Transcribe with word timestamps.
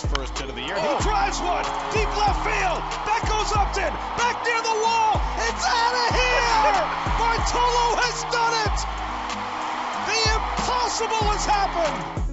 his 0.00 0.10
first 0.12 0.38
hit 0.38 0.48
of 0.48 0.54
the 0.54 0.62
year. 0.62 0.78
He 0.78 1.02
drives 1.02 1.40
one 1.40 1.64
deep 1.90 2.10
left 2.16 2.40
field. 2.46 2.80
That 3.06 3.22
goes 3.26 3.50
Upton. 3.50 3.92
Back 4.14 4.36
near 4.46 4.60
the 4.62 4.76
wall. 4.84 5.18
It's 5.42 5.64
out 5.66 5.94
of 5.98 6.08
here. 6.14 6.78
Bartolo 7.18 7.86
has 7.98 8.18
done 8.30 8.54
it. 8.66 8.76
The 10.06 10.18
impossible 10.38 11.24
has 11.34 11.44
happened. 11.46 12.24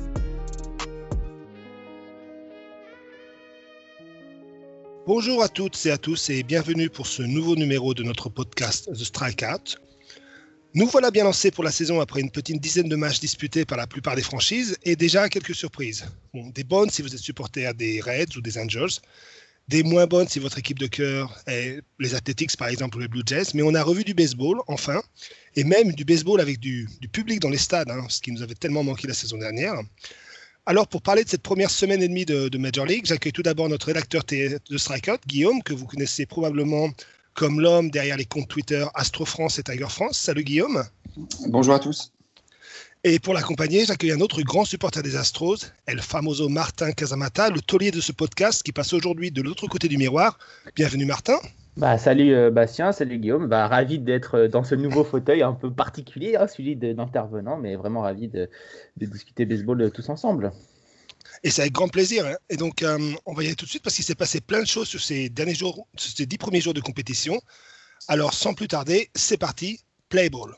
Bonjour 5.08 5.44
à 5.44 5.50
toutes 5.50 5.86
et 5.86 5.91
à 5.91 6.00
tous 6.00 6.32
et 6.32 6.41
bienvenue 6.41 6.90
pour 6.90 7.05
ce 7.05 7.22
nouveau 7.22 7.55
numéro 7.55 7.94
de 7.94 8.02
notre 8.02 8.30
podcast 8.30 8.91
The 8.91 9.04
Strikeout. 9.04 9.85
Nous 10.76 10.88
voilà 10.88 11.10
bien 11.10 11.23
lancés 11.23 11.52
pour 11.52 11.64
la 11.64 11.71
saison 11.71 12.02
après 12.02 12.20
une 12.20 12.30
petite 12.30 12.60
dizaine 12.60 12.89
de 12.89 12.98
matchs 12.98 13.22
disputés 13.22 13.63
par 13.63 13.77
la 13.77 13.88
plupart 13.88 14.18
des 14.18 14.22
franchises 14.22 14.77
et 14.84 14.98
déjà 14.98 15.30
quelques 15.30 15.55
surprises. 15.55 16.04
des 16.34 16.66
bonnes 16.66 16.90
si 16.90 17.02
vous 17.02 17.16
êtes 17.16 17.22
supporter 17.22 17.73
des 17.76 18.02
Reds 18.02 18.36
ou 18.36 18.41
des 18.41 18.58
Angels, 18.58 19.00
des 19.70 19.84
moins 19.84 20.05
bonnes 20.05 20.27
si 20.27 20.38
votre 20.40 20.59
équipe 20.59 20.77
de 20.77 20.88
cœur 20.88 21.34
est 21.48 21.80
les 21.98 22.14
Athletics 22.14 22.58
par 22.58 22.67
exemple 22.67 22.98
ou 22.98 23.00
les 23.00 23.08
Blue 23.08 23.23
Jays, 23.26 23.53
mais 23.53 23.62
on 23.62 23.73
a 23.73 23.81
revu 23.81 24.03
du 24.03 24.14
baseball 24.14 24.59
enfin, 24.67 25.02
et 25.55 25.64
même 25.64 25.94
du 25.94 26.03
baseball 26.03 26.41
avec 26.41 26.59
du, 26.59 26.89
public 27.09 27.39
dans 27.39 27.50
les 27.50 27.58
stades, 27.58 27.89
hein, 27.89 28.05
ce 28.09 28.20
qui 28.20 28.34
nous 28.34 28.42
avait 28.42 28.55
tellement 28.55 28.84
manqué 28.84 29.08
la 29.08 29.14
saison 29.14 29.38
dernière. 29.38 29.76
Alors, 30.66 30.89
pour 30.89 31.02
parler 31.02 31.23
de 31.23 31.30
cette 31.30 31.44
première 31.44 31.72
semaine 31.72 32.03
et 32.03 32.09
demie 32.09 32.26
de, 32.26 32.58
Major 32.58 32.86
League, 32.86 33.05
j'accueille 33.05 33.31
tout 33.31 33.44
d'abord 33.44 33.70
notre 33.70 33.86
rédacteur 33.86 34.23
de 34.26 34.78
Strikeout, 34.78 35.20
Guillaume, 35.26 35.64
que 35.64 35.73
vous 35.73 35.86
connaissez 35.86 36.26
probablement 36.26 36.89
comme 37.35 37.59
l'homme 37.59 37.91
derrière 37.91 38.17
les 38.17 38.25
comptes 38.25 38.48
Twitter 38.48 38.85
Astro 38.95 39.25
France 39.25 39.59
et 39.59 39.63
Tiger 39.63 39.89
France. 39.89 40.17
Salut 40.17 40.44
Guillaume. 40.44 40.84
Bonjour 41.48 41.75
à 41.75 41.80
tous. 41.80 42.11
Et 43.03 43.20
pour 43.20 43.35
l'accompagner, 43.35 43.85
j'accueille 43.85 44.13
un 44.13 44.21
autre 44.21 44.41
grand 44.41 44.66
supporter 44.66 45.03
des 45.03 45.16
Astros, 45.16 45.58
El 45.86 46.02
Famoso 46.02 46.50
Martin 46.50 46.92
Casamata, 46.92 47.52
le 47.52 47.61
taulier 47.61 47.92
de 47.92 48.02
ce 48.02 48.11
podcast 48.11 48.64
qui 48.64 48.72
passe 48.72 48.94
aujourd'hui 48.94 49.30
de 49.30 49.44
l'autre 49.44 49.67
côté 49.67 49.88
du 49.88 49.97
miroir. 49.97 50.39
Bienvenue 50.75 51.05
Martin. 51.05 51.38
Bah, 51.77 51.97
salut 51.97 52.33
euh, 52.33 52.52
Bastien, 52.52 52.94
salut 52.94 53.19
Guillaume. 53.19 53.47
Bah, 53.47 53.67
ravi 53.67 53.99
d'être 53.99 54.36
euh, 54.36 54.47
dans 54.47 54.64
ce 54.64 54.75
nouveau 54.75 55.03
fauteuil 55.03 55.44
un 55.44 55.53
peu 55.53 55.70
particulier, 55.70 56.38
hein, 56.38 56.47
celui 56.47 56.77
d'intervenant, 56.77 57.58
mais 57.58 57.75
vraiment 57.75 58.02
ravi 58.02 58.30
de, 58.30 58.49
discuter 58.95 59.45
baseball 59.45 59.81
euh, 59.81 59.89
tous 59.89 60.08
ensemble. 60.09 60.53
Et 61.46 61.52
c'est 61.52 61.62
avec 61.62 61.74
grand 61.74 61.88
plaisir. 61.88 62.26
Hein. 62.26 62.36
Et 62.50 62.58
donc, 62.58 62.84
on 63.28 63.34
va 63.36 63.44
y 63.44 63.46
aller 63.46 63.56
tout 63.56 63.66
de 63.66 63.70
suite 63.70 63.84
parce 63.84 63.96
qu'il 63.96 64.04
s'est 64.04 64.16
passé 64.16 64.42
plein 64.42 64.62
de 64.62 64.68
choses 64.68 64.88
sur 64.88 65.00
ces 65.00 65.30
derniers 65.30 65.54
jours, 65.54 65.88
sur 65.96 66.12
ces 66.12 66.26
dix 66.26 66.40
premiers 66.40 66.60
jours 66.60 66.74
de 66.74 66.82
compétition. 66.82 67.40
Alors, 68.08 68.34
sans 68.34 68.56
plus 68.56 68.68
tarder, 68.68 69.12
c'est 69.14 69.38
parti, 69.38 69.80
play 70.10 70.28
ball. 70.32 70.56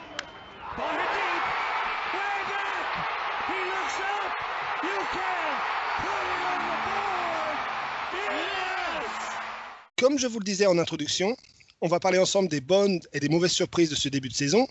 Comme 9.97 10.17
je 10.17 10.27
vous 10.27 10.39
le 10.39 10.45
disais 10.45 10.67
en 10.67 10.77
introduction, 10.77 11.35
on 11.81 11.89
va 11.89 11.99
parler 11.99 12.17
ensemble 12.17 12.47
des 12.47 12.61
bonnes 12.61 13.01
et 13.11 13.19
des 13.19 13.27
mauvaises 13.27 13.51
surprises 13.51 13.89
de 13.89 13.95
ce 13.95 14.07
début 14.07 14.29
de 14.29 14.35
saison. 14.35 14.65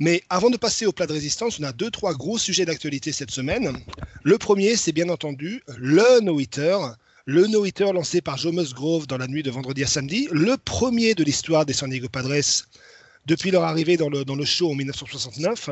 Mais 0.00 0.22
avant 0.28 0.50
de 0.50 0.56
passer 0.56 0.86
au 0.86 0.92
plat 0.92 1.06
de 1.06 1.12
résistance, 1.12 1.60
on 1.60 1.62
a 1.62 1.72
deux, 1.72 1.90
trois 1.90 2.14
gros 2.14 2.36
sujets 2.36 2.64
d'actualité 2.64 3.12
cette 3.12 3.30
semaine. 3.30 3.78
Le 4.24 4.38
premier, 4.38 4.76
c'est 4.76 4.92
bien 4.92 5.08
entendu 5.08 5.62
le 5.76 6.20
no-hitter. 6.20 6.78
Le 7.26 7.46
no-hitter 7.46 7.92
lancé 7.92 8.20
par 8.20 8.36
Joe 8.36 8.52
Musgrove 8.52 9.06
dans 9.06 9.18
la 9.18 9.28
nuit 9.28 9.42
de 9.42 9.50
vendredi 9.50 9.84
à 9.84 9.86
samedi. 9.86 10.28
Le 10.32 10.56
premier 10.56 11.14
de 11.14 11.22
l'histoire 11.22 11.64
des 11.64 11.72
San 11.72 11.88
Diego 11.88 12.08
Padres 12.08 12.64
depuis 13.26 13.50
leur 13.50 13.64
arrivée 13.64 13.96
dans 13.96 14.10
le, 14.10 14.24
dans 14.24 14.34
le 14.34 14.44
show 14.44 14.70
en 14.70 14.74
1969. 14.74 15.70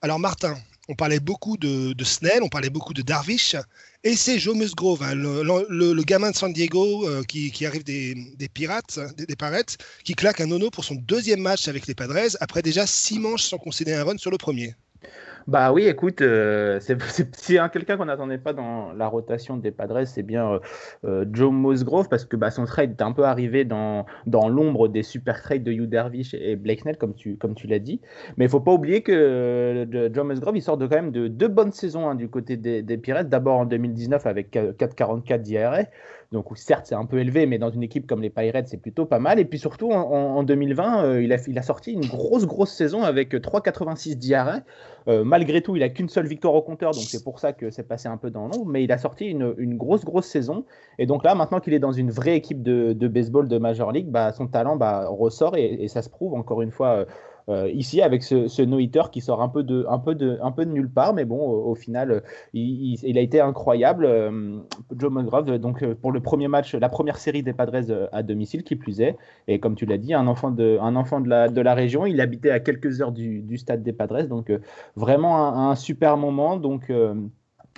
Alors 0.00 0.18
Martin, 0.18 0.56
on 0.88 0.94
parlait 0.94 1.20
beaucoup 1.20 1.56
de, 1.56 1.94
Snell, 2.04 2.42
on 2.42 2.48
parlait 2.48 2.70
beaucoup 2.70 2.94
de 2.94 3.02
Darvish, 3.02 3.56
et 4.04 4.16
c'est 4.16 4.38
Joe 4.38 4.56
Musgrove, 4.56 5.02
hein, 5.02 5.14
le, 5.14 6.02
gamin 6.02 6.30
de 6.32 6.36
San 6.36 6.52
Diego 6.52 7.08
euh, 7.08 7.22
qui, 7.22 7.66
arrive 7.66 7.84
des, 7.84 8.14
Pirates, 8.52 8.98
des, 9.16 9.26
des 9.26 9.36
Pirates, 9.36 9.78
qui 10.04 10.14
claque 10.14 10.40
un 10.40 10.46
nono 10.46 10.70
pour 10.70 10.84
son 10.84 10.96
deuxième 10.96 11.40
match 11.40 11.68
avec 11.68 11.86
les 11.86 11.94
Padres, 11.94 12.36
après 12.40 12.62
déjà 12.62 12.86
six 12.86 13.18
manches 13.18 13.44
sans 13.44 13.58
concéder 13.58 13.92
un 13.94 14.04
run 14.04 14.18
sur 14.18 14.30
le 14.30 14.38
premier. 14.38 14.74
Bah 15.46 15.72
oui, 15.72 15.86
écoute, 15.86 16.20
euh, 16.20 16.78
c'est 16.80 16.96
quelqu'un 17.72 17.96
qu'on 17.96 18.04
n'attendait 18.04 18.38
pas 18.38 18.52
dans 18.52 18.92
la 18.92 19.08
rotation 19.08 19.56
des 19.56 19.70
Padres, 19.70 20.04
c'est 20.06 20.22
bien 20.22 20.52
euh, 20.52 20.58
euh, 21.04 21.24
Joe 21.32 21.52
Musgrove, 21.52 22.08
parce 22.08 22.24
que 22.24 22.36
bah, 22.36 22.50
son 22.50 22.64
trade 22.64 22.94
est 22.98 23.02
un 23.02 23.12
peu 23.12 23.24
arrivé 23.24 23.64
dans, 23.64 24.06
dans 24.26 24.48
l'ombre 24.48 24.88
des 24.88 25.02
super 25.02 25.42
trades 25.42 25.64
de 25.64 25.72
Hugh 25.72 25.88
Dervish 25.88 26.34
et 26.34 26.56
Blake 26.56 26.80
Snell, 26.80 26.96
comme 26.96 27.14
tu, 27.14 27.36
comme 27.36 27.54
tu 27.54 27.66
l'as 27.66 27.80
dit. 27.80 28.00
Mais 28.36 28.44
il 28.44 28.50
faut 28.50 28.60
pas 28.60 28.72
oublier 28.72 29.02
que 29.02 29.86
Joe 30.12 30.24
Musgrove, 30.24 30.56
il 30.56 30.62
sort 30.62 30.76
de 30.76 30.86
quand 30.86 30.96
même 30.96 31.12
de 31.12 31.28
deux 31.28 31.48
bonnes 31.48 31.72
saisons 31.72 32.08
hein, 32.08 32.14
du 32.14 32.28
côté 32.28 32.56
des, 32.56 32.82
des 32.82 32.98
Pirates. 32.98 33.28
D'abord 33.28 33.58
en 33.58 33.64
2019 33.64 34.26
avec 34.26 34.52
4,44 34.52 35.42
d'IRA. 35.42 35.80
Donc 36.32 36.46
certes, 36.56 36.86
c'est 36.86 36.94
un 36.94 37.04
peu 37.04 37.18
élevé, 37.18 37.44
mais 37.46 37.58
dans 37.58 37.70
une 37.70 37.82
équipe 37.82 38.06
comme 38.06 38.22
les 38.22 38.30
Pirates, 38.30 38.66
c'est 38.66 38.80
plutôt 38.80 39.04
pas 39.04 39.18
mal. 39.18 39.38
Et 39.38 39.44
puis 39.44 39.58
surtout, 39.58 39.92
en, 39.92 40.42
2020, 40.42 41.04
euh, 41.04 41.22
il, 41.22 41.32
a, 41.58 41.62
sorti 41.62 41.92
une 41.92 42.06
grosse, 42.06 42.46
grosse 42.46 42.72
saison 42.72 43.02
avec 43.02 43.34
3,86 43.34 44.14
d'IRA. 44.16 44.60
Euh, 45.08 45.24
malgré 45.24 45.60
tout, 45.60 45.76
il 45.76 45.82
a 45.82 45.90
qu'une 45.90 46.08
seule 46.08 46.26
victoire 46.26 46.54
au 46.54 46.62
compteur, 46.62 46.92
donc 46.92 47.02
c'est 47.02 47.22
pour 47.22 47.38
ça 47.38 47.52
que 47.52 47.70
c'est 47.70 47.82
passé 47.82 48.08
un 48.08 48.16
peu 48.16 48.30
dans 48.30 48.48
l'ombre. 48.48 48.66
Mais 48.66 48.82
il 48.82 48.92
a 48.92 48.98
sorti 48.98 49.26
une, 49.26 49.54
une, 49.58 49.76
grosse, 49.76 50.04
grosse 50.04 50.26
saison. 50.26 50.64
Et 50.98 51.06
donc 51.06 51.22
là, 51.22 51.34
maintenant 51.34 51.60
qu'il 51.60 51.74
est 51.74 51.78
dans 51.78 51.92
une 51.92 52.10
vraie 52.10 52.36
équipe 52.36 52.62
de, 52.62 52.94
de, 52.94 53.08
baseball 53.08 53.46
de 53.46 53.58
Major 53.58 53.92
League, 53.92 54.08
bah, 54.08 54.32
son 54.32 54.46
talent 54.46 54.76
bah, 54.76 55.06
ressort 55.08 55.56
et, 55.56 55.84
et, 55.84 55.88
ça 55.88 56.00
se 56.00 56.08
prouve 56.08 56.34
encore 56.34 56.62
une 56.62 56.70
fois. 56.70 56.88
Euh, 56.88 57.04
euh, 57.48 57.68
ici 57.72 58.00
avec 58.00 58.22
ce, 58.22 58.48
ce 58.48 58.62
no-hitter 58.62 59.02
qui 59.10 59.20
sort 59.20 59.42
un 59.42 59.48
peu, 59.48 59.62
de, 59.62 60.64
nulle 60.64 60.90
part, 60.90 61.14
mais 61.14 61.24
bon, 61.24 61.38
au, 61.38 61.74
final, 61.74 62.10
euh, 62.10 62.20
il, 62.52 63.18
a 63.18 63.20
été 63.20 63.40
incroyable. 63.40 64.04
Euh, 64.04 64.58
Joe 64.96 65.12
Musgrove, 65.12 65.58
donc 65.58 65.84
pour 65.94 66.12
le 66.12 66.20
premier 66.20 66.48
match, 66.48 66.74
la 66.74 66.88
première 66.88 67.18
série 67.18 67.42
des 67.42 67.52
Padres 67.52 68.08
à 68.12 68.22
domicile, 68.22 68.62
qui 68.62 68.76
plus 68.76 69.00
est, 69.00 69.16
et 69.48 69.58
comme 69.58 69.74
tu 69.74 69.86
l'as 69.86 69.98
dit, 69.98 70.14
un 70.14 70.26
enfant 70.26 70.50
de, 70.50 71.60
la, 71.60 71.74
région, 71.74 72.06
il 72.06 72.20
habitait 72.20 72.50
à 72.50 72.60
quelques 72.60 73.00
heures 73.00 73.12
du, 73.12 73.58
stade 73.58 73.82
des 73.82 73.92
Padres, 73.92 74.22
donc 74.22 74.52
vraiment 74.96 75.70
un, 75.70 75.74
super 75.74 76.16
moment. 76.16 76.56
Donc 76.56 76.92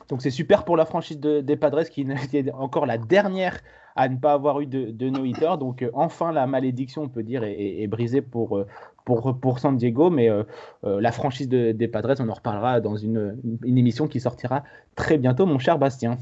donc 0.08 0.22
c'est 0.22 0.30
super 0.30 0.64
pour 0.64 0.76
la 0.76 0.84
franchise 0.84 1.19
des 1.19 1.56
Padres 1.56 1.84
qui 1.84 2.06
est 2.32 2.53
encore 2.53 2.86
la 2.86 2.98
dernière 2.98 3.60
à 3.97 4.08
ne 4.08 4.16
pas 4.16 4.32
avoir 4.32 4.60
eu 4.60 4.66
de, 4.66 4.91
de 4.91 5.08
no-hitter. 5.08 5.53
Donc 5.58 5.84
enfin 5.94 6.32
la 6.32 6.47
malédiction, 6.47 7.03
on 7.03 7.08
peut 7.08 7.22
dire, 7.22 7.42
est, 7.44 7.86
brisée 7.86 8.22
pour, 8.22 8.64
pour, 9.04 9.38
pour 9.38 9.59
San 9.59 9.76
Diego, 9.76 10.10
mais 10.10 10.31
euh, 10.31 10.44
euh, 10.84 11.00
la 11.00 11.12
franchise 11.12 11.48
des 11.48 11.88
Padres, 11.88 12.15
on 12.20 12.28
en 12.28 12.34
reparlera 12.34 12.81
dans 12.81 12.97
une, 12.97 13.37
une, 13.62 13.78
émission 13.78 14.09
qui 14.09 14.20
sortira 14.20 14.65
très 14.97 15.19
bientôt, 15.19 15.47
mon 15.47 15.59
cher 15.59 15.78
Bastien. 15.78 16.19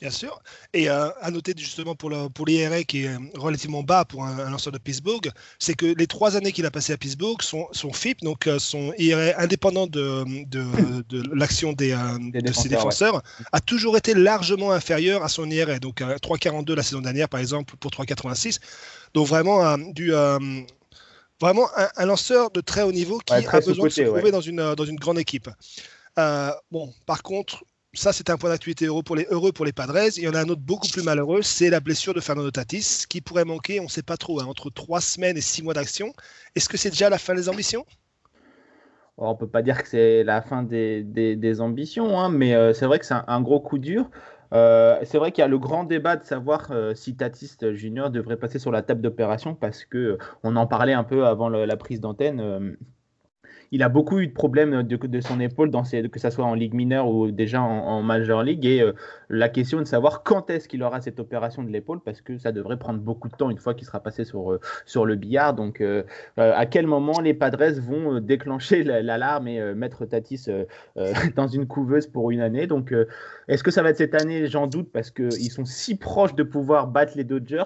Bien 0.00 0.10
sûr. 0.10 0.40
Et 0.74 0.88
euh, 0.88 1.08
à 1.20 1.32
noter 1.32 1.54
justement 1.56 1.96
pour, 1.96 2.12
pour 2.32 2.46
l'IRA 2.46 2.84
qui 2.84 3.02
est 3.02 3.16
relativement 3.36 3.82
bas 3.82 4.04
pour 4.04 4.24
un, 4.24 4.48
lanceur 4.48 4.72
de 4.72 4.78
Pittsburgh, 4.78 5.28
c'est 5.58 5.74
que 5.74 5.86
les 5.86 6.06
trois 6.06 6.36
années 6.36 6.52
qu'il 6.52 6.66
a 6.66 6.70
passé 6.70 6.92
à 6.92 6.96
Pittsburgh, 6.96 7.42
son, 7.42 7.66
son 7.72 7.92
FIP, 7.92 8.20
donc 8.22 8.48
son 8.58 8.92
IRA 8.96 9.40
indépendant 9.42 9.88
de, 9.88 10.24
de, 10.46 11.02
de 11.08 11.34
l'action 11.34 11.72
des, 11.72 11.96
de 12.32 12.52
ses 12.52 12.68
défenseurs, 12.68 13.22
a 13.50 13.60
toujours 13.60 13.96
été 13.96 14.14
largement 14.14 14.70
inférieur 14.70 15.24
à 15.24 15.28
son 15.28 15.50
IRA. 15.50 15.80
Donc 15.80 16.00
3,42 16.00 16.74
la 16.74 16.84
saison 16.84 17.00
dernière 17.00 17.28
par 17.28 17.40
exemple 17.40 17.74
pour 17.80 17.90
3,86. 17.90 18.60
Donc 19.14 19.26
vraiment 19.26 19.76
du, 19.94 20.12
vraiment 21.40 21.68
un, 21.96 22.06
lanceur 22.06 22.50
de 22.50 22.60
très 22.60 22.82
haut 22.82 22.92
niveau 22.92 23.18
qui 23.18 23.32
a 23.32 23.60
besoin 23.60 23.86
de 23.86 23.90
se 23.90 24.02
trouver 24.02 24.30
dans, 24.30 24.40
une, 24.40 24.74
dans 24.74 24.84
une 24.84 24.96
grande 24.96 25.18
équipe. 25.18 25.48
Euh, 26.18 26.50
bon, 26.70 26.92
par 27.06 27.22
contre, 27.22 27.64
ça 27.94 28.12
c'est 28.12 28.30
un 28.30 28.36
point 28.36 28.50
d'actualité 28.50 28.86
heureux 28.86 29.02
pour, 29.02 29.16
les, 29.16 29.26
heureux 29.30 29.52
pour 29.52 29.64
les 29.64 29.72
Padres. 29.72 30.16
Il 30.16 30.22
y 30.22 30.28
en 30.28 30.34
a 30.34 30.40
un 30.40 30.48
autre 30.48 30.60
beaucoup 30.60 30.88
plus 30.88 31.02
malheureux, 31.02 31.42
c'est 31.42 31.70
la 31.70 31.80
blessure 31.80 32.14
de 32.14 32.20
Fernando 32.20 32.50
Tatis, 32.50 33.04
qui 33.08 33.20
pourrait 33.20 33.44
manquer, 33.44 33.80
on 33.80 33.84
ne 33.84 33.88
sait 33.88 34.02
pas 34.02 34.16
trop, 34.16 34.40
hein, 34.40 34.46
entre 34.46 34.70
trois 34.70 35.00
semaines 35.00 35.36
et 35.36 35.40
six 35.40 35.62
mois 35.62 35.74
d'action. 35.74 36.12
Est-ce 36.54 36.68
que 36.68 36.76
c'est 36.76 36.90
déjà 36.90 37.08
la 37.08 37.18
fin 37.18 37.34
des 37.34 37.48
ambitions? 37.48 37.86
On 39.16 39.32
ne 39.32 39.36
peut 39.36 39.48
pas 39.48 39.62
dire 39.62 39.82
que 39.82 39.88
c'est 39.88 40.22
la 40.22 40.42
fin 40.42 40.62
des, 40.62 41.02
des, 41.02 41.60
ambitions, 41.60 42.20
hein, 42.20 42.28
mais 42.28 42.54
euh, 42.54 42.72
c'est 42.72 42.86
vrai 42.86 43.00
que 43.00 43.06
c'est 43.06 43.16
un, 43.26 43.40
gros 43.40 43.58
coup 43.58 43.78
dur. 43.78 44.08
Euh, 44.52 44.98
c'est 45.04 45.18
vrai 45.18 45.32
qu'il 45.32 45.42
y 45.42 45.44
a 45.44 45.48
le 45.48 45.58
grand 45.58 45.84
débat 45.84 46.16
de 46.16 46.24
savoir 46.24 46.70
euh, 46.70 46.94
si 46.94 47.16
Tatiste 47.16 47.74
Junior 47.74 48.10
devrait 48.10 48.38
passer 48.38 48.58
sur 48.58 48.72
la 48.72 48.82
table 48.82 49.02
d'opération 49.02 49.54
parce 49.54 49.84
que 49.84 49.98
euh, 49.98 50.18
on 50.42 50.56
en 50.56 50.66
parlait 50.66 50.94
un 50.94 51.04
peu 51.04 51.26
avant 51.26 51.48
la 51.48 51.76
prise 51.76 52.00
d'antenne 52.00 52.76
il 53.70 53.82
a 53.82 53.88
beaucoup 53.88 54.18
eu 54.18 54.26
de 54.28 54.32
problèmes 54.32 54.82
de, 54.82 55.20
son 55.20 55.40
épaule, 55.40 55.70
dans 55.70 55.82
que 55.82 56.18
ce 56.18 56.30
soit 56.30 56.44
en 56.44 56.54
Ligue 56.54 56.74
mineure 56.74 57.08
ou 57.08 57.30
déjà 57.30 57.60
en, 57.60 58.02
Major 58.02 58.42
League. 58.42 58.64
Et 58.64 58.80
euh, 58.80 58.92
la 59.28 59.48
question 59.48 59.78
de 59.78 59.84
savoir 59.84 60.22
quand 60.22 60.48
est-ce 60.50 60.68
qu'il 60.68 60.82
aura 60.82 61.00
cette 61.00 61.20
opération 61.20 61.62
de 61.62 61.68
l'épaule, 61.68 62.00
parce 62.00 62.20
que 62.20 62.38
ça 62.38 62.52
devrait 62.52 62.78
prendre 62.78 63.00
beaucoup 63.00 63.28
de 63.28 63.34
temps 63.34 63.50
une 63.50 63.58
fois 63.58 63.74
qu'il 63.74 63.86
sera 63.86 64.00
passé 64.00 64.24
sur, 64.24 64.52
euh, 64.52 64.60
sur 64.86 65.04
le 65.04 65.16
billard. 65.16 65.54
Donc, 65.54 65.80
euh, 65.80 66.02
à 66.36 66.66
quel 66.66 66.86
moment 66.86 67.20
les 67.20 67.34
Padres 67.34 67.80
vont 67.80 68.20
déclencher 68.20 68.82
l'alarme 68.84 69.48
et 69.48 69.74
mettre 69.74 70.06
Tatis 70.06 70.46
dans 71.36 71.48
une 71.48 71.66
couveuse 71.66 72.06
pour 72.06 72.30
une 72.30 72.40
année? 72.40 72.66
Donc, 72.66 72.94
est-ce 73.48 73.62
que 73.62 73.70
ça 73.70 73.82
va 73.82 73.90
être 73.90 73.98
cette 73.98 74.14
année? 74.14 74.46
J'en 74.46 74.66
doute, 74.66 74.90
parce 74.92 75.10
qu'ils 75.10 75.50
sont 75.50 75.64
si 75.64 75.96
proches 75.96 76.34
de 76.34 76.42
pouvoir 76.42 76.86
battre 76.86 77.12
les 77.16 77.24
Dodgers 77.24 77.64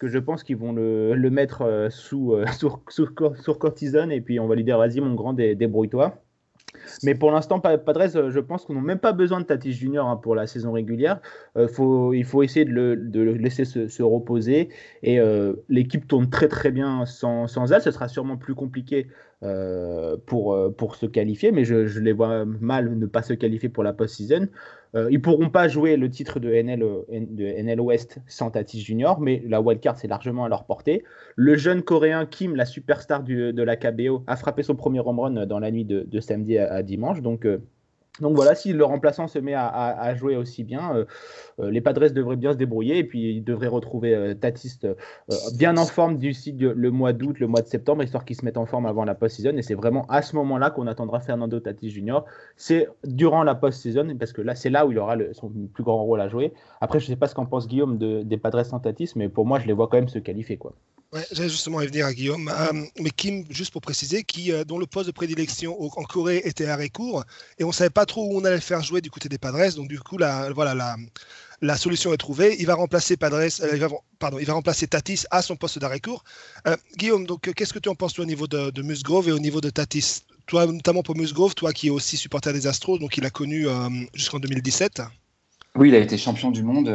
que 0.00 0.08
je 0.08 0.18
pense 0.18 0.42
qu'ils 0.42 0.56
vont 0.56 0.72
le, 0.72 1.14
le 1.14 1.30
mettre 1.30 1.88
sous, 1.90 2.34
sous, 2.58 2.72
sous, 2.88 3.08
sous 3.36 3.54
cortisone. 3.54 4.12
Et 4.12 4.20
puis, 4.20 4.40
on 4.40 4.46
va 4.46 4.54
lui 4.54 4.64
dire, 4.64 4.78
vas-y, 4.78 5.00
mon 5.00 5.14
grand 5.14 5.37
débrouille-toi. 5.38 6.22
Mais 7.02 7.14
pour 7.14 7.30
l'instant, 7.30 7.60
Padres, 7.60 8.30
je 8.30 8.40
pense 8.40 8.64
qu'on 8.64 8.74
n'a 8.74 8.80
même 8.80 8.98
pas 8.98 9.12
besoin 9.12 9.40
de 9.40 9.46
Tatis 9.46 9.72
Junior 9.72 10.06
hein, 10.06 10.16
pour 10.16 10.34
la 10.34 10.46
saison 10.46 10.72
régulière. 10.72 11.20
faut, 11.72 12.12
il 12.12 12.24
faut 12.24 12.42
essayer 12.42 12.64
de 12.64 12.70
le, 12.72 13.32
laisser 13.32 13.64
se, 13.64 14.02
reposer. 14.02 14.68
Et 15.02 15.18
l'équipe 15.68 16.06
tourne 16.06 16.28
très 16.28 16.48
très 16.48 16.70
bien 16.70 17.06
sans, 17.06 17.72
elle. 17.72 17.82
Ce 17.82 17.90
sera 17.90 18.08
sûrement 18.08 18.36
plus 18.36 18.54
compliqué 18.54 19.06
pour, 20.26 20.58
pour 20.76 20.96
se 20.96 21.06
qualifier, 21.06 21.52
mais 21.52 21.64
je, 21.64 21.86
je, 21.86 22.00
les 22.00 22.12
vois 22.12 22.44
mal 22.44 22.98
ne 22.98 23.06
pas 23.06 23.22
se 23.22 23.32
qualifier 23.32 23.68
pour 23.68 23.82
la 23.82 23.92
post-season. 23.92 24.48
Euh, 24.94 25.08
ils 25.10 25.20
pourront 25.20 25.50
pas 25.50 25.68
jouer 25.68 25.96
le 25.96 26.10
titre 26.10 26.40
de 26.40 26.52
NL, 26.52 27.80
West 27.80 28.20
sans 28.26 28.50
Tatis 28.50 28.80
Junior, 28.80 29.20
mais 29.20 29.42
la 29.46 29.60
wildcard, 29.60 29.96
c'est 29.96 30.08
largement 30.08 30.44
à 30.44 30.48
leur 30.48 30.64
portée. 30.64 31.04
Le 31.36 31.56
jeune 31.56 31.82
coréen 31.82 32.26
Kim, 32.26 32.56
la 32.56 32.64
superstar 32.64 33.22
de 33.22 33.62
la 33.62 33.76
KBO, 33.76 34.24
a 34.26 34.36
frappé 34.36 34.62
son 34.62 34.74
premier 34.74 35.00
home 35.00 35.20
run 35.20 35.46
dans 35.46 35.58
la 35.58 35.70
nuit 35.70 35.84
de, 35.84 36.20
samedi 36.20 36.58
à, 36.58 36.82
dimanche. 36.82 37.20
Donc, 37.22 37.44
euh, 37.44 37.58
donc 38.20 38.34
voilà, 38.34 38.54
si 38.54 38.72
le 38.72 38.84
remplaçant 38.84 39.26
se 39.28 39.38
met 39.38 39.54
à, 39.54 40.14
jouer 40.14 40.36
aussi 40.36 40.64
bien, 40.64 40.94
euh, 40.94 41.04
euh, 41.60 41.70
les 41.70 41.80
Padres 41.80 42.08
devraient 42.08 42.36
bien 42.36 42.52
se 42.52 42.56
débrouiller 42.56 42.98
et 42.98 43.04
puis 43.04 43.36
ils 43.36 43.44
devraient 43.44 43.68
retrouver 43.68 44.14
euh, 44.14 44.34
Tatiste 44.34 44.86
bien 45.56 45.76
en 45.76 45.86
forme 45.86 46.16
d'ici 46.16 46.52
le 46.52 46.90
mois 46.90 47.12
d'août, 47.12 47.38
le 47.40 47.46
mois 47.46 47.62
de 47.62 47.66
septembre, 47.66 48.02
histoire 48.02 48.24
qu'ils 48.24 48.36
se 48.36 48.44
mettent 48.44 48.56
en 48.56 48.66
forme 48.66 48.86
avant 48.86 49.04
la 49.04 49.14
post-season. 49.14 49.56
Et 49.56 49.62
c'est 49.62 49.74
vraiment 49.74 50.06
à 50.08 50.22
ce 50.22 50.36
moment-là 50.36 50.70
qu'on 50.70 50.86
attendra 50.86 51.20
Fernando 51.20 51.60
Tatis 51.60 51.90
Jr. 51.90 52.20
C'est 52.56 52.88
durant 53.04 53.42
la 53.42 53.54
post-season, 53.54 54.16
parce 54.18 54.32
que 54.32 54.42
là, 54.42 54.54
c'est 54.54 54.70
là 54.70 54.86
où 54.86 54.92
il 54.92 54.98
aura 54.98 55.16
son 55.32 55.50
plus 55.72 55.84
grand 55.84 56.02
rôle 56.04 56.20
à 56.20 56.28
jouer. 56.28 56.52
Après, 56.80 57.00
je 57.00 57.06
ne 57.06 57.08
sais 57.10 57.16
pas 57.16 57.28
ce 57.28 57.34
qu'en 57.34 57.46
pense 57.46 57.68
Guillaume 57.68 57.98
des 57.98 58.36
Padres 58.38 58.64
sans 58.64 58.80
Tatis, 58.80 59.12
mais 59.16 59.28
pour 59.28 59.46
moi, 59.46 59.58
je 59.58 59.66
les 59.66 59.72
vois 59.72 59.88
quand 59.88 59.96
même 59.96 60.08
se 60.08 60.18
qualifier. 60.18 60.56
quoi. 60.56 60.72
Ouais, 61.10 61.24
J'allais 61.32 61.48
justement 61.48 61.80
y 61.80 61.86
venir 61.86 62.04
à 62.04 62.12
Guillaume. 62.12 62.48
Euh, 62.48 62.84
mais 63.00 63.08
Kim, 63.08 63.44
juste 63.48 63.72
pour 63.72 63.80
préciser, 63.80 64.24
qui, 64.24 64.52
euh, 64.52 64.64
dont 64.64 64.78
le 64.78 64.84
poste 64.86 65.06
de 65.06 65.12
prédilection 65.12 65.74
en 65.80 66.02
Corée 66.02 66.42
était 66.44 66.66
arrêt 66.66 66.90
court, 66.90 67.24
et 67.58 67.64
on 67.64 67.68
ne 67.68 67.72
savait 67.72 67.88
pas 67.88 68.04
trop 68.04 68.26
où 68.26 68.38
on 68.38 68.44
allait 68.44 68.56
le 68.56 68.60
faire 68.60 68.82
jouer 68.82 69.00
du 69.00 69.10
côté 69.10 69.30
des 69.30 69.38
Padres. 69.38 69.74
Donc 69.74 69.88
du 69.88 69.98
coup, 69.98 70.18
la, 70.18 70.52
voilà, 70.52 70.74
la, 70.74 70.96
la 71.62 71.76
solution 71.78 72.12
est 72.12 72.18
trouvée. 72.18 72.56
Il 72.60 72.66
va 72.66 72.74
remplacer 72.74 73.16
Padres, 73.16 73.36
euh, 73.62 73.70
il 73.72 73.78
va, 73.78 73.88
pardon, 74.18 74.38
il 74.38 74.44
va 74.44 74.52
remplacer 74.52 74.86
Tatis 74.86 75.24
à 75.30 75.40
son 75.40 75.56
poste 75.56 75.78
d'arrêt 75.78 76.00
court. 76.00 76.24
Guillaume, 76.98 77.26
donc 77.26 77.52
qu'est-ce 77.54 77.72
que 77.72 77.78
tu 77.78 77.88
en 77.88 77.94
penses 77.94 78.12
toi, 78.12 78.24
au 78.24 78.28
niveau 78.28 78.46
de, 78.46 78.70
de, 78.70 78.82
Musgrove 78.82 79.30
et 79.30 79.32
au 79.32 79.38
niveau 79.38 79.62
de 79.62 79.70
Tatis? 79.70 80.24
Toi, 80.46 80.66
notamment 80.66 81.02
pour 81.02 81.16
Musgrove, 81.16 81.54
toi 81.54 81.72
qui 81.72 81.86
es 81.86 81.90
aussi 81.90 82.18
supporter 82.18 82.52
des 82.52 82.66
Astros, 82.66 82.98
donc 82.98 83.16
il 83.16 83.24
a 83.24 83.30
connu 83.30 83.66
jusqu'en 84.14 84.40
2017. 84.40 85.02
Oui, 85.74 85.88
il 85.88 85.94
a 85.94 85.98
été 85.98 86.18
champion 86.18 86.50
du 86.50 86.62
monde. 86.62 86.88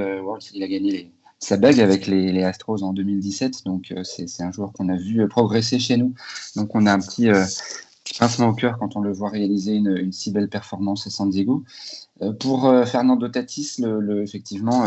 il 0.53 0.63
a 0.63 0.67
gagné 0.67 0.91
les 0.91 1.11
sa 1.43 1.57
bague 1.57 1.79
avec 1.81 2.07
les, 2.07 2.43
Astros 2.43 2.83
en 2.83 2.93
2017. 2.93 3.65
Donc, 3.65 3.91
euh, 3.91 4.03
c'est 4.03 4.41
un 4.41 4.51
joueur 4.51 4.71
qu'on 4.71 4.89
a 4.89 4.95
vu 4.95 5.21
euh, 5.21 5.27
progresser 5.27 5.77
chez 5.77 5.97
nous. 5.97 6.13
Donc, 6.55 6.73
on 6.73 6.85
a 6.85 6.93
un 6.93 6.99
petit, 6.99 7.29
euh, 7.29 7.43
pincement 8.17 8.49
au 8.49 8.53
cœur 8.53 8.77
quand 8.79 8.95
on 8.95 9.01
le 9.01 9.11
voit 9.11 9.29
réaliser 9.29 9.75
une, 9.75 10.11
si 10.11 10.31
belle 10.31 10.49
performance 10.49 11.07
à 11.07 11.09
San 11.09 11.29
Diego. 11.29 11.63
pour 12.39 12.71
Fernando 12.85 13.27
Tatis, 13.27 13.77
effectivement, 14.21 14.85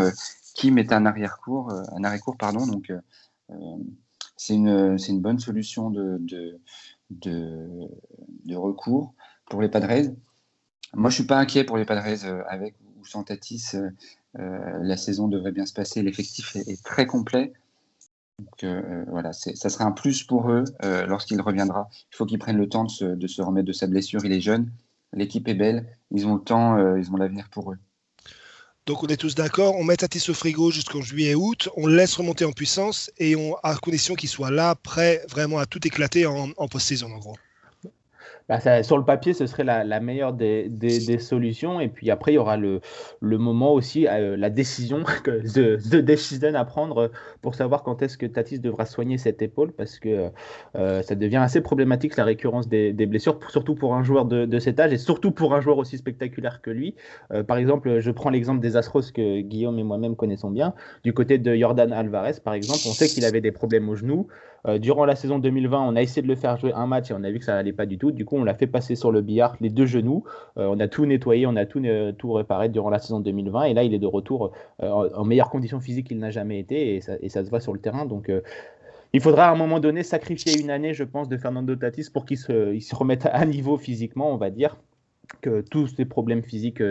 Kim 0.54 0.78
est 0.78 0.92
un 0.92 1.06
arrière-court, 1.06 1.72
un 1.72 2.04
arrêt-court, 2.04 2.36
pardon. 2.36 2.66
Donc, 2.66 2.92
c'est 4.36 4.54
une, 4.54 5.20
bonne 5.20 5.40
solution 5.40 5.90
de, 5.90 6.20
de, 7.10 8.54
recours 8.54 9.14
pour 9.46 9.62
les 9.62 9.68
Padres. 9.68 10.12
Moi, 10.94 11.08
je 11.10 11.14
suis 11.16 11.26
pas 11.26 11.38
inquiet 11.38 11.64
pour 11.64 11.78
les 11.78 11.86
Padres 11.86 12.44
avec 12.48 12.76
ou 13.00 13.04
sans 13.06 13.24
Tatis. 13.24 13.72
Euh, 14.38 14.78
la 14.82 14.96
saison 14.96 15.28
devrait 15.28 15.52
bien 15.52 15.66
se 15.66 15.72
passer. 15.72 16.02
L'effectif 16.02 16.56
est, 16.56 16.82
très 16.82 17.06
complet. 17.06 17.52
Donc 18.38 18.64
euh, 18.64 19.04
voilà, 19.08 19.32
ça 19.32 19.70
sera 19.70 19.84
un 19.84 19.92
plus 19.92 20.22
pour 20.22 20.50
eux 20.50 20.64
euh, 20.84 21.06
lorsqu'il 21.06 21.40
reviendra. 21.40 21.88
Il 22.12 22.16
faut 22.16 22.26
qu'ils 22.26 22.38
prennent 22.38 22.58
le 22.58 22.68
temps 22.68 22.84
de 22.84 23.26
se, 23.26 23.42
remettre 23.42 23.66
de 23.66 23.72
sa 23.72 23.86
blessure. 23.86 24.24
Il 24.24 24.32
est 24.32 24.42
jeune, 24.42 24.70
l'équipe 25.14 25.48
est 25.48 25.54
belle, 25.54 25.86
ils 26.10 26.26
ont 26.26 26.34
le 26.34 26.42
temps, 26.42 26.96
ils 26.96 27.10
ont 27.10 27.16
l'avenir 27.16 27.48
pour 27.48 27.72
eux. 27.72 27.78
Donc 28.84 29.02
on 29.02 29.06
est 29.06 29.16
tous 29.16 29.34
d'accord, 29.34 29.74
on 29.76 29.84
met 29.84 29.96
Tatis 29.96 30.30
au 30.30 30.34
frigo 30.34 30.70
jusqu'en 30.70 31.00
juillet-août, 31.00 31.70
on 31.76 31.86
le 31.86 31.96
laisse 31.96 32.14
remonter 32.14 32.44
en 32.44 32.52
puissance 32.52 33.10
et 33.18 33.34
on, 33.34 33.56
à 33.64 33.74
condition 33.74 34.14
qu'il 34.14 34.28
soit 34.28 34.52
là, 34.52 34.76
prêt 34.76 35.24
vraiment 35.28 35.58
à 35.58 35.66
tout 35.66 35.84
éclater 35.84 36.26
en, 36.26 36.50
en 36.56 36.68
post-saison 36.68 37.10
en 37.10 37.18
gros. 37.18 37.36
Bah, 38.48 38.82
sur 38.84 38.96
le 38.96 39.04
papier, 39.04 39.32
ce 39.32 39.46
serait 39.46 39.64
la, 39.64 40.00
meilleure 40.00 40.32
des, 40.32 41.18
solutions. 41.18 41.80
Et 41.80 41.88
puis 41.88 42.10
après, 42.10 42.32
il 42.32 42.34
y 42.36 42.38
aura 42.38 42.56
le, 42.56 42.80
moment 43.20 43.72
aussi, 43.72 44.06
euh, 44.06 44.36
la 44.36 44.50
décision, 44.50 45.02
the, 45.24 45.78
the 45.90 45.96
decision 45.96 46.54
à 46.54 46.64
prendre 46.64 47.10
pour 47.42 47.54
savoir 47.56 47.82
quand 47.82 48.02
est-ce 48.02 48.16
que 48.16 48.26
Tatis 48.26 48.60
devra 48.60 48.86
soigner 48.86 49.18
cette 49.18 49.42
épaule, 49.42 49.72
parce 49.72 49.98
que 49.98 50.30
euh, 50.76 51.02
ça 51.02 51.14
devient 51.16 51.36
assez 51.38 51.60
problématique 51.60 52.16
la 52.16 52.24
récurrence 52.24 52.68
des, 52.68 52.92
blessures, 53.06 53.38
surtout 53.48 53.74
pour 53.74 53.94
un 53.94 54.02
joueur 54.02 54.26
de, 54.26 54.58
cet 54.58 54.78
âge 54.78 54.92
et 54.92 54.98
surtout 54.98 55.32
pour 55.32 55.54
un 55.54 55.60
joueur 55.60 55.78
aussi 55.78 55.98
spectaculaire 55.98 56.62
que 56.62 56.70
lui. 56.70 56.94
Euh, 57.32 57.42
par 57.42 57.56
exemple, 57.56 57.98
je 57.98 58.10
prends 58.12 58.30
l'exemple 58.30 58.60
des 58.60 58.76
Astros 58.76 59.12
que 59.12 59.40
Guillaume 59.40 59.78
et 59.78 59.84
moi-même 59.84 60.14
connaissons 60.14 60.50
bien. 60.50 60.74
Du 61.02 61.12
côté 61.12 61.38
de 61.38 61.54
Jordan 61.54 61.92
Alvarez, 61.92 62.34
par 62.44 62.54
exemple, 62.54 62.80
on 62.86 62.92
sait 62.92 63.08
qu'il 63.08 63.24
avait 63.24 63.40
des 63.40 63.52
problèmes 63.52 63.88
au 63.88 63.96
genou. 63.96 64.28
Durant 64.78 65.04
la 65.04 65.14
saison 65.14 65.38
2020, 65.38 65.80
on 65.80 65.96
a 65.96 66.02
essayé 66.02 66.22
de 66.22 66.28
le 66.28 66.34
faire 66.34 66.56
jouer 66.56 66.72
un 66.72 66.86
match 66.86 67.10
et 67.10 67.14
on 67.14 67.22
a 67.22 67.30
vu 67.30 67.38
que 67.38 67.44
ça 67.44 67.54
n'allait 67.54 67.72
pas 67.72 67.86
du 67.86 67.98
tout. 67.98 68.10
Du 68.10 68.24
coup, 68.24 68.36
on 68.36 68.44
l'a 68.44 68.54
fait 68.54 68.66
passer 68.66 68.96
sur 68.96 69.12
le 69.12 69.20
billard 69.20 69.56
les 69.60 69.70
deux 69.70 69.86
genoux. 69.86 70.24
Euh, 70.58 70.66
on 70.68 70.80
a 70.80 70.88
tout 70.88 71.06
nettoyé, 71.06 71.46
on 71.46 71.56
a 71.56 71.66
tout, 71.66 71.82
euh, 71.84 72.12
tout 72.12 72.32
réparé 72.32 72.68
durant 72.68 72.90
la 72.90 72.98
saison 72.98 73.20
2020. 73.20 73.64
Et 73.64 73.74
là, 73.74 73.82
il 73.84 73.94
est 73.94 73.98
de 73.98 74.06
retour 74.06 74.52
euh, 74.82 75.10
en, 75.14 75.24
meilleure 75.24 75.50
condition 75.50 75.80
physique 75.80 76.08
qu'il 76.08 76.18
n'a 76.18 76.30
jamais 76.30 76.58
été. 76.58 76.96
Et 76.96 77.00
ça, 77.00 77.12
et 77.20 77.28
ça, 77.28 77.44
se 77.44 77.50
voit 77.50 77.60
sur 77.60 77.72
le 77.72 77.80
terrain. 77.80 78.06
Donc, 78.06 78.30
il 79.12 79.20
faudra 79.20 79.48
à 79.48 79.52
un 79.52 79.56
moment 79.56 79.80
donné 79.80 80.02
sacrifier 80.02 80.60
une 80.60 80.70
année, 80.70 80.94
je 80.94 81.04
pense, 81.04 81.28
de 81.28 81.36
Fernando 81.36 81.74
Tatis 81.76 82.08
pour 82.12 82.26
qu'il 82.26 82.38
se, 82.38 82.74
il 82.74 82.82
se 82.82 82.94
remette 82.94 83.26
à 83.26 83.44
niveau 83.44 83.76
physiquement, 83.76 84.32
on 84.32 84.36
va 84.36 84.50
dire 84.50 84.76
que 85.40 85.60
tous 85.60 85.88
ces 85.88 86.04
problèmes 86.04 86.42
physiques 86.42 86.82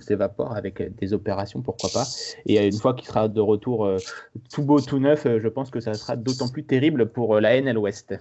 s'évaporent 0.00 0.56
avec 0.56 0.94
des 0.96 1.12
opérations, 1.12 1.62
pourquoi 1.62 1.90
pas. 1.90 2.06
Et 2.46 2.64
une 2.64 2.78
fois 2.78 2.94
qu'il 2.94 3.06
sera 3.06 3.28
de 3.28 3.40
retour 3.40 3.88
tout 4.52 4.62
beau, 4.62 4.80
tout 4.80 4.98
neuf, 4.98 5.24
je 5.24 5.48
pense 5.48 5.70
que 5.70 5.80
ça 5.80 5.94
sera 5.94 6.16
d'autant 6.16 6.48
plus 6.48 6.64
terrible 6.64 7.10
pour 7.10 7.40
la 7.40 7.60
NL 7.60 7.78
West. 7.78 8.14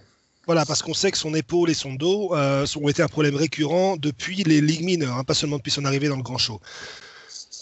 Voilà, 0.48 0.66
parce 0.66 0.82
qu'on 0.82 0.94
sait 0.94 1.12
que 1.12 1.18
son 1.18 1.36
épaule 1.36 1.70
et 1.70 1.76
son 1.76 1.94
dos 1.94 2.34
euh, 2.34 2.66
ont 2.82 2.90
été 2.90 3.04
un 3.04 3.08
problème 3.08 3.36
récurrent 3.36 3.96
depuis 3.98 4.44
les 4.44 4.60
ligues 4.60 4.84
mineures, 4.84 5.18
hein, 5.18 5.24
pas 5.24 5.36
seulement 5.36 5.58
depuis 5.58 5.72
son 5.72 5.86
arrivée 5.86 6.08
dans 6.08 6.16
le 6.16 6.24
grand 6.24 6.40
show. 6.40 6.60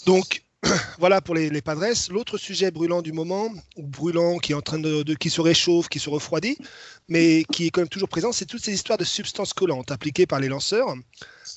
Donc, 0.06 0.42
voilà 0.98 1.20
pour 1.20 1.34
les, 1.34 1.60
Padres. 1.60 1.84
L'autre 2.10 2.38
sujet 2.38 2.70
brûlant 2.70 3.02
du 3.02 3.12
moment, 3.12 3.50
ou 3.76 3.82
brûlant, 3.82 4.38
qui 4.38 4.52
est 4.52 4.54
en 4.54 4.62
train 4.62 4.78
de, 4.78 5.02
qui 5.14 5.28
se 5.28 5.42
réchauffe, 5.42 5.88
qui 5.88 5.98
se 5.98 6.08
refroidit, 6.08 6.56
mais 7.08 7.44
qui 7.52 7.66
est 7.66 7.70
quand 7.70 7.82
même 7.82 7.88
toujours 7.88 8.08
présent, 8.08 8.32
c'est 8.32 8.46
toutes 8.46 8.64
ces 8.64 8.72
histoires 8.72 8.98
de 8.98 9.04
substances 9.04 9.52
collantes 9.52 9.90
appliquées 9.90 10.26
par 10.26 10.40
les 10.40 10.48
lanceurs. 10.48 10.94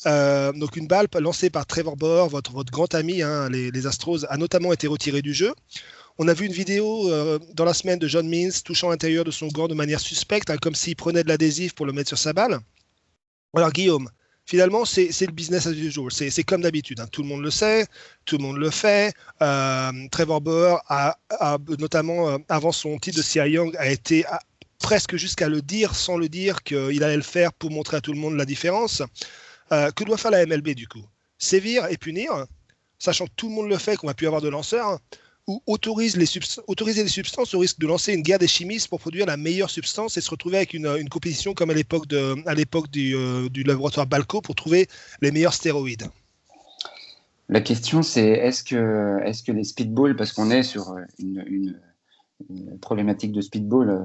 Euh, 0.05 0.51
donc 0.51 0.75
une 0.75 0.87
balle 0.87 1.07
lancée 1.19 1.49
par 1.49 1.65
Trevor 1.65 1.95
Bauer, 1.95 2.27
votre, 2.29 2.63
grand 2.65 2.93
ami, 2.93 3.21
hein, 3.21 3.49
les, 3.49 3.71
les, 3.71 3.87
Astros, 3.87 4.25
a 4.29 4.37
notamment 4.37 4.73
été 4.73 4.87
retirée 4.87 5.21
du 5.21 5.33
jeu. 5.33 5.53
On 6.17 6.27
a 6.27 6.33
vu 6.33 6.45
une 6.45 6.53
vidéo 6.53 7.09
euh, 7.09 7.39
dans 7.53 7.65
la 7.65 7.73
semaine 7.73 7.97
de 7.97 8.07
John 8.07 8.27
Means 8.27 8.51
touchant 8.63 8.89
l'intérieur 8.89 9.25
de 9.25 9.31
son 9.31 9.47
gant 9.47 9.67
de 9.67 9.73
manière 9.73 9.99
suspecte, 9.99 10.49
hein, 10.49 10.57
comme 10.61 10.75
s'il 10.75 10.95
prenait 10.95 11.23
de 11.23 11.29
l'adhésif 11.29 11.73
pour 11.73 11.85
le 11.85 11.93
mettre 11.93 12.09
sur 12.09 12.19
sa 12.19 12.33
balle. 12.33 12.59
Alors 13.55 13.71
Guillaume, 13.71 14.09
finalement, 14.45 14.85
c'est 14.85 15.09
le 15.21 15.31
business 15.31 15.65
as 15.65 15.71
usual. 15.71 16.11
C'est 16.11 16.43
comme 16.43 16.61
d'habitude. 16.61 16.99
Hein. 16.99 17.07
Tout 17.11 17.23
le 17.23 17.29
monde 17.29 17.41
le 17.41 17.49
sait, 17.49 17.87
tout 18.25 18.37
le 18.37 18.43
monde 18.43 18.57
le 18.57 18.69
fait. 18.69 19.13
Euh, 19.41 19.91
Trevor 20.11 20.41
Bauer, 20.41 20.81
a, 20.87 21.17
notamment 21.79 22.29
euh, 22.29 22.37
avant 22.49 22.71
son 22.71 22.97
titre 22.99 23.17
de 23.17 23.23
Cy 23.23 23.39
Young, 23.39 23.75
a 23.77 23.89
été 23.89 24.23
presque 24.79 25.15
jusqu'à 25.15 25.49
le 25.49 25.61
dire 25.61 25.95
sans 25.95 26.17
le 26.17 26.29
dire 26.29 26.61
qu'il 26.61 27.03
allait 27.03 27.15
le 27.15 27.23
faire 27.23 27.53
pour 27.53 27.71
montrer 27.71 27.97
à 27.97 28.01
tout 28.01 28.13
le 28.13 28.19
monde 28.19 28.35
la 28.35 28.45
différence. 28.45 29.01
Que 29.69 30.03
doit 30.03 30.17
faire 30.17 30.31
la 30.31 30.45
MLB 30.45 30.69
du 30.69 30.87
coup? 30.87 31.03
Sévir 31.37 31.87
et 31.87 31.97
punir, 31.97 32.45
sachant 32.99 33.25
que 33.25 33.31
tout 33.35 33.49
le 33.49 33.55
monde 33.55 33.69
le 33.69 33.77
fait, 33.77 33.97
qu'on 33.97 34.07
va 34.07 34.13
plus 34.13 34.27
avoir 34.27 34.41
de 34.41 34.49
lanceurs 34.49 34.99
ou 35.47 35.61
autoriser 35.67 36.17
les 36.17 37.09
substances 37.09 37.53
au 37.53 37.59
risque 37.59 37.79
de 37.79 37.87
lancer 37.87 38.13
une 38.13 38.21
guerre 38.21 38.39
des 38.39 38.47
chimistes 38.47 38.87
pour 38.87 38.99
produire 38.99 39.25
la 39.25 39.35
meilleure 39.35 39.69
substance 39.69 40.15
et 40.17 40.21
se 40.21 40.29
retrouver 40.29 40.57
avec 40.57 40.73
une, 40.73 41.09
compétition 41.09 41.53
comme 41.53 41.69
à 41.69 41.73
l'époque 41.73 42.07
du, 42.07 43.15
euh, 43.15 43.49
du, 43.49 43.63
laboratoire 43.63 44.07
Balco 44.07 44.41
pour 44.41 44.55
trouver 44.55 44.87
les 45.21 45.31
meilleurs 45.31 45.53
stéroïdes. 45.53 46.07
La 47.49 47.59
question 47.59 48.03
c'est 48.03 48.29
est-ce 48.29 48.63
que, 48.63 49.51
les 49.51 49.63
speedballs, 49.63 50.15
parce 50.15 50.31
qu'on 50.31 50.49
est 50.49 50.63
sur 50.63 50.95
une, 51.19 51.79
problématique 52.81 53.31
de 53.31 53.41
speedball 53.41 53.89
euh, 53.89 53.99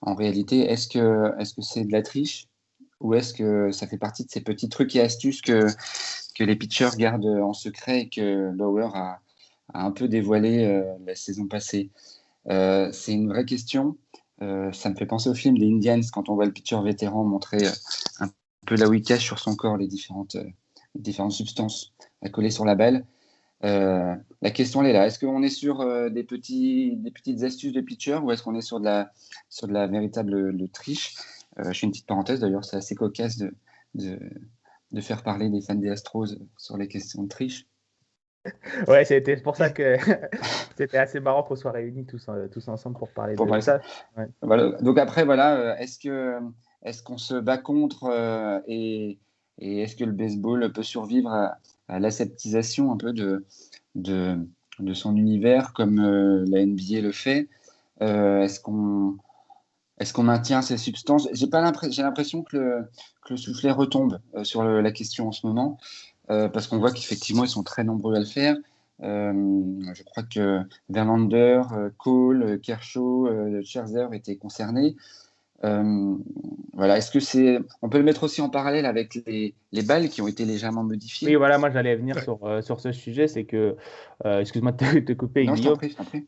en 0.00 0.14
réalité, 0.14 0.60
est-ce 0.70 0.88
que 0.88 1.32
c'est 1.38 1.60
-ce 1.60 1.62
c'est 1.62 1.84
de 1.84 1.92
la 1.92 2.02
triche? 2.02 2.46
Ou 3.00 3.14
est-ce 3.14 3.34
que 3.34 3.70
ça 3.70 3.86
fait 3.86 3.98
partie 3.98 4.24
de 4.24 4.30
ces 4.30 4.40
petits 4.40 4.68
trucs 4.68 4.94
et 4.96 5.00
astuces 5.00 5.42
que, 5.42 5.66
que 6.34 6.44
les 6.44 6.56
pitchers 6.56 6.96
gardent 6.96 7.26
en 7.26 7.52
secret 7.52 8.02
et 8.02 8.08
que 8.08 8.50
Bauer 8.52 8.94
a, 8.94 9.20
un 9.72 9.90
peu 9.90 10.08
dévoilé 10.08 10.64
euh, 10.64 10.82
la 11.06 11.14
saison 11.14 11.46
passée? 11.46 11.90
Euh, 12.48 12.90
C'est 12.92 13.12
une 13.12 13.28
vraie 13.28 13.44
question. 13.44 13.96
Euh, 14.42 14.72
ça 14.72 14.90
me 14.90 14.96
fait 14.96 15.06
penser 15.06 15.28
au 15.28 15.34
film 15.34 15.56
des 15.58 15.66
Indians 15.66 16.00
quand 16.12 16.28
on 16.28 16.34
voit 16.34 16.46
le 16.46 16.52
pitcher 16.52 16.80
vétéran 16.82 17.24
montrer 17.24 17.58
un 18.20 18.28
peu 18.66 18.76
là 18.76 18.88
où 18.88 18.94
il 18.94 19.02
cache 19.02 19.24
sur 19.24 19.38
son 19.38 19.54
corps 19.54 19.76
les 19.76 19.86
différentes, 19.86 20.36
différentes 20.94 21.32
substances 21.32 21.92
à 22.20 22.28
coller 22.28 22.50
sur 22.50 22.64
la 22.64 22.74
balle. 22.74 23.04
la 23.62 24.50
question 24.52 24.82
elle 24.82 24.90
est 24.90 24.92
là. 24.92 25.06
Est-ce 25.06 25.18
qu'on 25.18 25.42
est 25.42 25.48
sur 25.48 25.86
des, 26.10 26.24
petits, 26.24 26.96
des 26.96 27.10
petites 27.10 27.42
astuces 27.44 27.72
de 27.72 27.80
pitcher 27.80 28.16
ou 28.16 28.32
est-ce 28.32 28.42
qu'on 28.42 28.56
est 28.56 28.60
sur 28.60 28.80
de 28.80 28.86
la, 28.86 29.12
sur 29.48 29.68
de 29.68 29.72
la 29.72 29.86
véritable 29.86 30.54
triche? 30.70 31.14
Je 31.58 31.78
fais 31.78 31.86
une 31.86 31.92
petite 31.92 32.06
parenthèse 32.06 32.40
d'ailleurs, 32.40 32.64
c'est 32.64 32.76
assez 32.76 32.94
cocasse 32.94 33.38
de, 33.38 33.54
de 33.94 35.00
faire 35.00 35.22
parler 35.22 35.50
des 35.50 35.60
fans 35.60 35.74
des 35.74 35.90
Astros 35.90 36.36
sur 36.56 36.76
les 36.76 36.88
questions 36.88 37.22
de 37.22 37.28
triche. 37.28 37.66
Ouais, 38.88 39.04
c'était 39.04 39.36
pour 39.36 39.56
ça 39.56 39.70
que 39.70 39.96
c'était 40.76 40.98
assez 40.98 41.20
marrant 41.20 41.42
qu'on 41.42 41.56
soit 41.56 41.72
réunis 41.72 42.04
tous, 42.04 42.26
euh, 42.28 42.46
tous 42.48 42.68
ensemble 42.68 42.98
pour 42.98 43.08
parler 43.08 43.36
de 43.36 43.60
ça. 43.60 43.80
Voilà. 44.42 44.72
Donc 44.82 44.98
après, 44.98 45.24
voilà, 45.24 45.56
euh, 45.56 45.76
est-ce 45.76 45.98
que 45.98 46.38
est-ce 46.82 47.02
qu'on 47.02 47.16
se 47.16 47.34
bat 47.34 47.56
contre 47.56 48.04
euh, 48.04 48.60
et, 48.66 49.18
et 49.58 49.80
est-ce 49.80 49.96
que 49.96 50.04
le 50.04 50.12
baseball 50.12 50.70
peut 50.72 50.82
survivre 50.82 51.30
à, 51.30 51.58
l'aseptisation 51.98 52.92
un 52.92 52.96
peu 52.96 53.12
de, 53.12 53.44
de, 53.94 54.36
de, 54.78 54.94
son 54.94 55.16
univers 55.16 55.72
comme 55.72 55.96
la 55.96 56.64
NBA 56.66 57.00
le 57.00 57.12
fait? 57.12 57.48
Est-ce 58.00 58.60
qu'on 58.60 59.16
est-ce 59.98 60.12
qu'on 60.12 60.24
maintient 60.24 60.62
ces 60.62 60.76
substances? 60.76 61.28
J'ai 61.32 61.46
l'impression 62.02 62.42
que 62.42 62.84
le, 63.30 63.36
soufflet 63.36 63.70
retombe 63.70 64.18
sur 64.42 64.64
la 64.64 64.92
question 64.92 65.28
en 65.28 65.32
ce 65.32 65.46
moment. 65.46 65.78
Euh, 66.30 66.48
parce 66.48 66.66
qu'on 66.66 66.78
voit 66.78 66.92
qu'effectivement, 66.92 67.44
ils 67.44 67.50
sont 67.50 67.62
très 67.62 67.84
nombreux 67.84 68.14
à 68.14 68.18
le 68.18 68.24
faire. 68.24 68.56
Euh, 69.02 69.32
je 69.92 70.02
crois 70.04 70.22
que 70.22 70.60
Verlander, 70.88 71.62
euh, 71.72 71.90
Cole, 71.98 72.60
Kershaw, 72.60 73.28
Scherzer 73.62 74.08
étaient 74.12 74.36
concernés. 74.36 74.96
Voilà, 76.74 76.98
est-ce 76.98 77.10
que 77.10 77.20
c'est. 77.20 77.58
On 77.82 77.88
peut 77.88 77.98
le 77.98 78.04
mettre 78.04 78.24
aussi 78.24 78.42
en 78.42 78.50
parallèle 78.50 78.84
avec 78.84 79.14
les, 79.26 79.54
les 79.72 79.82
balles 79.82 80.08
qui 80.08 80.20
ont 80.20 80.28
été 80.28 80.44
légèrement 80.44 80.82
modifiées? 80.82 81.28
Oui, 81.28 81.34
voilà, 81.36 81.58
moi 81.58 81.70
j'allais 81.70 81.94
venir 81.96 82.18
sur, 82.20 82.38
sur 82.62 82.80
ce 82.80 82.92
sujet, 82.92 83.28
c'est 83.28 83.44
que, 83.44 83.76
excuse-moi 84.24 84.72
de 84.72 85.00
te, 85.00 85.12
couper, 85.12 85.48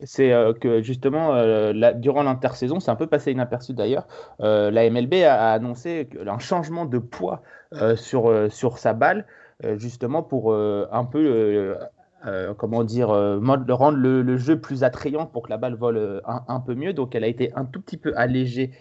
c'est 0.03 0.31
que 0.61 0.81
justement, 0.81 1.33
durant 1.95 2.23
l'intersaison, 2.23 2.79
c'est 2.79 2.91
un 2.91 2.95
peu 2.95 3.07
passé 3.07 3.31
inaperçu 3.31 3.73
d'ailleurs, 3.73 4.07
la 4.39 4.89
MLB 4.89 5.15
a, 5.23 5.51
annoncé 5.51 6.09
un 6.25 6.39
changement 6.39 6.85
de 6.85 6.97
poids 6.97 7.43
sur, 7.95 8.51
sur 8.51 8.77
sa 8.77 8.93
balle. 8.93 9.25
Euh, 9.65 9.75
justement 9.79 10.21
pour 10.21 10.53
euh, 10.53 10.87
un 10.91 11.03
peu 11.03 11.75
euh, 12.27 12.53
comment 12.53 12.83
dire, 12.83 13.09
rendre 13.09 13.97
le, 13.97 14.37
jeu 14.37 14.59
plus 14.59 14.83
attrayant 14.83 15.25
pour 15.25 15.43
que 15.43 15.49
la 15.49 15.57
balle 15.57 15.75
vole 15.75 16.21
un, 16.25 16.59
peu 16.59 16.75
mieux. 16.75 16.93
Donc 16.93 17.15
elle 17.15 17.23
a 17.23 17.27
été 17.27 17.51
un 17.55 17.65
tout 17.65 17.81
petit 17.81 17.97
peu 17.97 18.13
allégée, 18.15 18.71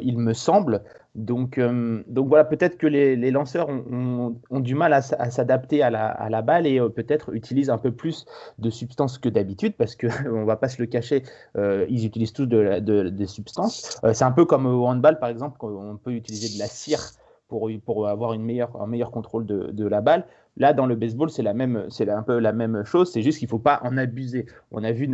il 0.00 0.18
me 0.18 0.32
semble. 0.32 0.82
Donc, 1.14 1.60
donc 1.60 2.28
voilà, 2.28 2.44
peut-être 2.44 2.76
que 2.76 2.86
les, 2.86 3.30
lanceurs 3.30 3.68
ont, 3.68 4.34
du 4.50 4.74
mal 4.74 4.92
à, 4.92 5.00
s'adapter 5.02 5.82
à 5.82 5.90
la, 5.90 6.42
balle 6.42 6.66
et 6.66 6.80
peut-être 6.90 7.34
utilisent 7.34 7.70
un 7.70 7.78
peu 7.78 7.92
plus 7.92 8.26
de 8.58 8.70
substances 8.70 9.18
que 9.18 9.28
d'habitude 9.28 9.74
parce 9.76 9.94
qu'on 9.94 10.08
ne 10.40 10.44
va 10.44 10.56
pas 10.56 10.68
se 10.68 10.82
le 10.82 10.86
cacher, 10.86 11.22
ils 11.56 12.04
utilisent 12.04 12.32
tous 12.32 12.46
de, 12.46 13.08
des 13.08 13.26
substances. 13.26 14.00
C'est 14.12 14.24
un 14.24 14.32
peu 14.32 14.44
comme 14.44 14.66
au 14.66 14.86
handball 14.86 15.18
par 15.18 15.28
exemple, 15.28 15.58
on 15.62 15.96
peut 15.96 16.12
utiliser 16.12 16.54
de 16.54 16.58
la 16.58 16.66
cire 16.66 17.12
pour, 17.48 18.08
avoir 18.08 18.32
une 18.32 18.42
meilleure, 18.42 18.80
un 18.80 18.86
meilleur 18.86 19.10
contrôle 19.10 19.46
de, 19.46 19.70
de 19.70 19.86
la 19.86 20.00
balle. 20.00 20.26
Là, 20.56 20.72
dans 20.72 20.86
le 20.86 20.94
baseball, 20.94 21.30
c'est 21.30 21.42
la 21.42 21.52
même, 21.52 21.86
c'est 21.88 22.08
un 22.08 22.22
peu 22.22 22.38
la 22.38 22.52
même 22.52 22.84
chose. 22.84 23.10
C'est 23.12 23.22
juste 23.22 23.38
qu'il 23.38 23.46
ne 23.46 23.50
faut 23.50 23.58
pas 23.58 23.80
en 23.82 23.96
abuser. 23.96 24.46
On 24.70 24.84
a 24.84 24.92
vu 24.92 25.10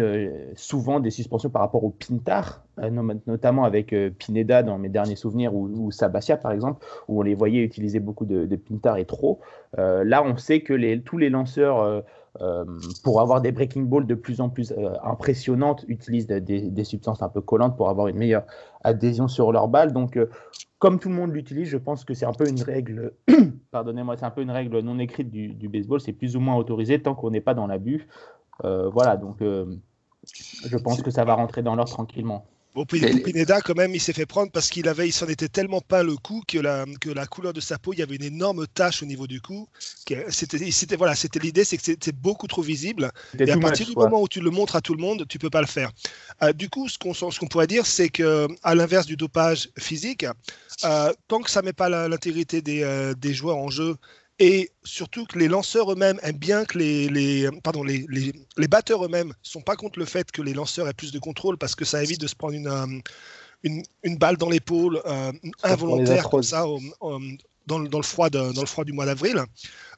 souvent 0.55 1.01
des 1.01 1.11
suspensions 1.11 1.49
par 1.49 1.63
rapport 1.63 1.83
au 1.83 1.91
pintar, 1.91 2.63
euh, 2.79 2.91
notamment 3.27 3.65
avec 3.65 3.93
euh, 3.95 4.11
Pineda 4.11 4.63
dans 4.63 4.79
mes 4.79 4.91
derniers 4.91 5.17
souvenirs 5.17 5.55
ou, 5.55 5.69
ou, 5.69 5.91
Sabatia 5.91 6.37
par 6.37 6.53
exemple, 6.53 6.85
où 7.09 7.21
on 7.21 7.23
les 7.23 7.35
voyait 7.35 7.63
utiliser 7.63 8.01
beaucoup 8.01 8.27
de, 8.27 8.45
de 8.45 8.57
pintar 8.57 8.99
et 8.99 9.07
trop. 9.07 9.41
Euh, 9.79 10.05
là, 10.05 10.23
on 10.23 10.37
sait 10.37 10.61
que 10.61 10.75
les, 10.75 11.01
tous 11.01 11.17
les 11.17 11.31
lanceurs 11.31 12.05
euh, 12.41 12.65
pour 13.03 13.21
avoir 13.21 13.41
des 13.41 13.51
breaking 13.51 13.87
balls 13.87 14.07
de 14.07 14.15
plus 14.15 14.41
en 14.41 14.49
plus 14.49 14.73
euh, 14.73 14.93
impressionnantes, 15.03 15.85
utilisent 15.89 16.29
des, 16.29 16.85
substances 16.85 17.23
un 17.23 17.29
peu 17.29 17.41
collantes 17.41 17.77
pour 17.77 17.89
avoir 17.89 18.07
une 18.07 18.17
meilleure 18.17 18.45
adhésion 18.85 19.27
sur 19.27 19.51
leur 19.51 19.67
balle. 19.67 19.93
Donc, 19.93 20.17
euh, 20.17 20.31
comme 20.81 20.99
tout 20.99 21.09
le 21.09 21.15
monde 21.15 21.33
l'utilise, 21.33 21.69
je 21.69 21.77
pense 21.77 22.05
que 22.05 22.15
c'est 22.15 22.27
un 22.27 22.33
peu 22.33 22.49
une 22.49 22.61
règle, 22.61 23.13
pardonnez-moi, 23.71 24.17
c'est 24.17 24.25
un 24.25 24.31
peu 24.31 24.43
une 24.43 24.51
règle 24.51 24.81
non 24.81 24.99
écrite 24.99 25.31
du, 25.31 25.69
baseball. 25.69 26.01
C'est 26.01 26.13
plus 26.13 26.35
ou 26.35 26.41
moins 26.41 26.57
autorisé 26.57 27.01
tant 27.01 27.15
qu'on 27.15 27.31
n'est 27.31 27.41
pas 27.41 27.55
dans 27.55 27.69
l'abus. 27.69 28.09
voilà, 28.65 29.17
donc 29.17 29.39
je 29.41 30.77
pense 30.79 31.03
que 31.03 31.11
ça 31.11 31.25
va 31.25 31.35
rentrer 31.35 31.63
dans 31.63 31.77
l'ordre 31.77 31.93
tranquillement. 31.93 32.47
Bon, 32.73 32.85
Pineda, 32.85 33.61
quand 33.63 33.77
même, 33.77 33.95
il 33.97 34.01
s'est 34.01 34.13
fait 34.13 34.27
prendre 34.27 34.53
parce 34.53 34.69
qu'il 34.69 34.87
avait, 34.87 35.09
il 35.09 35.13
s'en 35.13 35.27
était 35.27 35.49
tellement 35.49 35.81
peint 35.81 36.05
le 36.05 36.15
cou 36.17 36.43
que 36.47 36.59
la, 36.59 36.85
que 37.01 37.11
la 37.11 37.27
couleur 37.27 37.53
de 37.53 37.61
sa 37.61 37.79
peau, 37.79 37.93
il 37.93 37.99
y 37.99 38.03
avait 38.03 38.15
une 38.15 38.23
énorme 38.23 38.67
tache 38.69 39.03
au 39.03 39.07
niveau 39.07 39.27
du 39.27 39.41
cou. 39.41 39.69
C'était, 40.29 40.71
c'était, 40.71 40.95
voilà, 40.95 41.17
c'était 41.17 41.41
l'idée, 41.41 41.65
c'est 41.65 41.77
que 41.77 41.83
c'était 41.83 42.13
beaucoup 42.13 42.47
trop 42.47 42.63
visible. 42.63 43.11
Et 43.39 43.51
à 43.51 43.59
partir 43.59 43.87
du 43.87 43.95
moment 43.97 44.23
où 44.23 44.29
tu 44.29 44.41
le 44.41 44.51
montres 44.51 44.77
à 44.77 44.81
tout 44.81 44.95
le 44.95 45.01
monde, 45.01 45.27
tu 45.29 45.39
peux 45.39 45.51
pas 45.51 45.61
le 45.61 45.67
faire. 45.67 45.91
Euh, 46.43 46.53
du 46.53 46.69
coup, 46.69 46.89
ce 46.89 46.97
qu'on, 46.97 47.13
ce 47.13 47.39
qu'on 47.41 47.49
pourrait 47.49 47.67
dire, 47.67 47.87
c'est 47.87 48.09
que, 48.09 48.47
à 48.63 48.77
l'inverse 48.77 49.07
du 49.07 49.17
dopage 49.17 49.69
physique, 49.77 50.25
euh, 50.85 51.13
tant 51.27 51.41
que 51.41 51.51
ça 51.51 51.63
met 51.63 51.73
pas 51.73 51.89
l'intégrité 51.89 52.63
des, 52.63 52.83
euh, 52.85 53.15
des 53.15 53.35
joueurs 53.35 53.59
en 53.59 53.69
jeu 53.69 53.97
et 54.41 54.71
surtout 54.85 55.27
que 55.27 55.39
les 55.39 55.49
lanceurs 55.49 55.93
eux-mêmes 55.93 56.19
aiment 56.23 56.39
bien 56.39 56.65
que 56.65 56.79
les, 56.79 57.09
les 57.11 57.49
pardon, 57.63 57.85
les, 57.85 58.07
les, 58.09 58.33
les 58.57 58.69
batteurs 58.69 59.05
eux-mêmes 59.05 59.29
ne 59.29 59.35
sont 59.43 59.61
pas 59.61 59.77
contre 59.77 59.99
le 59.99 60.07
fait 60.07 60.33
que 60.33 60.41
les 60.41 60.55
lanceurs 60.55 60.89
aient 60.89 60.95
plus 60.95 61.13
de 61.13 61.19
contrôle 61.19 61.59
parce 61.59 61.75
que 61.75 61.85
ça 61.85 62.03
évite 62.03 62.21
de 62.21 62.27
se 62.27 62.35
prendre 62.35 62.55
une, 62.55 62.67
euh, 62.67 62.87
une, 63.63 63.83
une 64.03 64.17
balle 64.17 64.39
dans 64.39 64.49
l'épaule 64.49 65.03
euh, 65.05 65.31
involontaire 65.63 66.31
comme 66.31 66.43
ça 66.43 66.65
dans, 67.67 67.81
dans, 67.81 67.99
le 67.99 68.03
froid 68.03 68.31
de, 68.31 68.53
dans 68.53 68.63
le 68.63 68.67
froid 68.67 68.85
du 68.85 68.95
mois 68.95 69.05
d'avril. 69.05 69.45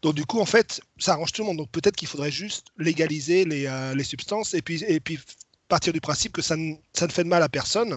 Donc 0.03 0.17
du 0.17 0.27
coup, 0.27 0.41
en 0.41 0.45
fait, 0.45 0.81
ça 0.99 1.13
arrange 1.13 1.31
tout 1.31 1.43
le 1.43 1.47
monde. 1.47 1.59
Donc 1.59 1.71
peut-être 1.71 1.95
qu'il 1.95 2.09
faudrait 2.09 2.33
juste 2.33 2.67
légaliser 2.77 3.45
les, 3.45 3.67
euh, 3.67 3.95
les 3.95 4.05
substances 4.05 4.55
et 4.55 4.61
puis, 4.61 4.83
et 4.89 4.99
puis 4.99 5.21
partir 5.69 5.93
du 5.93 6.01
principe 6.01 6.33
que 6.33 6.43
ça 6.43 6.57
ne, 6.57 6.75
ça 6.93 7.07
ne 7.07 7.13
fait 7.13 7.23
de 7.23 7.29
mal 7.29 7.45
à 7.45 7.49
personne 7.49 7.97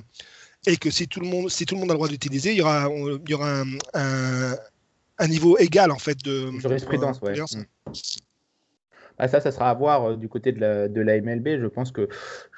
et 0.68 0.78
que 0.78 0.92
si 0.92 1.08
tout 1.08 1.20
le 1.20 1.28
monde, 1.28 1.50
si 1.50 1.66
tout 1.66 1.74
le 1.74 1.82
monde 1.82 1.90
a 1.90 1.94
le 1.94 1.98
droit 1.98 2.08
d'utiliser, 2.08 2.52
il 2.52 2.58
y 2.58 2.62
aura, 2.62 2.88
il 2.88 3.30
y 3.30 3.34
aura 3.34 3.62
un, 3.62 3.78
un, 3.96 4.56
un 5.17 5.27
niveau 5.27 5.57
égal 5.57 5.91
en 5.91 6.00
fait 6.00 6.17
de 6.24 6.51
jurisprudence. 6.60 7.19
ouais. 7.22 7.36
Ah, 9.17 9.29
ça, 9.29 9.39
ça 9.39 9.51
sera 9.51 9.69
à 9.69 9.74
voir 9.74 10.03
euh, 10.03 10.15
du 10.17 10.27
côté 10.27 10.51
de 10.51 10.60
la, 10.60 10.89
de 10.89 11.00
la 11.00 11.22
MLB. 11.22 11.60
Je 11.62 11.67
pense 11.67 11.93
qu'il 11.93 12.07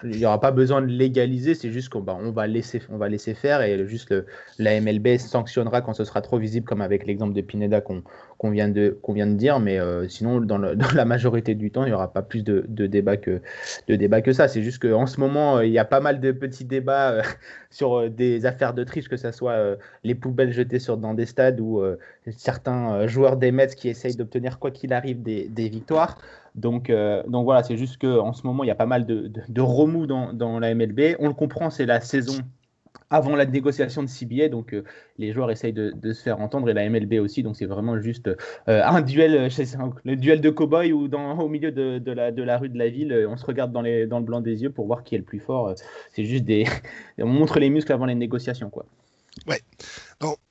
n'y 0.04 0.26
aura 0.26 0.42
pas 0.42 0.52
besoin 0.52 0.82
de 0.82 0.88
légaliser, 0.88 1.54
c'est 1.54 1.72
juste 1.72 1.90
qu'on 1.90 2.02
bah, 2.02 2.18
va, 2.20 2.48
laisser, 2.48 2.82
va 2.90 3.10
laisser 3.10 3.36
faire 3.36 3.62
et 3.62 3.88
juste 3.88 4.14
la 4.58 4.82
MLB 4.82 5.18
sanctionnera 5.18 5.82
quand 5.82 5.94
ce 5.94 6.04
sera 6.04 6.22
trop 6.22 6.40
visible, 6.40 6.66
comme 6.66 6.82
avec 6.82 7.06
l'exemple 7.06 7.34
de 7.34 7.42
Pineda 7.42 7.82
qu'on 7.82 8.50
vient, 8.50 8.72
vient 8.72 9.28
de 9.28 9.34
dire. 9.36 9.60
Mais 9.60 9.80
euh, 9.80 10.08
sinon, 10.08 10.42
dans, 10.42 10.58
la 10.96 11.06
majorité 11.06 11.54
du 11.54 11.70
temps, 11.70 11.84
il 11.84 11.90
n'y 11.90 11.94
aura 11.94 12.12
pas 12.12 12.24
plus 12.24 12.44
de, 12.44 12.66
de 12.68 12.88
débat 12.88 13.18
que, 13.18 13.40
de 13.88 13.96
débat 13.96 14.22
que 14.24 14.34
ça. 14.34 14.48
C'est 14.48 14.64
juste 14.64 14.82
qu'en 14.82 15.06
ce 15.06 15.20
moment, 15.20 15.62
il 15.62 15.72
y 15.72 15.80
a 15.80 15.86
pas 15.86 16.00
mal 16.00 16.20
de 16.20 16.32
petits 16.32 16.66
débats 16.66 17.12
euh, 17.12 17.22
sur 17.70 18.10
des 18.10 18.48
affaires 18.48 18.74
de 18.74 18.84
triche, 18.84 19.10
que 19.10 19.18
ce 19.18 19.32
soit 19.32 19.78
les 20.04 20.16
poubelles 20.16 20.54
jetées 20.54 20.80
sur, 20.80 20.98
dans 20.98 21.14
des 21.14 21.26
stades 21.26 21.60
ou 21.60 21.84
certains 22.32 23.06
joueurs 23.08 23.36
des 23.36 23.52
Mets 23.52 23.68
qui 23.68 23.90
essayent 23.90 24.16
d'obtenir, 24.16 24.58
quoi 24.58 24.72
qu'il 24.72 24.94
arrive, 24.94 25.22
des, 25.22 25.50
des 25.50 25.68
victoires. 25.68 26.18
Donc, 26.56 26.90
euh, 26.90 27.24
donc 27.28 27.46
voilà, 27.46 27.64
c'est 27.64 27.78
juste 27.78 28.00
qu'en 28.00 28.34
ce 28.34 28.46
moment, 28.46 28.64
il 28.64 28.68
y 28.68 28.72
a 28.72 28.76
pas 28.76 28.86
mal 28.86 29.06
de, 29.06 29.62
remous 29.62 30.08
dans, 30.08 30.60
la 30.60 30.74
MLB. 30.74 31.16
On 31.20 31.28
le 31.28 31.34
comprend, 31.34 31.70
c'est 31.70 31.86
la 31.86 32.02
saison 32.02 32.38
avant 33.10 33.38
la 33.38 33.46
négociation 33.46 34.04
de 34.04 34.08
CBA, 34.08 34.50
donc 34.50 34.74
euh, 34.74 34.84
les 35.18 35.32
joueurs 35.32 35.50
essayent 35.50 35.72
de, 35.72 35.94
se 36.12 36.24
faire 36.24 36.42
entendre 36.42 36.70
et 36.70 36.74
la 36.74 36.90
MLB 36.90 37.14
aussi, 37.22 37.42
donc 37.42 37.56
c'est 37.56 37.66
vraiment 37.66 37.98
juste 38.02 38.28
euh, 38.68 38.84
un 38.84 39.02
duel, 39.02 39.50
le 40.04 40.16
duel 40.16 40.42
de 40.42 40.50
cow-boy 40.50 40.92
ou 40.92 41.06
au 41.06 41.48
milieu 41.48 41.72
de, 41.72 42.12
la, 42.12 42.58
rue 42.58 42.68
de 42.68 42.78
la 42.78 42.90
ville, 42.90 43.26
on 43.30 43.38
se 43.38 43.46
regarde 43.46 43.72
dans 43.72 43.82
le 43.82 44.26
blanc 44.26 44.42
des 44.42 44.62
yeux 44.64 44.72
pour 44.72 44.88
voir 44.88 45.04
qui 45.04 45.16
est 45.16 45.20
le 45.20 45.24
plus 45.24 45.40
fort. 45.40 45.74
C'est 46.12 46.26
juste 46.26 46.44
des, 46.44 46.66
on 47.18 47.28
montre 47.28 47.60
les 47.60 47.70
muscles 47.70 47.94
avant 47.94 48.08
les 48.08 48.16
négociations, 48.16 48.70
quoi. 48.70 48.86
Ouais. 49.48 49.60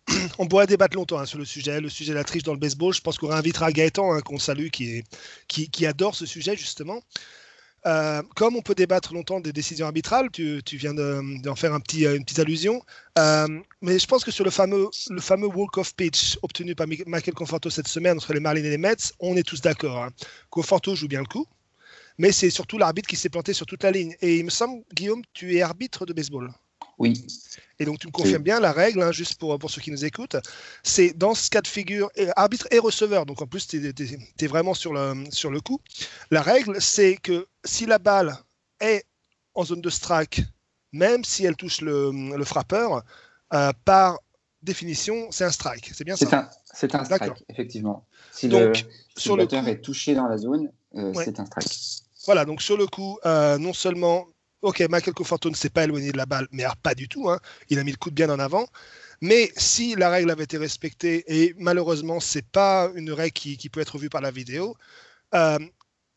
on 0.38 0.46
pourrait 0.46 0.66
débattre 0.66 0.96
longtemps 0.96 1.18
hein, 1.18 1.26
sur 1.26 1.38
le 1.38 1.44
sujet, 1.44 1.80
le 1.80 1.88
sujet 1.88 2.12
de 2.12 2.16
la 2.16 2.24
triche 2.24 2.42
dans 2.42 2.52
le 2.52 2.58
baseball. 2.58 2.94
Je 2.94 3.00
pense 3.00 3.18
qu'on 3.18 3.30
invitera 3.30 3.72
Gaëtan, 3.72 4.12
hein, 4.12 4.20
qu'on 4.20 4.38
salue, 4.38 4.68
qui, 4.68 5.86
adore 5.86 6.14
ce 6.14 6.26
sujet, 6.26 6.56
justement. 6.56 7.00
Euh, 7.86 8.20
comme 8.34 8.56
on 8.56 8.62
peut 8.62 8.74
débattre 8.74 9.14
longtemps 9.14 9.38
des 9.38 9.52
décisions 9.52 9.86
arbitrales, 9.86 10.28
tu, 10.32 10.60
viens 10.72 10.94
d'en 10.94 11.54
faire 11.54 11.72
un 11.72 11.80
petit, 11.80 12.04
une 12.04 12.24
petite 12.24 12.40
allusion. 12.40 12.82
Euh, 13.18 13.46
mais 13.80 13.98
je 13.98 14.06
pense 14.06 14.24
que 14.24 14.32
sur 14.32 14.44
le 14.44 14.50
fameux, 14.50 14.88
le 15.08 15.20
fameux 15.20 15.46
walk-off 15.46 15.94
pitch 15.94 16.36
obtenu 16.42 16.74
par 16.74 16.88
Michael 16.88 17.34
Conforto 17.34 17.70
cette 17.70 17.88
semaine 17.88 18.16
entre 18.16 18.32
les 18.32 18.40
Marlins 18.40 18.64
et 18.64 18.70
les 18.70 18.78
Mets, 18.78 18.96
on 19.20 19.36
est 19.36 19.44
tous 19.44 19.60
d'accord. 19.60 20.04
Hein. 20.04 20.10
Conforto 20.50 20.96
joue 20.96 21.06
bien 21.06 21.20
le 21.20 21.26
coup, 21.26 21.46
mais 22.18 22.32
c'est 22.32 22.50
surtout 22.50 22.76
l'arbitre 22.76 23.08
qui 23.08 23.16
s'est 23.16 23.28
planté 23.28 23.52
sur 23.52 23.66
toute 23.66 23.84
la 23.84 23.92
ligne. 23.92 24.16
Et 24.20 24.38
il 24.38 24.44
me 24.44 24.50
semble, 24.50 24.82
Guillaume, 24.92 25.22
tu 25.32 25.56
es 25.56 25.62
arbitre 25.62 26.06
de 26.06 26.12
baseball. 26.12 26.52
Oui. 26.98 27.24
Et 27.78 27.84
donc, 27.84 27.98
tu 27.98 28.06
me 28.06 28.12
confirmes 28.12 28.42
bien 28.42 28.58
la 28.58 28.72
règle, 28.72 29.02
hein, 29.02 29.12
juste 29.12 29.38
pour, 29.38 29.58
pour 29.58 29.70
ceux 29.70 29.82
qui 29.82 29.90
nous 29.90 30.04
écoutent, 30.04 30.36
c'est 30.82 31.16
dans 31.16 31.34
ce 31.34 31.50
cas 31.50 31.60
de 31.60 31.66
figure, 31.66 32.10
arbitre 32.36 32.66
et 32.70 32.78
receveur, 32.78 33.26
donc 33.26 33.42
en 33.42 33.46
plus, 33.46 33.66
tu 33.66 33.94
es, 34.40 34.46
vraiment 34.46 34.74
sur 34.74 34.94
le, 34.94 35.24
sur 35.30 35.50
le 35.50 35.60
coup. 35.60 35.80
La 36.30 36.40
règle, 36.40 36.80
c'est 36.80 37.16
que 37.16 37.46
si 37.64 37.84
la 37.84 37.98
balle 37.98 38.36
est 38.80 39.04
en 39.54 39.64
zone 39.64 39.82
de 39.82 39.90
strike, 39.90 40.42
même 40.92 41.24
si 41.24 41.44
elle 41.44 41.56
touche 41.56 41.80
le, 41.80 42.10
le 42.34 42.44
frappeur, 42.44 43.04
euh, 43.52 43.72
par 43.84 44.18
définition, 44.62 45.28
c'est 45.30 45.44
un 45.44 45.50
strike. 45.50 45.90
C'est 45.94 46.04
bien 46.04 46.16
ça 46.16 46.50
C'est 46.72 46.94
un, 46.94 47.04
strike, 47.04 47.44
effectivement. 47.48 48.06
Si 48.32 48.48
donc, 48.48 48.60
le, 48.60 48.74
si 49.16 49.28
le 49.28 49.36
batteur 49.36 49.68
est 49.68 49.80
touché 49.80 50.14
dans 50.14 50.26
la 50.26 50.38
zone, 50.38 50.72
euh, 50.96 51.12
c'est 51.24 51.38
un 51.38 51.46
strike. 51.46 51.68
Voilà, 52.24 52.44
donc 52.44 52.60
sur 52.60 52.76
le 52.76 52.86
coup, 52.86 53.18
euh, 53.24 53.56
non 53.58 53.72
seulement 53.72 54.26
Ok, 54.62 54.80
Michael 54.88 55.14
Conforto 55.14 55.50
ne 55.50 55.54
s'est 55.54 55.70
pas 55.70 55.84
éloigné 55.84 56.12
de 56.12 56.16
la 56.16 56.26
balle, 56.26 56.48
mais 56.50 56.64
pas 56.82 56.94
du 56.94 57.08
tout. 57.08 57.28
Hein. 57.30 57.38
Il 57.68 57.78
a 57.78 57.84
mis 57.84 57.90
le 57.92 57.96
coup 57.98 58.10
de 58.10 58.14
bien 58.14 58.30
en 58.30 58.38
avant. 58.38 58.66
Mais 59.20 59.52
si 59.56 59.94
la 59.94 60.10
règle 60.10 60.30
avait 60.30 60.44
été 60.44 60.58
respectée, 60.58 61.24
et 61.28 61.54
malheureusement, 61.58 62.20
c'est 62.20 62.46
pas 62.46 62.90
une 62.94 63.12
règle 63.12 63.32
qui, 63.32 63.68
peut 63.68 63.80
être 63.80 63.98
vue 63.98 64.10
par 64.10 64.20
la 64.20 64.30
vidéo, 64.30 64.76
euh, 65.34 65.58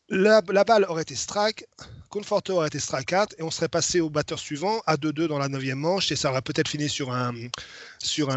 la, 0.08 0.42
balle 0.42 0.84
aurait 0.88 1.02
été 1.02 1.14
strike, 1.14 1.64
Conforto 2.08 2.54
aurait 2.54 2.66
été 2.66 2.80
strike 2.80 3.06
4 3.08 3.36
et 3.38 3.42
on 3.42 3.50
serait 3.50 3.68
passé 3.68 4.00
au 4.00 4.10
batteur 4.10 4.38
suivant 4.38 4.80
à 4.86 4.96
2-2 4.96 5.28
dans 5.28 5.38
la 5.38 5.48
9 5.48 5.62
manche 5.76 6.10
et 6.10 6.16
ça 6.16 6.30
aurait 6.30 6.42
peut-être 6.42 6.68
fini 6.68 6.88
sur 6.88 7.12
un, 7.12 7.32
sur 8.02 8.28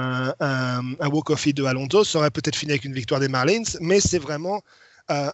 walk-off 1.00 1.48
de 1.48 1.64
Alonso, 1.64 2.04
ça 2.04 2.20
aurait 2.20 2.30
peut-être 2.30 2.56
fini 2.56 2.74
avec 2.74 2.86
une 2.86 2.94
victoire 2.94 3.20
des 3.20 3.28
Marlins, 3.28 3.64
mais 3.82 4.00
c'est 4.00 4.20
vraiment. 4.20 4.62
Euh, 5.10 5.30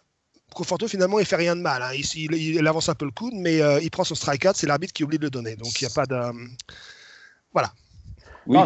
Conforto 0.54 0.88
finalement 0.88 1.18
il 1.18 1.26
fait 1.26 1.36
rien 1.36 1.56
de 1.56 1.60
mal, 1.60 1.82
hein. 1.82 1.90
il, 1.94 2.66
avance 2.66 2.88
un 2.88 2.94
peu 2.94 3.04
le 3.04 3.10
coude, 3.10 3.34
mais 3.34 3.60
euh, 3.60 3.80
il 3.80 3.90
prend 3.90 4.04
son 4.04 4.14
strike 4.14 4.42
4, 4.42 4.56
c'est 4.56 4.66
l'arbitre 4.66 4.92
qui 4.92 5.04
oublie 5.04 5.18
de 5.18 5.24
le 5.24 5.30
donner, 5.30 5.56
donc 5.56 5.80
il 5.80 5.84
n'y 5.84 5.90
a 5.90 5.94
pas 5.94 6.06
de. 6.06 6.16
Voilà. 7.52 7.72
Oui, 8.46 8.58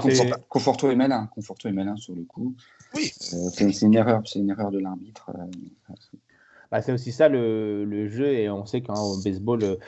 Conforto 0.48 0.90
est 0.90 0.96
malin, 0.96 1.28
Conforto 1.34 1.68
est 1.68 1.72
malin 1.72 1.96
sur 1.96 2.14
le 2.14 2.22
coup. 2.22 2.54
Oui. 2.94 3.12
Euh, 3.32 3.50
c'est 3.54 3.82
une 3.82 3.94
erreur, 3.94 4.22
c'est 4.24 4.38
une 4.38 4.50
erreur 4.50 4.70
de 4.70 4.78
l'arbitre. 4.78 5.30
Bah, 6.70 6.80
c'est 6.80 6.92
aussi 6.92 7.12
ça 7.12 7.28
le, 7.28 7.84
le, 7.84 8.08
jeu 8.08 8.32
et 8.32 8.48
on 8.48 8.64
sait 8.66 8.82
qu'au 8.82 9.16
baseball 9.22 9.78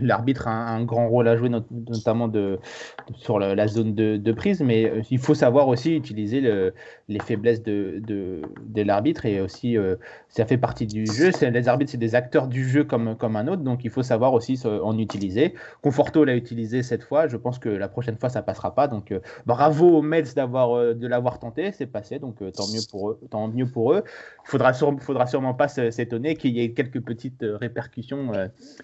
l'arbitre 0.00 0.48
a 0.48 0.70
un, 0.70 0.84
grand 0.84 1.08
rôle 1.08 1.28
à 1.28 1.36
jouer, 1.36 1.48
notamment 1.48 2.30
sur 3.14 3.38
la, 3.38 3.68
zone 3.68 3.94
de, 3.94 4.32
prise, 4.32 4.60
mais 4.60 4.84
euh, 4.84 5.02
il 5.10 5.18
faut 5.18 5.34
savoir 5.34 5.68
aussi 5.68 5.96
utiliser 5.96 6.40
les 7.08 7.18
faiblesses 7.20 7.62
de, 7.62 8.42
l'arbitre 8.76 9.26
et 9.26 9.40
aussi 9.40 9.76
euh, 9.76 9.96
ça 10.28 10.46
fait 10.46 10.56
partie 10.56 10.86
du 10.86 11.06
jeu. 11.06 11.30
Les 11.42 11.68
arbitres, 11.68 11.90
c'est 11.90 11.98
des 11.98 12.14
acteurs 12.14 12.46
du 12.46 12.68
jeu 12.68 12.84
comme, 12.84 13.08
un 13.08 13.48
autre, 13.48 13.62
donc 13.62 13.84
il 13.84 13.90
faut 13.90 14.02
savoir 14.02 14.32
aussi 14.32 14.60
en 14.64 14.98
utiliser. 14.98 15.54
Conforto 15.82 16.24
l'a 16.24 16.34
utilisé 16.34 16.82
cette 16.82 17.02
fois, 17.02 17.26
je 17.26 17.36
pense 17.36 17.58
que 17.58 17.68
la 17.68 17.88
prochaine 17.88 18.16
fois 18.16 18.28
ça 18.28 18.42
passera 18.42 18.74
pas. 18.74 18.88
Donc 18.88 19.12
euh, 19.12 19.20
bravo 19.46 19.98
aux 19.98 20.02
Mets 20.02 20.34
d'avoir 20.34 20.94
de 20.94 21.06
l'avoir 21.06 21.38
tenté, 21.38 21.72
c'est 21.72 21.86
passé, 21.86 22.18
donc 22.18 22.38
tant 22.52 22.68
mieux 22.72 22.82
pour 22.90 23.10
eux. 23.10 23.20
Tant 23.30 23.48
mieux 23.48 23.66
faudra 24.44 24.72
sûrement 25.26 25.54
pas 25.54 25.68
s'étonner 25.68 26.36
qu'il 26.36 26.56
y 26.56 26.62
ait 26.62 26.72
quelques 26.72 27.00
petites 27.00 27.44
répercussions 27.60 28.32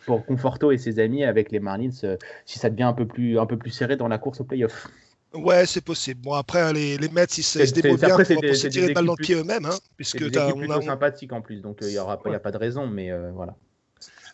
pour 0.06 0.24
Conforto 0.24 0.55
et 0.72 0.78
ses 0.78 0.98
amis 0.98 1.24
avec 1.24 1.50
les 1.50 1.60
Marlins 1.60 1.90
euh, 2.04 2.16
si 2.44 2.58
ça 2.58 2.70
devient 2.70 2.84
un 2.84 2.92
peu 2.92 3.06
plus, 3.06 3.38
un 3.38 3.46
peu 3.46 3.56
plus 3.56 3.70
serré 3.70 3.96
dans 3.96 4.08
la 4.08 4.18
course 4.18 4.40
au 4.40 4.44
playoff. 4.44 4.88
Ouais, 5.34 5.66
c'est 5.66 5.84
possible. 5.84 6.20
Bon, 6.22 6.32
après, 6.32 6.72
les, 6.72 6.96
les 6.96 7.08
Mets, 7.08 7.24
ils 7.24 7.42
se, 7.42 7.58
débrouillent 7.74 7.98
bien 7.98 8.16
pour, 8.16 8.24
se 8.24 8.68
tirer 8.68 8.88
le 8.88 8.94
balle 8.94 9.06
dans 9.06 9.14
le 9.18 9.22
pied 9.22 9.34
eux-mêmes. 9.34 9.66
Hein, 9.66 9.76
puisque 9.96 10.18
c'est 10.18 10.54
plutôt 10.54 10.80
sympathique 10.80 11.32
en 11.32 11.42
plus, 11.42 11.60
donc 11.60 11.78
il 11.82 11.88
euh, 11.98 12.16
n'y 12.26 12.34
a 12.34 12.38
pas 12.38 12.52
de 12.52 12.56
raison, 12.56 12.86
mais 12.86 13.10
euh, 13.10 13.30
voilà 13.32 13.54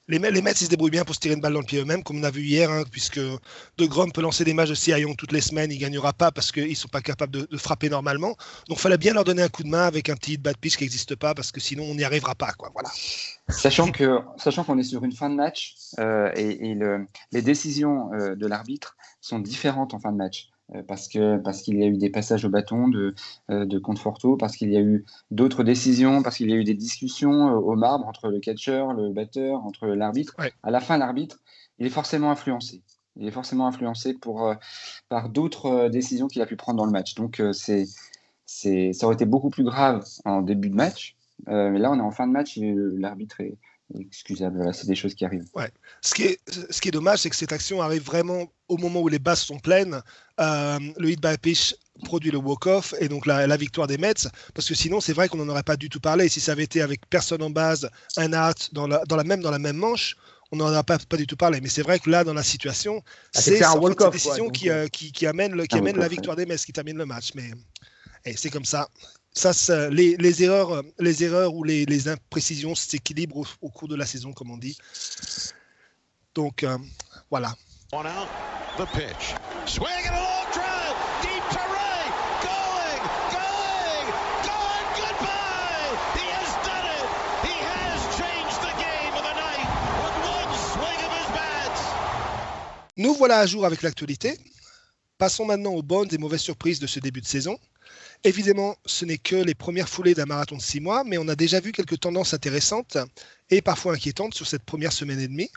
les, 0.08 0.18
les 0.18 0.42
Mets, 0.42 0.52
ils 0.52 0.64
se 0.64 0.70
débrouillent 0.70 0.90
bien 0.90 1.04
pour 1.04 1.14
se 1.14 1.20
tirer 1.20 1.34
une 1.34 1.40
balle 1.40 1.52
dans 1.52 1.60
le 1.60 1.66
pied 1.66 1.80
eux-mêmes, 1.80 2.02
comme 2.02 2.18
on 2.18 2.24
a 2.24 2.30
vu 2.30 2.42
hier, 2.42 2.70
hein, 2.70 2.82
puisque 2.90 3.20
De 3.20 3.86
Grom 3.86 4.10
peut 4.10 4.20
lancer 4.20 4.44
des 4.44 4.54
matchs 4.54 4.70
de 4.70 4.74
Cy 4.74 4.92
toutes 5.16 5.32
les 5.32 5.40
semaines, 5.40 5.70
il 5.70 5.76
ne 5.76 5.80
gagnera 5.80 6.12
pas 6.12 6.32
parce 6.32 6.50
qu'ils 6.50 6.70
ne 6.70 6.74
sont 6.74 6.88
pas 6.88 7.00
capables 7.00 7.32
de, 7.32 7.56
frapper 7.56 7.88
normalement. 7.88 8.36
Donc 8.68 8.78
fallait 8.78 8.98
bien 8.98 9.14
leur 9.14 9.24
donner 9.24 9.42
un 9.42 9.48
coup 9.48 9.62
de 9.62 9.68
main 9.68 9.84
avec 9.84 10.08
un 10.08 10.14
petit 10.14 10.36
bad 10.36 10.56
pitch 10.56 10.76
qui 10.76 10.84
n'existe 10.84 11.14
pas, 11.14 11.34
parce 11.34 11.52
que 11.52 11.60
sinon 11.60 11.84
on 11.84 11.94
n'y 11.94 12.04
arrivera 12.04 12.34
pas. 12.34 12.52
Quoi. 12.52 12.70
Voilà. 12.72 12.90
Sachant 13.48 13.92
que 13.92 14.18
sachant 14.36 14.64
qu'on 14.64 14.78
est 14.78 14.82
sur 14.84 15.04
une 15.04 15.12
fin 15.12 15.30
de 15.30 15.36
match 15.36 15.74
euh, 15.98 16.30
et, 16.34 16.74
le, 16.74 17.06
les 17.30 17.42
décisions 17.42 18.12
euh, 18.14 18.34
de 18.34 18.46
l'arbitre 18.46 18.96
sont 19.20 19.38
différentes 19.38 19.94
en 19.94 20.00
fin 20.00 20.10
de 20.10 20.16
match. 20.16 20.48
Euh, 20.74 20.82
parce 20.86 21.08
que 21.08 21.38
parce 21.38 21.62
qu'il 21.62 21.78
y 21.78 21.84
a 21.84 21.86
eu 21.86 21.96
des 21.96 22.10
passages 22.10 22.44
au 22.44 22.48
bâton 22.48 22.88
de, 22.88 23.14
euh, 23.50 23.64
de 23.64 23.78
Conforto, 23.78 24.36
parce 24.36 24.56
qu'il 24.56 24.70
y 24.72 24.76
a 24.76 24.80
eu 24.80 25.04
d'autres 25.30 25.64
décisions, 25.64 26.22
parce 26.22 26.36
qu'il 26.36 26.50
y 26.50 26.52
a 26.52 26.56
eu 26.56 26.64
des 26.64 26.74
discussions 26.74 27.48
euh, 27.48 27.54
au 27.54 27.76
marbre 27.76 28.06
entre 28.06 28.28
le 28.28 28.40
catcher, 28.40 28.84
le 28.96 29.12
batteur, 29.12 29.64
entre 29.64 29.88
l'arbitre. 29.88 30.34
À 30.62 30.70
la 30.70 30.80
fin, 30.80 30.98
l'arbitre, 30.98 31.40
il 31.78 31.86
est 31.86 31.90
forcément 31.90 32.30
influencé. 32.30 32.82
Il 33.16 33.26
est 33.26 33.32
forcément 33.32 33.66
influencé 33.66 34.14
pour, 34.14 34.54
par 35.10 35.28
d'autres 35.28 35.90
décisions 35.90 36.28
qu'il 36.28 36.40
a 36.40 36.46
pu 36.46 36.56
prendre 36.56 36.78
dans 36.78 36.86
le 36.86 36.92
match. 36.92 37.14
Donc, 37.14 37.42
c'est, 37.52 37.84
c'est, 38.46 38.94
ça 38.94 39.04
aurait 39.04 39.16
été 39.16 39.26
beaucoup 39.26 39.50
plus 39.50 39.64
grave 39.64 40.02
en 40.24 40.40
début 40.40 40.70
de 40.70 40.74
match. 40.74 41.14
mais 41.46 41.78
là, 41.78 41.90
on 41.90 41.98
est 41.98 42.02
en 42.02 42.10
fin 42.10 42.26
de 42.26 42.32
match 42.32 42.58
l'arbitre 42.58 43.42
est, 43.42 43.58
excusable. 44.00 44.72
c'est 44.74 44.86
des 44.86 44.94
choses 44.94 45.14
qui 45.14 45.24
arrivent. 45.24 45.48
Ouais. 45.54 45.70
Ce, 46.00 46.14
qui 46.14 46.24
est, 46.24 46.38
ce 46.70 46.80
qui 46.80 46.88
est 46.88 46.92
dommage, 46.92 47.20
c'est 47.20 47.30
que 47.30 47.36
cette 47.36 47.52
action 47.52 47.82
arrive 47.82 48.02
vraiment 48.02 48.50
au 48.68 48.76
moment 48.76 49.00
où 49.00 49.08
les 49.08 49.18
bases 49.18 49.40
sont 49.40 49.58
pleines. 49.58 50.00
Euh, 50.40 50.78
le 50.98 51.10
hit 51.10 51.20
by 51.20 51.36
pitch 51.38 51.74
produit 52.04 52.30
le 52.30 52.38
walk-off 52.38 52.94
et 52.98 53.08
donc 53.08 53.26
la, 53.26 53.56
victoire 53.56 53.86
des 53.86 53.98
Mets. 53.98 54.28
Parce 54.54 54.68
que 54.68 54.74
sinon, 54.74 55.00
c'est 55.00 55.12
vrai 55.12 55.28
qu'on 55.28 55.38
n'en 55.38 55.48
aurait 55.48 55.62
pas 55.62 55.76
du 55.76 55.88
tout 55.88 56.00
parlé. 56.00 56.28
Si 56.28 56.40
ça 56.40 56.52
avait 56.52 56.64
été 56.64 56.82
avec 56.82 57.08
personne 57.08 57.42
en 57.42 57.50
base, 57.50 57.88
un 58.16 58.32
out 58.32 58.70
dans 58.72 58.86
la, 58.86 59.04
dans 59.04 59.16
la, 59.16 59.24
même, 59.24 59.42
dans 59.42 59.50
la 59.50 59.58
même 59.58 59.76
manche, 59.76 60.16
on 60.50 60.56
n'en 60.56 60.70
aurait 60.70 60.82
pas, 60.82 60.98
pas 60.98 61.16
du 61.16 61.26
tout 61.26 61.36
parlé. 61.36 61.60
Mais 61.60 61.68
c'est 61.68 61.82
vrai 61.82 61.98
que 61.98 62.10
là, 62.10 62.24
dans 62.24 62.34
la 62.34 62.42
situation, 62.42 63.02
ah, 63.34 63.40
c'est 63.40 63.62
un 63.62 63.74
walk 63.74 64.10
décision 64.10 64.48
qui, 64.48 64.70
euh, 64.70 64.86
qui, 64.88 65.12
qui, 65.12 65.26
amène, 65.26 65.52
le, 65.52 65.66
qui 65.66 65.76
amène 65.76 65.98
la 65.98 66.08
victoire 66.08 66.36
des 66.36 66.46
Mets, 66.46 66.56
qui 66.56 66.72
termine 66.72 66.96
le 66.96 67.06
match. 67.06 67.32
Mais 67.34 67.50
c'est 68.36 68.50
comme 68.50 68.64
ça 68.64 68.88
ça, 69.34 69.88
les, 69.90 70.16
les, 70.16 70.42
erreurs, 70.42 70.82
les 70.98 71.24
erreurs 71.24 71.54
ou 71.54 71.64
les, 71.64 71.86
les 71.86 72.08
imprécisions 72.08 72.74
s'équilibrent 72.74 73.38
au, 73.38 73.46
au, 73.62 73.68
cours 73.70 73.88
de 73.88 73.96
la 73.96 74.06
saison, 74.06 74.32
comme 74.32 74.50
on 74.50 74.58
dit. 74.58 74.76
Donc, 76.34 76.62
euh, 76.62 76.78
voilà. 77.30 77.54
On 77.92 78.06
out, 78.06 78.28
the 78.78 78.86
pitch. 78.86 79.34
Swing 79.66 79.86
and 80.06 80.14
a 80.14 80.20
long 80.20 80.48
drive, 80.52 80.96
deep 81.20 81.44
to 81.50 81.58
right, 81.58 82.12
going, 82.40 83.02
going, 83.36 84.06
going, 84.48 84.86
goodbye. 84.96 85.92
He 86.16 86.26
has 86.32 86.52
done 86.64 86.86
it. 86.88 87.08
He 87.44 87.54
has 87.60 88.00
changed 88.16 88.60
the 88.64 88.74
game 88.80 89.12
of 89.12 89.24
the 89.24 89.34
night 89.36 89.68
with 90.00 90.16
one 90.24 90.52
swing 90.72 91.00
of 91.04 91.12
his 91.12 91.28
bat. 91.36 91.72
Nous 92.96 93.14
voilà 93.14 93.40
à 93.40 93.46
jour 93.46 93.66
avec 93.66 93.82
l'actualité. 93.82 94.38
Passons 95.18 95.44
maintenant 95.44 95.72
aux 95.72 95.82
bonnes 95.82 96.08
et 96.12 96.18
mauvaises 96.18 96.40
surprises 96.40 96.80
de 96.80 96.86
ce 96.86 96.98
début 96.98 97.20
de 97.20 97.26
saison. 97.26 97.58
Évidemment, 98.24 98.76
ce 98.86 99.04
n'est 99.04 99.18
que 99.18 99.34
les 99.34 99.54
premières 99.54 99.88
foulées 99.88 100.14
d'un 100.14 100.26
marathon 100.26 100.56
de 100.56 100.62
six 100.62 100.80
mois, 100.80 101.02
mais 101.02 101.18
on 101.18 101.26
a 101.26 101.34
déjà 101.34 101.58
vu 101.58 101.72
quelques 101.72 101.98
tendances 101.98 102.34
intéressantes 102.34 102.96
et 103.50 103.60
parfois 103.62 103.94
inquiétantes 103.94 104.34
sur 104.34 104.46
cette 104.46 104.62
première 104.62 104.92
semaine 104.92 105.18
et 105.18 105.26
demie. 105.26 105.50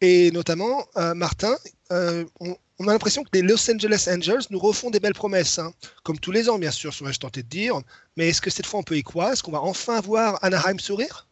Et 0.00 0.30
notamment, 0.30 0.86
euh, 0.96 1.12
Martin, 1.14 1.54
euh, 1.92 2.24
on, 2.40 2.52
a 2.88 2.92
l'impression 2.92 3.24
que 3.24 3.30
les 3.34 3.42
Los 3.42 3.70
Angeles 3.70 4.08
Angels 4.10 4.46
nous 4.50 4.58
refont 4.58 4.90
des 4.90 5.00
belles 5.00 5.12
promesses, 5.12 5.58
hein. 5.58 5.74
comme 6.02 6.18
tous 6.18 6.32
les 6.32 6.48
ans, 6.48 6.58
bien 6.58 6.70
sûr, 6.70 6.94
serais-je 6.94 7.18
tenté 7.18 7.42
de 7.42 7.48
dire. 7.48 7.78
Mais 8.16 8.28
est-ce 8.28 8.40
que 8.40 8.50
cette 8.50 8.66
fois 8.66 8.80
on 8.80 8.84
peut 8.84 8.96
y 8.96 9.02
croire? 9.02 9.32
Est-ce 9.32 9.42
qu'on 9.42 9.52
va 9.52 9.60
enfin 9.60 10.00
voir 10.00 10.38
Anaheim 10.42 10.78
sourire? 10.78 11.27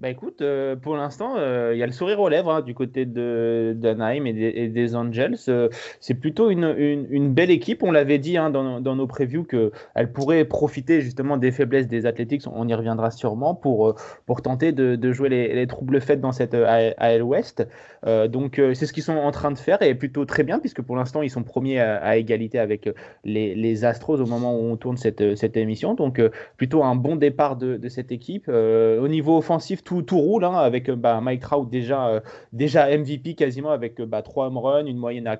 Bah 0.00 0.10
écoute, 0.10 0.42
euh, 0.42 0.76
pour 0.76 0.96
l'instant, 0.96 1.34
euh, 1.38 1.72
il 1.74 1.78
y 1.78 1.82
a 1.82 1.86
le 1.86 1.90
sourire 1.90 2.20
aux 2.20 2.28
lèvres 2.28 2.52
hein, 2.52 2.60
du 2.62 2.72
côté 2.72 3.04
de 3.04 3.74
d'Anaheim 3.76 4.26
et, 4.26 4.68
des 4.68 4.94
Angels. 4.94 5.34
Euh, 5.48 5.68
c'est 5.98 6.14
plutôt 6.14 6.50
une, 6.50 6.72
une, 7.10 7.34
belle 7.34 7.50
équipe. 7.50 7.82
On 7.82 7.90
l'avait 7.90 8.18
dit 8.18 8.36
hein, 8.36 8.48
dans, 8.50 8.80
dans, 8.80 8.94
nos 8.94 9.08
previews 9.08 9.42
qu'elle 9.42 10.12
pourrait 10.12 10.44
profiter 10.44 11.00
justement 11.00 11.36
des 11.36 11.50
faiblesses 11.50 11.88
des 11.88 12.06
Athletics. 12.06 12.44
On 12.46 12.68
y 12.68 12.74
reviendra 12.74 13.10
sûrement 13.10 13.56
pour, 13.56 13.96
pour 14.24 14.40
tenter 14.40 14.70
de, 14.70 14.94
de 14.94 15.12
jouer 15.12 15.30
les, 15.30 15.52
les, 15.52 15.66
troubles 15.66 16.00
faits 16.00 16.20
dans 16.20 16.30
cette 16.30 16.54
AL 16.54 17.24
West. 17.24 17.66
donc 18.06 18.60
c'est 18.74 18.86
ce 18.86 18.92
qu'ils 18.92 19.02
sont 19.02 19.16
en 19.16 19.32
train 19.32 19.50
de 19.50 19.58
faire 19.58 19.82
et 19.82 19.96
plutôt 19.96 20.24
très 20.24 20.44
bien 20.44 20.60
puisque 20.60 20.80
pour 20.80 20.94
l'instant 20.94 21.22
ils 21.22 21.30
sont 21.30 21.42
premiers 21.42 21.80
à, 21.80 22.16
égalité 22.16 22.60
avec 22.60 22.88
les, 23.24 23.56
les, 23.56 23.84
Astros 23.84 24.20
au 24.20 24.26
moment 24.26 24.54
où 24.54 24.62
on 24.62 24.76
tourne 24.76 24.96
cette, 24.96 25.34
cette 25.36 25.56
émission. 25.56 25.94
Donc 25.94 26.22
plutôt 26.56 26.84
un 26.84 26.94
bon 26.94 27.16
départ 27.16 27.56
de, 27.56 27.76
de 27.76 27.88
cette 27.88 28.12
équipe. 28.12 28.48
au 28.48 29.08
niveau 29.08 29.38
offensif, 29.38 29.82
tout, 29.88 30.18
roule 30.18 30.44
hein, 30.44 30.54
avec 30.54 30.88
euh, 30.88 30.96
bah, 30.96 31.20
Mike 31.20 31.40
Trout 31.40 31.68
déjà, 31.68 32.08
euh, 32.08 32.20
déjà 32.52 32.86
MVP 32.96 33.34
quasiment 33.34 33.70
avec 33.70 34.00
euh, 34.00 34.06
bah, 34.06 34.22
3 34.22 34.46
home 34.46 34.58
runs, 34.58 34.86
une 34.86 34.98
moyenne 34.98 35.26
à 35.26 35.36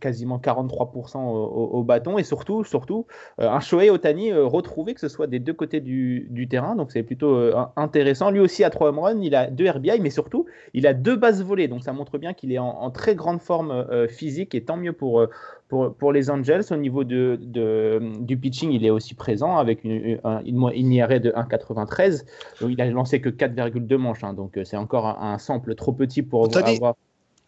quasiment 0.00 0.38
43% 0.38 1.18
au, 1.18 1.82
bâton 1.82 2.18
et 2.18 2.24
surtout, 2.24 2.64
surtout 2.64 3.06
un 3.38 3.60
Shohei 3.60 3.90
Otani 3.90 4.32
retrouvé 4.32 4.94
que 4.94 5.00
ce 5.00 5.08
soit 5.08 5.26
des 5.26 5.38
deux 5.38 5.52
côtés 5.52 5.80
du, 5.80 6.46
terrain. 6.50 6.74
Donc 6.76 6.92
c'est 6.92 7.02
plutôt 7.02 7.50
intéressant. 7.76 8.30
Lui 8.30 8.40
aussi 8.40 8.64
a 8.64 8.70
3 8.70 8.88
home 8.88 8.98
runs, 8.98 9.20
il 9.22 9.34
a 9.34 9.48
2 9.48 9.70
RBI, 9.70 10.00
mais 10.00 10.10
surtout 10.10 10.46
il 10.74 10.86
a 10.86 10.94
deux 10.94 11.16
bases 11.16 11.42
volées. 11.42 11.68
Donc 11.68 11.82
ça 11.82 11.92
montre 11.92 12.18
bien 12.18 12.34
qu'il 12.34 12.52
est 12.52 12.58
en, 12.58 12.90
très 12.90 13.14
grande 13.14 13.40
forme 13.40 13.86
physique 14.08 14.54
et 14.54 14.64
tant 14.64 14.76
mieux 14.76 14.92
pour 14.92 15.26
pour, 15.68 15.94
pour, 15.94 16.12
les 16.12 16.30
Angels, 16.30 16.64
au 16.70 16.76
niveau 16.76 17.04
de, 17.04 17.38
de, 17.40 18.00
du 18.20 18.36
pitching, 18.38 18.72
il 18.72 18.84
est 18.86 18.90
aussi 18.90 19.14
présent 19.14 19.58
avec 19.58 19.84
une, 19.84 20.18
une, 20.44 20.70
une 20.74 20.92
IRA 20.92 21.18
de 21.18 21.30
1,93. 21.30 22.24
Il 22.68 22.80
a 22.80 22.86
lancé 22.86 23.20
que 23.20 23.28
4,2 23.28 23.96
manches, 23.96 24.24
hein, 24.24 24.32
donc 24.32 24.56
euh, 24.56 24.64
c'est 24.64 24.76
encore 24.76 25.06
un, 25.06 25.38
sample 25.38 25.74
trop 25.74 25.92
petit 25.92 26.22
pour 26.22 26.44
avoir. 26.56 26.94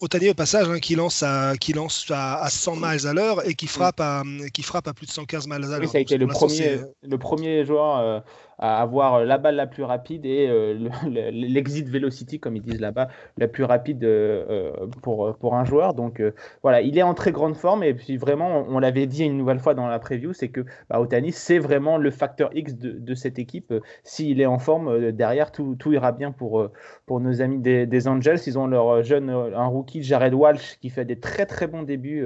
Otani 0.03 0.31
au 0.31 0.35
passage 0.35 0.67
hein, 0.69 0.79
qui 0.79 0.95
lance 0.95 1.23
à 1.23 1.53
qui 1.61 1.75
lance 1.75 2.07
à, 2.11 2.49
100 2.49 2.77
miles 2.77 3.07
à 3.07 3.13
l'heure 3.13 3.47
et 3.47 3.55
qui 3.55 3.67
frappe 3.67 4.01
à 4.01 4.23
qui 4.53 4.63
frappe 4.63 4.89
à 4.89 4.95
plus 4.95 5.07
de 5.07 5.11
115 5.11 5.47
miles 5.47 5.57
à 5.57 5.59
l'heure. 5.59 5.81
Oui, 5.81 5.89
ça 5.89 5.99
a 5.99 6.01
été 6.01 6.17
le 6.17 6.27
premier, 6.27 6.81
le 7.03 7.19
premier 7.19 7.67
joueur 7.67 7.99
euh, 7.99 8.21
à 8.61 8.83
avoir 8.83 9.25
la 9.25 9.39
balle 9.39 9.57
la 9.57 9.67
plus 9.67 9.83
rapide 9.83 10.27
et 10.27 10.47
euh, 10.49 10.89
l'exit 11.33 11.89
velocity, 11.89 12.39
comme 12.39 12.57
ils 12.57 12.63
disent 12.63 12.81
là-bas, 12.81 13.09
la 13.39 13.49
plus 13.49 13.65
rapide 13.65 14.05
euh, 14.05 14.73
pour, 15.03 15.35
pour 15.37 15.55
un 15.55 15.65
joueur. 15.65 15.95
Donc 15.95 16.23
voilà, 16.63 16.83
il 16.83 16.97
est 16.99 17.03
en 17.03 17.15
très 17.15 17.33
grande 17.33 17.57
forme 17.57 17.83
et 17.83 17.95
puis 17.95 18.19
vraiment, 18.19 18.67
on, 18.69 18.79
l'avait 18.79 19.07
dit 19.07 19.25
une 19.25 19.39
nouvelle 19.39 19.59
fois 19.59 19.75
dans 19.75 19.87
la 19.87 19.99
preview, 19.99 20.35
c'est 20.35 20.49
que 20.49 20.61
bah, 20.91 21.01
Otani, 21.01 21.33
c'est 21.33 21.59
vraiment 21.59 21.97
le 21.97 22.11
facteur 22.11 22.51
X 22.55 22.77
de, 22.77 23.15
cette 23.15 23.39
équipe. 23.39 23.73
S'il 24.05 24.41
est 24.41 24.47
en 24.47 24.59
forme, 24.59 25.11
derrière, 25.11 25.53
tout, 25.53 25.75
tout, 25.79 25.93
ira 25.93 26.13
bien 26.13 26.31
pour, 26.31 26.69
pour 27.07 27.21
nos 27.21 27.41
amis 27.41 27.59
des, 27.59 28.09
Angels. 28.09 28.39
Ils 28.47 28.59
ont 28.59 28.67
leur 28.67 29.03
jeune, 29.03 29.31
un 29.31 29.67
rookie 29.67 30.03
Jared 30.03 30.35
Walsh 30.35 30.79
qui 30.81 30.91
fait 30.91 31.05
des 31.05 31.19
très 31.19 31.47
très 31.47 31.67
bons 31.67 31.83
débuts 31.83 32.25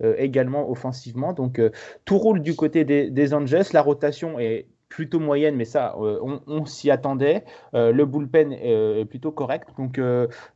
également 0.00 0.68
offensivement. 0.68 1.32
Donc 1.32 1.60
tout 2.04 2.18
roule 2.18 2.42
du 2.42 2.56
côté 2.56 2.84
des 2.84 3.34
Angels. 3.34 3.64
La 3.72 3.82
rotation 3.82 4.38
est 4.38 4.66
plutôt 4.88 5.20
moyenne, 5.20 5.56
mais 5.56 5.64
ça, 5.64 5.96
on, 5.98 6.64
s'y 6.66 6.90
attendait. 6.90 7.44
le 7.72 8.04
bullpen 8.04 8.52
est, 8.52 9.04
plutôt 9.04 9.32
correct. 9.32 9.68
Donc, 9.76 10.00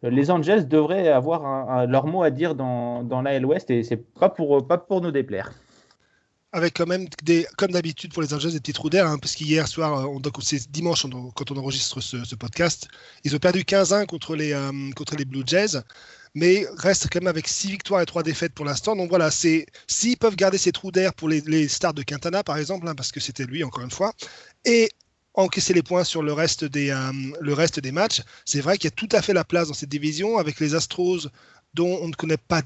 les 0.02 0.30
Angels 0.30 0.68
devraient 0.68 1.08
avoir 1.08 1.86
leur 1.86 2.06
mot 2.06 2.22
à 2.22 2.30
dire 2.30 2.54
dans, 2.54 3.02
dans 3.02 3.22
l'AL 3.22 3.44
West 3.44 3.70
et 3.70 3.82
c'est 3.82 3.96
pas 3.96 4.28
pour, 4.28 4.66
pas 4.66 4.78
pour 4.78 5.00
nous 5.00 5.10
déplaire 5.10 5.50
avec 6.52 6.76
quand 6.76 6.86
même 6.86 7.06
des, 7.22 7.46
comme 7.56 7.70
d'habitude 7.70 8.12
pour 8.12 8.22
les 8.22 8.34
Angels, 8.34 8.52
des 8.52 8.60
petits 8.60 8.72
trous 8.72 8.90
d'air, 8.90 9.06
hein, 9.06 9.18
parce 9.18 9.34
qu'hier 9.34 9.68
soir, 9.68 10.06
euh, 10.06 10.30
c'est 10.40 10.70
dimanche 10.70 11.06
quand 11.34 11.50
on 11.50 11.56
enregistre 11.56 12.00
ce, 12.00 12.34
podcast, 12.34 12.88
ils 13.24 13.34
ont 13.36 13.38
perdu 13.38 13.60
15-1 13.60 14.06
contre 14.06 14.34
les, 14.34 14.52
euh, 14.52 14.72
contre 14.96 15.16
les 15.16 15.24
Blue 15.24 15.42
Jays, 15.46 15.78
mais 16.34 16.66
restent 16.76 17.08
quand 17.10 17.20
même 17.20 17.28
avec 17.28 17.48
6 17.48 17.70
victoires 17.70 18.00
et 18.00 18.06
3 18.06 18.22
défaites 18.22 18.52
pour 18.52 18.64
l'instant. 18.64 18.96
Donc 18.96 19.08
voilà, 19.08 19.30
c'est 19.30 19.66
s'ils 19.86 20.16
peuvent 20.16 20.36
garder 20.36 20.58
ces 20.58 20.72
trous 20.72 20.90
d'air 20.92 21.14
pour 21.14 21.28
les, 21.28 21.40
les 21.42 21.68
starts 21.68 21.94
de 21.94 22.02
Quintana, 22.02 22.42
par 22.44 22.56
exemple, 22.58 22.86
hein, 22.88 22.94
parce 22.94 23.12
que 23.12 23.20
c'était 23.20 23.44
lui 23.44 23.64
encore 23.64 23.84
une 23.84 23.90
fois, 23.90 24.12
et 24.64 24.88
encaisser 25.34 25.74
les 25.74 25.82
points 25.82 26.04
sur 26.04 26.22
le 26.22 26.32
reste 26.32 26.64
des, 26.64 26.90
euh, 26.90 27.12
le 27.40 27.52
reste 27.52 27.80
des 27.80 27.92
matchs, 27.92 28.22
c'est 28.44 28.60
vrai 28.60 28.76
qu'il 28.76 28.84
y 28.84 28.92
a 28.92 28.96
tout 28.96 29.08
à 29.12 29.22
fait 29.22 29.32
la 29.32 29.44
place 29.44 29.68
dans 29.68 29.74
cette 29.74 29.88
division 29.88 30.38
avec 30.38 30.60
les 30.60 30.74
Astros 30.74 31.28
dont 31.74 31.98
on 32.02 32.08
ne 32.08 32.14
connaît 32.14 32.36
pas 32.36 32.62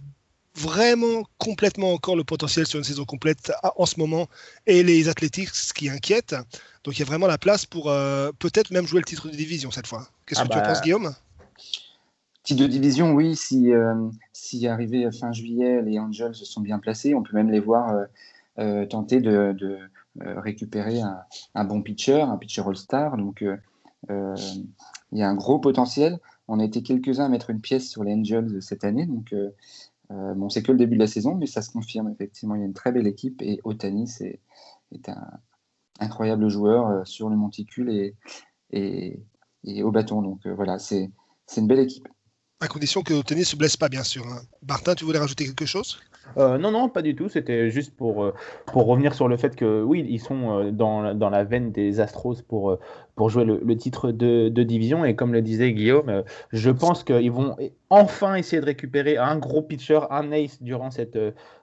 vraiment 0.57 1.25
complètement 1.39 1.93
encore 1.93 2.17
le 2.17 2.25
potentiel 2.25 2.67
sur 2.67 2.79
une 2.79 2.85
saison 2.85 3.05
complète 3.05 3.53
en 3.77 3.87
ce 3.87 3.99
moment 3.99 4.29
et 4.67 4.83
les 4.83 5.09
Athletics 5.09 5.51
qui 5.75 5.89
inquiètent. 5.89 6.37
Donc 6.85 6.97
il 6.97 7.01
y 7.01 7.03
a 7.03 7.07
vraiment 7.07 7.27
la 7.27 7.39
place 7.39 7.67
pour 7.67 7.91
euh, 7.91 8.31
peut-être 8.39 8.71
même 8.71 8.87
jouer 8.87 9.01
le 9.01 9.05
titre 9.05 9.29
de 9.29 9.37
division 9.37 9.71
cette 9.71 9.87
fois. 9.87 10.09
Qu'est-ce 10.27 10.41
ah 10.41 10.45
que 10.45 10.53
tu 10.53 10.59
bah, 10.59 10.63
penses, 10.63 10.81
Guillaume? 10.81 11.15
Titre 12.45 12.63
de 12.63 12.67
division, 12.67 13.13
oui. 13.13 13.35
Si, 13.35 13.73
euh, 13.73 13.95
si 14.33 14.67
arrivé 14.69 15.11
fin 15.11 15.33
juillet, 15.33 15.83
les 15.83 15.99
Angels 15.99 16.35
se 16.35 16.45
sont 16.45 16.61
bien 16.61 16.79
placés, 16.79 17.15
on 17.15 17.23
peut 17.23 17.35
même 17.35 17.51
les 17.51 17.61
voir 17.61 18.07
euh, 18.59 18.87
tenter 18.87 19.21
de, 19.21 19.79
récupérer 20.17 21.01
un, 21.55 21.65
bon 21.65 21.83
pitcher, 21.83 22.21
un 22.21 22.37
pitcher 22.37 22.63
All-Star. 22.67 23.17
Donc 23.17 23.43
il 23.43 25.19
y 25.19 25.23
a 25.23 25.29
un 25.29 25.35
gros 25.35 25.59
potentiel. 25.59 26.21
On 26.47 26.61
a 26.61 26.65
été 26.65 26.83
quelques-uns 26.83 27.25
à 27.25 27.29
mettre 27.29 27.51
une 27.51 27.61
pièce 27.61 27.89
sur 27.89 28.05
les 28.05 28.13
Angels 28.13 28.63
cette 28.63 28.85
année. 28.85 29.07
Donc 29.07 29.35
euh, 30.11 30.35
bon, 30.35 30.49
c'est 30.49 30.63
que 30.63 30.73
le 30.73 30.79
début 30.79 30.97
de 30.97 31.01
la 31.01 31.07
saison, 31.07 31.35
mais 31.35 31.47
ça 31.47 31.63
se 31.63 31.71
confirme 31.71 32.09
effectivement. 32.11 32.55
Il 32.55 32.61
y 32.61 32.63
a 32.63 32.67
une 32.67 32.75
très 32.75 32.93
belle 32.93 33.07
équipe 33.07 33.41
et 33.43 33.61
Otani 33.65 34.11
est 34.93 35.09
un 35.09 35.41
incroyable 36.01 36.49
joueur 36.49 36.89
euh, 36.89 37.05
sur 37.05 37.29
le 37.29 37.37
monticule 37.37 38.13
et, 38.71 39.23
au 39.83 39.91
bâton. 39.91 40.23
Donc 40.23 40.47
euh, 40.47 40.55
voilà, 40.55 40.79
c'est 40.79 41.11
une 41.57 41.67
belle 41.67 41.81
équipe. 41.81 42.09
À 42.65 42.67
condition 42.67 43.03
que 43.03 43.13
Otani 43.13 43.41
ne 43.41 43.45
se 43.45 43.57
blesse 43.57 43.77
pas, 43.77 43.91
bien 43.91 44.03
sûr. 44.03 44.25
Hein. 44.27 44.41
Martin, 44.67 44.95
tu 44.95 45.05
voulais 45.05 45.19
rajouter 45.19 45.45
quelque 45.45 45.67
chose? 45.67 45.99
Euh, 46.39 46.57
non, 46.57 46.71
non, 46.71 46.89
pas 46.89 47.03
du 47.03 47.15
tout. 47.15 47.29
C'était 47.29 47.69
juste 47.71 47.95
pour, 47.95 48.25
euh, 48.25 48.33
pour 48.65 48.87
revenir 48.87 49.13
sur 49.13 49.29
le 49.29 49.37
fait 49.37 49.55
que 49.55 49.83
oui, 49.83 50.07
ils 50.09 50.19
sont 50.19 50.61
euh, 50.61 50.71
dans, 50.71 51.15
dans 51.15 51.29
la 51.29 51.45
veine 51.45 51.73
des 51.73 52.01
Astros 52.01 52.41
pour, 52.41 52.79
pour 53.17 53.29
jouer 53.29 53.45
le, 53.45 53.77
titre 53.77 54.13
de, 54.13 54.49
division. 54.49 55.05
Et 55.05 55.15
comme 55.15 55.35
le 55.35 55.43
disait 55.43 55.75
Guillaume, 55.75 56.25
je 56.53 56.71
pense 56.71 57.05
qu'ils 57.05 57.31
vont 57.31 57.55
enfin 57.91 58.35
essayer 58.37 58.63
de 58.63 58.67
récupérer 58.67 59.19
un 59.19 59.37
gros 59.37 59.61
pitcher, 59.61 60.01
un 60.09 60.33
ace 60.33 60.63
durant 60.63 60.91
cette, 60.91 61.19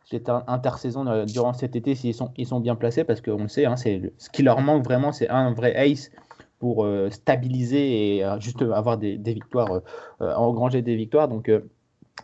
cette 0.06 0.30
intersaison, 0.30 1.26
durant 1.26 1.54
cet 1.54 1.76
été, 1.76 1.96
s'ils 1.96 2.14
sont, 2.14 2.32
ils 2.38 2.46
sont 2.46 2.60
bien 2.60 2.76
placés, 2.76 3.04
parce 3.04 3.22
qu'on 3.22 3.42
le 3.42 3.48
sait, 3.48 3.66
hein, 3.66 3.76
ce 3.76 4.30
qui 4.32 4.44
leur 4.44 4.62
manque 4.62 4.84
vraiment, 4.84 5.12
c'est 5.12 5.30
un 5.30 5.52
vrai 5.52 5.76
ace 5.76 6.12
pour 6.62 6.88
stabiliser 7.10 8.18
et 8.20 8.26
juste 8.40 8.62
avoir 8.62 8.98
des, 8.98 9.18
victoires, 9.18 9.82
engranger 10.20 10.82
des 10.82 10.96
victoires. 10.96 11.28
Donc, 11.28 11.50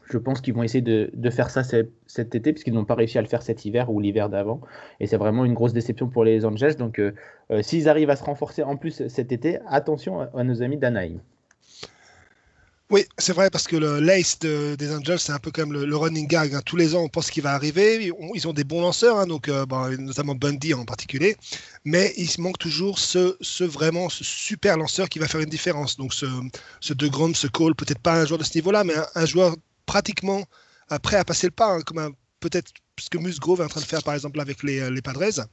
je 0.09 0.17
pense 0.17 0.41
qu'ils 0.41 0.53
vont 0.53 0.63
essayer 0.63 0.81
de, 0.81 1.29
faire 1.29 1.49
ça 1.49 1.63
cet, 1.63 2.35
été, 2.35 2.53
puisqu'ils 2.53 2.73
n'ont 2.73 2.85
pas 2.85 2.95
réussi 2.95 3.17
à 3.17 3.21
le 3.21 3.27
faire 3.27 3.41
cet 3.41 3.65
hiver 3.65 3.89
ou 3.91 3.99
l'hiver 3.99 4.29
d'avant. 4.29 4.61
Et 4.99 5.07
c'est 5.07 5.17
vraiment 5.17 5.45
une 5.45 5.53
grosse 5.53 5.73
déception 5.73 6.07
pour 6.07 6.23
les 6.23 6.45
Angels. 6.45 6.75
Donc, 6.75 6.99
euh, 6.99 7.13
euh, 7.51 7.61
s'ils 7.61 7.89
arrivent 7.89 8.09
à 8.09 8.15
se 8.15 8.23
renforcer 8.23 8.63
en 8.63 8.77
plus 8.77 9.07
cet 9.07 9.31
été, 9.31 9.59
attention 9.67 10.21
à, 10.21 10.43
nos 10.43 10.61
amis 10.61 10.77
d'Anaheim. 10.77 11.19
Oui, 12.89 13.05
c'est 13.17 13.33
vrai, 13.33 13.49
parce 13.49 13.67
que 13.67 13.75
le 13.75 13.99
l'ace 13.99 14.39
des 14.39 14.95
Angels, 14.95 15.19
c'est 15.19 15.33
un 15.33 15.39
peu 15.39 15.51
comme 15.51 15.73
le, 15.73 15.95
running 15.95 16.25
gag. 16.25 16.53
Hein. 16.55 16.61
Tous 16.65 16.77
les 16.77 16.95
ans, 16.95 17.01
on 17.01 17.09
pense 17.09 17.29
qu'il 17.29 17.43
va 17.43 17.53
arriver. 17.53 18.13
Ils 18.33 18.47
ont, 18.47 18.53
des 18.53 18.63
bons 18.63 18.81
lanceurs, 18.81 19.17
hein, 19.17 19.27
donc, 19.27 19.49
euh, 19.49 19.65
notamment 19.97 20.35
Bundy 20.35 20.73
en 20.73 20.85
particulier. 20.85 21.35
Mais 21.83 22.13
il 22.15 22.29
manque 22.39 22.59
toujours 22.59 22.97
ce, 22.97 23.63
vraiment 23.65 24.07
ce 24.07 24.23
super 24.23 24.77
lanceur 24.77 25.09
qui 25.09 25.19
va 25.19 25.27
faire 25.27 25.41
une 25.41 25.49
différence. 25.49 25.97
Donc, 25.97 26.13
ce, 26.13 26.27
ce 26.79 26.93
De 26.93 27.07
Grom, 27.09 27.35
ce 27.35 27.47
Cole, 27.47 27.75
peut-être 27.75 27.99
pas 27.99 28.21
un 28.21 28.25
joueur 28.25 28.39
de 28.39 28.45
ce 28.45 28.55
niveau-là, 28.55 28.85
mais 28.85 28.93
un 29.15 29.25
joueur 29.25 29.55
pratiquement 29.85 30.45
prêt 31.03 31.17
à 31.17 31.25
passer 31.25 31.47
le 31.47 31.51
pas, 31.51 31.73
hein, 31.73 31.81
comme 31.81 32.13
peut-être 32.39 32.71
ce 32.99 33.09
que 33.09 33.17
Musgrove 33.17 33.61
est 33.61 33.65
en 33.65 33.69
train 33.69 33.81
de 33.81 33.85
faire 33.85 34.03
par 34.03 34.13
exemple 34.13 34.39
avec 34.39 34.63
les, 34.63 34.79
euh, 34.79 35.01
Padres. 35.03 35.45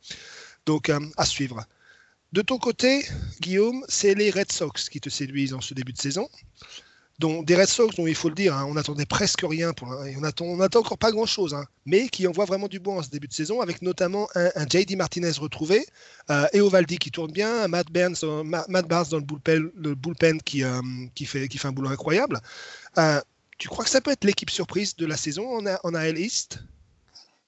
Donc 0.67 0.89
euh, 0.89 1.01
à 1.17 1.25
suivre. 1.25 1.65
De 2.33 2.43
ton 2.43 2.59
côté, 2.59 3.07
Guillaume, 3.41 3.85
c'est 3.89 4.15
les 4.15 4.31
Red 4.31 4.51
Sox 4.51 4.89
qui 4.91 5.01
te 5.01 5.09
séduisent 5.09 5.55
en 5.55 5.61
ce 5.61 5.75
début 5.75 5.93
de 5.93 5.99
saison. 5.99 6.29
Donc, 7.21 7.47
des 7.47 7.55
Red 7.55 7.69
Sox 7.69 7.95
dont 7.97 8.07
il 8.07 8.15
faut 8.15 8.29
le 8.29 8.35
dire, 8.35 8.57
hein, 8.57 8.67
on 8.69 8.75
n'attendait 8.75 9.07
presque 9.07 9.45
rien, 9.45 9.73
pour, 9.73 9.89
on 9.89 10.25
attend, 10.61 10.81
encore 10.81 10.99
pas 10.99 11.13
grand-chose, 11.13 11.55
hein, 11.55 11.65
mais 11.87 12.09
qui 12.09 12.27
envoie 12.27 12.45
vraiment 12.45 12.67
du 12.67 12.81
bon 12.81 12.99
en 12.99 13.03
ce 13.03 13.11
début 13.11 13.29
de 13.29 13.33
saison, 13.33 13.61
avec 13.61 13.83
notamment 13.83 14.29
un, 14.35 14.67
JD 14.69 14.97
Martinez 14.97 15.31
retrouvé, 15.39 15.87
euh, 16.31 16.47
et 16.53 16.61
Ovaldi 16.61 16.99
qui 16.99 17.13
tourne 17.13 17.31
bien, 17.31 17.69
Matt, 17.69 17.91
Barnes, 17.93 18.17
Matt 18.69 18.89
Barnes 18.89 19.07
dans 19.11 19.19
le 19.19 19.23
bullpen, 19.23 19.71
bullpen 19.77 20.43
qui, 20.43 20.65
fait, 21.25 21.49
un 21.65 21.73
boulot 21.73 21.91
incroyable. 21.91 22.41
Tu 23.59 23.69
crois 23.69 23.85
que 23.85 23.91
ça 23.91 24.01
peut 24.01 24.11
être 24.11 24.25
l'équipe 24.25 24.51
surprise 24.51 24.97
de 24.97 25.07
la 25.07 25.17
saison 25.17 25.59
en, 25.59 25.95
AL 25.95 26.19
East? 26.19 26.65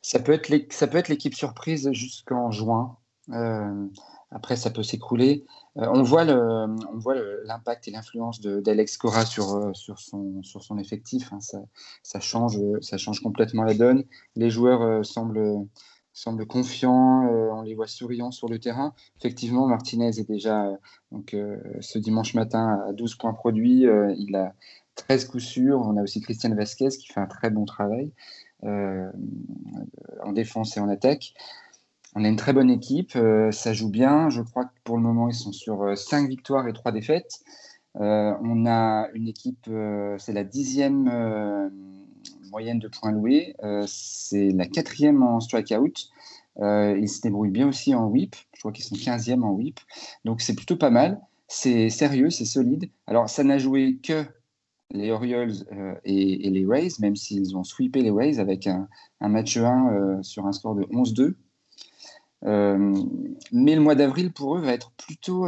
Ça 0.03 0.21
peut, 0.21 0.33
être 0.33 0.73
ça 0.73 0.87
peut 0.87 0.99
être 0.99 1.09
l'équipe 1.09 1.35
surprise 1.35 1.91
jusqu'en 1.93 2.53
juin. 2.53 2.97
Euh, 3.33 3.87
après, 4.31 4.57
ça 4.57 4.71
peut 4.71 4.85
s'écrouler. 4.85 5.45
Euh, 5.79 5.87
on 5.89 6.03
voit 6.03 6.25
l'impact 7.45 7.89
et 7.89 7.91
l'influence 7.91 8.41
d'Alex 8.41 8.97
Cora 8.97 9.27
sur, 9.27 9.55
euh, 9.55 9.73
sur, 9.75 9.99
son, 9.99 10.43
sur 10.43 10.63
son 10.63 10.79
effectif. 10.79 11.33
Hein. 11.33 11.41
Ça, 11.41 11.59
ça, 12.03 12.21
change, 12.21 12.59
ça 12.81 12.97
change 12.99 13.21
complètement 13.21 13.65
la 13.65 13.75
donne. 13.75 14.05
Les 14.37 14.51
joueurs 14.51 15.05
semblent, 15.05 15.67
semblent 16.13 16.47
confiants. 16.47 17.29
on 17.29 17.63
les 17.63 17.75
voit 17.75 17.87
souriants 17.87 18.31
sur 18.31 18.49
le 18.49 18.59
terrain. 18.59 18.95
Effectivement, 19.19 19.67
Martinez 19.67 20.19
est 20.19 20.29
déjà 20.29 20.71
donc, 21.13 21.37
ce 21.81 21.99
dimanche 21.99 22.35
matin 22.35 22.85
à 22.89 22.93
12 22.93 23.17
points 23.17 23.35
produits. 23.35 23.87
il 24.19 24.37
a 24.37 24.55
13 24.97 25.27
coups 25.27 25.45
sûrs. 25.45 25.81
On 25.81 25.97
a 25.97 26.03
aussi 26.03 26.21
Christian 26.21 26.55
Vasquez 26.55 26.89
qui 26.89 27.09
fait 27.09 27.21
un 27.21 27.27
très 27.27 27.51
bon 27.51 27.65
travail 27.65 28.11
euh, 28.65 29.11
en 30.23 30.33
défense 30.33 30.77
et 30.77 30.81
en 30.81 30.89
attaque. 30.89 31.35
On 32.19 32.25
a 32.25 32.29
une 32.29 32.37
très 32.37 32.55
bonne 32.55 32.71
équipe, 32.71 33.15
euh, 33.15 33.53
ça 33.53 33.75
joue 33.75 33.91
bien. 33.91 34.31
Je 34.31 34.41
crois 34.41 34.65
que 34.65 34.73
pour 34.85 34.97
le 34.97 35.03
moment, 35.03 35.29
ils 35.29 35.35
sont 35.35 35.53
sur 35.53 35.97
5 35.97 36.25
euh, 36.25 36.27
victoires 36.29 36.67
et 36.67 36.73
3 36.73 36.91
défaites. 36.91 37.41
on 37.95 38.67
a 38.67 39.09
une 39.13 39.29
équipe, 39.29 39.71
c'est 40.19 40.33
la 40.33 40.45
dixième 40.45 41.71
moyenne 42.51 42.79
de 42.79 42.89
points 42.89 43.13
loués. 43.13 43.55
c'est 43.87 44.51
la 44.51 44.67
quatrième 44.67 45.23
en 45.23 45.41
strikeout. 45.41 46.11
ils 46.59 47.09
se 47.09 47.21
débrouillent 47.21 47.51
bien 47.51 47.69
aussi 47.69 47.95
en 47.95 48.07
whip. 48.07 48.35
Je 48.55 48.61
crois 48.61 48.73
qu'ils 48.73 48.85
sont 48.85 48.97
15e 48.97 49.43
en 49.43 49.53
whip. 49.53 49.79
Donc 50.25 50.41
c'est 50.41 50.55
plutôt 50.55 50.77
pas 50.77 50.91
mal. 50.91 51.21
C'est 51.49 51.91
sérieux, 51.91 52.31
c'est 52.31 52.47
solide. 52.47 52.91
Alors 53.07 53.29
ça 53.29 53.45
n'a 53.45 53.59
joué 53.59 53.99
que 54.03 54.25
les 54.91 55.11
Orioles 55.11 55.53
euh, 55.73 55.95
et, 56.05 56.51
les 56.51 56.67
Rays, 56.67 56.89
même 57.01 57.17
s'ils 57.17 57.57
ont 57.57 57.65
sweepé 57.65 58.03
les 58.03 58.11
Rays 58.11 58.39
avec 58.39 58.67
un, 58.67 58.89
match 59.21 59.57
1 59.57 59.93
euh, 59.93 60.23
sur 60.23 60.47
un 60.47 60.53
score 60.53 60.75
de 60.75 60.83
11-2. 60.85 61.35
Euh, 62.45 62.95
mais 63.51 63.75
le 63.75 63.81
mois 63.81 63.95
d'avril 63.95 64.33
pour 64.33 64.57
eux 64.57 64.61
va 64.61 64.73
être 64.73 64.93
plutôt, 64.93 65.47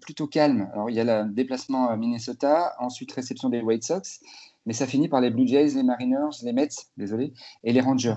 plutôt 0.00 0.26
calme. 0.26 0.68
Alors 0.72 0.90
il 0.90 0.96
y 0.96 1.00
a 1.00 1.24
le 1.24 1.32
déplacement 1.32 1.88
à 1.88 1.96
Minnesota, 1.96 2.74
ensuite 2.78 3.12
réception 3.12 3.48
des 3.48 3.60
White 3.60 3.84
Sox, 3.84 4.20
mais 4.66 4.72
ça 4.72 4.86
finit 4.86 5.08
par 5.08 5.20
les 5.20 5.30
Blue 5.30 5.46
Jays, 5.46 5.74
les 5.74 5.82
Mariners, 5.82 6.42
les 6.42 6.52
Mets, 6.52 6.68
désolé, 6.96 7.32
et 7.62 7.72
les 7.72 7.80
Rangers. 7.80 8.16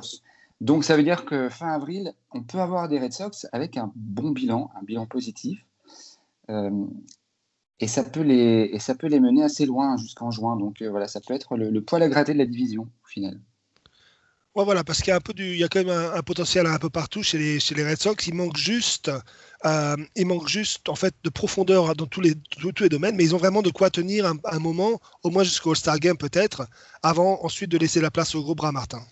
Donc 0.60 0.84
ça 0.84 0.98
veut 0.98 1.04
dire 1.04 1.26
que 1.26 1.50
fin 1.50 1.72
avril, 1.72 2.14
on 2.32 2.42
peut 2.42 2.60
avoir 2.60 2.90
des 2.90 3.00
Red 3.00 3.14
Sox 3.14 3.48
avec 3.52 3.78
un 3.78 3.92
bon 3.96 4.32
bilan, 4.32 4.72
un 4.80 4.84
bilan 4.84 5.06
positif 5.06 5.64
et 7.80 7.88
ça 7.88 8.04
peut 8.04 8.22
les 8.22 8.70
et 8.74 8.80
ça 8.80 8.96
peut 8.96 9.08
les 9.08 9.20
mener 9.20 9.44
assez 9.44 9.66
loin 9.66 9.98
jusqu'en 9.98 10.32
juin. 10.32 10.58
Donc 10.58 10.82
euh, 10.82 10.90
voilà, 10.90 11.08
ça 11.08 11.22
peut 11.22 11.34
être 11.34 11.58
le, 11.58 11.82
poil 11.82 12.02
à 12.04 12.10
gratter 12.10 12.34
de 12.34 12.40
la 12.40 12.46
division 12.46 12.84
au 12.84 13.08
final. 13.08 13.40
Voilà, 14.64 14.84
parce 14.84 15.00
qu'il 15.00 15.10
y 15.10 15.12
a 15.12 15.16
un 15.16 15.22
peu 15.22 15.34
du, 15.34 15.52
il 15.52 15.60
y 15.60 15.64
a 15.64 15.68
quand 15.68 15.84
même 15.84 15.90
un, 15.90 16.22
potentiel 16.24 16.66
un 16.66 16.80
peu 16.80 16.90
partout 16.90 17.22
chez 17.22 17.38
les, 17.38 17.84
Red 17.84 18.02
Sox. 18.02 18.26
Il 18.26 18.34
manque 18.34 18.58
juste, 18.58 19.12
euh, 19.66 19.96
juste 20.48 20.90
en 20.90 20.96
fait 20.96 21.14
de 21.24 21.30
profondeur 21.30 21.96
dans 21.96 22.08
tous 22.08 22.22
les, 22.22 22.34
tous, 22.36 22.74
les 22.82 22.90
domaines, 22.90 23.16
mais 23.16 23.24
ils 23.24 23.36
ont 23.36 23.38
vraiment 23.38 23.62
de 23.62 23.70
quoi 23.70 23.92
tenir 23.92 24.26
un, 24.26 24.36
un 24.46 24.60
moment, 24.60 25.00
au 25.22 25.30
moins 25.30 25.44
jusqu'au 25.44 25.72
All-Star 25.72 26.00
Game 26.00 26.18
peut-être, 26.18 26.68
avant 27.04 27.44
ensuite 27.44 27.70
de 27.70 27.78
laisser 27.78 28.02
la 28.02 28.10
place 28.10 28.34
au 28.34 28.42
gros 28.42 28.56
bras 28.56 28.72
Martin. 28.72 29.06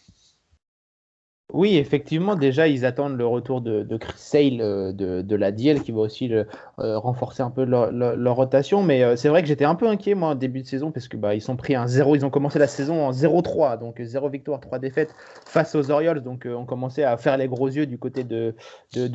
Oui, 1.53 1.77
effectivement, 1.77 2.35
déjà, 2.35 2.67
ils 2.67 2.85
attendent 2.85 3.17
le 3.17 3.25
retour 3.25 3.61
de, 3.61 3.85
Chris 3.97 4.13
Sale 4.17 4.61
euh, 4.61 4.91
de, 4.91 5.35
la 5.35 5.51
DL 5.51 5.83
qui 5.83 5.91
va 5.91 5.99
aussi 6.01 6.33
euh, 6.33 6.43
renforcer 6.77 7.43
un 7.43 7.51
peu 7.51 7.63
leur, 7.65 8.35
rotation. 8.35 8.81
Mais 8.81 9.03
euh, 9.03 9.15
c'est 9.15 9.29
vrai 9.29 9.43
que 9.43 9.47
j'étais 9.47 9.63
un 9.63 9.75
peu 9.75 9.87
inquiet, 9.87 10.15
moi, 10.15 10.33
début 10.33 10.63
de 10.63 10.67
saison, 10.67 10.91
parce 10.91 11.07
que 11.07 11.17
bah, 11.17 11.35
ils 11.35 11.41
sont 11.41 11.55
pris 11.55 11.75
un 11.75 11.85
0. 11.85 12.15
Ils 12.15 12.25
ont 12.25 12.31
commencé 12.31 12.57
la 12.57 12.65
saison 12.65 13.05
en 13.05 13.11
0-3, 13.11 13.79
donc 13.79 14.01
0 14.01 14.27
victoire, 14.29 14.59
3 14.59 14.79
défaites 14.79 15.13
face 15.45 15.75
aux 15.75 15.91
Orioles. 15.91 16.23
Donc, 16.23 16.47
on 16.47 16.65
commençait 16.65 17.03
à 17.03 17.15
faire 17.15 17.37
les 17.37 17.47
gros 17.47 17.67
yeux 17.67 17.85
du 17.85 17.99
côté 17.99 18.23
de, 18.23 18.55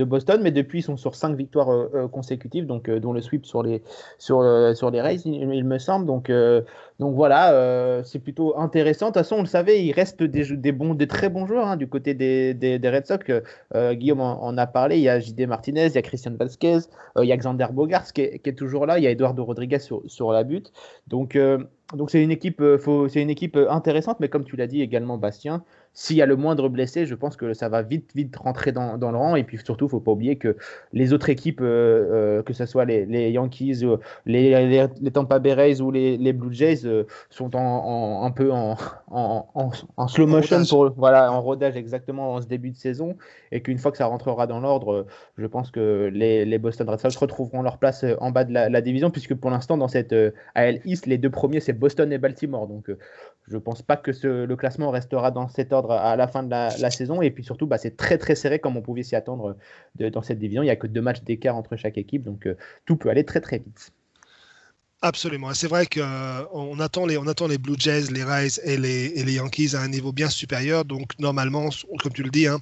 Boston. 0.05 0.41
Mais 0.41 0.53
depuis, 0.53 0.79
ils 0.79 0.83
sont 0.83 0.97
sur 0.97 1.17
5 1.17 1.37
victoires 1.37 1.91
consécutives, 2.13 2.65
donc, 2.65 2.89
dont 2.89 3.13
le 3.13 3.23
sweep 3.23 3.45
sur 3.45 3.65
les, 3.65 3.83
sur, 4.19 4.45
sur 4.77 4.91
les 4.93 5.01
Rays, 5.01 5.21
il, 5.25 5.65
me 5.65 5.79
semble. 5.79 6.07
Donc, 6.07 6.31
donc 7.01 7.15
voilà, 7.15 8.03
c'est 8.05 8.21
plutôt 8.21 8.57
intéressant. 8.57 9.07
De 9.07 9.11
toute 9.11 9.23
façon, 9.23 9.37
on 9.37 9.41
le 9.41 9.47
savait, 9.47 9.85
il 9.85 9.93
reste 9.93 10.23
des, 10.23 10.57
des 10.57 10.73
bons, 10.73 10.95
des 10.95 11.09
très 11.09 11.29
bons 11.29 11.47
joueurs 11.47 11.67
hein, 11.67 11.77
du 11.77 11.89
côté 11.89 12.15
des, 12.21 12.81
Red 12.85 13.07
Sox. 13.07 13.25
Euh, 13.75 13.95
Guillaume 13.95 14.21
en, 14.21 14.57
a 14.57 14.67
parlé. 14.67 14.97
Il 14.99 15.03
y 15.03 15.09
a 15.09 15.21
JD 15.21 15.47
Martinez, 15.47 15.87
il 15.87 15.95
y 15.95 15.99
a 15.99 16.03
Christian 16.03 16.33
Vasquez, 16.39 16.79
euh, 17.17 17.25
il 17.25 17.29
y 17.29 17.33
a 17.33 17.37
Xander 17.37 17.69
Bogarts 17.73 18.13
qui 18.13 18.23
est, 18.23 18.57
toujours 18.57 18.87
là. 18.87 18.99
Il 18.99 19.05
y 19.05 19.07
a 19.07 19.11
Eduardo 19.11 19.45
Rodriguez 19.45 19.79
sur, 19.79 20.33
la 20.33 20.45
butte. 20.45 20.73
Donc, 21.09 21.39
donc 21.95 22.11
c'est 22.11 22.23
une 22.23 22.31
équipe, 22.31 22.63
c'est 23.09 23.23
une 23.23 23.31
équipe 23.31 23.59
intéressante. 23.69 24.21
Mais 24.21 24.29
comme 24.29 24.45
tu 24.45 24.57
l'as 24.57 24.67
dit 24.67 24.83
également, 24.83 25.19
Bastien, 25.19 25.65
s'il 25.93 26.17
y 26.17 26.23
a 26.23 26.27
le 26.27 26.37
moindre 26.37 26.69
blessé, 26.69 27.05
je 27.05 27.15
pense 27.15 27.37
que 27.37 27.53
ça 27.53 27.69
va 27.69 27.83
vite, 27.83 28.11
vite 28.15 28.37
rentrer 28.37 28.71
dans, 28.71 28.97
le 28.97 29.17
rang. 29.17 29.35
Et 29.35 29.43
puis 29.43 29.59
surtout, 29.59 29.87
il 29.87 29.89
ne 29.89 29.91
faut 29.91 30.01
pas 30.01 30.13
oublier 30.13 30.37
que 30.37 30.57
les 30.93 31.13
autres 31.13 31.29
équipes, 31.31 31.61
euh, 31.61 31.67
euh, 32.39 32.43
que 32.43 32.53
ce 32.53 32.65
soit 32.65 32.85
les, 32.85 33.31
Yankees, 33.31 33.83
les, 34.25 34.89
les, 35.01 35.11
Tampa 35.11 35.41
Bay 35.41 35.53
Rays 35.53 35.81
ou 35.81 35.91
les, 35.91 36.33
Blue 36.33 36.55
Jays, 36.55 36.87
euh, 36.87 37.05
sont 37.29 37.57
en, 37.57 38.25
un 38.25 38.31
peu 38.31 38.53
en, 38.53 38.77
en, 39.11 40.09
slow 40.09 40.27
motion, 40.27 40.63
pour, 40.65 40.93
voilà, 40.97 41.33
en 41.33 41.43
rodage 41.43 41.77
exactement 41.77 42.35
en 42.35 42.41
ce 42.41 42.47
début 42.47 42.71
de 42.71 42.77
saison. 42.77 43.17
Et 43.51 43.61
qu'une 43.61 43.79
fois 43.79 43.91
que 43.91 43.99
ça 43.99 44.07
rentrera 44.07 44.47
dans 44.47 44.61
l'ordre, 44.61 45.07
je 45.39 45.47
pense 45.47 45.73
que 45.73 46.09
les, 46.13 46.59
Boston 46.59 46.89
Red 46.89 47.01
Sox 47.01 47.17
retrouveront 47.17 47.63
leur 47.63 47.79
place 47.79 48.05
en 48.21 48.31
bas 48.31 48.45
de 48.45 48.53
la, 48.53 48.81
division, 48.81 49.11
puisque 49.11 49.35
pour 49.35 49.51
l'instant, 49.51 49.77
dans 49.77 49.89
cette 49.89 50.15
AL 50.55 50.81
East, 50.85 51.07
les 51.07 51.19
deux 51.19 51.31
premiers, 51.31 51.61
c'est 51.61 51.73
Boston 51.73 52.13
et 52.13 52.19
Baltimore. 52.19 52.69
Donc 52.69 52.91
je 53.51 53.57
ne 53.57 53.61
pense 53.61 53.83
pas 53.83 53.97
que 53.97 54.13
le 54.25 54.57
classement 54.57 54.91
restera 54.91 55.33
dans 55.33 55.49
cet 55.49 55.73
ordre 55.73 55.91
à 55.91 56.15
la 56.15 56.29
fin 56.29 56.45
de 56.45 56.51
la, 56.51 56.91
saison. 56.91 57.21
Et 57.21 57.31
puis 57.33 57.43
surtout, 57.43 57.67
bah, 57.67 57.79
c'est 57.79 57.97
très 57.97 58.17
très 58.17 58.37
serré 58.37 58.61
comme 58.61 58.77
on 58.77 58.83
pouvait 58.83 59.03
s'y 59.03 59.17
attendre 59.17 59.57
dans 59.99 60.23
cette 60.23 60.39
division. 60.39 60.63
Il 60.63 60.67
n'y 60.67 60.71
a 60.71 60.77
que 60.77 60.87
deux 60.87 61.03
matchs 61.03 61.23
d'écart 61.23 61.57
entre 61.57 61.77
chaque 61.77 61.99
équipe, 61.99 62.23
donc 62.23 62.47
euh, 62.47 62.57
tout 62.87 62.97
peut 62.97 63.11
aller 63.11 63.25
très 63.25 63.41
très 63.41 63.59
vite. 63.59 63.93
Absolument. 65.03 65.53
C'est 65.55 65.67
vrai 65.67 65.87
qu'on 65.87 66.01
euh, 66.01 66.79
attend, 66.79 67.07
les, 67.07 67.17
attend 67.17 67.49
les 67.49 67.59
Blue 67.59 67.75
Jays, 67.77 68.13
les 68.13 68.23
Rays 68.23 68.61
et 68.63 68.77
les, 68.77 69.33
Yankees 69.33 69.75
à 69.75 69.81
un 69.81 69.89
niveau 69.89 70.13
bien 70.13 70.29
supérieur. 70.29 70.85
Donc, 70.85 71.19
normalement, 71.19 71.71
comme 72.01 72.13
tu 72.13 72.23
le 72.23 72.31
dis, 72.31 72.47
hein, 72.47 72.61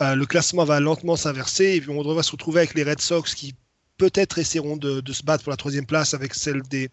euh, 0.00 0.14
le 0.14 0.24
classement 0.24 0.64
va 0.64 0.80
lentement 0.80 1.16
s'inverser. 1.16 1.74
Et 1.74 1.80
puis, 1.80 1.90
on 1.90 2.02
devrait 2.02 2.22
se 2.22 2.30
retrouver 2.30 2.60
avec 2.60 2.74
les 2.74 2.84
Red 2.84 3.00
Sox 3.00 3.34
qui 3.34 3.56
peut-être 3.98 4.38
essaieront 4.38 4.76
de, 4.76 5.02
se 5.12 5.22
battre 5.22 5.44
pour 5.44 5.50
la 5.50 5.56
troisième 5.56 5.84
place 5.84 6.14
avec 6.14 6.32
celle 6.32 6.62
des, 6.62 6.88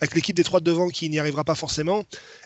avec 0.00 0.14
l'équipe 0.14 0.36
des 0.36 0.44
trois 0.44 0.60
de 0.60 0.64
devant 0.64 0.88
qui 0.88 1.08
n'y 1.08 1.18
arrivera 1.18 1.44
pas 1.44 1.54
forcément, 1.54 2.04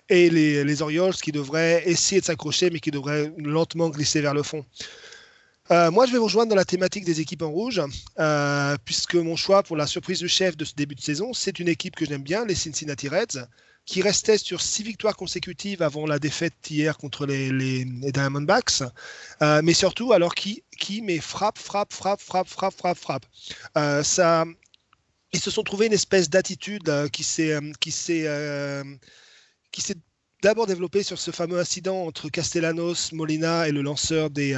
et 0.08 0.30
les, 0.30 0.82
Orioles 0.82 1.14
qui 1.14 1.32
devraient 1.32 1.82
essayer 1.86 2.20
de 2.20 2.26
s'accrocher, 2.26 2.70
mais 2.70 2.80
qui 2.80 2.90
devraient 2.90 3.32
lentement 3.38 3.88
glisser 3.88 4.20
vers 4.20 4.34
le 4.34 4.42
fond. 4.42 4.64
Euh, 5.70 5.90
moi, 5.90 6.06
je 6.06 6.12
vais 6.12 6.18
vous 6.18 6.24
rejoindre 6.24 6.50
dans 6.50 6.56
la 6.56 6.64
thématique 6.64 7.04
des 7.04 7.20
équipes 7.20 7.42
en 7.42 7.50
rouge, 7.50 7.80
euh, 8.18 8.76
puisque 8.84 9.14
mon 9.14 9.36
choix 9.36 9.62
pour 9.62 9.76
la 9.76 9.86
surprise 9.86 10.18
du 10.18 10.28
chef 10.28 10.56
de 10.56 10.64
ce 10.64 10.74
début 10.74 10.96
de 10.96 11.00
saison, 11.00 11.32
c'est 11.32 11.58
une 11.60 11.68
équipe 11.68 11.94
que 11.94 12.04
j'aime 12.04 12.22
bien, 12.22 12.44
les 12.44 12.56
Cincinnati 12.56 13.08
Reds, 13.08 13.46
qui 13.86 14.02
restait 14.02 14.38
sur 14.38 14.60
six 14.60 14.82
victoires 14.82 15.16
consécutives 15.16 15.82
avant 15.82 16.06
la 16.06 16.18
défaite 16.18 16.54
hier 16.68 16.98
contre 16.98 17.24
les, 17.24 17.84
Diamondbacks, 17.84 18.82
euh, 19.42 19.60
mais 19.62 19.74
surtout 19.74 20.12
alors 20.12 20.34
qui, 20.34 20.62
qui 20.76 21.02
met 21.02 21.18
frappe, 21.18 21.58
frappe, 21.58 21.92
frappe, 21.92 22.20
frappe, 22.20 22.48
frappe, 22.48 22.74
frappe, 22.76 22.98
frappe. 22.98 23.26
ça, 24.04 24.44
ils 25.32 25.40
se 25.40 25.50
sont 25.50 25.62
trouvés 25.62 25.86
une 25.86 25.92
espèce 25.92 26.28
d'attitude 26.28 26.88
euh, 26.88 27.08
qui 27.08 27.24
s'est 27.24 27.52
euh, 27.52 27.60
euh, 27.60 28.84
qui 29.72 29.80
s'est 29.80 29.96
d'abord 30.42 30.66
développée 30.66 31.02
sur 31.02 31.18
ce 31.18 31.30
fameux 31.30 31.58
incident 31.58 32.06
entre 32.06 32.28
Castellanos, 32.30 33.12
Molina 33.12 33.68
et 33.68 33.72
le 33.72 33.82
lanceur 33.82 34.30
des 34.30 34.54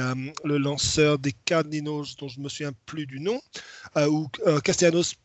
Cardinals 1.45 2.05
dont 2.17 2.27
je 2.29 2.39
me 2.39 2.47
souviens 2.47 2.71
plus 2.85 3.05
du 3.05 3.19
nom 3.19 3.41
où 3.97 4.29
Castellanos 4.63 5.15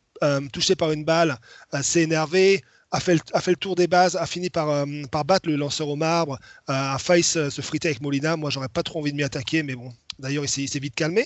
touché 0.51 0.75
par 0.75 0.91
une 0.91 1.05
balle 1.05 1.37
s'est 1.81 2.01
énervé 2.01 2.61
a 2.91 2.99
fait, 2.99 3.13
le, 3.13 3.55
tour 3.55 3.75
des 3.75 3.87
bases, 3.87 4.17
a 4.17 4.25
fini 4.25 4.49
par, 4.49 4.85
par 5.11 5.23
battre 5.23 5.47
le 5.47 5.55
lanceur 5.55 5.87
au 5.87 5.95
marbre, 5.95 6.37
a 6.67 6.97
failli 6.99 7.23
se, 7.23 7.49
se, 7.49 7.61
friter 7.61 7.87
avec 7.87 8.01
Molina. 8.01 8.35
Moi, 8.35 8.49
j'aurais 8.49 8.67
pas 8.67 8.83
trop 8.83 8.99
envie 8.99 9.11
de 9.11 9.17
m'y 9.17 9.23
attaquer, 9.23 9.63
mais 9.63 9.75
bon, 9.75 9.93
D'ailleurs, 10.19 10.43
il 10.43 10.69
s'est 10.69 10.79
vite 10.79 10.95
calmé. 10.95 11.25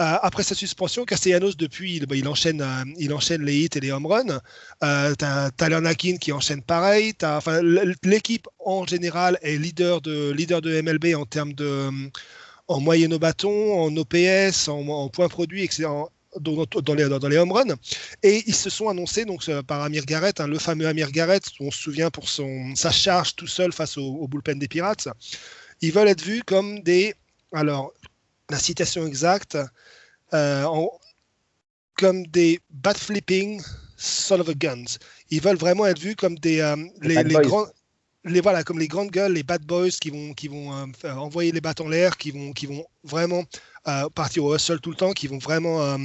Euh, 0.00 0.16
après 0.22 0.42
sa 0.42 0.54
suspension, 0.54 1.04
Castellanos, 1.04 1.56
depuis, 1.56 1.96
il, 1.96 2.28
enchaîne, 2.28 2.62
euh, 2.62 2.84
il 2.98 3.12
enchaîne 3.12 3.42
les 3.42 3.64
hits 3.64 3.68
et 3.74 3.80
les 3.80 3.92
home 3.92 4.06
runs. 4.06 4.40
Euh, 4.82 5.14
tu 5.18 5.24
as 5.24 5.50
Tyler 5.50 5.80
Nakin 5.80 6.16
qui 6.16 6.32
enchaîne 6.32 6.62
pareil. 6.62 7.12
L'équipe 8.02 8.48
en 8.58 8.86
général 8.86 9.38
est 9.42 9.56
leader 9.56 10.00
de, 10.00 10.30
leader 10.30 10.62
de 10.62 10.80
MLB 10.80 11.14
en 11.14 11.26
termes 11.26 11.52
de 11.52 11.90
en 12.68 12.80
moyenne 12.80 13.12
au 13.12 13.18
bâton, 13.18 13.80
en 13.80 13.96
OPS, 13.96 14.68
en, 14.68 15.08
points 15.08 15.28
produits, 15.28 15.64
etc. 15.64 15.88
Dans, 16.38 16.64
dans, 16.64 16.94
les, 16.94 17.08
dans, 17.08 17.28
les, 17.28 17.36
home 17.36 17.50
runs. 17.50 17.74
Et 18.22 18.44
ils 18.46 18.54
se 18.54 18.70
sont 18.70 18.88
annoncés 18.88 19.24
donc, 19.24 19.44
par 19.62 19.82
Amir 19.82 20.04
Garrett, 20.04 20.38
hein, 20.40 20.46
le 20.46 20.60
fameux 20.60 20.86
Amir 20.86 21.10
Garrett, 21.10 21.42
on 21.58 21.72
se 21.72 21.78
souvient 21.82 22.10
pour 22.10 22.28
son, 22.28 22.76
sa 22.76 22.92
charge 22.92 23.34
tout 23.34 23.48
seul 23.48 23.72
face 23.72 23.98
au, 23.98 24.04
au 24.04 24.28
bullpen 24.28 24.56
des 24.60 24.68
Pirates. 24.68 25.08
Ils 25.80 25.92
veulent 25.92 26.08
être 26.08 26.22
vus 26.22 26.42
comme 26.46 26.80
des. 26.80 27.14
Alors, 27.52 27.92
la 28.50 28.58
citation 28.58 29.06
exacte, 29.06 29.56
euh, 30.34 30.86
comme 31.94 32.26
des 32.26 32.60
bat 32.70 32.94
flipping 32.94 33.60
son 33.96 34.40
of 34.40 34.48
a 34.48 34.54
guns. 34.54 34.98
Ils 35.30 35.40
veulent 35.40 35.56
vraiment 35.56 35.86
être 35.86 35.98
vus 35.98 36.16
comme 36.16 36.38
des 36.38 36.60
euh, 36.60 36.76
les, 37.02 37.22
grands 37.22 37.66
les 38.24 38.40
voilà 38.40 38.64
comme 38.64 38.78
les 38.78 38.88
grandes 38.88 39.10
gueules, 39.10 39.32
les 39.32 39.42
bad 39.42 39.64
boys 39.64 39.90
qui 40.00 40.10
vont 40.10 40.32
qui 40.34 40.48
vont 40.48 40.72
euh, 40.74 41.12
envoyer 41.14 41.52
les 41.52 41.60
battes 41.60 41.80
en 41.80 41.88
l'air, 41.88 42.16
qui 42.16 42.30
vont 42.30 42.52
qui 42.52 42.66
vont 42.66 42.84
vraiment 43.04 43.44
partir 44.14 44.44
au 44.44 44.54
hustle 44.54 44.80
tout 44.80 44.90
le 44.90 44.96
temps, 44.96 45.12
qui 45.12 45.26
vont 45.26 45.38
vraiment 45.38 45.98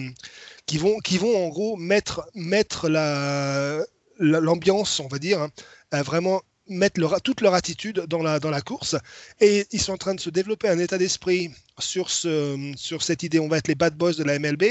qui 0.66 0.78
vont 0.78 0.98
qui 1.00 1.18
vont 1.18 1.46
en 1.46 1.50
gros 1.50 1.78
mettre 1.78 2.28
mettre 2.34 2.90
la 2.90 3.80
l'ambiance, 4.18 5.00
on 5.02 5.08
va 5.08 5.20
dire, 5.20 5.42
hein, 5.42 6.02
vraiment 6.04 6.42
mettre 6.68 7.00
leur, 7.00 7.22
toute 7.22 7.42
leur 7.42 7.54
attitude 7.54 8.06
dans 8.08 8.22
la, 8.22 8.62
course. 8.62 8.96
Et 9.40 9.66
ils 9.72 9.82
sont 9.82 9.94
en 9.94 9.98
train 9.98 10.16
de 10.16 10.20
se 10.20 10.30
développer 10.30 10.70
un 10.70 10.80
état 10.80 10.98
d'esprit 10.98 11.52
sur, 11.80 12.10
ce, 12.10 12.74
sur 12.76 13.04
cette 13.04 13.24
idée, 13.24 13.40
on 13.40 13.48
va 13.48 13.58
être 13.58 13.68
les 13.68 13.76
bad 13.76 13.96
boys 13.96 14.14
de 14.14 14.24
la 14.24 14.40
MLB, 14.40 14.64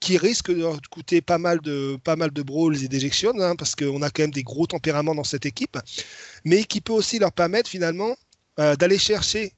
qui 0.00 0.16
risque 0.16 0.50
de 0.50 0.60
leur 0.60 0.80
coûter 0.90 1.20
pas 1.20 1.38
mal 1.38 1.60
de, 1.60 2.42
brawls 2.42 2.82
et 2.82 2.88
d'éjections, 2.88 3.32
hein, 3.40 3.56
parce 3.56 3.74
qu'on 3.74 4.02
a 4.02 4.10
quand 4.10 4.22
même 4.22 4.30
des 4.30 4.42
gros 4.42 4.66
tempéraments 4.66 5.14
dans 5.14 5.24
cette 5.24 5.46
équipe, 5.46 5.78
mais 6.44 6.64
qui 6.64 6.80
peut 6.80 6.92
aussi 6.92 7.18
leur 7.18 7.32
permettre 7.32 7.68
finalement 7.68 8.16
euh, 8.60 8.76
d'aller 8.76 8.98
chercher 8.98 9.52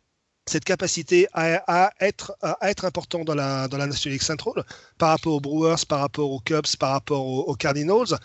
cette 0.49 0.65
capacité 0.65 1.27
à, 1.33 1.91
être, 2.01 2.37
important 2.85 3.25
dans 3.25 3.35
la, 3.35 3.67
dans 3.67 3.79
la 3.79 3.87
National 3.87 4.13
League 4.13 4.23
Central 4.23 4.65
par 4.97 5.09
rapport 5.11 5.35
aux 5.35 5.41
Brewers, 5.41 5.85
par 5.89 6.01
rapport 6.01 6.31
aux 6.31 6.39
Cubs, 6.39 6.77
par 6.79 6.93
rapport 6.93 7.27
aux 7.27 7.55
Cardinals 7.57 8.17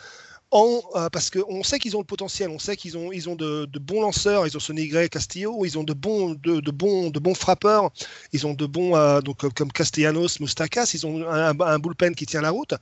euh, 0.54 1.10
parce 1.10 1.30
qu'on 1.30 1.64
sait 1.64 1.80
qu'ils 1.80 1.96
ont 1.96 2.00
le 2.00 2.06
potentiel, 2.06 2.50
on 2.50 2.60
sait 2.60 2.76
qu'ils 2.76 2.98
ont, 2.98 3.12
ils 3.12 3.30
ont 3.30 3.36
de, 3.36 3.66
bons 3.80 4.02
lanceurs, 4.02 4.46
ils 4.46 4.56
ont 4.58 4.60
Sonigre 4.60 5.08
Castillo, 5.10 5.66
ils 5.66 5.78
ont 5.78 5.84
de 5.84 5.94
bons, 5.94 6.32
de, 6.32 6.72
bons, 6.72 7.10
de 7.10 7.20
bons 7.20 7.36
frappeurs, 7.36 7.92
ils 8.34 8.46
ont 8.46 8.54
de 8.54 8.66
bons, 8.66 8.96
euh, 8.96 9.22
donc, 9.22 9.38
comme 9.54 9.72
Castellanos, 9.72 10.40
Mustakas, 10.42 10.92
ils 10.94 11.06
ont 11.08 11.26
un, 11.28 11.80
bullpen 11.80 12.16
qui 12.16 12.26
tient 12.26 12.42
la 12.42 12.50
route. 12.52 12.74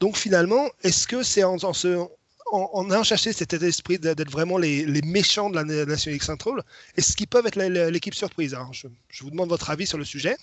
Donc 0.00 0.16
finalement, 0.16 0.66
est-ce 0.82 1.06
que 1.06 1.22
c'est 1.22 1.44
en, 1.44 1.58
en, 2.52 3.02
cherché 3.02 3.34
cet 3.34 3.52
esprit 3.52 3.98
d'être 3.98 4.30
vraiment 4.30 4.56
les, 4.56 4.86
méchants 5.02 5.50
de 5.50 5.56
la 5.56 5.64
National 5.64 6.14
League 6.14 6.22
Central, 6.22 6.62
est-ce 6.96 7.14
qu'ils 7.16 7.28
peuvent 7.28 7.46
être 7.46 7.56
l'équipe 7.90 8.14
surprise? 8.14 8.56
Je 8.72 9.22
vous 9.24 9.30
demande 9.30 9.50
votre 9.50 9.68
avis 9.68 9.86
sur 9.86 9.98
le 9.98 10.04
sujet. 10.04 10.36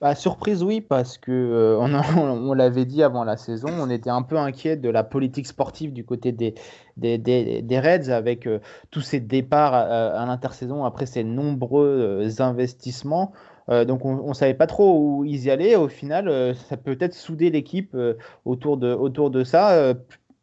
Bah, 0.00 0.14
surprise, 0.14 0.62
oui, 0.62 0.82
parce 0.82 1.16
que 1.16 1.32
euh, 1.32 1.78
on, 2.18 2.52
l'avait 2.52 2.84
dit 2.84 3.02
avant 3.02 3.24
la 3.24 3.38
saison, 3.38 3.68
on 3.70 3.88
était 3.88 4.10
un 4.10 4.22
peu 4.22 4.36
inquiet 4.36 4.76
de 4.76 4.90
la 4.90 5.04
politique 5.04 5.46
sportive 5.46 5.92
du 5.94 6.04
côté 6.04 6.32
des, 6.32 6.54
Reds 7.00 8.10
avec 8.10 8.46
euh, 8.46 8.58
tous 8.90 9.00
ces 9.00 9.20
départs 9.20 9.72
à, 9.72 9.80
à 10.20 10.26
l'intersaison 10.26 10.84
après 10.84 11.06
ces 11.06 11.24
nombreux 11.24 12.20
euh, 12.28 12.42
investissements. 12.42 13.32
donc 13.68 14.04
on 14.04 14.28
ne 14.28 14.34
savait 14.34 14.52
pas 14.52 14.66
trop 14.66 14.98
où 14.98 15.24
ils 15.24 15.44
y 15.44 15.50
allaient. 15.50 15.76
Au 15.76 15.88
final, 15.88 16.54
ça 16.68 16.76
peut 16.76 16.98
être 17.00 17.14
souder 17.14 17.50
l'équipe 17.50 17.96
autour 18.44 18.76
de 18.76 19.44
ça 19.44 19.94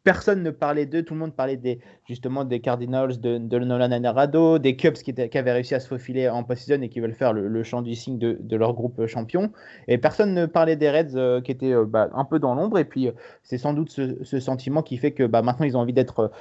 personne 0.04 0.42
ne 0.42 0.50
parlait 0.50 0.86
d'eux, 0.86 1.02
tout 1.02 1.14
le 1.14 1.20
monde 1.20 1.34
parlait 1.34 1.56
des, 1.56 1.80
justement 2.06 2.44
des 2.44 2.60
Cardinals, 2.60 3.20
de, 3.20 3.38
Nolan 3.38 3.90
Arenado, 3.90 4.58
des 4.58 4.76
Cubs 4.76 4.94
qui, 4.94 5.14
avaient 5.38 5.52
réussi 5.52 5.74
à 5.74 5.80
se 5.80 5.88
faufiler 5.88 6.28
en 6.28 6.42
post-season 6.42 6.82
et 6.82 6.88
qui 6.88 7.00
veulent 7.00 7.14
faire 7.14 7.32
le, 7.32 7.62
chant 7.62 7.82
du 7.82 7.94
signe 7.94 8.18
de, 8.18 8.56
leur 8.56 8.74
groupe 8.74 9.06
champion. 9.06 9.52
Et 9.88 9.98
personne 9.98 10.34
ne 10.34 10.46
parlait 10.46 10.76
des 10.76 10.90
Reds 10.90 11.16
euh, 11.16 11.40
qui 11.40 11.52
étaient 11.52 11.72
euh, 11.72 11.84
bah, 11.84 12.10
un 12.12 12.24
peu 12.24 12.38
dans 12.38 12.54
l'ombre. 12.54 12.78
Et 12.78 12.84
puis, 12.84 13.08
euh, 13.08 13.12
c'est 13.42 13.58
sans 13.58 13.72
doute 13.72 13.90
ce, 13.90 14.40
sentiment 14.40 14.82
qui 14.82 14.96
fait 14.96 15.12
que 15.12 15.24
bah, 15.24 15.42
maintenant, 15.42 15.66
ils 15.66 15.76
ont 15.76 15.80
envie 15.80 15.92
d'être 15.92 16.32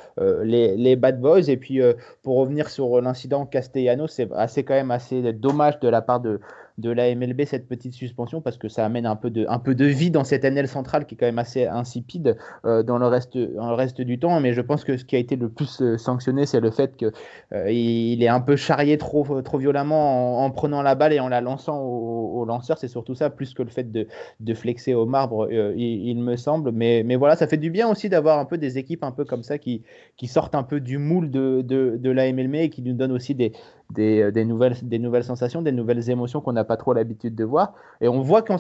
les, 0.43 0.95
bad 0.95 1.19
boys. 1.19 1.49
Et 1.49 1.57
puis, 1.57 1.79
pour 2.23 2.37
revenir 2.37 2.69
sur 2.69 3.01
l'incident 3.01 3.45
Castellano, 3.45 4.07
c'est 4.07 4.31
assez 4.33 4.63
quand 4.63 4.73
même 4.73 4.91
assez 4.91 5.33
dommage 5.33 5.79
de 5.79 5.87
la 5.87 6.01
part 6.01 6.19
de, 6.19 6.39
de 6.81 6.89
la 6.89 7.13
MLB 7.15 7.45
cette 7.45 7.67
petite 7.67 7.93
suspension 7.93 8.41
parce 8.41 8.57
que 8.57 8.67
ça 8.67 8.85
amène 8.85 9.05
un 9.05 9.15
peu 9.15 9.29
de, 9.29 9.45
un 9.47 9.59
peu 9.59 9.75
de 9.75 9.85
vie 9.85 10.11
dans 10.11 10.23
cette 10.23 10.43
NL 10.43 10.67
centrale 10.67 11.05
qui 11.05 11.15
est 11.15 11.17
quand 11.17 11.25
même 11.25 11.39
assez 11.39 11.65
insipide 11.65 12.37
euh, 12.65 12.83
dans, 12.83 12.97
le 12.97 13.07
reste, 13.07 13.37
dans 13.37 13.69
le 13.69 13.75
reste 13.75 14.01
du 14.01 14.19
temps. 14.19 14.39
Mais 14.39 14.53
je 14.53 14.61
pense 14.61 14.83
que 14.83 14.97
ce 14.97 15.05
qui 15.05 15.15
a 15.15 15.19
été 15.19 15.35
le 15.35 15.49
plus 15.49 15.81
euh, 15.81 15.97
sanctionné, 15.97 16.45
c'est 16.45 16.59
le 16.59 16.71
fait 16.71 16.97
qu'il 16.97 17.11
euh, 17.53 17.71
il 17.71 18.23
est 18.23 18.27
un 18.27 18.41
peu 18.41 18.55
charrié 18.55 18.97
trop, 18.97 19.41
trop 19.41 19.57
violemment 19.57 20.43
en, 20.43 20.51
prenant 20.51 20.81
la 20.81 20.95
balle 20.95 21.13
et 21.13 21.19
en 21.19 21.29
la 21.29 21.41
lançant 21.41 21.79
au, 21.79 22.43
lanceur. 22.45 22.77
C'est 22.77 22.87
surtout 22.87 23.15
ça, 23.15 23.29
plus 23.29 23.53
que 23.53 23.63
le 23.63 23.69
fait 23.69 23.91
de, 23.91 24.07
de 24.39 24.53
flexer 24.53 24.93
au 24.93 25.05
marbre, 25.05 25.47
il, 25.51 26.19
me 26.19 26.35
semble. 26.35 26.71
Mais, 26.71 27.03
mais 27.05 27.15
voilà, 27.15 27.35
ça 27.35 27.47
fait 27.47 27.57
du 27.57 27.69
bien 27.69 27.87
aussi 27.87 28.09
d'avoir 28.09 28.39
un 28.39 28.45
peu 28.45 28.57
des 28.57 28.77
équipes 28.77 29.03
un 29.03 29.11
peu 29.11 29.25
comme 29.25 29.43
ça 29.43 29.59
qui, 29.59 29.83
qui 30.17 30.27
sortent 30.27 30.55
un 30.55 30.63
peu 30.63 30.79
du 30.79 30.97
moule 30.97 31.29
de, 31.29 31.61
de, 31.61 31.97
de 31.97 32.09
la 32.09 32.31
MLB 32.31 32.55
et 32.55 32.69
qui 32.69 32.81
nous 32.81 32.93
donnent 32.93 33.11
aussi 33.11 33.35
des, 33.35 33.53
des, 33.91 34.31
des, 34.31 34.45
nouvelles, 34.45 34.75
des 34.81 34.99
nouvelles 34.99 35.23
sensations, 35.23 35.61
des 35.61 35.71
nouvelles 35.71 36.09
émotions 36.09 36.41
qu'on 36.41 36.53
n'a 36.53 36.63
pas 36.63 36.77
trop 36.77 36.93
l'habitude 36.93 37.35
de 37.35 37.43
voir. 37.43 37.73
Et 37.99 38.07
on 38.07 38.21
voit 38.21 38.41
qu'en 38.41 38.57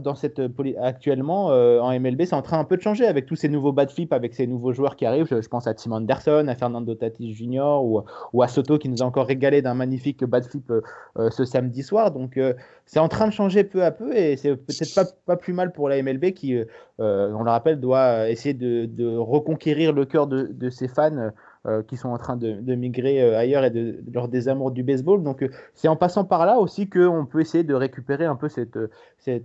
dans 0.00 0.14
cette 0.14 0.40
actuellement 0.80 1.50
euh, 1.50 1.80
en 1.80 1.98
MLB, 1.98 2.22
c'est 2.24 2.34
en 2.34 2.42
train 2.42 2.58
un 2.58 2.64
peu 2.64 2.76
de 2.76 2.82
changer 2.82 3.06
avec 3.06 3.26
tous 3.26 3.36
ces 3.36 3.48
nouveaux 3.48 3.72
bad 3.72 3.90
flips, 3.90 4.12
avec 4.12 4.34
ces 4.34 4.46
nouveaux 4.46 4.72
joueurs 4.72 4.96
qui 4.96 5.06
arrivent. 5.06 5.26
Je, 5.30 5.48
pense 5.48 5.66
à 5.66 5.74
Tim 5.74 5.92
Anderson, 5.92 6.46
à 6.48 6.54
Fernando 6.54 6.94
Tatis 6.94 7.34
Jr. 7.34 7.80
ou, 7.82 8.02
ou, 8.32 8.42
à 8.42 8.48
Soto 8.48 8.78
qui 8.78 8.88
nous 8.88 9.02
a 9.02 9.06
encore 9.06 9.26
régalé 9.26 9.62
d'un 9.62 9.74
magnifique 9.74 10.24
bad 10.24 10.44
flip 10.44 10.70
euh, 10.70 10.80
euh, 11.18 11.30
ce 11.30 11.44
samedi 11.44 11.82
soir. 11.82 12.10
Donc 12.10 12.38
c'est 12.86 13.00
en 13.00 13.08
train 13.08 13.26
de 13.26 13.32
changer 13.32 13.64
peu 13.64 13.84
à 13.84 13.90
peu 13.90 14.16
et 14.16 14.36
c'est 14.36 14.56
peut-être 14.56 14.94
pas, 14.94 15.04
pas, 15.26 15.36
plus 15.36 15.52
mal 15.52 15.72
pour 15.72 15.88
la 15.88 16.02
MLB 16.02 16.32
qui, 16.32 16.56
on 16.98 17.42
le 17.42 17.50
rappelle, 17.50 17.80
doit 17.80 18.30
essayer 18.30 18.54
de, 18.54 18.86
de 18.86 19.16
reconquérir 19.16 19.92
le 19.92 20.04
cœur 20.04 20.26
de, 20.26 20.48
de 20.52 20.70
ses 20.70 20.88
fans. 20.88 21.30
Euh, 21.66 21.82
qui 21.82 21.96
sont 21.96 22.10
en 22.10 22.18
train 22.18 22.36
de, 22.36 22.74
migrer 22.74 23.22
euh, 23.22 23.38
ailleurs 23.38 23.64
et 23.64 23.70
de, 23.70 24.04
leur 24.12 24.28
désamour 24.28 24.70
du 24.70 24.82
baseball. 24.82 25.22
Donc 25.22 25.42
euh, 25.42 25.48
c'est 25.72 25.88
en 25.88 25.96
passant 25.96 26.26
par 26.26 26.44
là 26.44 26.58
aussi 26.58 26.90
qu'on 26.90 27.24
peut 27.24 27.40
essayer 27.40 27.64
de 27.64 27.72
récupérer 27.72 28.26
un 28.26 28.36
peu 28.36 28.50
cette, 28.50 28.76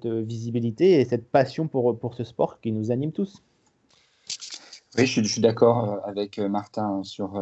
visibilité 0.05 0.99
et 0.99 1.05
cette 1.05 1.31
passion 1.31 1.69
pour, 1.69 2.13
ce 2.13 2.25
sport 2.25 2.59
qui 2.59 2.73
nous 2.73 2.91
anime 2.91 3.13
tous. 3.13 3.41
Oui, 4.97 5.05
je 5.05 5.21
suis, 5.21 5.39
d'accord 5.39 6.01
avec 6.03 6.39
Martin 6.39 7.03
sur, 7.03 7.41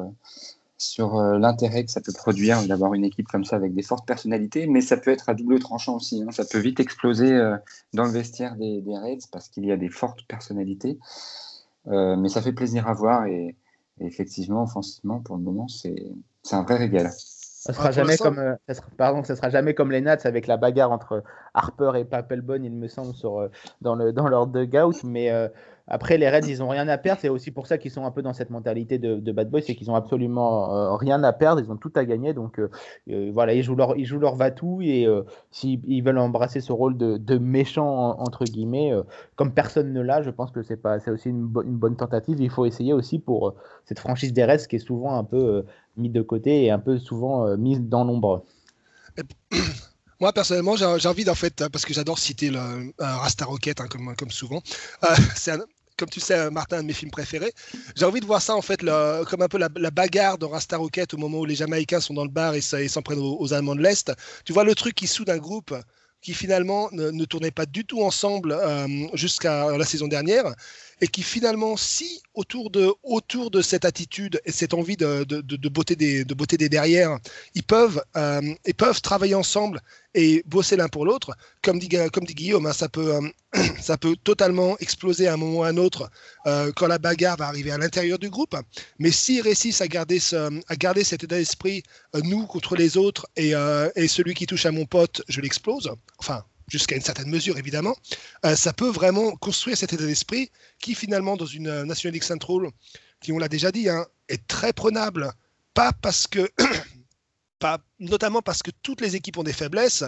sur 0.77 1.19
l'intérêt 1.23 1.83
que 1.83 1.89
ça 1.89 2.01
peut 2.01 2.13
produire 2.13 2.61
d'avoir 2.67 2.93
une 2.93 3.03
équipe 3.03 3.29
comme 3.29 3.45
ça 3.45 3.55
avec 3.55 3.73
des 3.73 3.81
fortes 3.81 4.05
personnalités, 4.05 4.67
mais 4.67 4.81
ça 4.81 4.97
peut 4.97 5.09
être 5.09 5.27
à 5.27 5.33
double 5.33 5.57
tranchant 5.57 5.95
aussi. 5.95 6.21
Hein. 6.21 6.29
Ça 6.29 6.45
peut 6.45 6.59
vite 6.59 6.79
exploser 6.79 7.31
dans 7.95 8.03
le 8.03 8.11
vestiaire 8.11 8.55
des, 8.55 8.81
des 8.81 8.95
Reds 8.95 9.25
parce 9.31 9.49
qu'il 9.49 9.65
y 9.65 9.71
a 9.71 9.77
des 9.77 9.89
fortes 9.89 10.21
personnalités. 10.27 10.99
mais 11.87 12.29
ça 12.29 12.43
fait 12.43 12.53
plaisir 12.53 12.87
à 12.87 12.93
voir 12.93 13.25
et, 13.25 13.55
effectivement, 13.99 14.63
offensivement, 14.63 15.19
pour 15.19 15.37
le 15.37 15.43
moment, 15.43 15.67
c'est 15.67 15.95
un 16.51 16.63
vrai 16.63 16.77
régal. 16.77 17.09
Ça 17.11 17.73
sera 17.73 17.91
jamais 17.91 18.15
comme, 18.17 18.39
euh, 18.39 18.55
ça 18.67 18.75
sera, 18.75 18.87
pardon, 18.97 19.23
ça 19.23 19.35
sera 19.35 19.49
jamais 19.49 19.73
comme 19.73 19.91
les 19.91 19.99
Nats 19.99 20.19
avec 20.23 20.47
la 20.47 20.55
bagarre 20.55 20.91
entre 20.91 21.23
Harper 21.53 21.91
et 21.95 22.05
Papelbon, 22.05 22.63
il 22.63 22.71
me 22.71 22.87
semble, 22.87 23.13
sur, 23.13 23.39
euh, 23.39 23.51
dans, 23.81 23.95
le, 23.95 24.13
dans 24.13 24.27
leur 24.29 24.47
dugout. 24.47 25.03
Mais 25.03 25.31
euh, 25.31 25.49
après, 25.87 26.17
les 26.17 26.29
Reds, 26.29 26.47
ils 26.47 26.61
ont 26.61 26.69
rien 26.69 26.87
à 26.87 26.97
perdre. 26.97 27.21
C'est 27.21 27.29
aussi 27.29 27.51
pour 27.51 27.67
ça 27.67 27.77
qu'ils 27.77 27.91
sont 27.91 28.05
un 28.05 28.11
peu 28.11 28.21
dans 28.21 28.33
cette 28.33 28.49
mentalité 28.49 28.97
de, 28.97 29.31
bad 29.31 29.49
boy, 29.49 29.61
c'est 29.61 29.75
qu'ils 29.75 29.89
ont 29.89 29.95
absolument 29.95 30.95
rien 30.97 31.23
à 31.23 31.33
perdre. 31.33 31.61
Ils 31.63 31.71
ont 31.71 31.77
tout 31.77 31.91
à 31.95 32.05
gagner. 32.05 32.33
Donc 32.33 32.59
voilà, 33.07 33.53
ils 33.53 33.63
jouent 33.63 33.75
leur, 33.75 33.97
ils 33.97 34.05
jouent 34.05 34.19
leur 34.19 34.35
vatou 34.35 34.81
et 34.81 35.07
s'ils 35.51 36.03
veulent 36.03 36.17
embrasser 36.17 36.59
ce 36.59 36.71
rôle 36.71 36.97
de, 36.97 37.37
méchant 37.37 38.19
entre 38.19 38.43
guillemets, 38.43 38.91
comme 39.35 39.53
personne 39.53 39.93
ne 39.93 40.01
l'a, 40.01 40.21
je 40.21 40.29
pense 40.29 40.51
que 40.51 40.61
c'est 40.61 40.79
aussi 41.09 41.29
une, 41.29 41.45
bonne 41.45 41.95
tentative. 41.95 42.37
Il 42.39 42.49
faut 42.49 42.65
essayer 42.65 42.93
aussi 42.93 43.19
pour 43.19 43.55
cette 43.85 43.99
franchise 43.99 44.33
des 44.33 44.43
Reds 44.43 44.67
qui 44.67 44.75
est 44.75 44.79
souvent 44.79 45.17
un 45.17 45.23
peu 45.23 45.63
mis 45.97 46.09
de 46.09 46.21
côté 46.21 46.63
et 46.65 46.71
un 46.71 46.79
peu 46.79 46.97
souvent 46.97 47.47
euh, 47.47 47.57
mise 47.57 47.81
dans 47.81 48.03
l'ombre 48.03 48.45
Moi, 50.19 50.33
personnellement, 50.33 50.75
j'ai 50.75 51.07
envie 51.07 51.25
d'en 51.25 51.35
fait, 51.35 51.67
parce 51.69 51.85
que 51.85 51.93
j'adore 51.93 52.17
citer 52.17 52.49
le 52.49 52.91
Rasta 52.97 53.45
Rocket, 53.45 53.79
hein, 53.81 53.85
comme, 53.87 54.15
comme 54.15 54.31
souvent. 54.31 54.63
Euh, 55.03 55.15
comme 55.97 56.09
tu 56.09 56.19
sais, 56.19 56.49
Martin, 56.51 56.77
un 56.77 56.81
de 56.83 56.87
mes 56.87 56.93
films 56.93 57.11
préférés. 57.11 57.51
J'ai 57.95 58.05
envie 58.05 58.19
de 58.19 58.25
voir 58.25 58.41
ça, 58.41 58.55
en 58.55 58.61
fait, 58.61 58.79
comme 58.79 59.41
un 59.41 59.47
peu 59.47 59.57
la, 59.57 59.69
bagarre 59.69 60.37
dans 60.37 60.49
Rasta 60.49 60.77
Rocket 60.77 61.13
au 61.13 61.17
moment 61.17 61.39
où 61.39 61.45
les 61.45 61.55
Jamaïcains 61.55 61.99
sont 61.99 62.13
dans 62.13 62.23
le 62.23 62.29
bar 62.29 62.53
et 62.53 62.61
s'en 62.61 63.01
prennent 63.01 63.19
aux, 63.19 63.53
Allemands 63.53 63.75
de 63.75 63.81
l'Est. 63.81 64.11
Tu 64.45 64.53
vois 64.53 64.63
le 64.63 64.75
truc 64.75 64.95
qui 64.95 65.07
soude 65.07 65.29
un 65.29 65.37
groupe 65.37 65.73
qui 66.21 66.33
finalement 66.33 66.89
ne, 66.91 67.25
tournait 67.25 67.51
pas 67.51 67.65
du 67.65 67.85
tout 67.85 68.01
ensemble 68.01 68.51
euh, 68.51 68.87
jusqu'à 69.13 69.77
la 69.77 69.85
saison 69.85 70.07
dernière 70.07 70.53
et 71.01 71.07
qui 71.07 71.21
finalement, 71.21 71.77
si 71.77 72.21
autour 72.33 72.69
de, 72.69 72.91
autour 73.03 73.51
de 73.51 73.61
cette 73.61 73.85
attitude 73.85 74.39
et 74.45 74.51
cette 74.51 74.73
envie 74.73 74.97
de, 74.97 75.23
de, 75.23 75.69
beauté, 75.69 75.95
des, 75.95 76.25
de 76.25 76.33
des 76.33 76.69
derrière, 76.69 77.17
ils 77.55 77.63
peuvent, 77.63 78.01
euh, 78.15 78.41
ils 78.65 78.73
peuvent 78.73 79.01
travailler 79.01 79.35
ensemble 79.35 79.81
et 80.15 80.43
bosser 80.47 80.75
l'un 80.75 80.87
pour 80.87 81.05
l'autre, 81.05 81.35
comme 81.61 81.77
dit, 81.77 81.89
comme 82.11 82.25
dit 82.25 82.33
Guillaume, 82.33 82.65
hein, 82.65 82.73
ça, 82.73 82.89
peut, 82.89 83.15
euh, 83.15 83.61
ça 83.81 83.97
peut 83.97 84.15
totalement 84.23 84.77
exploser 84.79 85.27
à 85.27 85.33
un 85.33 85.37
moment 85.37 85.59
ou 85.59 85.63
à 85.63 85.67
un 85.67 85.77
autre 85.77 86.09
euh, 86.47 86.71
quand 86.75 86.87
la 86.87 86.97
bagarre 86.97 87.37
va 87.37 87.47
arriver 87.47 87.71
à 87.71 87.77
l'intérieur 87.77 88.17
du 88.17 88.29
groupe. 88.29 88.55
Mais 88.97 89.11
s'ils 89.11 89.41
réussissent 89.41 89.81
à 89.81 89.87
garder, 89.87 90.19
à 90.33 90.75
garder 90.75 91.03
cet 91.03 91.23
état 91.23 91.37
d'esprit, 91.37 91.83
nous 92.23 92.47
contre 92.47 92.75
les 92.75 92.97
autres, 92.97 93.27
et, 93.35 93.53
et 93.95 94.07
celui 94.07 94.33
qui 94.33 94.47
touche 94.47 94.65
à 94.65 94.71
mon 94.71 94.85
pote, 94.85 95.21
je 95.27 95.41
l'explose, 95.41 95.91
enfin, 96.17 96.43
jusqu'à 96.67 96.95
une 96.95 97.01
certaine 97.01 97.29
mesure 97.29 97.57
évidemment, 97.57 97.95
euh, 98.45 98.55
ça 98.55 98.73
peut 98.73 98.89
vraiment 98.89 99.35
construire 99.35 99.77
cet 99.77 99.93
état 99.93 100.05
d'esprit 100.05 100.51
qui 100.79 100.95
finalement 100.95 101.37
dans 101.37 101.45
une 101.45 101.67
euh, 101.67 101.85
National 101.85 102.13
League 102.13 102.23
Central, 102.23 102.69
qui 103.21 103.31
on 103.31 103.37
l'a 103.37 103.47
déjà 103.47 103.71
dit, 103.71 103.89
hein, 103.89 104.05
est 104.27 104.45
très 104.47 104.73
prenable, 104.73 105.31
pas 105.73 105.91
parce 105.93 106.27
que, 106.27 106.49
pas, 107.59 107.79
notamment 107.99 108.41
parce 108.41 108.61
que 108.61 108.71
toutes 108.83 109.01
les 109.01 109.15
équipes 109.15 109.37
ont 109.37 109.43
des 109.43 109.53
faiblesses, 109.53 110.03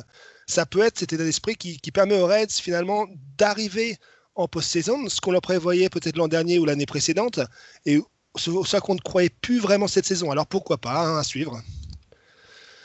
ça 0.48 0.66
peut 0.66 0.82
être 0.82 1.00
cet 1.00 1.14
état 1.14 1.24
d'esprit 1.24 1.56
qui, 1.56 1.80
permet 1.92 2.20
aux 2.20 2.28
Reds 2.28 2.60
finalement 2.62 3.08
d'arriver 3.38 3.98
en 4.36 4.48
post-saison, 4.48 5.10
ce 5.10 5.22
qu'on 5.22 5.32
leur 5.32 5.42
prévoyait 5.42 5.90
peut-être 5.90 6.18
l'an 6.18 6.28
dernier 6.28 6.60
ou 6.60 6.66
l'année 6.66 6.86
précédente, 6.86 7.40
et 7.86 8.00
ça 8.66 8.80
qu'on 8.80 8.96
ne 8.96 9.00
croyait 9.00 9.30
plus 9.30 9.60
vraiment 9.60 9.88
cette 9.88 10.06
saison. 10.06 10.32
Alors 10.32 10.48
pourquoi 10.48 10.78
pas, 10.78 11.08
hein, 11.08 11.18
à 11.18 11.24
suivre. 11.24 11.62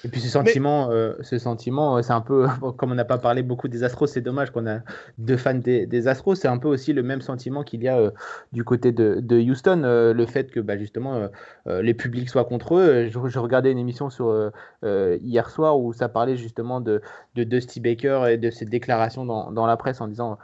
Et 0.05 0.09
puis 0.09 0.21
ce 0.21 0.29
sentiment, 0.29 0.91
euh, 0.91 1.15
ce 1.23 1.39
sentiment, 1.39 1.97
euh, 1.97 2.03
c'est 2.03 2.13
un 2.13 2.21
peu, 2.21 2.47
comme 2.77 2.93
on 2.93 2.95
n'a 2.95 3.07
pas 3.07 3.17
parlé 3.19 3.43
beaucoup 3.43 3.69
des 3.69 3.85
Astros, 3.85 4.07
c'est 4.07 4.21
dommage 4.21 4.51
qu'on 4.51 4.67
a 4.67 4.81
deux 5.17 5.39
fans 5.39 5.55
des, 5.55 6.09
Astros, 6.09 6.35
c'est 6.35 6.49
un 6.49 6.59
peu 6.59 6.69
aussi 6.69 6.93
le 6.93 7.03
même 7.03 7.23
sentiment 7.23 7.63
qu'il 7.63 7.83
y 7.83 7.89
a 7.89 7.99
euh, 7.99 8.11
du 8.53 8.65
côté 8.65 8.93
de, 8.93 9.41
Houston, 9.41 9.83
le 10.15 10.27
fait 10.27 10.51
que 10.51 10.61
bah, 10.61 10.77
justement 10.77 11.29
les 11.67 11.95
publics 11.95 12.29
soient 12.29 12.45
contre 12.45 12.77
eux. 12.77 13.09
Je, 13.09 13.39
regardais 13.39 13.73
une 13.73 13.79
émission 13.79 14.11
sur 14.11 14.53
hier 14.83 15.51
soir 15.51 15.79
où 15.79 15.93
ça 15.93 16.09
parlait 16.09 16.37
justement 16.37 16.81
de, 16.81 17.01
de 17.35 17.45
Dusty 17.45 17.81
Baker 17.81 18.27
et 18.31 18.39
de 18.39 18.51
ses 18.51 18.65
déclarations 18.65 19.25
dans, 19.25 19.51
dans 19.51 19.67
la 19.67 19.77
presse 19.77 20.01
en 20.01 20.09
disant 20.09 20.39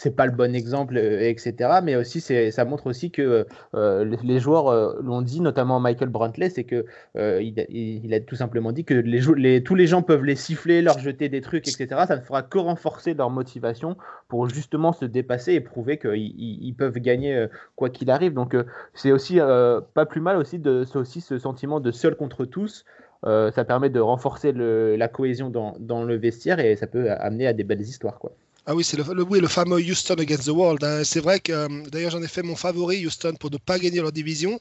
c'est 0.00 0.16
pas 0.16 0.24
le 0.24 0.32
bon 0.32 0.54
exemple, 0.54 0.96
euh, 0.96 1.28
etc. 1.28 1.80
Mais 1.82 1.94
aussi, 1.94 2.22
ça 2.22 2.64
montre 2.64 2.86
aussi 2.86 3.10
que 3.10 3.46
euh, 3.74 4.16
les 4.22 4.40
joueurs 4.40 4.68
euh, 4.68 4.98
l'ont 5.02 5.20
dit, 5.20 5.42
notamment 5.42 5.78
Michael 5.78 6.08
Brantley, 6.08 6.48
c'est 6.48 6.64
que 6.64 6.86
il, 7.14 8.14
a 8.14 8.20
tout 8.20 8.34
simplement 8.34 8.72
dit 8.72 8.86
que 8.86 9.58
tous 9.58 9.74
les 9.74 9.86
gens 9.86 10.00
peuvent 10.00 10.24
les 10.24 10.36
siffler, 10.36 10.80
leur 10.80 10.98
jeter 10.98 11.28
des 11.28 11.42
trucs, 11.42 11.68
etc. 11.68 12.04
Ça 12.08 12.16
ne 12.16 12.22
fera 12.22 12.42
que 12.42 12.56
renforcer 12.56 13.12
leur 13.12 13.28
motivation 13.28 13.98
pour 14.28 14.48
justement 14.48 14.92
se 14.92 15.04
dépasser 15.04 15.52
et 15.52 15.60
prouver 15.60 15.98
qu'ils 15.98 16.74
peuvent 16.78 16.98
gagner 16.98 17.46
quoi 17.76 17.90
qu'il 17.90 18.10
arrive. 18.10 18.32
Donc, 18.32 18.56
c'est 18.94 19.12
aussi 19.12 19.38
pas 19.38 20.06
plus 20.06 20.22
mal 20.22 20.38
aussi 20.38 20.58
de 20.58 20.86
aussi 20.94 21.20
ce 21.20 21.38
sentiment 21.38 21.78
de 21.78 21.90
seul 21.90 22.16
contre 22.16 22.46
tous. 22.46 22.86
ça 23.22 23.64
permet 23.66 23.90
de 23.90 24.00
renforcer 24.00 24.52
la 24.52 25.08
cohésion 25.08 25.50
dans, 25.50 25.76
dans, 25.78 26.04
le 26.04 26.16
vestiaire 26.16 26.58
et 26.58 26.74
ça 26.76 26.86
peut 26.86 27.10
amener 27.10 27.46
à 27.46 27.52
des 27.52 27.64
belles 27.64 27.82
histoires, 27.82 28.18
quoi. 28.18 28.32
Ah 28.70 28.74
oui, 28.76 28.84
c'est 28.84 28.96
le, 28.96 29.02
le, 29.02 29.40
le 29.40 29.48
fameux 29.48 29.80
Houston 29.80 30.14
against 30.14 30.44
the 30.44 30.50
world. 30.50 30.84
Hein. 30.84 31.02
C'est 31.02 31.18
vrai 31.18 31.40
que, 31.40 31.50
euh, 31.50 31.68
d'ailleurs, 31.90 32.12
j'en 32.12 32.22
ai 32.22 32.28
fait 32.28 32.44
mon 32.44 32.54
favori, 32.54 33.04
Houston, 33.04 33.34
pour 33.34 33.50
ne 33.50 33.56
pas 33.56 33.80
gagner 33.80 34.00
leur 34.00 34.12
division. 34.12 34.60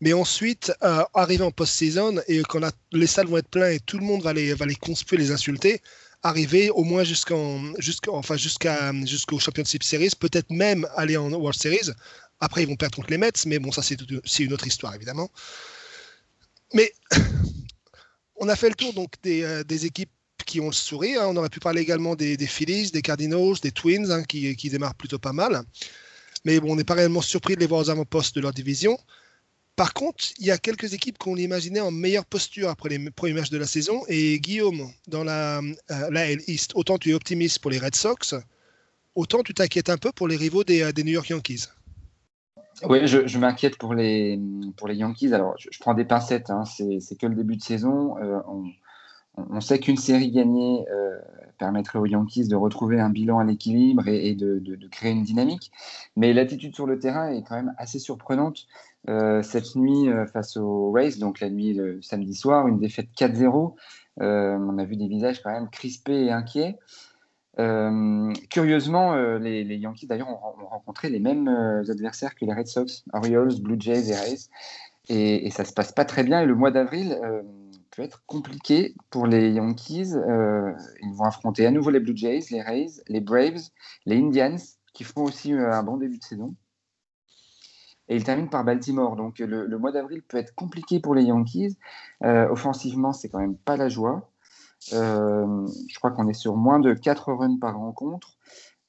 Mais 0.00 0.12
ensuite, 0.12 0.72
euh, 0.84 1.02
arriver 1.12 1.42
en 1.42 1.50
post-saison 1.50 2.20
et 2.28 2.40
quand 2.48 2.60
les 2.92 3.08
salles 3.08 3.26
vont 3.26 3.38
être 3.38 3.48
pleines 3.48 3.74
et 3.74 3.80
tout 3.80 3.98
le 3.98 4.04
monde 4.04 4.22
va 4.22 4.32
les, 4.32 4.54
va 4.54 4.64
les 4.64 4.76
les 5.10 5.30
insulter, 5.32 5.82
arriver 6.22 6.70
au 6.70 6.84
moins 6.84 7.02
jusqu'en, 7.02 7.74
jusqu'à, 7.80 8.92
jusqu'au 9.04 9.40
Championship 9.40 9.82
Series, 9.82 10.12
peut-être 10.16 10.50
même 10.50 10.86
aller 10.94 11.16
en 11.16 11.32
World 11.32 11.60
Series. 11.60 11.90
Après, 12.38 12.62
ils 12.62 12.68
vont 12.68 12.76
perdre 12.76 12.94
contre 12.94 13.10
les 13.10 13.18
Mets, 13.18 13.32
mais 13.46 13.58
bon, 13.58 13.72
ça, 13.72 13.82
c'est, 13.82 13.98
c'est 14.24 14.44
une 14.44 14.52
autre 14.52 14.68
histoire, 14.68 14.94
évidemment. 14.94 15.32
Mais 16.74 16.92
on 18.36 18.48
a 18.48 18.54
fait 18.54 18.68
le 18.68 18.76
tour 18.76 18.94
donc 18.94 19.14
des, 19.24 19.42
euh, 19.42 19.64
des 19.64 19.84
équipes 19.84 20.12
qui 20.48 20.60
ont 20.60 20.66
le 20.66 20.72
sourire. 20.72 21.22
Hein. 21.22 21.26
On 21.28 21.36
aurait 21.36 21.50
pu 21.50 21.60
parler 21.60 21.82
également 21.82 22.16
des, 22.16 22.36
Phillies, 22.38 22.90
des 22.90 23.02
Cardinals, 23.02 23.60
des 23.62 23.70
Twins, 23.70 24.10
hein, 24.10 24.24
qui, 24.24 24.70
démarrent 24.70 24.94
plutôt 24.94 25.18
pas 25.18 25.32
mal. 25.32 25.62
Mais 26.44 26.58
bon, 26.58 26.72
on 26.72 26.76
n'est 26.76 26.84
pas 26.84 26.94
réellement 26.94 27.20
surpris 27.20 27.54
de 27.54 27.60
les 27.60 27.66
voir 27.66 27.82
aux 27.82 27.90
avant-postes 27.90 28.34
de 28.34 28.40
leur 28.40 28.52
division. 28.52 28.98
Par 29.76 29.92
contre, 29.92 30.24
il 30.38 30.46
y 30.46 30.50
a 30.50 30.58
quelques 30.58 30.94
équipes 30.94 31.18
qu'on 31.18 31.36
imaginait 31.36 31.80
en 31.80 31.92
meilleure 31.92 32.24
posture 32.24 32.68
après 32.68 32.88
les 32.88 33.10
premiers 33.10 33.34
matchs 33.34 33.50
de 33.50 33.58
la 33.58 33.66
saison. 33.66 34.02
Et 34.08 34.40
Guillaume, 34.40 34.90
dans 35.06 35.22
la, 35.22 35.60
euh, 35.90 36.36
East, 36.48 36.72
autant 36.74 36.98
tu 36.98 37.10
es 37.10 37.14
optimiste 37.14 37.60
pour 37.60 37.70
les 37.70 37.78
Red 37.78 37.94
Sox, 37.94 38.34
autant 39.14 39.42
tu 39.42 39.54
t'inquiètes 39.54 39.90
un 39.90 39.98
peu 39.98 40.10
pour 40.10 40.26
les 40.26 40.36
rivaux 40.36 40.64
des, 40.64 40.82
euh, 40.82 40.92
New 40.96 41.12
York 41.12 41.28
Yankees. 41.28 41.66
Oui, 42.84 43.06
je, 43.06 43.38
m'inquiète 43.38 43.76
pour 43.76 43.92
les, 43.92 44.38
pour 44.76 44.88
les 44.88 44.94
Yankees. 44.94 45.34
Alors, 45.34 45.54
je, 45.58 45.78
prends 45.80 45.94
des 45.94 46.04
pincettes, 46.04 46.50
hein. 46.50 46.64
c'est 46.64 47.16
que 47.16 47.26
le 47.26 47.34
début 47.34 47.56
de 47.56 47.62
saison. 47.62 48.16
Euh, 48.18 48.40
on 49.50 49.60
sait 49.60 49.78
qu'une 49.78 49.96
série 49.96 50.30
gagnée, 50.30 50.84
euh, 50.90 51.18
permettrait 51.58 51.98
aux 51.98 52.06
Yankees 52.06 52.48
de 52.48 52.56
retrouver 52.56 53.00
un 53.00 53.10
bilan 53.10 53.38
à 53.38 53.44
l'équilibre 53.44 54.06
et, 54.06 54.34
de, 54.34 54.88
créer 54.90 55.12
une 55.12 55.24
dynamique. 55.24 55.72
Mais 56.16 56.32
l'attitude 56.32 56.74
sur 56.74 56.86
le 56.86 56.98
terrain 56.98 57.30
est 57.30 57.42
quand 57.42 57.56
même 57.56 57.74
assez 57.78 57.98
surprenante. 57.98 58.66
cette 59.42 59.74
nuit 59.74 60.08
face 60.32 60.56
aux 60.56 60.92
Rays, 60.92 61.16
donc 61.18 61.40
la 61.40 61.50
nuit 61.50 61.74
le 61.74 62.00
samedi 62.00 62.34
soir, 62.34 62.68
une 62.68 62.78
défaite 62.78 63.08
4-0. 63.18 63.74
on 64.20 64.78
a 64.78 64.84
vu 64.84 64.96
des 64.96 65.08
visages 65.08 65.42
quand 65.42 65.50
même 65.50 65.68
crispés 65.68 66.26
et 66.26 66.30
inquiets. 66.30 66.76
Euh, 67.58 68.32
curieusement, 68.50 69.14
euh, 69.14 69.38
les, 69.38 69.76
Yankees 69.76 70.06
d'ailleurs 70.06 70.28
ont, 70.28 70.66
rencontré 70.66 71.10
les 71.10 71.18
mêmes 71.18 71.48
euh, 71.48 71.90
adversaires 71.90 72.34
que 72.34 72.44
les 72.44 72.52
Red 72.52 72.68
Sox, 72.68 73.04
Orioles, 73.12 73.60
Blue 73.60 73.76
Jays 73.78 74.10
et 74.10 74.14
Rays, 74.14 74.48
et, 75.08 75.46
et 75.46 75.50
ça 75.50 75.64
se 75.64 75.72
passe 75.72 75.92
pas 75.92 76.04
très 76.04 76.22
bien. 76.22 76.40
Et 76.40 76.46
le 76.46 76.54
mois 76.54 76.70
d'avril 76.70 77.18
peut 77.98 78.04
être 78.04 78.22
compliqué 78.26 78.94
pour 79.10 79.26
les 79.26 79.50
Yankees. 79.50 80.14
ils 80.14 81.14
vont 81.14 81.24
affronter 81.24 81.66
à 81.66 81.72
nouveau 81.72 81.90
les 81.90 81.98
Blue 81.98 82.16
Jays, 82.16 82.44
les 82.52 82.62
Rays, 82.62 83.02
les 83.08 83.20
Braves, 83.20 83.70
les 84.06 84.16
Indians, 84.16 84.56
qui 84.94 85.02
font 85.02 85.24
aussi 85.24 85.52
un 85.52 85.82
bon 85.82 85.96
début 85.96 86.18
de 86.18 86.22
saison. 86.22 86.54
Et 88.06 88.14
ils 88.14 88.22
terminent 88.22 88.46
par 88.46 88.62
Baltimore. 88.62 89.16
Donc 89.16 89.40
le, 89.40 89.78
mois 89.78 89.90
d'avril 89.90 90.22
peut 90.22 90.36
être 90.36 90.54
compliqué 90.54 91.00
pour 91.00 91.16
les 91.16 91.24
Yankees. 91.24 91.76
offensivement, 92.22 93.12
c'est 93.12 93.28
quand 93.30 93.40
même 93.40 93.56
pas 93.56 93.76
la 93.76 93.88
joie. 93.88 94.30
Euh, 94.92 95.66
je 95.88 95.98
crois 95.98 96.12
qu'on 96.12 96.28
est 96.28 96.34
sur 96.34 96.54
moins 96.54 96.78
de 96.78 96.94
4 96.94 97.32
runs 97.32 97.58
par 97.58 97.76
rencontre. 97.76 98.36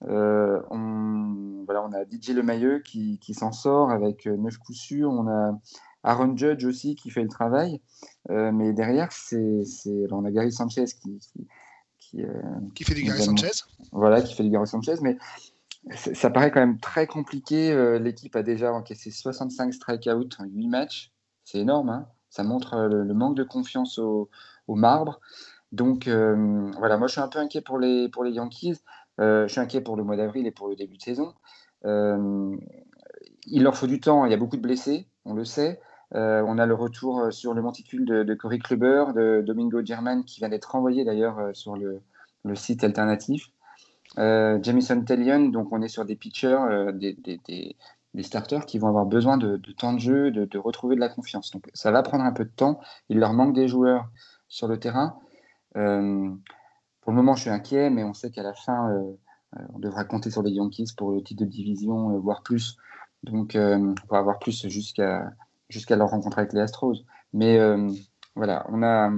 Euh, 0.03 0.61
on, 0.69 1.63
voilà, 1.65 1.83
on 1.83 1.91
a 1.93 2.03
DJ 2.03 2.29
Lemailleux 2.29 2.79
qui, 2.79 3.17
qui 3.17 3.33
s'en 3.33 3.51
sort 3.51 3.89
avec 3.89 4.27
9 4.27 4.55
coups 4.59 4.77
sûrs. 4.77 5.09
On 5.09 5.27
a 5.27 5.59
Aaron 6.03 6.35
Judge 6.35 6.65
aussi 6.65 6.95
qui 6.95 7.09
fait 7.09 7.23
le 7.23 7.29
travail. 7.29 7.81
Euh, 8.29 8.51
mais 8.51 8.73
derrière, 8.73 9.11
c'est, 9.11 9.63
on 10.11 10.25
a 10.25 10.31
Gary 10.31 10.51
Sanchez 10.51 10.85
qui, 10.85 11.19
qui, 11.99 12.23
qui, 12.75 12.83
fait 12.83 12.93
du 12.93 13.03
Gary 13.03 13.21
Sanchez. 13.21 13.63
Voilà, 13.91 14.21
qui 14.21 14.33
fait 14.33 14.43
du 14.43 14.49
Gary 14.49 14.67
Sanchez. 14.67 14.95
Mais 15.01 15.17
ça 15.93 16.29
paraît 16.29 16.51
quand 16.51 16.59
même 16.59 16.79
très 16.79 17.07
compliqué. 17.07 17.99
L'équipe 17.99 18.35
a 18.35 18.43
déjà 18.43 18.73
encaissé 18.73 19.11
65 19.11 19.73
strikeouts 19.73 20.29
en 20.39 20.45
8 20.45 20.67
matchs. 20.67 21.11
C'est 21.43 21.59
énorme. 21.59 21.89
Hein. 21.89 22.07
ça 22.29 22.43
montre 22.43 22.77
le, 22.87 23.13
manque 23.13 23.35
de 23.35 23.43
confiance 23.43 23.97
au, 23.97 24.29
au 24.67 24.75
marbre. 24.75 25.19
Donc 25.71 26.07
euh, 26.07 26.71
voilà, 26.77 26.97
moi 26.97 27.07
je 27.07 27.13
suis 27.13 27.21
un 27.21 27.27
peu 27.27 27.39
inquiet 27.39 27.61
pour 27.61 27.77
les, 27.77 28.09
pour 28.09 28.23
les 28.23 28.31
Yankees. 28.31 28.77
Euh, 29.19 29.47
je 29.47 29.51
suis 29.51 29.61
inquiet 29.61 29.81
pour 29.81 29.97
le 29.97 30.03
mois 30.03 30.15
d'avril 30.15 30.47
et 30.47 30.51
pour 30.51 30.67
le 30.67 30.75
début 30.75 30.97
de 30.97 31.01
saison. 31.01 31.33
Euh, 31.85 32.55
il 33.45 33.63
leur 33.63 33.75
faut 33.75 33.87
du 33.87 33.99
temps, 33.99 34.25
il 34.25 34.31
y 34.31 34.33
a 34.33 34.37
beaucoup 34.37 34.57
de 34.57 34.61
blessés, 34.61 35.07
on 35.25 35.33
le 35.33 35.45
sait. 35.45 35.79
On 36.11 36.57
a 36.57 36.65
le 36.65 36.73
retour 36.73 37.31
sur 37.31 37.53
le 37.53 37.61
monticule 37.61 38.05
de, 38.05 38.33
Corey 38.33 38.59
Kluber, 38.59 39.05
de 39.15 39.43
Domingo 39.45 39.83
German, 39.83 40.23
qui 40.23 40.39
vient 40.39 40.49
d'être 40.49 40.71
renvoyé 40.71 41.05
d'ailleurs 41.05 41.51
sur 41.53 41.75
le, 41.75 42.01
site 42.55 42.83
alternatif. 42.83 43.47
Jamison 44.17 45.01
Tellion, 45.03 45.49
donc 45.49 45.71
on 45.71 45.81
est 45.81 45.87
sur 45.87 46.05
des 46.05 46.15
pitchers, 46.15 46.91
des, 46.93 47.15
des, 48.13 48.23
starters 48.23 48.65
qui 48.65 48.79
vont 48.79 48.87
avoir 48.87 49.05
besoin 49.05 49.37
de, 49.37 49.57
de 49.57 49.71
temps 49.71 49.93
de 49.93 49.99
jeu, 49.99 50.31
de, 50.31 50.45
de, 50.45 50.57
retrouver 50.57 50.95
de 50.95 50.99
la 50.99 51.09
confiance. 51.09 51.51
Donc 51.51 51.69
ça 51.73 51.91
va 51.91 52.01
prendre 52.01 52.23
un 52.23 52.33
peu 52.33 52.45
de 52.45 52.49
temps. 52.49 52.79
Il 53.09 53.19
leur 53.19 53.33
manque 53.33 53.53
des 53.53 53.67
joueurs 53.67 54.09
sur 54.49 54.67
le 54.67 54.79
terrain. 54.79 55.19
Euh, 55.77 56.29
pour 57.01 57.11
le 57.11 57.15
moment, 57.15 57.35
je 57.35 57.41
suis 57.41 57.49
inquiet, 57.49 57.89
mais 57.89 58.03
on 58.03 58.13
sait 58.13 58.31
qu'à 58.31 58.43
la 58.43 58.53
fin, 58.53 58.89
euh, 58.91 59.11
euh, 59.57 59.63
on 59.73 59.79
devra 59.79 60.03
compter 60.03 60.29
sur 60.29 60.43
les 60.43 60.51
Yankees 60.51 60.93
pour 60.97 61.11
le 61.11 61.23
titre 61.23 61.43
de 61.43 61.49
division, 61.49 62.19
voire 62.19 62.43
plus. 62.43 62.77
Donc, 63.23 63.51
on 63.55 63.95
va 64.09 64.17
avoir 64.17 64.39
plus 64.39 64.67
jusqu'à 64.67 65.29
jusqu'à 65.69 65.95
leur 65.95 66.09
rencontre 66.09 66.39
avec 66.39 66.53
les 66.53 66.61
Astros. 66.61 66.97
Mais 67.33 67.59
voilà, 68.35 68.65
on 68.69 68.81
a, 68.83 69.11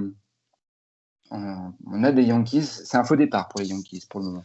on 1.34 2.04
a 2.04 2.12
des 2.12 2.24
Yankees. 2.24 2.66
C'est 2.84 2.96
un 2.96 3.04
faux 3.04 3.16
départ 3.16 3.48
pour 3.48 3.60
les 3.60 3.68
Yankees 3.68 4.04
pour 4.08 4.20
le 4.20 4.26
moment. 4.26 4.44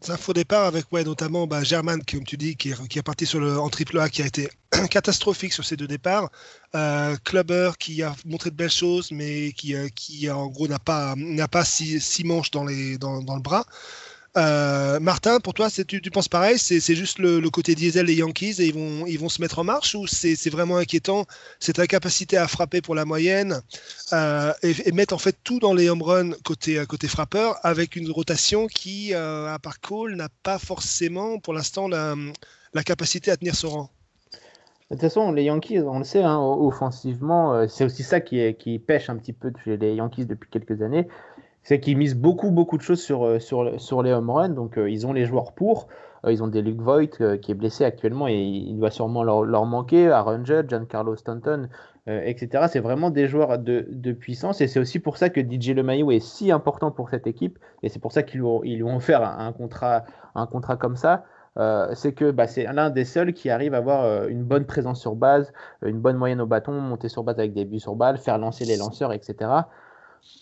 C'est 0.00 0.12
un 0.12 0.16
faux 0.16 0.32
départ 0.32 0.66
avec 0.66 0.92
ouais, 0.92 1.04
notamment 1.04 1.46
bah, 1.46 1.62
German, 1.64 2.02
comme 2.02 2.24
tu 2.24 2.36
dis, 2.36 2.56
qui 2.56 2.70
est, 2.70 2.88
qui 2.88 2.98
est 2.98 3.02
parti 3.02 3.26
sur 3.26 3.40
le, 3.40 3.58
en 3.58 3.68
triple 3.68 3.98
A, 3.98 4.08
qui 4.08 4.22
a 4.22 4.26
été 4.26 4.48
catastrophique 4.90 5.52
sur 5.52 5.64
ces 5.64 5.76
deux 5.76 5.86
départs. 5.86 6.30
Euh, 6.74 7.16
Clubber 7.24 7.72
qui 7.78 8.02
a 8.02 8.14
montré 8.26 8.50
de 8.50 8.56
belles 8.56 8.70
choses, 8.70 9.10
mais 9.10 9.52
qui, 9.52 9.74
euh, 9.74 9.88
qui 9.94 10.30
en 10.30 10.48
gros 10.48 10.68
n'a 10.68 10.78
pas, 10.78 11.14
pas 11.50 11.64
six, 11.64 12.00
six 12.00 12.24
manches 12.24 12.50
dans, 12.50 12.64
les, 12.64 12.98
dans, 12.98 13.22
dans 13.22 13.36
le 13.36 13.42
bras. 13.42 13.64
Euh, 14.38 15.00
Martin, 15.00 15.40
pour 15.40 15.52
toi, 15.52 15.68
tu, 15.70 16.00
penses 16.12 16.28
pareil? 16.28 16.58
C'est 16.58 16.94
juste 16.94 17.18
le, 17.18 17.40
côté 17.50 17.74
diesel 17.74 18.06
des 18.06 18.14
Yankees 18.14 18.56
et 18.60 18.66
ils 18.66 19.18
vont, 19.18 19.28
se 19.28 19.42
mettre 19.42 19.58
en 19.58 19.64
marche 19.64 19.94
ou 19.94 20.06
c'est 20.06 20.50
vraiment 20.50 20.76
inquiétant 20.76 21.24
cette 21.58 21.78
incapacité 21.80 22.36
à 22.36 22.46
frapper 22.46 22.80
pour 22.80 22.94
la 22.94 23.04
moyenne 23.04 23.60
euh, 24.12 24.52
et, 24.62 24.92
mettre 24.92 25.14
en 25.14 25.18
fait 25.18 25.36
tout 25.42 25.58
dans 25.58 25.74
les 25.74 25.90
home 25.90 26.02
runs 26.02 26.30
côté, 26.44 26.82
côté 26.88 27.08
frappeur 27.08 27.56
avec 27.62 27.96
une 27.96 28.10
rotation 28.10 28.68
qui, 28.68 29.12
euh, 29.12 29.52
à 29.52 29.58
part 29.58 29.80
Cole, 29.80 30.14
n'a 30.14 30.28
pas 30.42 30.58
forcément 30.58 31.38
pour 31.40 31.52
l'instant 31.52 31.88
la, 31.88 32.14
capacité 32.84 33.32
à 33.32 33.36
tenir 33.36 33.56
son 33.56 33.70
rang. 33.70 33.90
De 34.90 34.94
toute 34.94 35.00
façon, 35.00 35.32
les 35.32 35.42
Yankees, 35.42 35.80
on 35.80 35.98
le 35.98 36.04
sait, 36.04 36.22
hein, 36.22 36.38
offensivement, 36.38 37.66
c'est 37.68 37.84
aussi 37.84 38.02
ça 38.02 38.20
qui, 38.20 38.54
qui 38.54 38.78
pêche 38.78 39.10
un 39.10 39.16
petit 39.16 39.32
peu 39.34 39.52
chez 39.64 39.76
les 39.76 39.94
Yankees 39.94 40.24
depuis 40.24 40.48
quelques 40.48 40.80
années 40.80 41.08
c'est 41.62 41.80
qu'ils 41.80 41.98
misent 41.98 42.16
beaucoup, 42.16 42.50
beaucoup 42.50 42.78
de 42.78 42.82
choses 42.82 43.02
sur, 43.02 43.24
euh, 43.24 43.38
sur, 43.38 44.02
les 44.02 44.12
home 44.12 44.30
runs. 44.30 44.48
Donc, 44.50 44.78
euh, 44.78 44.88
ils 44.88 45.06
ont 45.06 45.12
les 45.12 45.26
joueurs 45.26 45.52
pour. 45.52 45.88
Euh, 46.24 46.32
ils 46.32 46.42
ont 46.42 46.48
des 46.48 46.62
Luke 46.62 46.80
Voigt 46.80 47.06
qui 47.06 47.50
est 47.50 47.54
blessé 47.54 47.84
actuellement 47.84 48.26
et 48.26 48.36
il 48.36 48.76
doit 48.78 48.90
sûrement 48.90 49.22
leur, 49.22 49.66
manquer. 49.66 50.10
Aaron 50.10 50.44
Judge, 50.44 50.70
Giancarlo 50.70 51.14
Stanton, 51.16 51.68
etc. 52.06 52.64
C'est 52.70 52.80
vraiment 52.80 53.10
des 53.10 53.28
joueurs 53.28 53.58
de, 53.58 53.86
de 53.90 54.12
puissance 54.12 54.62
et 54.62 54.66
c'est 54.66 54.80
aussi 54.80 54.98
pour 54.98 55.18
ça 55.18 55.28
que 55.28 55.40
DJ 55.40 55.74
LeMahieu 55.74 56.10
est 56.10 56.20
si 56.20 56.50
important 56.50 56.90
pour 56.90 57.10
cette 57.10 57.26
équipe 57.26 57.58
et 57.82 57.90
c'est 57.90 57.98
pour 57.98 58.12
ça 58.12 58.22
qu'ils 58.22 58.40
lui, 58.40 58.82
ont 58.82 58.96
offert 58.96 59.22
un, 59.22 59.52
contrat, 59.52 60.04
un 60.34 60.46
contrat 60.46 60.76
comme 60.76 60.96
ça. 60.96 61.24
c'est 61.92 62.14
que 62.14 62.30
bah, 62.30 62.46
c'est 62.46 62.64
l'un 62.64 62.88
des 62.88 63.04
seuls 63.04 63.34
qui 63.34 63.50
arrive 63.50 63.74
à 63.74 63.76
avoir 63.76 64.26
une 64.26 64.42
bonne 64.42 64.64
présence 64.64 65.00
sur 65.00 65.16
base, 65.16 65.52
une 65.84 66.00
bonne 66.00 66.16
moyenne 66.16 66.40
au 66.40 66.46
bâton, 66.46 66.72
monter 66.72 67.08
sur 67.08 67.24
base 67.24 67.38
avec 67.38 67.52
des 67.52 67.66
buts 67.66 67.78
sur 67.78 67.94
balle, 67.94 68.16
faire 68.16 68.38
lancer 68.38 68.64
les 68.64 68.78
lanceurs, 68.78 69.12
etc. 69.12 69.50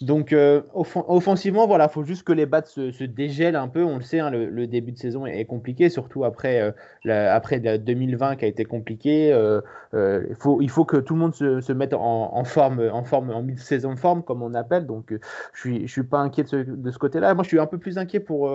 Donc 0.03 0.33
euh, 0.33 0.63
offensivement, 0.75 1.67
voilà, 1.67 1.89
faut 1.89 2.03
juste 2.03 2.23
que 2.23 2.33
les 2.33 2.45
bats 2.45 2.65
se, 2.65 3.05
dégèlent 3.05 3.57
un 3.57 3.69
peu. 3.69 3.83
On 3.83 3.97
le 3.97 4.03
sait, 4.03 4.21
hein, 4.21 4.31
le, 4.31 4.67
début 4.67 4.93
de 4.93 4.99
saison 4.99 5.25
est, 5.27 5.45
compliqué, 5.47 5.89
surtout 5.89 6.25
après, 6.25 6.61
euh, 7.07 7.35
après 7.35 7.61
2020 7.61 8.37
qui 8.37 8.45
a 8.45 8.49
été 8.49 8.65
compliqué. 8.65 9.33
Euh, 9.33 9.61
il, 9.95 10.35
faut, 10.35 10.61
il 10.61 10.69
faut 10.71 10.85
que 10.85 10.99
tout 10.99 11.15
le 11.15 11.21
monde 11.21 11.35
se, 11.35 11.73
mette 11.73 11.95
en, 11.95 12.45
forme, 12.45 12.91
en 12.93 13.05
forme, 13.05 13.31
en 13.31 13.43
mid-saison 13.43 13.97
forme, 13.97 14.23
comme 14.23 14.43
on 14.43 14.53
appelle. 14.55 14.87
Donc 14.87 15.15
je 15.55 15.61
suis, 15.61 15.87
je 15.87 15.93
suis 15.93 16.05
pas 16.05 16.19
inquiet 16.19 16.45
de 16.45 16.91
ce, 16.91 16.99
côté-là. 16.99 17.35
Moi, 17.35 17.45
je 17.45 17.49
suis 17.49 17.61
un 17.61 17.67
peu 17.67 17.79
plus 17.79 17.97
inquiet 17.97 18.21
pour, 18.21 18.51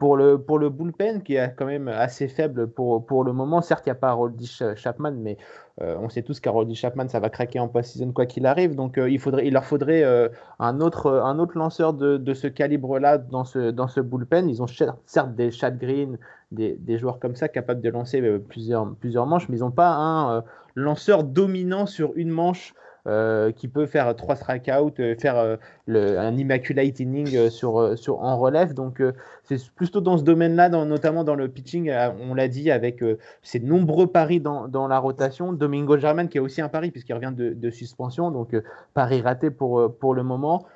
pour, 0.00 0.16
le, 0.16 0.38
pour 0.38 0.58
le 0.58 0.70
bullpen 0.70 1.22
qui 1.22 1.34
est 1.34 1.54
quand 1.56 1.66
même 1.66 1.86
assez 1.86 2.26
faible 2.26 2.68
pour, 2.68 3.04
pour 3.04 3.22
le 3.22 3.34
moment. 3.34 3.60
Certes, 3.60 3.84
il 3.84 3.90
n'y 3.90 3.92
a 3.92 3.96
pas 3.96 4.12
Roldish 4.12 4.62
Chapman, 4.74 5.12
mais 5.12 5.36
euh, 5.82 5.94
on 6.00 6.08
sait 6.08 6.22
tous 6.22 6.40
qu'Harold 6.40 6.72
Chapman, 6.74 7.06
ça 7.08 7.20
va 7.20 7.28
craquer 7.28 7.60
en 7.60 7.68
post-season 7.68 8.10
quoi 8.12 8.24
qu'il 8.24 8.46
arrive. 8.46 8.74
Donc 8.74 8.96
euh, 8.96 9.10
il, 9.10 9.52
leur 9.52 9.64
faudrait 9.64 10.02
euh, 10.02 10.30
un, 10.58 10.80
autre, 10.80 11.20
un 11.22 11.38
autre 11.38 11.58
lanceur 11.58 11.92
de, 11.92 12.32
ce 12.32 12.46
calibre-là 12.46 13.18
dans 13.18 13.44
ce, 13.44 13.70
dans 13.70 13.88
ce 13.88 14.00
bullpen. 14.00 14.48
Ils 14.48 14.62
ont 14.62 14.66
certes 15.04 15.34
des 15.34 15.50
Chad 15.50 15.78
Green, 15.78 16.16
des, 16.50 16.76
des, 16.80 16.96
joueurs 16.96 17.18
comme 17.18 17.36
ça 17.36 17.48
capables 17.48 17.82
de 17.82 17.90
lancer 17.90 18.22
plusieurs, 18.48 18.90
plusieurs 18.94 19.26
manches, 19.26 19.50
mais 19.50 19.58
ils 19.58 19.60
n'ont 19.60 19.70
pas 19.70 19.92
un 19.92 20.44
lanceur 20.76 21.24
dominant 21.24 21.84
sur 21.84 22.12
une 22.16 22.30
manche 22.30 22.74
euh, 23.06 23.50
qui 23.50 23.66
peut 23.68 23.86
faire 23.86 24.14
trois 24.14 24.36
strikeouts, 24.36 24.92
euh, 25.00 25.14
faire 25.14 25.36
euh, 25.36 25.56
un 25.88 26.36
immaculate 26.36 27.00
inning 27.00 27.48
sur, 27.48 27.76
en 27.76 28.38
relève. 28.38 28.74
Donc, 28.74 29.02
c'est 29.44 29.58
plutôt 29.70 30.00
dans 30.00 30.18
ce 30.18 30.22
domaine-là, 30.22 30.68
notamment 30.68 31.24
dans 31.24 31.34
le 31.34 31.48
pitching, 31.48 31.90
on 32.20 32.34
l'a 32.34 32.48
dit, 32.48 32.70
avec 32.70 33.02
ces 33.42 33.60
nombreux 33.60 34.06
paris 34.06 34.40
dans, 34.40 34.88
la 34.88 34.98
rotation. 34.98 35.52
Domingo 35.52 35.98
German, 35.98 36.28
qui 36.28 36.38
est 36.38 36.40
aussi 36.40 36.60
un 36.60 36.68
pari, 36.68 36.90
puisqu'il 36.90 37.14
revient 37.14 37.32
de, 37.34 37.70
suspension, 37.70 38.30
donc 38.30 38.54
pari 38.94 39.22
raté 39.22 39.50
pour 39.50 40.14
le 40.14 40.22
moment. 40.22 40.66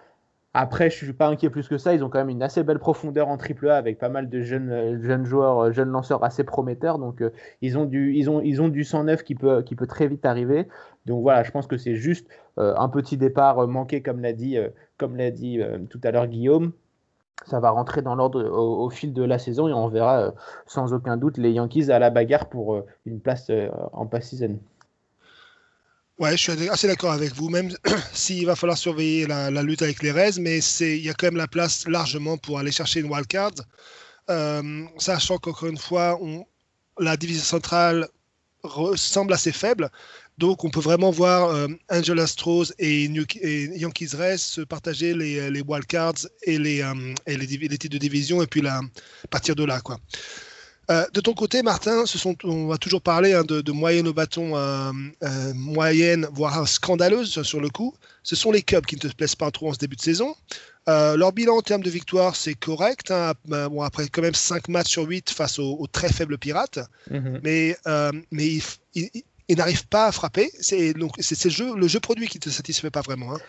Après, 0.55 0.88
je 0.88 1.05
ne 1.05 1.11
suis 1.11 1.12
pas 1.12 1.26
inquiet 1.26 1.50
plus 1.50 1.66
que 1.68 1.78
ça. 1.78 1.94
Ils 1.94 2.05
ont 2.05 2.09
quand 2.09 2.20
même 2.20 2.30
une 2.30 2.42
assez 2.42 2.62
belle 2.62 2.78
profondeur 2.78 3.28
en 3.28 3.36
triple 3.36 3.68
A 3.68 3.76
avec 3.76 3.98
pas 3.98 4.09
mal 4.09 4.28
de 4.28 4.40
jeunes, 4.40 5.02
jeunes 5.02 5.24
joueurs, 5.24 5.72
jeunes 5.72 5.90
lanceurs 5.90 6.22
assez 6.22 6.44
prometteurs. 6.44 6.98
Donc, 6.98 7.22
ils, 7.61 7.76
ont 7.76 7.84
du, 7.84 8.14
ils, 8.14 8.30
ont, 8.30 8.40
ils 8.40 8.62
ont 8.62 8.68
du 8.68 8.84
109 8.84 9.24
qui 9.24 9.34
peut, 9.34 9.62
qui 9.62 9.74
peut 9.74 9.88
très 9.88 10.07
vite 10.07 10.24
arriver. 10.24 10.68
Donc 11.07 11.22
voilà, 11.22 11.42
je 11.42 11.50
pense 11.50 11.66
que 11.66 11.76
c'est 11.76 11.96
juste 11.96 12.28
euh, 12.59 12.74
un 12.76 12.88
petit 12.88 13.16
départ 13.16 13.59
euh, 13.59 13.66
manqué, 13.66 14.02
comme 14.02 14.20
l'a 14.20 14.32
dit, 14.32 14.57
euh, 14.57 14.68
comme 14.96 15.16
l'a 15.16 15.30
dit 15.30 15.61
tout 15.90 16.00
à 16.02 16.11
l'heure 16.11 16.26
Guillaume. 16.26 16.72
Ça 17.46 17.61
va 17.61 17.70
rentrer 17.70 18.00
dans 18.00 18.14
l'ordre 18.14 18.42
au, 18.44 18.88
fil 18.90 19.12
de 19.12 19.22
la 19.22 19.38
saison 19.38 19.68
et 19.68 19.72
on 19.72 19.88
verra 19.88 20.32
sans 20.66 20.94
aucun 20.94 21.16
doute 21.16 21.36
les 21.36 21.50
Yankees 21.50 21.90
à 21.90 21.98
la 21.98 22.09
bagarre 22.09 22.48
pour 22.48 22.80
une 23.05 23.20
place 23.20 23.50
en 23.92 24.07
pass 24.07 24.28
season. 24.28 24.61
Ouais, 26.18 26.36
je 26.36 26.52
suis 26.52 26.68
assez 26.68 26.86
d'accord 26.86 27.10
avec 27.10 27.34
vous, 27.34 27.48
même 27.48 27.74
s'il 28.12 28.46
va 28.46 28.54
falloir 28.54 28.78
surveiller 28.78 29.26
la, 29.26 29.50
lutte 29.62 29.82
avec 29.82 30.00
les 30.00 30.12
Reds, 30.12 30.38
mais 30.38 30.58
il 30.58 31.04
y 31.04 31.10
a 31.10 31.14
quand 31.14 31.26
même 31.26 31.36
la 31.36 31.48
place 31.48 31.88
largement 31.88 32.38
pour 32.38 32.58
aller 32.60 32.70
chercher 32.70 33.00
une 33.00 33.10
wildcard. 33.10 33.54
Euh, 34.30 34.84
sachant 34.96 35.38
qu'encore 35.38 35.68
une 35.68 35.76
fois, 35.76 36.18
la 37.00 37.16
division 37.16 37.42
centrale 37.42 38.08
semble 38.94 39.32
assez 39.32 39.50
faible. 39.50 39.90
Donc, 40.38 40.64
on 40.64 40.70
peut 40.70 40.80
vraiment 40.80 41.10
voir 41.10 41.50
euh, 41.50 41.66
Angel 41.90 42.18
Astros 42.20 42.72
et, 42.78 43.04
Yankees 43.04 44.14
Rays 44.14 44.38
se 44.38 44.60
partager 44.60 45.14
les, 45.14 45.50
les 45.50 45.60
wildcards 45.62 46.28
et, 46.44 46.58
les, 46.58 46.80
euh, 46.80 47.14
et 47.26 47.36
les, 47.36 47.46
titres 47.46 47.88
de 47.88 47.98
division, 47.98 48.40
et 48.40 48.46
puis 48.46 48.62
partir 49.30 49.56
de 49.56 49.64
là. 49.64 49.80
Quoi. 49.80 49.98
Euh, 50.91 51.05
de 51.12 51.20
ton 51.20 51.35
côté, 51.35 51.62
Martin, 51.62 52.07
ce 52.07 52.18
sont, 52.18 52.37
on 52.45 52.66
va 52.66 52.78
toujours 52.78 53.01
parler 53.01 53.32
hein, 53.32 53.45
de, 53.45 53.61
de, 53.61 53.72
moyenne 53.72 54.09
au 54.09 54.12
bâton, 54.12 54.55
moyenne, 55.55 56.26
voire 56.32 56.68
scandaleuse 56.68 57.43
sur 57.43 57.61
le 57.61 57.68
coup. 57.70 57.95
Ce 58.22 58.37
sont 58.37 58.51
les 58.51 58.62
Cubs 58.62 58.87
qui 58.87 58.97
ne 58.97 59.01
te 59.01 59.09
plaisent 59.09 59.35
pas 59.35 59.51
trop 59.51 59.70
en 59.70 59.72
ce 59.72 59.78
début 59.78 59.97
de 59.97 60.03
saison. 60.03 60.35
leur 60.87 61.32
bilan 61.32 61.57
en 61.57 61.62
termes 61.62 61.82
de 61.82 61.91
victoire, 61.91 62.37
c'est 62.37 62.55
correct. 62.55 63.11
Hein, 63.11 63.32
bon, 63.47 63.82
après 63.82 64.09
quand 64.09 64.22
même 64.22 64.35
5 64.35 64.68
matchs 64.68 64.91
sur 64.91 65.05
8 65.05 65.30
face 65.30 65.59
aux, 65.59 65.87
très 65.91 66.12
faibles 66.12 66.39
Pirates. 66.39 66.80
Mm-hmm. 67.11 67.41
Mais, 67.43 67.76
mais 68.30 68.59
et 69.49 69.55
n'arrive 69.55 69.87
pas 69.87 70.07
à 70.07 70.12
frapper. 70.12 70.51
C'est 70.61 70.95
donc 70.95 71.12
c'est 71.18 71.43
le 71.45 71.51
jeu, 71.51 71.76
le 71.76 71.89
jeu 71.89 72.01
produit 72.01 72.28
qui 72.28 72.39
te 72.39 72.51
satisfait 72.51 72.91
pas 72.91 73.03
vraiment. 73.03 73.35
Hein 73.35 73.41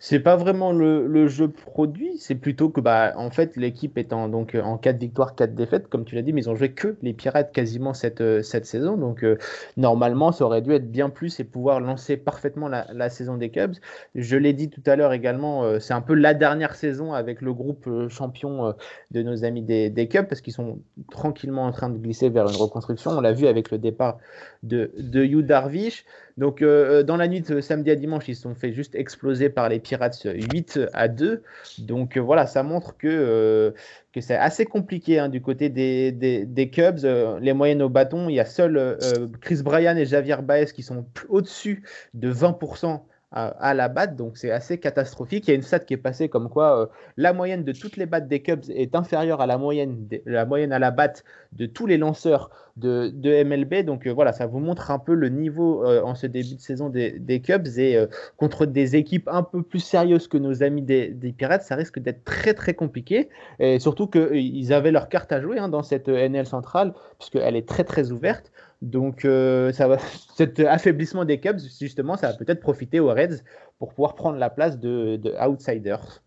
c'est 0.00 0.20
pas 0.20 0.36
vraiment 0.36 0.72
le, 0.72 1.26
jeu 1.26 1.48
produit, 1.48 2.18
c'est 2.18 2.36
plutôt 2.36 2.68
que 2.68 2.80
bah 2.80 3.12
en 3.16 3.30
fait 3.30 3.56
l'équipe 3.56 3.98
est 3.98 4.12
en 4.12 4.28
donc 4.28 4.54
en 4.54 4.78
4 4.78 4.96
victoires, 4.96 5.34
4 5.34 5.54
défaites 5.54 5.88
comme 5.88 6.04
tu 6.04 6.14
l'as 6.14 6.22
dit, 6.22 6.32
mais 6.32 6.42
ils 6.42 6.50
ont 6.50 6.54
joué 6.54 6.72
que 6.72 6.96
les 7.02 7.12
Pirates 7.12 7.50
quasiment 7.52 7.94
cette, 7.94 8.20
euh, 8.20 8.42
saison. 8.42 8.96
Donc 8.96 9.24
euh, 9.24 9.38
normalement 9.76 10.30
ça 10.30 10.44
aurait 10.44 10.62
dû 10.62 10.72
être 10.72 10.88
bien 10.90 11.10
plus 11.10 11.40
et 11.40 11.44
pouvoir 11.44 11.80
lancer 11.80 12.16
parfaitement 12.16 12.68
la, 12.68 13.10
saison 13.10 13.36
des 13.36 13.50
Cubs. 13.50 13.74
Je 14.14 14.36
l'ai 14.36 14.52
dit 14.52 14.70
tout 14.70 14.82
à 14.86 14.94
l'heure 14.94 15.12
également, 15.12 15.64
euh, 15.64 15.80
c'est 15.80 15.94
un 15.94 16.00
peu 16.00 16.14
la 16.14 16.32
dernière 16.32 16.76
saison 16.76 17.12
avec 17.12 17.40
le 17.40 17.52
groupe 17.52 17.88
champion 18.08 18.74
de 19.10 19.22
nos 19.22 19.44
amis 19.44 19.62
des, 19.62 19.90
des 19.90 20.06
Cubs 20.08 20.28
parce 20.28 20.40
qu'ils 20.40 20.52
sont 20.52 20.78
tranquillement 21.10 21.64
en 21.64 21.72
train 21.72 21.90
de 21.90 21.98
glisser 21.98 22.28
vers 22.28 22.48
une 22.48 22.56
reconstruction. 22.56 23.10
On 23.12 23.20
l'a 23.20 23.32
vu 23.32 23.48
avec 23.48 23.72
le 23.72 23.78
départ 23.78 24.18
de, 24.62 24.92
de 24.96 25.24
Yu 25.24 25.42
Darvish. 25.42 26.04
Donc, 26.38 26.62
euh, 26.62 27.00
euh, 27.00 27.02
dans 27.02 27.16
la 27.16 27.26
nuit 27.26 27.40
de 27.40 27.60
samedi 27.60 27.90
à 27.90 27.96
dimanche, 27.96 28.28
ils 28.28 28.36
se 28.36 28.42
sont 28.42 28.54
fait 28.54 28.72
juste 28.72 28.94
exploser 28.94 29.50
par 29.50 29.68
les 29.68 29.80
Pirates 29.80 30.24
8 30.24 30.78
à 30.92 31.08
2. 31.08 31.42
Donc, 31.80 32.16
euh, 32.16 32.20
voilà, 32.20 32.46
ça 32.46 32.62
montre 32.62 32.96
que, 32.96 33.74
c'est 34.20 34.36
assez 34.36 34.64
compliqué 34.64 35.18
hein, 35.18 35.28
du 35.28 35.40
côté 35.40 35.68
des, 35.68 36.12
des, 36.12 36.70
Cubs. 36.70 37.04
les 37.40 37.52
moyennes 37.52 37.82
au 37.82 37.88
bâton, 37.88 38.28
il 38.28 38.34
y 38.34 38.40
a 38.40 38.44
seul 38.44 38.98
Chris 39.40 39.62
Bryan 39.62 39.96
et 39.96 40.06
Javier 40.06 40.38
Baez 40.42 40.66
qui 40.66 40.82
sont 40.82 41.06
au-dessus 41.28 41.84
de 42.14 42.32
20% 42.32 43.00
à, 43.30 43.74
la 43.74 43.88
batte, 43.88 44.16
donc 44.16 44.38
c'est 44.38 44.50
assez 44.50 44.78
catastrophique. 44.78 45.46
Il 45.46 45.50
y 45.50 45.52
a 45.52 45.56
une 45.56 45.62
stat 45.62 45.80
qui 45.80 45.92
est 45.92 45.98
passée 45.98 46.30
comme 46.30 46.48
quoi 46.48 46.80
euh, 46.80 46.86
la 47.18 47.34
moyenne 47.34 47.62
de 47.62 47.72
toutes 47.72 47.98
les 47.98 48.06
battes 48.06 48.26
des 48.26 48.40
Cubs 48.40 48.64
est 48.70 48.94
inférieure 48.94 49.42
à 49.42 49.46
la 49.46 49.58
moyenne, 49.58 50.08
la 50.24 50.46
moyenne 50.46 50.72
à 50.72 50.78
la 50.78 50.90
batte 50.90 51.24
de 51.52 51.66
tous 51.66 51.86
les 51.86 51.98
lanceurs 51.98 52.48
de, 52.76 53.10
de 53.12 53.44
MLB. 53.44 53.84
Donc 53.84 54.06
euh, 54.06 54.12
voilà, 54.12 54.32
ça 54.32 54.46
vous 54.46 54.60
montre 54.60 54.90
un 54.90 54.98
peu 54.98 55.12
le 55.12 55.28
niveau 55.28 55.84
euh, 55.84 56.00
en 56.02 56.14
ce 56.14 56.26
début 56.26 56.54
de 56.54 56.60
saison 56.60 56.88
des, 56.88 57.18
des 57.18 57.40
Cubs 57.40 57.66
et 57.76 58.02
contre 58.38 58.64
des 58.64 58.96
équipes 58.96 59.28
un 59.30 59.42
peu 59.42 59.62
plus 59.62 59.80
sérieuses 59.80 60.26
que 60.26 60.38
nos 60.38 60.62
amis 60.62 60.82
des, 60.82 61.08
des 61.08 61.32
Pirates, 61.32 61.62
ça 61.62 61.76
risque 61.76 61.98
d'être 61.98 62.24
très 62.24 62.54
très 62.54 62.72
compliqué. 62.72 63.28
Et 63.58 63.78
surtout 63.78 64.06
qu'ils 64.06 64.72
avaient 64.72 64.92
leur 64.92 65.10
carte 65.10 65.32
à 65.32 65.42
jouer 65.42 65.58
hein, 65.58 65.68
dans 65.68 65.82
cette 65.82 66.08
NL 66.08 66.46
centrale, 66.46 66.94
puisqu'elle 67.18 67.56
est 67.56 67.68
très 67.68 67.84
très 67.84 68.10
ouverte. 68.10 68.50
Donc, 68.82 69.24
euh, 69.24 69.72
ça 69.72 69.88
va, 69.88 69.98
cet 70.36 70.60
affaiblissement 70.60 71.24
des 71.24 71.40
Cubs, 71.40 71.58
justement, 71.80 72.16
ça 72.16 72.30
va 72.30 72.36
peut-être 72.36 72.60
profiter 72.60 73.00
aux 73.00 73.08
Reds 73.08 73.42
pour 73.78 73.90
pouvoir 73.90 74.14
prendre 74.14 74.38
la 74.38 74.50
place 74.50 74.78
de, 74.78 75.20
outsiders. 75.46 76.22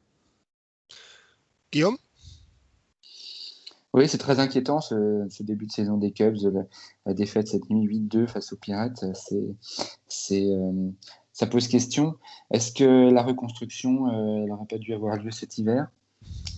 Guillaume? 1.71 1.97
Oui, 3.93 4.07
c'est 4.07 4.17
très 4.17 4.39
inquiétant 4.39 4.79
ce, 4.79 5.27
début 5.43 5.65
de 5.65 5.71
saison 5.71 5.97
des 5.97 6.11
Cubs. 6.11 6.37
La, 7.05 7.13
défaite 7.13 7.47
cette 7.47 7.69
nuit 7.69 7.87
8-2 7.87 8.27
face 8.27 8.53
aux 8.53 8.57
Pirates, 8.57 9.03
c'est, 10.07 10.53
euh, 10.53 10.89
ça 11.33 11.47
pose 11.47 11.67
question. 11.67 12.15
Est-ce 12.51 12.71
que 12.73 13.11
la 13.11 13.21
reconstruction 13.21 14.07
euh, 14.07 14.45
n'aurait 14.45 14.65
pas 14.65 14.77
dû 14.77 14.93
avoir 14.93 15.17
lieu 15.17 15.31
cet 15.31 15.57
hiver? 15.57 15.87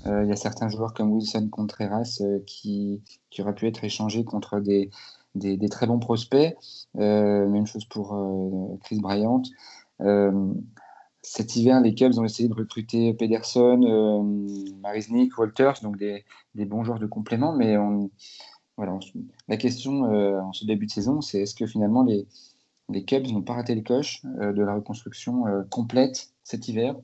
Il 0.06 0.28
y 0.28 0.32
a 0.34 0.36
certains 0.36 0.68
joueurs 0.68 0.94
comme 0.94 1.14
Wilson 1.14 1.48
Contreras 1.50 2.22
qui, 2.46 3.02
qui 3.30 3.42
auraient 3.42 3.56
pu 3.56 3.68
être 3.68 3.86
échangés 3.86 4.26
contre 4.26 4.60
des 4.60 4.90
des, 5.36 5.70
très 5.70 5.88
bons 5.88 6.00
prospects. 6.00 6.56
Euh, 6.98 7.48
même 7.48 7.66
chose 7.66 7.86
pour 7.86 8.14
euh, 8.14 8.78
Chris 8.84 9.00
Bryant. 9.00 9.44
Euh, 10.02 10.54
cet 11.22 11.56
hiver, 11.56 11.80
les 11.82 11.96
Cubs 11.96 12.18
ont 12.18 12.26
essayé 12.26 12.50
de 12.50 12.54
recruter 12.54 13.14
Pederson, 13.14 13.78
Marisnik, 14.82 15.38
Walters, 15.38 15.82
donc 15.82 15.98
des, 15.98 16.26
bons 16.54 16.84
joueurs 16.84 17.00
de 17.00 17.06
complément. 17.06 17.56
Mais 17.56 17.78
voilà, 18.76 19.00
la 19.48 19.56
question 19.56 20.02
en 20.04 20.52
ce 20.52 20.66
début 20.66 20.86
de 20.86 20.92
saison, 20.92 21.22
c'est 21.22 21.40
est-ce 21.40 21.56
que 21.56 21.66
finalement 21.66 22.04
les, 22.04 22.28
les 22.90 23.06
Cubs 23.06 23.32
n'ont 23.32 23.42
pas 23.42 23.54
raté 23.54 23.74
le 23.74 23.84
coche 23.84 24.22
de 24.26 24.62
la 24.62 24.76
reconstruction 24.76 25.46
complète 25.70 26.34
cet 26.44 26.68
hiver? 26.68 26.98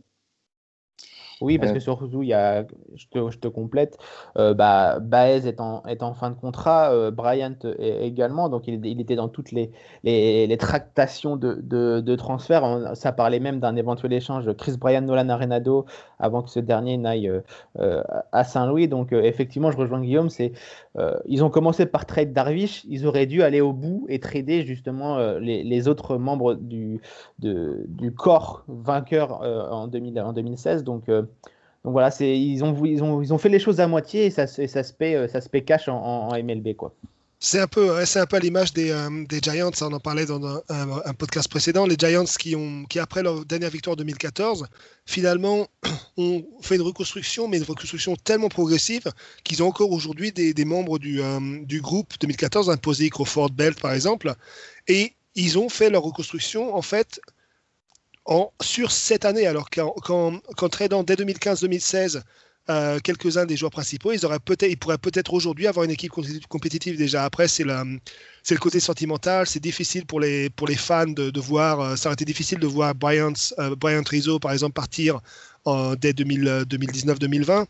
Oui, 1.41 1.57
parce 1.57 1.71
que 1.71 1.79
surtout, 1.79 2.21
il 2.21 2.29
y 2.29 2.33
a, 2.33 2.65
je, 2.95 3.05
te, 3.07 3.29
je 3.31 3.37
te 3.37 3.47
complète, 3.47 3.97
euh, 4.37 4.53
bah, 4.53 4.99
Baez 4.99 5.47
est 5.47 5.61
en, 5.61 5.83
est 5.83 6.03
en 6.03 6.13
fin 6.13 6.29
de 6.31 6.35
contrat, 6.35 6.91
euh, 6.91 7.11
Bryant 7.11 7.55
également, 7.79 8.49
donc 8.49 8.67
il, 8.67 8.85
il, 8.85 8.99
était 8.99 9.15
dans 9.15 9.29
toutes 9.29 9.51
les, 9.51 9.71
les, 10.03 10.47
les 10.47 10.57
tractations 10.57 11.37
de, 11.37 11.59
de, 11.63 12.01
de, 12.01 12.15
transfert. 12.15 12.91
Ça 12.95 13.11
parlait 13.11 13.39
même 13.39 13.59
d'un 13.59 13.75
éventuel 13.75 14.13
échange 14.13 14.51
Chris 14.53 14.75
Bryant, 14.77 15.01
Nolan 15.01 15.29
Arenado, 15.29 15.85
avant 16.19 16.41
que 16.41 16.49
ce 16.49 16.59
dernier 16.59 16.97
n'aille 16.97 17.31
euh, 17.79 18.03
à 18.31 18.43
Saint-Louis. 18.43 18.87
Donc 18.87 19.13
effectivement, 19.13 19.71
je 19.71 19.77
rejoins 19.77 20.01
Guillaume, 20.01 20.29
c'est 20.29 20.51
ils 21.25 21.43
ont 21.45 21.49
commencé 21.49 21.85
par 21.85 22.05
trade 22.05 22.33
Darvish, 22.33 22.83
ils 22.89 23.07
auraient 23.07 23.25
dû 23.25 23.41
aller 23.41 23.61
au 23.61 23.71
bout 23.71 24.05
et 24.09 24.19
trader 24.19 24.65
justement 24.65 25.17
les, 25.39 25.63
les, 25.63 25.87
autres 25.87 26.17
membres 26.17 26.55
du, 26.55 26.99
de, 27.39 27.85
du 27.87 28.13
corps 28.13 28.65
vainqueur 28.67 29.41
en, 29.41 29.87
2000, 29.87 30.19
en 30.19 30.33
2016. 30.33 30.83
Donc 30.83 31.09
donc 31.83 31.93
voilà, 31.93 32.09
ils 32.19 32.63
ont, 32.63 33.37
fait 33.37 33.49
les 33.49 33.59
choses 33.59 33.79
à 33.79 33.87
moitié 33.87 34.25
et 34.25 34.31
ça, 34.31 34.47
se, 34.47 34.93
paie, 34.93 35.15
euh, 35.15 35.59
cash 35.65 35.87
en, 35.87 36.31
MLB. 36.31 36.75
C'est 37.41 37.61
un 37.61 37.67
peu, 37.67 38.05
c'est 38.05 38.19
un 38.19 38.25
peu 38.25 38.35
à 38.35 38.39
l'image 38.39 38.73
des, 38.73 38.91
euh, 38.91 39.25
Giants, 39.41 39.71
on 39.79 39.93
en 39.93 39.99
parlait 40.01 40.25
dans 40.25 40.61
un, 40.67 41.13
podcast 41.13 41.49
précédent, 41.49 41.85
les 41.85 41.95
Giants 41.97 42.25
qui, 42.25 42.53
ont, 42.57 42.83
après 42.99 43.23
leur 43.23 43.45
dernière 43.45 43.69
victoire 43.69 43.93
en 43.93 43.95
2014, 43.95 44.67
finalement 45.05 45.67
ont 46.17 46.43
fait 46.61 46.75
une 46.75 46.81
reconstruction, 46.81 47.47
mais 47.47 47.59
une 47.59 47.63
reconstruction 47.63 48.17
tellement 48.17 48.49
progressive 48.49 49.05
qu'ils 49.45 49.63
ont 49.63 49.67
encore 49.67 49.93
aujourd'hui 49.93 50.33
des, 50.33 50.65
membres 50.65 50.99
du, 50.99 51.21
euh, 51.21 51.39
groupe 51.79 52.13
2014, 52.19 52.69
imposé 52.69 53.09
Crawford 53.09 53.51
Belt 53.51 53.79
par 53.79 53.93
exemple, 53.93 54.33
et 54.89 55.13
ils 55.35 55.57
ont 55.57 55.69
fait 55.69 55.89
leur 55.89 56.03
reconstruction 56.03 56.75
en 56.75 56.81
fait 56.81 57.21
sur 58.61 58.91
cette 58.91 59.25
année, 59.25 59.47
alors 59.47 59.69
qu'en 59.69 60.69
tradant 60.69 61.03
dès 61.03 61.15
2015-2016 61.15 62.21
euh, 62.69 62.99
quelques-uns 62.99 63.47
des 63.47 63.57
joueurs 63.57 63.71
principaux, 63.71 64.11
ils, 64.11 64.23
auraient 64.27 64.37
peut 64.37 64.55
ils 64.61 64.77
pourraient 64.77 64.99
peut-être 64.99 65.33
aujourd'hui 65.33 65.65
avoir 65.65 65.85
une 65.85 65.91
équipe 65.91 66.11
compétitive 66.49 66.97
déjà. 66.97 67.25
Après, 67.25 67.47
c'est 67.47 67.63
le 67.63 68.57
côté 68.59 68.79
sentimental, 68.79 69.47
c'est 69.47 69.59
difficile 69.59 70.05
pour 70.05 70.19
les, 70.19 70.51
fans 70.77 71.07
de, 71.07 71.39
voir, 71.39 71.79
euh, 71.79 71.95
ça 71.95 72.09
aurait 72.09 72.13
été 72.13 72.25
difficile 72.25 72.59
de 72.59 72.67
voir 72.67 72.93
Bryant, 72.93 73.33
euh, 73.57 73.75
Bryant 73.75 74.03
Rizzo, 74.07 74.37
par 74.37 74.51
exemple, 74.51 74.73
partir 74.73 75.19
dès 75.99 76.13
2019-2020. 76.13 77.65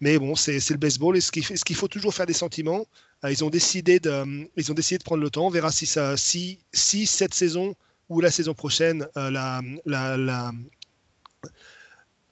Mais 0.00 0.18
bon, 0.18 0.34
c'est 0.34 0.70
le 0.70 0.76
baseball 0.76 1.16
et 1.16 1.20
ce 1.20 1.30
qu'il 1.30 1.76
faut 1.76 1.88
toujours 1.88 2.14
faire 2.14 2.26
des 2.26 2.32
sentiments. 2.32 2.86
ils, 3.28 3.44
ont 3.44 3.50
décidé 3.50 3.98
de, 3.98 4.48
ils 4.56 4.70
ont 4.70 4.74
décidé 4.74 4.98
de 4.98 5.04
prendre 5.04 5.22
le 5.22 5.30
temps. 5.30 5.46
On 5.46 5.50
verra 5.50 5.70
si, 5.72 6.58
si 6.72 7.06
cette 7.06 7.34
saison 7.34 7.74
ou 8.10 8.20
la 8.20 8.30
saison 8.30 8.52
prochaine, 8.52 9.06
euh, 9.16 9.30
la, 9.30 9.62
la, 9.86 10.16
la 10.18 10.50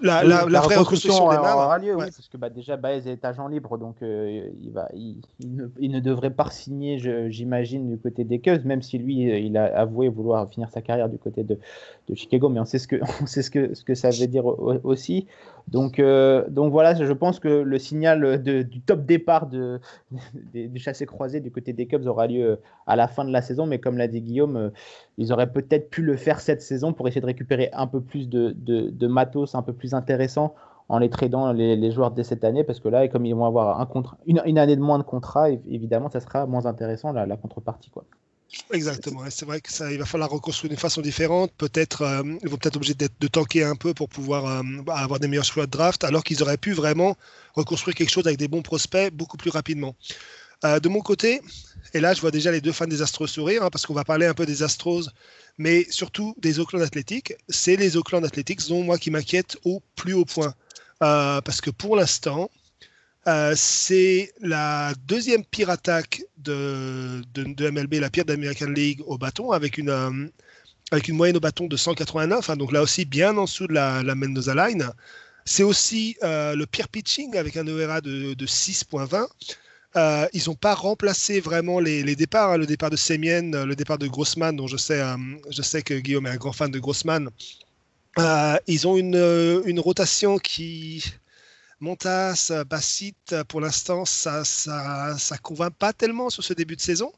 la, 0.00 0.22
la, 0.22 0.46
la, 0.46 0.60
vraie 0.60 0.76
reconstruction 0.76 1.24
aura 1.24 1.78
lieu, 1.78 1.96
oui, 1.96 2.04
parce 2.04 2.28
que 2.28 2.36
bah, 2.36 2.50
déjà 2.50 2.76
Baez 2.76 3.08
est 3.08 3.24
agent 3.24 3.48
libre, 3.48 3.78
donc 3.78 3.96
euh, 4.02 4.48
il, 4.62 4.70
va, 4.70 4.88
il, 4.94 5.20
ne, 5.40 5.66
il, 5.80 5.90
ne, 5.90 5.98
devrait 5.98 6.30
pas 6.30 6.48
signer, 6.50 6.98
j'imagine, 7.30 7.88
du 7.88 7.98
côté 7.98 8.22
des 8.22 8.38
Cubs, 8.38 8.64
même 8.64 8.80
si 8.80 8.98
lui, 8.98 9.28
euh, 9.28 9.38
il 9.38 9.56
a 9.56 9.64
avoué 9.76 10.08
vouloir 10.08 10.48
finir 10.48 10.70
sa 10.70 10.82
carrière 10.82 11.08
du 11.08 11.18
côté 11.18 11.42
de, 11.42 11.58
de 12.08 12.14
Chicago, 12.14 12.48
mais 12.48 12.60
on 12.60 12.64
sait 12.64 12.78
ce 12.78 12.86
que, 12.86 12.96
on 13.22 13.26
sait 13.26 13.42
ce 13.42 13.50
que, 13.50 13.74
ce 13.74 13.82
que 13.82 13.96
ça 13.96 14.10
veut 14.10 14.28
dire 14.28 14.46
aussi. 14.46 15.26
Donc, 15.66 15.98
euh, 15.98 16.48
donc 16.48 16.70
voilà, 16.70 16.94
je 16.94 17.12
pense 17.12 17.40
que 17.40 17.48
le 17.48 17.78
signal 17.80 18.40
de, 18.40 18.62
du 18.62 18.80
top 18.80 19.04
départ 19.04 19.48
de, 19.48 19.80
du 20.54 20.78
chassé 20.78 21.06
croisé 21.06 21.40
du 21.40 21.50
côté 21.50 21.72
des 21.72 21.86
Cubs 21.86 22.06
aura 22.06 22.28
lieu 22.28 22.60
à 22.86 22.94
la 22.94 23.08
fin 23.08 23.24
de 23.24 23.32
la 23.32 23.42
saison, 23.42 23.66
mais 23.66 23.80
comme 23.80 23.98
l'a 23.98 24.06
dit 24.06 24.20
Guillaume, 24.20 24.70
ils 25.18 25.32
auraient 25.32 25.50
peut-être 25.52 25.90
pu 25.90 26.02
le 26.02 26.16
faire 26.16 26.40
cette 26.40 26.62
saison 26.62 26.92
pour 26.92 27.08
essayer 27.08 27.20
de 27.20 27.26
récupérer 27.26 27.68
un 27.72 27.88
peu 27.88 28.00
plus 28.00 28.28
de, 28.28 29.06
matos, 29.08 29.56
un 29.56 29.62
peu 29.62 29.72
plus 29.72 29.92
intéressant 29.92 30.54
en 30.88 30.98
les 30.98 31.10
tradant 31.10 31.52
les, 31.52 31.90
joueurs 31.90 32.12
dès 32.12 32.24
cette 32.24 32.44
année, 32.44 32.64
parce 32.64 32.80
que 32.80 32.88
là, 32.88 33.08
comme 33.08 33.26
ils 33.26 33.34
vont 33.34 33.44
avoir 33.44 33.86
une, 34.26 34.58
année 34.58 34.76
de 34.76 34.80
moins 34.80 34.98
de 34.98 35.02
contrat, 35.02 35.50
évidemment, 35.50 36.08
ça 36.08 36.20
sera 36.20 36.46
moins 36.46 36.64
intéressant 36.66 37.12
la, 37.12 37.36
contrepartie. 37.36 37.90
Quoi. 37.90 38.04
Exactement. 38.72 39.20
C'est 39.28 39.44
vrai 39.44 39.60
que 39.60 39.70
ça, 39.72 39.84
va 39.90 40.04
falloir 40.06 40.30
reconstruire 40.30 40.70
d'une 40.70 40.78
façon 40.78 41.02
différente. 41.02 41.50
Peut-être, 41.58 42.02
euh, 42.02 42.22
ils 42.42 42.48
vont 42.48 42.56
peut-être 42.56 42.76
obligés 42.76 42.94
de 42.94 43.26
tanker 43.26 43.64
un 43.64 43.74
peu 43.74 43.92
pour 43.92 44.08
pouvoir 44.08 44.46
euh, 44.46 44.62
bah, 44.86 44.94
avoir 44.94 45.18
des 45.18 45.28
meilleurs 45.28 45.44
choix 45.44 45.66
de 45.66 45.70
draft, 45.70 46.04
alors 46.04 46.22
qu'ils 46.22 46.42
auraient 46.42 46.56
pu 46.56 46.72
vraiment 46.72 47.16
reconstruire 47.54 47.96
quelque 47.96 48.10
chose 48.10 48.26
avec 48.26 48.38
des 48.38 48.48
bons 48.48 48.62
prospects 48.62 49.12
beaucoup 49.12 49.36
plus 49.36 49.50
rapidement. 49.50 49.96
De 50.62 50.88
mon 50.88 51.00
côté, 51.00 51.40
et 51.94 52.00
là 52.00 52.14
je 52.14 52.20
vois 52.20 52.30
déjà 52.30 52.50
les 52.50 52.60
deux 52.60 52.72
fans 52.72 52.86
des 52.86 53.02
Astros 53.02 53.26
sourire, 53.26 53.62
hein, 53.62 53.70
parce 53.70 53.86
qu'on 53.86 53.94
va 53.94 54.04
parler 54.04 54.26
un 54.26 54.34
peu 54.34 54.46
des 54.46 54.62
Astros, 54.62 55.08
mais 55.56 55.86
surtout 55.90 56.34
des 56.38 56.58
Oakland 56.58 56.82
Athletics. 56.82 57.34
C'est 57.48 57.76
les 57.76 57.96
Oakland 57.96 58.24
Athletics 58.24 58.68
dont 58.68 58.82
moi 58.82 58.98
qui 58.98 59.10
m'inquiète 59.10 59.56
au 59.64 59.82
plus 59.96 60.14
haut 60.14 60.24
point. 60.24 60.54
parce 60.98 61.60
que 61.60 61.70
pour 61.70 61.96
l'instant, 61.96 62.50
c'est 63.54 64.32
la 64.40 64.92
deuxième 65.06 65.44
pire 65.44 65.70
attaque 65.70 66.22
de, 66.38 67.22
de, 67.34 67.70
MLB, 67.70 67.94
la 67.94 68.10
pire 68.10 68.24
d'American 68.24 68.70
League 68.70 69.02
au 69.06 69.18
bâton, 69.18 69.52
avec 69.52 69.78
une, 69.78 70.30
avec 70.90 71.08
une 71.08 71.16
moyenne 71.16 71.36
au 71.36 71.40
bâton 71.40 71.66
de 71.66 71.76
189, 71.76 72.50
hein, 72.50 72.56
donc 72.56 72.72
là 72.72 72.82
aussi 72.82 73.04
bien 73.04 73.36
en 73.36 73.44
dessous 73.44 73.66
de 73.66 73.74
la, 73.74 74.02
la 74.02 74.14
Mendoza 74.14 74.54
Line. 74.54 74.90
C'est 75.44 75.62
aussi 75.62 76.16
euh, 76.22 76.54
le 76.54 76.66
pire 76.66 76.88
pitching 76.88 77.36
avec 77.36 77.56
un 77.56 77.66
ERA 77.66 78.00
de, 78.02 78.34
6.20. 78.34 79.26
Euh, 79.96 80.28
ils 80.34 80.44
n'ont 80.46 80.54
pas 80.54 80.74
remplacé 80.74 81.40
vraiment 81.40 81.80
les, 81.80 82.14
départs, 82.14 82.52
hein, 82.52 82.56
le 82.58 82.66
départ 82.66 82.90
de 82.90 82.96
Semien, 82.96 83.42
le 83.42 83.74
départ 83.74 83.98
de 83.98 84.06
Grossman, 84.06 84.54
dont 84.54 84.66
je 84.66 84.76
sais, 84.76 85.00
euh, 85.00 85.16
je 85.50 85.62
sais 85.62 85.82
que 85.82 85.94
Guillaume 85.94 86.26
est 86.26 86.30
un 86.30 86.36
grand 86.36 86.52
fan 86.52 86.70
de 86.70 86.78
Grossman. 86.78 87.30
ils 88.66 88.86
ont 88.86 88.96
une, 88.96 89.62
une, 89.64 89.80
rotation 89.80 90.38
qui, 90.38 91.04
Montas, 91.80 92.52
Bassit, 92.68 93.34
pour 93.48 93.60
l'instant, 93.60 94.04
ça 94.04 94.40
ne 94.40 94.44
ça, 94.44 95.16
ça 95.18 95.38
convainc 95.38 95.74
pas 95.74 95.92
tellement 95.92 96.28
sur 96.28 96.44
ce 96.44 96.52
début 96.52 96.76
de 96.76 96.80
saison. 96.82 97.12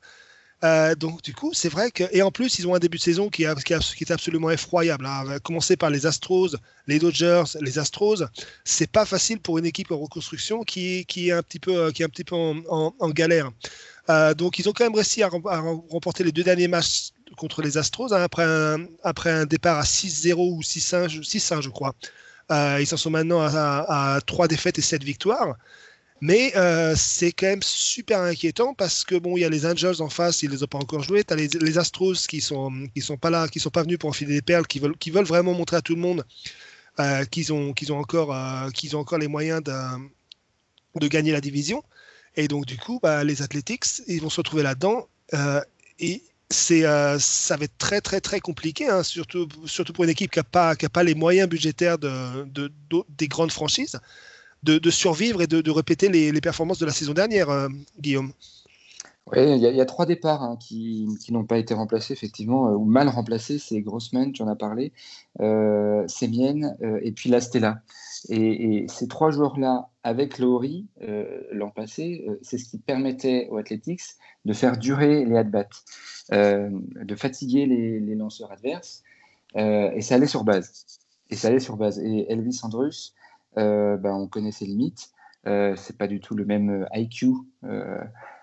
Euh, 0.62 0.94
donc 0.94 1.22
du 1.22 1.34
coup, 1.34 1.52
c'est 1.54 1.70
vrai 1.70 1.90
que 1.90 2.04
et 2.12 2.20
en 2.22 2.30
plus 2.30 2.58
ils 2.58 2.68
ont 2.68 2.74
un 2.74 2.78
début 2.78 2.98
de 2.98 3.02
saison 3.02 3.30
qui, 3.30 3.44
qui, 3.64 3.74
qui 3.96 4.04
est 4.04 4.10
absolument 4.10 4.50
effroyable. 4.50 5.06
Hein. 5.06 5.38
Commencer 5.42 5.76
par 5.76 5.88
les 5.88 6.06
Astros, 6.06 6.56
les 6.86 6.98
Dodgers, 6.98 7.44
les 7.60 7.78
Astros, 7.78 8.24
c'est 8.64 8.90
pas 8.90 9.06
facile 9.06 9.40
pour 9.40 9.56
une 9.58 9.64
équipe 9.64 9.90
en 9.90 9.98
reconstruction 9.98 10.62
qui, 10.62 11.06
qui 11.06 11.28
est 11.28 11.32
un 11.32 11.42
petit 11.42 11.58
peu 11.58 11.76
euh, 11.76 11.90
qui 11.90 12.02
est 12.02 12.04
un 12.04 12.10
petit 12.10 12.24
peu 12.24 12.36
en, 12.36 13.10
galère. 13.10 13.50
Euh, 14.10 14.34
donc 14.34 14.58
ils 14.58 14.68
ont 14.68 14.72
quand 14.72 14.84
même 14.84 14.94
réussi 14.94 15.22
à, 15.22 15.28
remporter 15.28 16.24
les 16.24 16.32
deux 16.32 16.44
derniers 16.44 16.68
matchs 16.68 17.10
contre 17.36 17.62
les 17.62 17.78
Astros 17.78 18.12
hein, 18.12 18.20
après, 18.22 18.44
un, 18.44 18.84
après 19.02 19.30
un 19.30 19.46
départ 19.46 19.78
à 19.78 19.84
6-0 19.84 20.34
ou 20.34 20.60
6-1 20.60 21.62
je 21.62 21.68
crois. 21.70 21.94
ils 22.50 22.88
en 22.92 22.96
sont 22.98 23.10
maintenant 23.10 23.40
à, 23.40 24.16
à 24.16 24.20
3 24.20 24.48
défaites 24.48 24.78
et 24.78 24.82
7 24.82 25.04
victoires. 25.04 25.56
Mais 26.20 26.54
euh, 26.56 26.94
c'est 26.96 27.32
quand 27.32 27.46
même 27.46 27.62
super 27.62 28.20
inquiétant 28.20 28.74
parce 28.74 29.04
que 29.04 29.14
bon, 29.14 29.36
il 29.36 29.40
y 29.40 29.44
a 29.44 29.48
les 29.48 29.64
Angels 29.64 30.02
en 30.02 30.10
face, 30.10 30.42
ils 30.42 30.50
les 30.50 30.62
ont 30.62 30.66
pas 30.66 30.78
encore 30.78 31.02
joués. 31.02 31.24
Tu 31.24 31.32
as 31.32 31.36
les, 31.36 31.78
Astros 31.78 32.26
qui 32.28 32.42
sont 32.42 32.88
qui 32.94 33.00
sont 33.00 33.16
pas 33.16 33.30
là, 33.30 33.48
qui 33.48 33.58
sont 33.58 33.70
pas 33.70 33.82
venus 33.82 33.98
pour 33.98 34.10
enfiler 34.10 34.34
des 34.34 34.42
perles, 34.42 34.66
qui 34.66 34.80
veulent 34.80 34.96
qui 34.98 35.10
veulent 35.10 35.24
vraiment 35.24 35.54
montrer 35.54 35.76
à 35.78 35.82
tout 35.82 35.94
le 35.94 36.00
monde 36.00 36.26
euh, 37.00 37.24
qu'ils 37.24 37.52
ont 37.54 37.72
qu'ils 37.72 37.92
ont 37.92 37.98
encore 37.98 38.34
euh, 38.34 38.70
qu'ils 38.70 38.96
ont 38.96 39.00
encore 39.00 39.18
les 39.18 39.28
moyens 39.28 39.62
de, 39.62 39.72
de 41.00 41.08
gagner 41.08 41.32
la 41.32 41.40
division. 41.40 41.82
Et 42.36 42.48
donc 42.48 42.66
du 42.66 42.76
coup, 42.76 43.00
bah, 43.02 43.24
les 43.24 43.40
Athletics, 43.42 44.02
ils 44.06 44.20
vont 44.20 44.30
se 44.30 44.36
retrouver 44.36 44.62
là-dedans 44.62 45.08
et 45.98 46.22
c'est 46.50 46.82
ça 47.18 47.56
va 47.56 47.64
être 47.64 47.78
très 47.78 48.00
très 48.02 48.20
très 48.20 48.40
compliqué, 48.40 48.88
hein, 48.88 49.02
surtout 49.02 49.48
surtout 49.64 49.92
pour 49.94 50.04
une 50.04 50.10
équipe 50.10 50.30
qui 50.32 50.38
n'a 50.38 50.44
pas 50.44 50.76
qui 50.76 50.84
a 50.84 50.90
pas 50.90 51.02
les 51.02 51.14
moyens 51.14 51.48
budgétaires 51.48 51.98
de, 51.98 52.44
de 52.44 52.70
des 53.08 53.28
grandes 53.28 53.52
franchises 53.52 53.98
de, 54.62 54.90
survivre 54.90 55.42
et 55.42 55.46
de, 55.46 55.70
répéter 55.70 56.08
les, 56.08 56.40
performances 56.40 56.78
de 56.78 56.86
la 56.86 56.92
saison 56.92 57.12
dernière, 57.12 57.50
euh, 57.50 57.68
Guillaume. 58.00 58.32
Oui, 59.32 59.38
il 59.56 59.60
y, 59.62 59.80
a 59.80 59.86
trois 59.86 60.06
départs 60.06 60.42
hein, 60.42 60.56
qui, 60.58 61.06
n'ont 61.28 61.44
pas 61.44 61.58
été 61.58 61.72
remplacés, 61.72 62.12
effectivement, 62.12 62.68
euh, 62.68 62.72
ou 62.72 62.84
mal 62.84 63.08
remplacés. 63.08 63.58
C'est 63.60 63.80
Grossman, 63.80 64.32
tu 64.32 64.42
en 64.42 64.48
as 64.48 64.56
parlé, 64.56 64.92
euh, 65.40 66.04
euh, 66.22 67.00
et 67.02 67.12
puis 67.12 67.30
Lastella. 67.30 67.82
Et, 68.28 68.82
et 68.82 68.88
ces 68.88 69.06
trois 69.06 69.30
joueurs-là, 69.30 69.88
avec 70.02 70.38
Laurie, 70.38 70.86
l'an 71.52 71.70
passé, 71.70 72.26
c'est 72.42 72.58
ce 72.58 72.64
qui 72.64 72.78
permettait 72.78 73.48
aux 73.50 73.58
Athletics 73.58 74.02
de 74.46 74.52
faire 74.52 74.76
durer 74.76 75.24
les 75.24 75.36
at-bats, 75.36 75.68
de 76.32 77.14
fatiguer 77.16 77.66
les, 77.66 78.00
les 78.00 78.14
lanceurs 78.14 78.50
adverses. 78.50 79.02
et 79.54 80.00
ça 80.00 80.16
allait 80.16 80.26
sur 80.26 80.44
base. 80.44 80.86
Et 81.30 81.36
ça 81.36 81.48
allait 81.48 81.60
sur 81.60 81.76
base. 81.76 81.98
Et 81.98 82.30
Elvis 82.30 82.60
Andrus, 82.62 83.14
euh, 83.58 83.96
ben, 83.96 84.12
on 84.14 84.28
connaît 84.28 84.52
ses 84.52 84.66
limites. 84.66 85.10
Euh, 85.46 85.74
c'est 85.76 85.96
pas 85.96 86.06
du 86.06 86.20
tout 86.20 86.34
le 86.34 86.44
même 86.44 86.82
euh, 86.82 86.86
IQ 86.94 87.32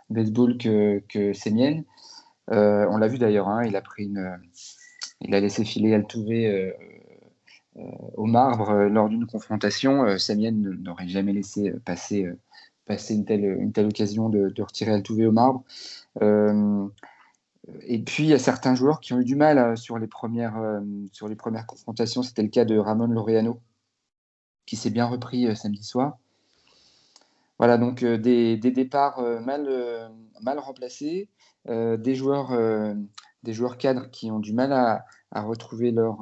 baseball 0.10 0.58
que, 0.58 1.04
que 1.10 1.34
Semien. 1.34 1.84
on 2.48 2.98
l'a 2.98 3.08
vu 3.08 3.18
d'ailleurs, 3.18 3.50
hein, 3.50 3.64
il 3.66 3.76
a 3.76 3.84
il 5.22 5.34
a 5.34 5.40
laissé 5.40 5.66
filer 5.66 5.94
Altuve 5.94 6.74
au 8.16 8.26
marbre 8.26 8.74
lors 8.86 9.10
d'une 9.10 9.28
confrontation. 9.28 10.18
Semien 10.18 10.52
n'aurait 10.52 11.08
jamais 11.08 11.34
laissé 11.34 11.74
passer, 11.86 12.30
passer 12.86 13.16
une, 13.16 13.26
telle, 13.26 13.44
une 13.44 13.74
telle 13.74 13.88
occasion 13.88 14.30
de, 14.30 14.54
retirer 14.62 14.94
Altuve 14.94 15.28
au 15.28 15.32
marbre. 15.32 15.64
et 16.22 18.00
puis, 18.00 18.24
il 18.24 18.30
y 18.30 18.34
a 18.34 18.40
certains 18.40 18.76
joueurs 18.76 19.02
qui 19.02 19.14
ont 19.14 19.20
eu 19.20 19.26
du 19.26 19.36
mal 19.36 19.78
sur, 19.78 20.00
les 20.00 20.08
premières, 20.08 20.82
sur 21.12 21.28
les 21.28 21.36
premières 21.36 21.66
confrontations. 21.66 22.24
C'était 22.24 22.44
le 22.44 22.50
cas 22.50 22.64
de 22.64 22.78
Ramon 22.78 23.08
Laureano, 23.08 23.60
qui 24.68 24.76
s'est 24.76 24.92
bien 24.92 25.08
repris 25.08 25.48
euh, 25.48 25.56
samedi 25.56 25.84
soir. 25.84 26.20
Voilà, 27.58 27.80
donc 27.80 28.04
euh, 28.04 28.20
des, 28.20 28.58
départs 28.58 29.18
euh, 29.18 29.40
mal, 29.40 29.68
mal 30.42 30.60
remplacés, 30.60 31.28
des, 31.66 32.16
joueurs, 32.16 32.56
des 33.44 33.54
joueurs 33.54 33.78
cadres 33.78 34.10
qui 34.10 34.32
ont 34.32 34.40
du 34.40 34.54
mal 34.54 34.72
à, 34.72 35.04
retrouver 35.42 35.92
leur, 35.92 36.20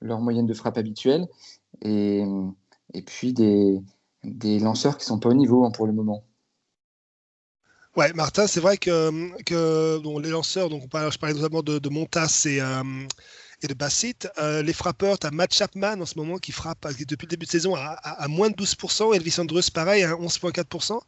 leur 0.00 0.20
moyenne 0.20 0.46
de 0.46 0.54
frappe 0.54 0.78
habituelle, 0.78 1.26
et, 1.82 2.24
et 2.94 3.02
puis 3.02 3.34
des, 3.34 3.82
des 4.22 4.58
lanceurs 4.60 4.96
qui 4.96 5.02
ne 5.02 5.08
sont 5.08 5.18
pas 5.18 5.28
au 5.28 5.34
niveau 5.34 5.66
hein, 5.66 5.70
pour 5.70 5.86
le 5.86 5.92
moment. 5.92 6.24
Ouais, 7.94 8.14
Martin, 8.14 8.46
c'est 8.46 8.60
vrai 8.60 8.78
que, 8.78 9.42
que 9.42 10.00
les 10.22 10.30
lanceurs, 10.30 10.70
donc 10.70 10.84
on 10.90 11.10
je 11.10 11.18
parlais 11.18 11.34
notamment 11.34 11.62
de, 11.62 11.78
de 11.78 11.88
Montas 11.90 12.46
et, 12.46 12.60
de 13.68 13.74
Bassett. 13.74 14.28
Euh, 14.38 14.62
les 14.62 14.72
frappeurs, 14.72 15.18
tu 15.18 15.26
as 15.26 15.30
Matt 15.30 15.52
Chapman 15.52 16.00
en 16.00 16.06
ce 16.06 16.18
moment 16.18 16.38
qui 16.38 16.52
frappe 16.52 16.86
depuis 16.98 17.26
le 17.26 17.30
début 17.30 17.46
de 17.46 17.50
saison 17.50 17.74
à, 17.74 18.28
moins 18.28 18.50
de 18.50 18.54
12%. 18.54 19.14
Elvis 19.14 19.36
Andrews, 19.38 19.62
pareil, 19.72 20.04
à 20.04 20.12
11,4%. 20.12 21.00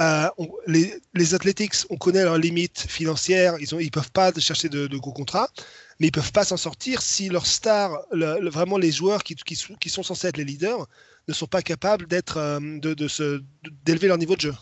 Euh, 0.00 0.28
les, 0.66 0.94
les, 1.14 1.34
Athletics, 1.34 1.74
on 1.90 1.96
connaît 1.96 2.24
leurs 2.24 2.38
limites 2.38 2.86
financières, 2.88 3.56
ils 3.58 3.76
ne 3.76 3.90
peuvent 3.90 4.12
pas 4.12 4.32
chercher 4.38 4.68
de, 4.68 4.86
gros 4.96 5.12
contrats, 5.12 5.50
mais 5.98 6.06
ils 6.06 6.12
peuvent 6.12 6.32
pas 6.32 6.44
s'en 6.44 6.56
sortir 6.56 7.02
si 7.02 7.28
leurs 7.28 7.46
stars, 7.46 7.98
vraiment 8.10 8.78
les 8.78 8.92
joueurs 8.92 9.22
qui, 9.22 9.56
sont 9.90 10.02
censés 10.02 10.28
être 10.28 10.38
les 10.38 10.44
leaders, 10.44 10.86
ne 11.28 11.34
sont 11.34 11.46
pas 11.46 11.60
capables 11.60 12.06
d'être, 12.06 12.38
euh, 12.38 13.38
d'élever 13.84 14.08
leur 14.08 14.16
niveau 14.16 14.36
de 14.36 14.40
jeu. 14.40 14.54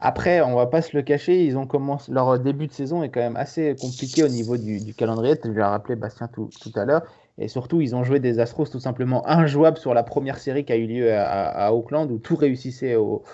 Après, 0.00 0.40
on 0.42 0.54
va 0.54 0.66
pas 0.66 0.80
se 0.80 0.96
le 0.96 1.02
cacher, 1.02 1.44
ils 1.44 1.58
ont 1.58 1.66
commencé 1.66 2.12
leur 2.12 2.38
début 2.38 2.68
de 2.68 2.72
saison 2.72 3.02
est 3.02 3.08
quand 3.08 3.20
même 3.20 3.36
assez 3.36 3.74
compliqué 3.80 4.22
au 4.22 4.28
niveau 4.28 4.56
du, 4.56 4.94
calendrier. 4.94 5.36
Tu 5.36 5.52
l'as 5.52 5.70
rappelé 5.70 5.96
Bastien 5.96 6.28
tout, 6.28 6.50
à 6.76 6.84
l'heure. 6.84 7.02
Et 7.36 7.48
surtout, 7.48 7.80
ils 7.80 7.96
ont 7.96 8.04
joué 8.04 8.20
des 8.20 8.38
Astros 8.38 8.66
tout 8.66 8.78
simplement 8.78 9.28
injouables 9.28 9.78
sur 9.78 9.94
la 9.94 10.04
première 10.04 10.38
série 10.38 10.64
qui 10.64 10.72
a 10.72 10.76
eu 10.76 10.86
lieu 10.86 11.12
à, 11.12 11.72
Auckland, 11.72 12.10
où 12.12 12.18
tout 12.18 12.36
réussissait 12.36 12.94
aux, 12.94 13.24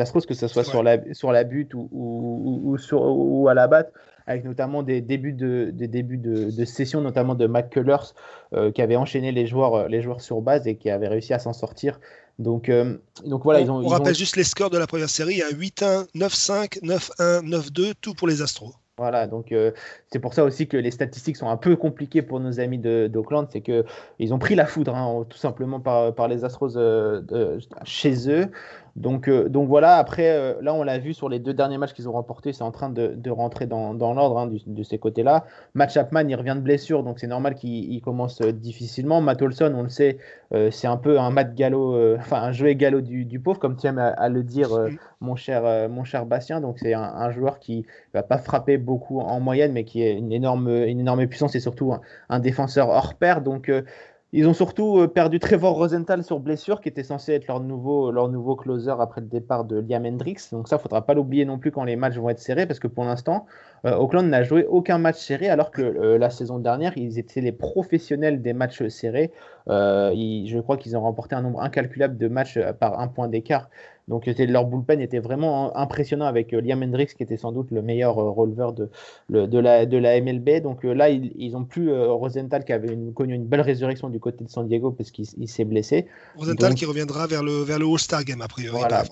Astros, 0.00 0.24
que 0.26 0.32
ce 0.32 0.48
soit 0.48 0.64
sur, 0.64 0.82
la, 0.82 0.98
sur 1.12 1.30
la 1.30 1.44
butte 1.44 1.74
ou, 1.74 1.88
ou, 1.92 2.78
sur, 2.78 3.02
ou 3.02 3.48
à 3.48 3.54
la 3.54 3.68
batte, 3.68 3.92
avec 4.26 4.44
notamment 4.44 4.82
des 4.82 5.02
débuts 5.02 5.34
de, 5.34 5.70
des 5.72 5.88
débuts 5.88 6.16
de, 6.16 6.64
session, 6.64 7.02
notamment 7.02 7.34
de 7.34 7.46
McCullers, 7.46 8.14
euh, 8.54 8.70
qui 8.72 8.80
avait 8.80 8.96
enchaîné 8.96 9.30
les 9.30 9.46
joueurs, 9.46 9.88
les 9.88 10.00
joueurs 10.00 10.22
sur 10.22 10.40
base 10.40 10.66
et 10.66 10.76
qui 10.76 10.88
avait 10.88 11.08
réussi 11.08 11.34
à 11.34 11.38
s'en 11.38 11.52
sortir 11.52 12.00
donc, 12.38 12.68
euh, 12.68 12.96
donc 13.24 13.44
voilà, 13.44 13.60
on, 13.60 13.62
ils 13.62 13.70
ont. 13.70 13.84
On 13.84 13.88
rappelle 13.88 14.14
juste 14.14 14.36
les 14.36 14.44
scores 14.44 14.70
de 14.70 14.78
la 14.78 14.86
première 14.86 15.10
série 15.10 15.40
8-1, 15.40 16.08
9-5, 16.14 16.80
9-1, 16.82 17.48
9-2, 17.48 17.92
tout 18.00 18.14
pour 18.14 18.26
les 18.26 18.42
Astros. 18.42 18.74
Voilà, 18.96 19.26
donc 19.26 19.50
euh, 19.50 19.72
c'est 20.12 20.20
pour 20.20 20.34
ça 20.34 20.44
aussi 20.44 20.68
que 20.68 20.76
les 20.76 20.92
statistiques 20.92 21.36
sont 21.36 21.48
un 21.48 21.56
peu 21.56 21.74
compliquées 21.74 22.22
pour 22.22 22.38
nos 22.38 22.60
amis 22.60 22.78
d'Auckland, 22.78 23.48
c'est 23.50 23.60
qu'ils 23.60 24.32
ont 24.32 24.38
pris 24.38 24.54
la 24.54 24.66
foudre, 24.66 24.94
hein, 24.94 25.26
tout 25.28 25.38
simplement 25.38 25.80
par, 25.80 26.14
par 26.14 26.28
les 26.28 26.44
Astros 26.44 26.76
euh, 26.76 27.58
chez 27.84 28.30
eux. 28.30 28.50
Donc, 28.96 29.26
euh, 29.28 29.48
donc 29.48 29.68
voilà, 29.68 29.96
après, 29.96 30.30
euh, 30.30 30.54
là, 30.62 30.72
on 30.72 30.84
l'a 30.84 30.98
vu 30.98 31.14
sur 31.14 31.28
les 31.28 31.40
deux 31.40 31.52
derniers 31.52 31.78
matchs 31.78 31.94
qu'ils 31.94 32.08
ont 32.08 32.12
remportés, 32.12 32.52
c'est 32.52 32.62
en 32.62 32.70
train 32.70 32.90
de, 32.90 33.08
de 33.08 33.30
rentrer 33.30 33.66
dans, 33.66 33.92
dans 33.92 34.14
l'ordre 34.14 34.38
hein, 34.38 34.48
de 34.66 34.82
ces 34.84 34.98
côtés-là. 34.98 35.46
Matt 35.74 35.90
Chapman, 35.90 36.28
il 36.28 36.36
revient 36.36 36.54
de 36.54 36.60
blessure, 36.60 37.02
donc 37.02 37.18
c'est 37.18 37.26
normal 37.26 37.56
qu'il 37.56 38.00
commence 38.02 38.40
euh, 38.40 38.52
difficilement. 38.52 39.20
Matt 39.20 39.42
Olson, 39.42 39.72
on 39.74 39.82
le 39.82 39.88
sait, 39.88 40.18
c'est 40.70 40.86
un 40.86 40.96
peu 40.96 41.18
un 41.18 41.30
Matt 41.30 41.56
Gallo, 41.56 42.16
enfin 42.18 42.40
un 42.40 42.52
jouet 42.52 42.76
Gallo 42.76 43.00
du, 43.00 43.24
du, 43.24 43.40
pauvre, 43.40 43.58
comme 43.58 43.76
tu 43.76 43.88
aimes 43.88 43.98
à, 43.98 44.28
le 44.28 44.44
dire, 44.44 44.68
mon, 45.20 45.34
cher, 45.34 45.88
mon 45.88 46.04
cher 46.04 46.26
Bastien. 46.26 46.60
Donc 46.60 46.78
c'est 46.78 46.94
un, 46.94 47.02
un, 47.02 47.30
joueur 47.32 47.58
qui 47.58 47.84
va 48.12 48.22
pas 48.22 48.38
frapper 48.38 48.78
beaucoup 48.78 49.18
en 49.18 49.40
moyenne, 49.40 49.72
mais 49.72 49.82
qui 49.82 50.04
a 50.04 50.10
une 50.10 50.30
énorme, 50.30 50.68
une 50.68 51.00
énorme 51.00 51.26
puissance 51.26 51.56
et 51.56 51.60
surtout 51.60 51.92
un, 51.92 52.00
un 52.28 52.38
défenseur 52.38 52.88
hors 52.88 53.14
pair. 53.14 53.40
Donc 53.40 53.68
ils 54.36 54.48
ont 54.48 54.52
surtout 54.52 54.98
euh, 54.98 55.06
perdu 55.06 55.38
Trevor 55.38 55.76
Rosenthal 55.76 56.24
sur 56.24 56.40
blessure, 56.40 56.80
qui 56.80 56.88
était 56.88 57.04
censé 57.04 57.34
être 57.34 57.46
leur 57.46 57.60
nouveau, 57.60 58.10
leur 58.10 58.28
closer 58.56 58.92
après 58.98 59.20
le 59.20 59.28
départ 59.28 59.64
de 59.64 59.78
Liam 59.78 60.04
Hendricks. 60.04 60.50
Donc 60.50 60.66
ça, 60.66 60.74
il 60.74 60.78
ne 60.78 60.82
faudra 60.82 61.06
pas 61.06 61.14
l'oublier 61.14 61.44
non 61.44 61.56
plus 61.56 61.70
quand 61.70 61.84
les 61.84 61.94
matchs 61.94 62.16
vont 62.16 62.28
être 62.28 62.40
serrés, 62.40 62.66
parce 62.66 62.80
que 62.80 62.88
pour 62.88 63.04
l'instant, 63.04 63.46
euh, 63.86 63.94
Auckland 63.94 64.28
n'a 64.28 64.42
joué 64.42 64.66
aucun 64.68 64.98
match 64.98 65.18
serré, 65.18 65.48
alors 65.48 65.70
que 65.70 65.82
euh, 65.82 66.18
la 66.18 66.30
saison 66.30 66.58
dernière, 66.58 66.98
ils 66.98 67.16
étaient 67.20 67.40
les 67.40 67.52
professionnels 67.52 68.42
des 68.42 68.54
matchs 68.54 68.88
serrés. 68.88 69.30
je 69.68 70.60
crois 70.60 70.78
qu'ils 70.78 70.96
ont 70.96 71.02
remporté 71.02 71.36
un 71.36 71.42
nombre 71.42 71.62
incalculable 71.62 72.18
de 72.18 72.26
matchs 72.26 72.58
par 72.80 72.98
un 72.98 73.06
point 73.06 73.28
d'écart 73.28 73.70
Donc 74.06 74.26
leur 74.26 74.66
bullpen 74.66 75.00
était 75.00 75.18
vraiment 75.18 75.74
impressionnant 75.76 76.26
avec 76.26 76.52
Liam 76.52 76.82
Hendricks 76.82 77.14
qui 77.14 77.22
était 77.22 77.38
sans 77.38 77.52
doute 77.52 77.70
le 77.70 77.80
meilleur 77.80 78.16
releveur 78.16 78.74
de, 78.74 78.90
de, 79.30 79.58
la, 79.58 79.86
de 79.86 79.96
la 79.96 80.20
MLB. 80.20 80.60
Donc 80.62 80.84
là, 80.84 81.08
ils, 81.08 81.56
ont 81.56 81.64
plus 81.64 81.90
Rosenthal 81.90 82.64
qui 82.64 82.72
avait 82.72 82.94
connu 83.14 83.34
une 83.34 83.46
belle 83.46 83.62
résurrection 83.62 84.10
du 84.10 84.20
côté 84.20 84.44
de 84.44 84.50
San 84.50 84.68
Diego 84.68 84.90
parce 84.90 85.10
qu'il 85.10 85.48
s'est 85.48 85.64
blessé. 85.64 86.06
Rosenthal 86.36 86.74
qui 86.74 86.84
reviendra 86.84 87.26
vers 87.26 87.42
le, 87.42 87.62
vers 87.62 87.78
le 87.78 87.86
All-Star 87.86 88.24
Game 88.24 88.42
a 88.42 88.48
priori. 88.48 88.76
Voilà. 88.76 89.04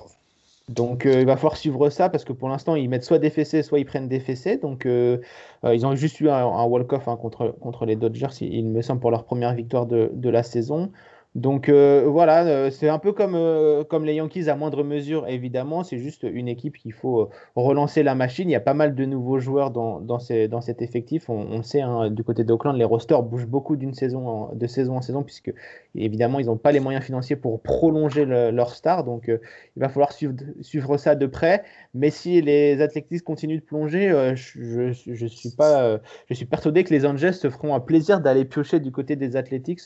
Donc 0.69 1.05
il 1.07 1.25
va 1.25 1.37
falloir 1.37 1.57
suivre 1.57 1.89
ça 1.89 2.11
parce 2.11 2.25
que 2.25 2.33
pour 2.33 2.49
l'instant 2.49 2.77
ils 2.77 2.89
mettent 2.89 3.05
soit 3.05 3.19
des 3.19 3.31
fessées, 3.31 3.63
soit 3.63 3.79
ils 3.79 3.87
prennent 3.87 4.09
des 4.09 4.21
fessées. 4.21 4.59
Donc 4.59 4.87
ils 4.87 5.87
ont 5.87 5.95
juste 5.95 6.21
eu 6.21 6.29
un, 6.29 6.65
walk-off 6.65 7.09
hein, 7.09 7.17
contre, 7.17 7.57
contre 7.61 7.87
les 7.87 7.97
Dodgers, 7.97 8.29
il, 8.43 8.69
me 8.69 8.83
semble, 8.83 9.01
pour 9.01 9.11
leur 9.11 9.25
première 9.25 9.55
victoire 9.55 9.87
de, 9.87 10.11
de 10.13 10.29
la 10.29 10.43
saison. 10.43 10.93
Donc 11.35 11.71
euh, 11.71 12.05
voilà, 12.07 12.45
euh, 12.45 12.71
c'est 12.71 12.91
un 12.91 12.99
peu 12.99 13.13
comme, 13.13 13.35
euh, 13.35 13.85
comme 13.85 14.05
les 14.05 14.15
Yankees 14.17 14.51
à 14.51 14.55
moindre 14.55 14.85
mesure, 14.85 15.27
évidemment. 15.29 15.83
C'est 15.83 15.97
juste 15.97 16.25
une 16.31 16.47
équipe 16.47 16.77
qu'il 16.77 16.93
faut 16.93 17.31
relancer 17.57 18.03
la 18.03 18.15
machine. 18.15 18.51
Il 18.51 18.53
y 18.53 18.57
a 18.57 18.61
pas 18.61 18.75
mal 18.75 18.95
de 18.95 19.05
nouveaux 19.07 19.39
joueurs 19.39 19.71
dans, 19.71 20.19
cet 20.19 20.83
effectif. 20.83 21.31
On, 21.31 21.63
sait, 21.63 21.81
hein, 21.81 22.11
du 22.11 22.23
côté 22.23 22.45
d'Oakland, 22.45 22.77
les 22.77 22.85
rosters 22.85 23.23
bougent 23.23 23.47
beaucoup 23.47 23.77
d'une 23.77 23.95
saison 23.95 24.51
de 24.55 24.67
saison 24.67 24.99
en 24.99 25.01
saison, 25.01 25.23
puisque 25.23 25.55
évidemment, 25.95 26.39
ils 26.39 26.47
n'ont 26.47 26.59
pas 26.59 26.71
les 26.71 26.81
moyens 26.81 27.03
financiers 27.05 27.37
pour 27.37 27.63
prolonger 27.63 28.27
leur 28.27 28.75
star. 28.75 29.05
Donc 29.05 29.29
il 29.29 29.41
va 29.81 29.89
falloir 29.89 30.13
suivre 30.13 30.97
ça 30.99 31.15
de 31.15 31.27
près. 31.27 31.63
Mais 31.95 32.11
si 32.11 32.41
les 32.41 32.81
Athletics 32.81 33.23
continuent 33.23 33.61
de 33.61 33.65
plonger, 33.65 34.35
je, 34.35 34.93
je, 34.93 35.27
suis 35.27 35.51
pas, 35.51 36.01
je 36.29 36.35
suis 36.35 36.47
persuadé 36.47 36.85
que 36.85 36.91
les 36.91 37.05
Angels 37.05 37.35
se 37.35 37.51
feront 37.51 37.75
un 37.75 37.81
plaisir 37.81 38.21
d'aller 38.21 38.45
piocher 38.47 38.81
du 38.81 38.91
côté 38.91 39.15
des 39.15 39.37
Athletics, 39.37 39.81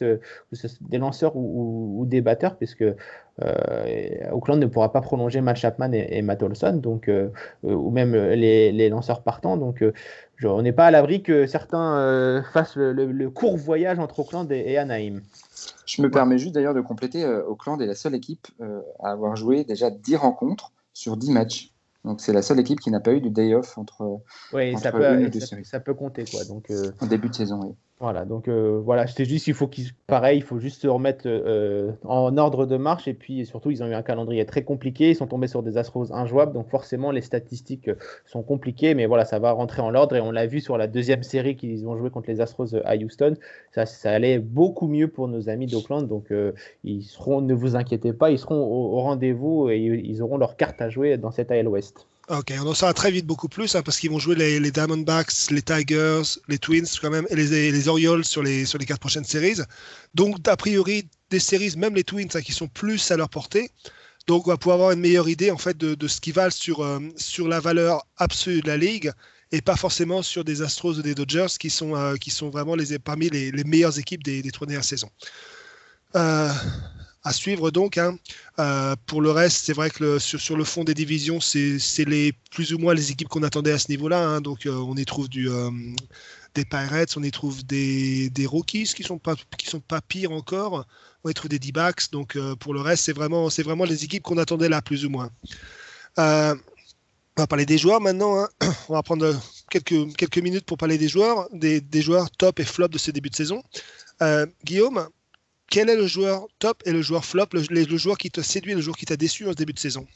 des 0.80 0.98
lanceurs 0.98 1.36
ou, 1.36 2.04
des 2.06 2.20
batteurs, 2.20 2.56
puisque 2.56 2.84
euh, 3.42 4.30
Oakland 4.32 4.60
ne 4.60 4.66
pourra 4.66 4.92
pas 4.92 5.00
prolonger 5.00 5.40
Matt 5.40 5.56
Chapman 5.56 5.92
et, 5.92 6.22
Matt 6.22 6.42
Olson, 6.42 6.74
donc, 6.74 7.08
euh, 7.08 7.28
euh, 7.64 7.74
ou 7.74 7.90
même 7.90 8.14
les, 8.14 8.88
lanceurs 8.88 9.22
partants. 9.22 9.56
Donc, 9.56 9.84
on 10.42 10.62
n'est 10.62 10.72
pas 10.72 10.86
à 10.86 10.90
l'abri 10.90 11.22
que 11.22 11.46
certains 11.46 12.42
fassent 12.52 12.76
le, 12.76 13.30
court 13.30 13.56
voyage 13.56 13.98
entre 13.98 14.20
Oakland 14.20 14.50
et, 14.50 14.76
Anaheim. 14.78 15.20
Je 15.86 16.02
me 16.02 16.10
permets 16.10 16.38
juste 16.38 16.54
d'ailleurs 16.54 16.74
de 16.74 16.80
compléter, 16.80 17.24
Oakland 17.26 17.80
est 17.80 17.86
la 17.86 17.94
seule 17.94 18.14
équipe 18.14 18.46
à 19.00 19.10
avoir 19.10 19.36
joué 19.36 19.64
déjà 19.64 19.90
10 19.90 20.16
rencontres 20.16 20.72
sur 20.92 21.16
10 21.16 21.30
matchs. 21.32 21.75
Donc 22.06 22.20
c'est 22.20 22.32
la 22.32 22.40
seule 22.40 22.60
équipe 22.60 22.80
qui 22.80 22.90
n'a 22.90 23.00
pas 23.00 23.12
eu 23.12 23.20
de 23.20 23.28
day 23.28 23.54
off 23.54 23.76
entre, 23.76 24.22
oui, 24.52 24.78
ça, 24.78 24.92
peut, 24.92 25.30
ça, 25.64 25.80
peut 25.80 25.92
compter 25.92 26.24
quoi. 26.24 26.44
Donc 26.44 26.70
en 27.00 27.06
début 27.06 27.28
de 27.28 27.34
saison. 27.34 27.60
Oui. 27.62 27.74
Voilà, 27.98 28.26
donc 28.26 28.46
euh, 28.48 28.78
voilà, 28.84 29.06
c'était 29.06 29.24
juste, 29.24 29.46
il 29.46 29.54
faut 29.54 29.68
qu'ils, 29.68 29.86
pareil, 30.06 30.36
il 30.36 30.42
faut 30.42 30.58
juste 30.58 30.82
se 30.82 30.86
remettre 30.86 31.22
euh, 31.24 31.92
en 32.04 32.36
ordre 32.36 32.66
de 32.66 32.76
marche 32.76 33.08
et 33.08 33.14
puis 33.14 33.46
surtout, 33.46 33.70
ils 33.70 33.82
ont 33.82 33.86
eu 33.86 33.94
un 33.94 34.02
calendrier 34.02 34.44
très 34.44 34.64
compliqué, 34.64 35.10
ils 35.10 35.16
sont 35.16 35.26
tombés 35.26 35.46
sur 35.46 35.62
des 35.62 35.78
Astros 35.78 36.12
injouables, 36.12 36.52
donc 36.52 36.68
forcément, 36.68 37.10
les 37.10 37.22
statistiques 37.22 37.90
sont 38.26 38.42
compliquées, 38.42 38.94
mais 38.94 39.06
voilà, 39.06 39.24
ça 39.24 39.38
va 39.38 39.52
rentrer 39.52 39.80
en 39.80 39.94
ordre 39.94 40.14
et 40.14 40.20
on 40.20 40.30
l'a 40.30 40.46
vu 40.46 40.60
sur 40.60 40.76
la 40.76 40.88
deuxième 40.88 41.22
série 41.22 41.56
qu'ils 41.56 41.88
ont 41.88 41.96
joué 41.96 42.10
contre 42.10 42.28
les 42.28 42.42
Astros 42.42 42.74
à 42.84 42.96
Houston, 42.96 43.34
ça, 43.72 43.86
ça 43.86 44.10
allait 44.10 44.40
beaucoup 44.40 44.88
mieux 44.88 45.08
pour 45.08 45.26
nos 45.26 45.48
amis 45.48 45.66
d'Oakland, 45.66 46.06
donc 46.06 46.30
euh, 46.32 46.52
ils 46.84 47.02
seront, 47.02 47.40
ne 47.40 47.54
vous 47.54 47.76
inquiétez 47.76 48.12
pas, 48.12 48.30
ils 48.30 48.38
seront 48.38 48.62
au, 48.62 49.00
rendez-vous 49.00 49.70
et 49.70 49.78
ils 49.78 50.22
auront 50.22 50.36
leur 50.36 50.56
carte 50.56 50.82
à 50.82 50.90
jouer 50.90 51.16
dans 51.16 51.30
cette 51.30 51.50
AL 51.50 51.66
West. 51.66 52.06
Ok, 52.28 52.52
on 52.58 52.66
en 52.66 52.74
saura 52.74 52.92
très 52.92 53.12
vite 53.12 53.24
beaucoup 53.24 53.48
plus 53.48 53.76
hein, 53.76 53.82
parce 53.82 54.00
qu'ils 54.00 54.10
vont 54.10 54.18
jouer 54.18 54.34
les, 54.34 54.70
Diamondbacks, 54.72 55.48
les 55.50 55.62
Tigers, 55.62 56.22
les 56.48 56.58
Twins 56.58 56.86
quand 57.00 57.10
même 57.10 57.24
et 57.30 57.36
les, 57.36 57.70
les, 57.70 57.88
Orioles 57.88 58.24
sur 58.24 58.42
les, 58.42 58.64
sur 58.64 58.78
les 58.78 58.84
quatre 58.84 58.98
prochaines 58.98 59.24
séries. 59.24 59.60
Donc, 60.14 60.48
a 60.48 60.56
priori, 60.56 61.08
des 61.30 61.38
séries, 61.38 61.76
même 61.76 61.94
les 61.94 62.02
Twins, 62.02 62.28
hein, 62.34 62.40
qui 62.40 62.52
sont 62.52 62.66
plus 62.66 63.12
à 63.12 63.16
leur 63.16 63.28
portée. 63.28 63.70
Donc, 64.26 64.48
on 64.48 64.50
va 64.50 64.56
pouvoir 64.56 64.74
avoir 64.74 64.90
une 64.90 64.98
meilleure 64.98 65.28
idée 65.28 65.52
en 65.52 65.56
fait 65.56 65.76
de, 65.76 65.94
de 65.94 66.08
ce 66.08 66.20
qui 66.20 66.32
valent 66.32 66.50
sur, 66.50 66.80
euh, 66.80 66.98
sur 67.16 67.46
la 67.46 67.60
valeur 67.60 68.04
absolue 68.16 68.60
de 68.60 68.66
la 68.66 68.76
ligue 68.76 69.12
et 69.52 69.60
pas 69.60 69.76
forcément 69.76 70.20
sur 70.22 70.42
des 70.42 70.62
Astros 70.62 70.98
ou 70.98 71.02
des 71.02 71.14
Dodgers 71.14 71.46
qui 71.60 71.70
sont, 71.70 71.94
euh, 71.94 72.16
qui 72.16 72.30
sont 72.30 72.50
vraiment 72.50 72.74
les, 72.74 72.98
parmi 72.98 73.28
les, 73.28 73.52
meilleures 73.62 74.00
équipes 74.00 74.24
des, 74.24 74.42
des 74.42 74.50
trois 74.50 74.66
dernières 74.66 74.84
saisons. 74.84 75.10
Euh, 76.16 76.52
à 77.26 77.32
suivre 77.32 77.72
donc. 77.72 77.98
Hein. 77.98 78.16
Euh, 78.60 78.94
pour 79.06 79.20
le 79.20 79.32
reste, 79.32 79.66
c'est 79.66 79.72
vrai 79.72 79.90
que 79.90 80.18
sur, 80.20 80.56
le 80.56 80.62
fond 80.62 80.84
des 80.84 80.94
divisions, 80.94 81.40
c'est 81.40 82.04
les 82.06 82.32
plus 82.52 82.72
ou 82.72 82.78
moins 82.78 82.94
les 82.94 83.10
équipes 83.10 83.28
qu'on 83.28 83.42
attendait 83.42 83.72
à 83.72 83.78
ce 83.78 83.88
niveau-là. 83.88 84.20
Hein. 84.24 84.40
Donc 84.40 84.64
euh, 84.64 84.70
on 84.72 84.96
y 84.96 85.04
trouve 85.04 85.26
euh, 85.36 85.70
des 86.54 86.64
Pirates, 86.64 87.16
on 87.16 87.22
y 87.24 87.30
trouve 87.32 87.66
des, 87.66 88.30
des 88.30 88.46
Rockies 88.46 88.92
qui 88.94 89.02
sont 89.02 89.18
pas 89.18 89.34
qui 89.58 89.66
sont 89.66 89.80
pas 89.80 90.00
pires 90.00 90.30
encore. 90.30 90.86
On 91.24 91.28
y 91.28 91.34
trouve 91.34 91.50
des 91.50 91.58
D-backs. 91.58 92.12
Donc 92.12 92.38
pour 92.60 92.72
le 92.72 92.80
reste, 92.80 93.04
c'est 93.04 93.12
vraiment 93.12 93.50
c'est 93.50 93.64
vraiment 93.64 93.84
les 93.84 94.04
équipes 94.04 94.22
qu'on 94.22 94.38
attendait 94.38 94.68
là 94.68 94.80
plus 94.80 95.04
ou 95.04 95.10
moins. 95.10 95.30
on 96.16 96.54
va 97.36 97.46
parler 97.48 97.66
des 97.66 97.76
joueurs 97.78 98.00
maintenant. 98.00 98.38
Hein. 98.38 98.48
On 98.88 98.94
va 98.94 99.02
prendre 99.02 99.34
quelques, 99.68 100.16
quelques 100.16 100.38
minutes 100.38 100.64
pour 100.64 100.78
parler 100.78 100.96
des 100.96 101.08
joueurs, 101.08 101.48
des, 101.52 101.80
des 101.80 102.02
joueurs 102.02 102.30
top 102.30 102.60
et 102.60 102.64
flop 102.64 102.88
de 102.88 102.98
ce 102.98 103.10
début 103.10 103.30
de 103.30 103.34
saison. 103.34 103.62
Guillaume, 104.64 105.08
quel 105.68 105.90
est 105.90 105.96
le 105.96 106.06
joueur 106.06 106.46
top 106.58 106.82
et 106.86 106.92
le 106.92 107.02
joueur 107.02 107.24
flop, 107.24 107.46
le, 107.52 107.96
joueur 107.96 108.18
qui 108.18 108.30
te 108.30 108.40
séduit 108.40 108.74
le 108.74 108.80
joueur 108.80 108.96
qui 108.96 109.06
t'a 109.06 109.16
déçu 109.16 109.46
en 109.46 109.50
ce 109.50 109.56
début 109.56 109.72
de 109.72 109.78
saison? 109.78 110.06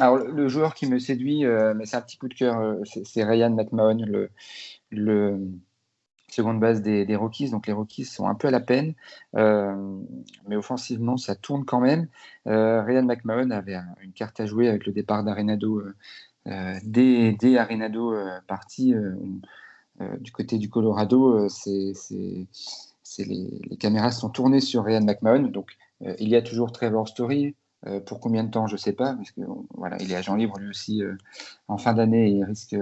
Alors, 0.00 0.18
le 0.18 0.48
joueur 0.48 0.74
qui 0.74 0.86
me 0.86 0.98
séduit, 0.98 1.44
euh, 1.44 1.72
mais 1.74 1.86
c'est 1.86 1.96
un 1.96 2.00
petit 2.00 2.18
coup 2.18 2.28
de 2.28 2.34
cœur, 2.34 2.58
euh, 2.58 2.80
c'est 2.84 3.22
Ryan 3.22 3.50
McMahon, 3.50 4.04
le, 4.04 4.30
le 4.90 5.38
seconde 6.28 6.58
base 6.58 6.82
des, 6.82 7.16
Rockies. 7.16 7.50
Donc, 7.50 7.66
les 7.66 7.72
Rockies 7.72 8.04
sont 8.04 8.26
un 8.26 8.34
peu 8.34 8.48
à 8.48 8.50
la 8.50 8.60
peine, 8.60 8.94
euh, 9.36 9.74
mais 10.48 10.56
offensivement, 10.56 11.16
ça 11.16 11.36
tourne 11.36 11.64
quand 11.64 11.80
même. 11.80 12.08
Ryan 12.44 13.04
McMahon 13.04 13.50
avait 13.50 13.78
une 14.02 14.12
carte 14.12 14.40
à 14.40 14.46
jouer 14.46 14.68
avec 14.68 14.84
le 14.86 14.92
départ 14.92 15.22
d'Arenado 15.22 15.82
dès, 16.82 17.32
dès, 17.32 17.56
Arenado 17.56 18.14
parti 18.48 18.94
du 20.20 20.32
côté 20.32 20.58
du 20.58 20.68
Colorado. 20.68 21.48
c'est 21.48 21.92
les, 23.18 23.76
caméras 23.76 24.10
sont 24.10 24.30
tournées 24.30 24.60
sur 24.60 24.84
Ryan 24.84 25.02
McMahon. 25.02 25.42
Donc, 25.42 25.76
euh, 26.02 26.14
il 26.18 26.28
y 26.28 26.36
a 26.36 26.42
toujours 26.42 26.72
Trevor 26.72 27.08
Story. 27.08 27.54
Euh, 27.86 28.00
pour 28.00 28.18
combien 28.18 28.44
de 28.44 28.50
temps, 28.50 28.66
je 28.66 28.74
ne 28.74 28.78
sais 28.78 28.94
pas, 28.94 29.12
parce 29.12 29.30
que 29.30 29.42
voilà, 29.74 29.98
il 30.00 30.10
est 30.10 30.16
agent 30.16 30.34
libre 30.36 30.58
lui 30.58 30.70
aussi 30.70 31.02
euh, 31.02 31.18
en 31.68 31.76
fin 31.76 31.92
d'année 31.92 32.28
et 32.28 32.30
il 32.30 32.42
risque 32.42 32.74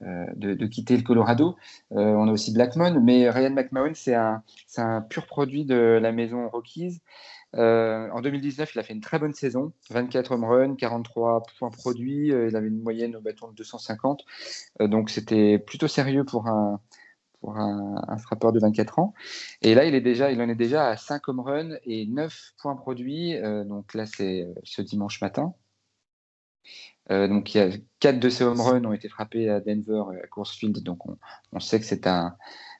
de, 0.00 0.66
quitter 0.66 0.96
le 0.96 1.04
Colorado. 1.04 1.56
on 1.90 2.28
a 2.28 2.32
aussi 2.32 2.52
Blackmon, 2.52 3.00
mais 3.00 3.30
Ryan 3.30 3.50
McMahon, 3.50 3.92
c'est 3.94 4.14
un, 4.14 4.42
pur 5.08 5.26
produit 5.26 5.64
de 5.64 5.98
la 6.02 6.10
maison 6.10 6.48
Rockies. 6.48 7.00
en 7.54 8.20
2019, 8.20 8.74
il 8.74 8.78
a 8.80 8.82
fait 8.82 8.94
une 8.94 9.00
très 9.00 9.20
bonne 9.20 9.32
saison, 9.32 9.72
24 9.90 10.32
home 10.32 10.44
runs, 10.44 10.74
43 10.74 11.44
points 11.58 11.70
produits, 11.70 12.26
il 12.26 12.56
avait 12.56 12.66
une 12.66 12.82
moyenne 12.82 13.14
au 13.14 13.20
bâton 13.20 13.48
de 13.48 13.54
250, 13.54 14.24
donc 14.80 15.08
c'était 15.08 15.58
plutôt 15.60 15.88
sérieux 15.88 16.24
pour 16.24 16.48
un, 16.48 16.80
un, 17.54 18.18
frappeur 18.18 18.52
de 18.52 18.60
24 18.60 18.98
ans. 18.98 19.14
Et 19.62 19.74
là, 19.74 19.84
il, 19.84 19.94
est 19.94 20.00
déjà, 20.00 20.30
il 20.32 20.40
en 20.40 20.48
est 20.48 20.54
déjà 20.54 20.88
à 20.88 20.96
5 20.96 21.28
home 21.28 21.40
runs 21.40 21.76
et 21.84 22.06
9 22.06 22.54
points 22.58 22.76
produits. 22.76 23.36
Euh, 23.36 23.64
donc 23.64 23.94
là, 23.94 24.06
c'est 24.06 24.42
euh, 24.42 24.54
ce 24.64 24.82
dimanche 24.82 25.20
matin. 25.20 25.54
Euh, 27.10 27.28
donc, 27.28 27.54
il 27.54 27.58
y 27.58 27.60
a 27.60 27.70
4 28.00 28.18
de 28.18 28.28
ces 28.28 28.44
home 28.44 28.60
runs 28.60 28.84
ont 28.84 28.92
été 28.92 29.08
frappés 29.08 29.48
à 29.48 29.60
Denver, 29.60 30.02
à 30.22 30.26
Coors 30.26 30.48
Field. 30.48 30.82
Donc, 30.82 31.06
on, 31.06 31.16
on 31.52 31.60
sait 31.60 31.78
que 31.78 31.86
c'est 31.86 32.06
un, 32.06 32.36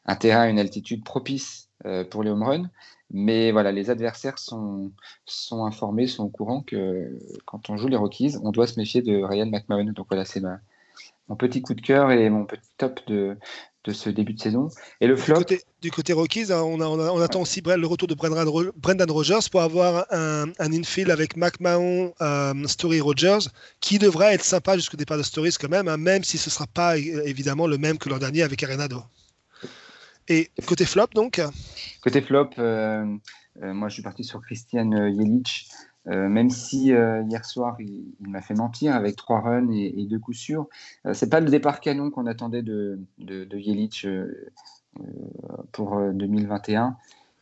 un, 0.07 0.17
terrain, 0.17 0.49
une 0.49 0.59
altitude 0.59 1.05
propice 1.05 1.71
pour 2.11 2.23
les 2.23 2.31
home 2.31 2.43
runs. 2.43 2.71
Mais 3.11 3.53
voilà, 3.53 3.71
les 3.71 3.91
adversaires 3.91 4.39
sont, 4.39 4.91
sont 5.27 5.65
informés, 5.65 6.09
sont 6.09 6.25
au 6.25 6.29
courant 6.29 6.63
que 6.63 7.17
quand 7.45 7.71
on 7.71 7.77
joue 7.77 7.87
les 7.87 7.97
Rockies, 7.97 8.35
on 8.43 8.51
doit 8.51 8.67
se 8.67 8.81
méfier 8.81 9.01
de 9.01 9.23
Ryan 9.23 9.47
McMahon. 9.47 9.93
Donc 9.93 10.09
voilà, 10.09 10.25
c'est 10.25 10.43
mon 11.29 11.37
petit 11.37 11.63
coup 11.63 11.75
de 11.75 11.81
cœur 11.81 12.11
et 12.11 12.29
mon 12.31 12.45
petit 12.45 12.71
top 12.77 13.01
de, 13.07 13.37
de 13.87 13.93
ce 13.93 14.11
début 14.11 14.35
de 14.35 14.41
saison. 14.41 14.69
Et 15.01 15.07
le 15.07 15.17
flop. 15.17 15.45
Du 15.81 15.91
côté, 15.91 16.13
Rockies, 16.13 16.53
hein, 16.53 16.63
on, 16.63 16.81
on, 16.81 17.21
attend 17.21 17.43
aussi 17.43 17.63
le 17.65 17.87
retour 17.87 18.09
de 18.09 18.15
Brendan, 18.15 19.11
Rogers 19.11 19.49
pour 19.51 19.63
avoir 19.63 20.07
un, 20.11 20.47
un 20.59 20.73
infield 20.73 21.11
avec 21.11 21.37
McMahon, 21.37 22.13
euh, 22.21 22.67
Story 22.67 23.01
Rogers, 23.01 23.51
qui 23.81 23.99
devrait 23.99 24.35
être 24.35 24.45
sympa 24.45 24.77
jusqu'au 24.77 24.97
départ 24.97 25.19
de 25.19 25.23
Stories 25.23 25.55
quand 25.61 25.69
même, 25.69 25.87
hein, 25.87 25.97
même 25.97 26.25
si 26.25 26.39
ce 26.39 26.49
ne 26.49 26.53
sera 26.53 26.67
pas 26.67 26.99
évidemment 26.99 27.67
le 27.67 27.79
même 27.79 27.99
que 27.99 28.09
l'an 28.09 28.19
dernier 28.19 28.43
avec 28.43 28.63
Arenado. 28.63 29.03
Et 30.29 30.51
côté 30.67 30.85
flop, 30.85 31.09
donc? 31.15 31.41
Côté 32.03 32.21
flop, 32.21 32.51
euh, 32.59 33.05
euh, 33.63 33.73
moi 33.73 33.89
je 33.89 33.95
suis 33.95 34.03
parti 34.03 34.25
sur 34.25 34.41
Christian 34.41 34.91
Jelic. 34.91 35.69
Euh, 36.09 36.29
même 36.29 36.51
si 36.51 36.93
euh, 36.93 37.23
hier 37.29 37.45
soir 37.45 37.77
il, 37.81 38.05
m'a 38.21 38.41
fait 38.41 38.55
mentir 38.55 38.95
avec 38.95 39.17
trois 39.17 39.41
runs 39.41 39.71
et, 39.73 40.07
deux 40.07 40.21
coups 40.21 40.39
sûrs, 40.39 40.69
euh, 41.05 41.15
c'est 41.15 41.29
pas 41.29 41.41
le 41.41 41.51
départ 41.51 41.81
canon 41.81 42.11
qu'on 42.11 42.27
attendait 42.27 42.63
de, 42.63 43.01
de, 43.19 43.45
de 43.45 44.47
pour 45.73 46.01
2021. 46.13 46.97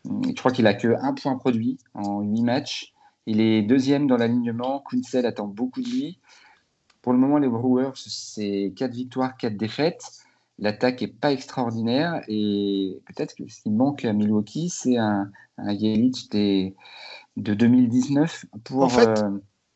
Je 0.04 0.32
crois 0.32 0.50
qu'il 0.50 0.66
a 0.66 0.74
que 0.74 0.96
un 1.00 1.12
point 1.14 1.36
produit 1.36 1.78
en 1.94 2.20
huit 2.22 2.42
matchs. 2.42 2.92
Il 3.26 3.40
est 3.40 3.62
deuxième 3.62 4.06
dans 4.06 4.16
l'alignement. 4.16 4.80
Kunsel 4.80 5.24
attend 5.24 5.46
beaucoup 5.46 5.80
de 5.80 5.88
lui. 5.88 6.18
Pour 7.00 7.12
le 7.12 7.18
moment, 7.18 7.38
les 7.38 7.48
Brewers, 7.48 7.92
c'est 7.94 8.72
quatre 8.76 8.92
victoires, 8.92 9.36
quatre 9.36 9.56
défaites. 9.56 10.24
L'attaque 10.58 11.02
est 11.02 11.08
pas 11.08 11.32
extraordinaire 11.32 12.22
et 12.28 13.00
peut-être 13.06 13.34
que 13.34 13.48
ce 13.48 13.62
qui 13.62 13.70
manque 13.70 14.04
à 14.04 14.12
Milwaukee, 14.12 14.68
c'est 14.68 14.96
un, 14.96 15.30
un 15.58 15.72
Yelich 15.72 16.28
des, 16.30 16.74
de 17.36 17.54
2019 17.54 18.46
pour. 18.64 18.82
En 18.82 18.88
fait, 18.88 19.08
euh, 19.08 19.30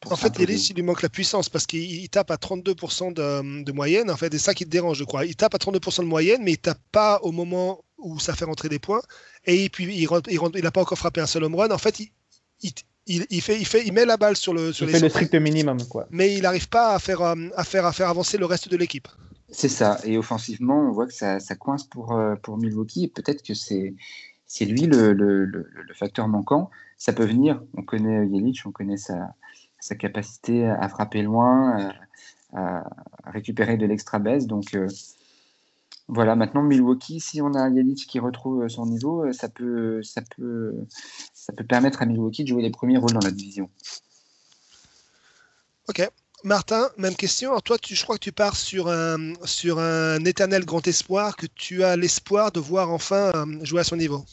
en 0.06 0.16
fait, 0.16 0.38
il 0.38 0.74
lui 0.76 0.82
manque 0.82 1.02
la 1.02 1.08
puissance 1.08 1.48
parce 1.48 1.66
qu'il 1.66 2.08
tape 2.08 2.30
à 2.30 2.36
32% 2.36 3.12
de, 3.12 3.72
moyenne. 3.72 4.10
En 4.10 4.16
fait, 4.16 4.32
c'est 4.32 4.38
ça 4.38 4.54
qui 4.54 4.64
te 4.64 4.70
dérange, 4.70 4.98
je 4.98 5.04
crois. 5.04 5.24
Il 5.24 5.34
tape 5.34 5.54
à 5.54 5.58
32% 5.58 6.00
de 6.00 6.04
moyenne, 6.04 6.42
mais 6.44 6.52
il 6.52 6.58
tape 6.58 6.80
pas 6.92 7.18
au 7.22 7.32
moment 7.32 7.82
où 7.98 8.18
ça 8.20 8.34
fait 8.34 8.44
rentrer 8.44 8.68
des 8.68 8.78
points. 8.78 9.02
Et 9.44 9.68
puis, 9.68 9.84
il 9.86 10.08
n'a 10.08 10.20
il, 10.54 10.70
pas 10.70 10.80
encore 10.80 10.98
frappé 10.98 11.20
un 11.20 11.26
seul 11.26 11.42
home 11.42 11.56
run. 11.56 11.70
En 11.70 11.78
fait, 11.78 11.98
il, 11.98 12.72
fait, 13.42 13.58
il, 13.58 13.66
fait, 13.66 13.86
il 13.86 13.92
met 13.92 14.04
la 14.04 14.16
balle 14.16 14.36
sur 14.36 14.54
le. 14.54 14.72
Sur 14.72 14.86
il 14.86 14.92
fait 14.92 15.00
le 15.00 15.08
strict 15.08 15.34
minimum, 15.34 15.82
quoi. 15.88 16.06
Mais 16.10 16.32
il 16.32 16.42
n'arrive 16.42 16.68
pas 16.68 16.94
à 16.94 17.00
faire, 17.00 17.20
euh, 17.22 17.34
à, 17.56 17.64
faire, 17.64 17.84
à 17.84 17.92
faire 17.92 18.08
avancer 18.08 18.38
le 18.38 18.46
reste 18.46 18.68
de 18.68 18.76
l'équipe. 18.76 19.08
C'est 19.50 19.68
ça. 19.68 19.98
Et 20.04 20.16
offensivement, 20.16 20.88
on 20.88 20.92
voit 20.92 21.06
que 21.06 21.14
ça, 21.14 21.40
ça 21.40 21.56
coince 21.56 21.82
pour, 21.82 22.12
euh, 22.12 22.36
pour 22.36 22.56
Milwaukee. 22.56 23.08
Peut-être 23.08 23.42
que 23.42 23.54
c'est 23.54 23.94
c'est 24.48 24.64
lui 24.64 24.86
le, 24.86 25.12
le, 25.12 25.44
le, 25.44 25.94
facteur 25.94 26.26
manquant. 26.26 26.70
Ça 26.98 27.12
peut 27.12 27.24
venir. 27.24 27.62
On 27.74 27.82
connaît 27.82 28.26
Yelich, 28.26 28.66
on 28.66 28.72
connaît 28.72 28.96
sa, 28.96 29.34
sa 29.80 29.94
capacité 29.94 30.66
à 30.66 30.88
frapper 30.88 31.22
loin, 31.22 31.92
à, 32.52 32.84
récupérer 33.24 33.76
de 33.76 33.86
l'extra 33.86 34.18
base. 34.18 34.46
Donc 34.46 34.74
euh, 34.74 34.88
voilà, 36.08 36.34
maintenant 36.34 36.62
Milwaukee, 36.62 37.20
si 37.20 37.40
on 37.40 37.54
a 37.54 37.68
Yelich 37.68 38.06
qui 38.06 38.18
retrouve 38.18 38.68
son 38.68 38.86
niveau, 38.86 39.32
ça 39.32 39.48
peut, 39.48 40.02
ça 40.02 40.22
peut, 40.36 40.74
ça 41.32 41.52
peut 41.52 41.64
permettre 41.64 42.02
à 42.02 42.06
Milwaukee 42.06 42.42
de 42.42 42.48
jouer 42.48 42.62
les 42.62 42.70
premiers 42.70 42.98
rôles 42.98 43.12
dans 43.12 43.24
la 43.24 43.30
division. 43.30 43.70
Ok. 45.88 46.06
Martin, 46.44 46.88
même 46.98 47.16
question. 47.16 47.50
Alors 47.50 47.62
toi, 47.62 47.76
je 47.84 48.02
crois 48.02 48.16
que 48.16 48.22
tu 48.22 48.32
pars 48.32 48.54
sur 48.54 48.88
un, 48.88 49.34
sur 49.44 49.80
un 49.80 50.24
éternel 50.24 50.64
grand 50.64 50.86
espoir, 50.86 51.36
que 51.36 51.46
tu 51.46 51.82
as 51.82 51.96
l'espoir 51.96 52.52
de 52.52 52.60
voir 52.60 52.90
enfin 52.92 53.32
euh, 53.34 53.64
jouer 53.64 53.80
à 53.80 53.84
son 53.84 53.96
niveau. 53.96 54.24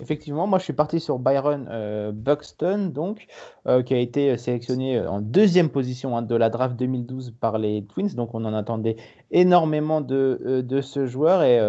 Effectivement, 0.00 0.46
moi 0.46 0.58
je 0.58 0.64
suis 0.64 0.72
parti 0.72 1.00
sur 1.00 1.18
Byron 1.18 1.68
euh, 1.70 2.12
Buxton, 2.12 2.90
donc, 2.94 3.26
euh, 3.66 3.82
qui 3.82 3.92
a 3.92 3.98
été 3.98 4.38
sélectionné 4.38 4.98
en 4.98 5.20
deuxième 5.20 5.68
position 5.68 6.16
hein, 6.16 6.22
de 6.22 6.34
la 6.34 6.48
draft 6.48 6.76
2012 6.76 7.34
par 7.38 7.58
les 7.58 7.84
Twins. 7.84 8.14
Donc 8.14 8.30
on 8.32 8.42
en 8.46 8.54
attendait 8.54 8.96
énormément 9.32 10.00
de, 10.00 10.40
euh, 10.46 10.62
de 10.62 10.80
ce 10.80 11.04
joueur 11.04 11.42
et 11.42 11.60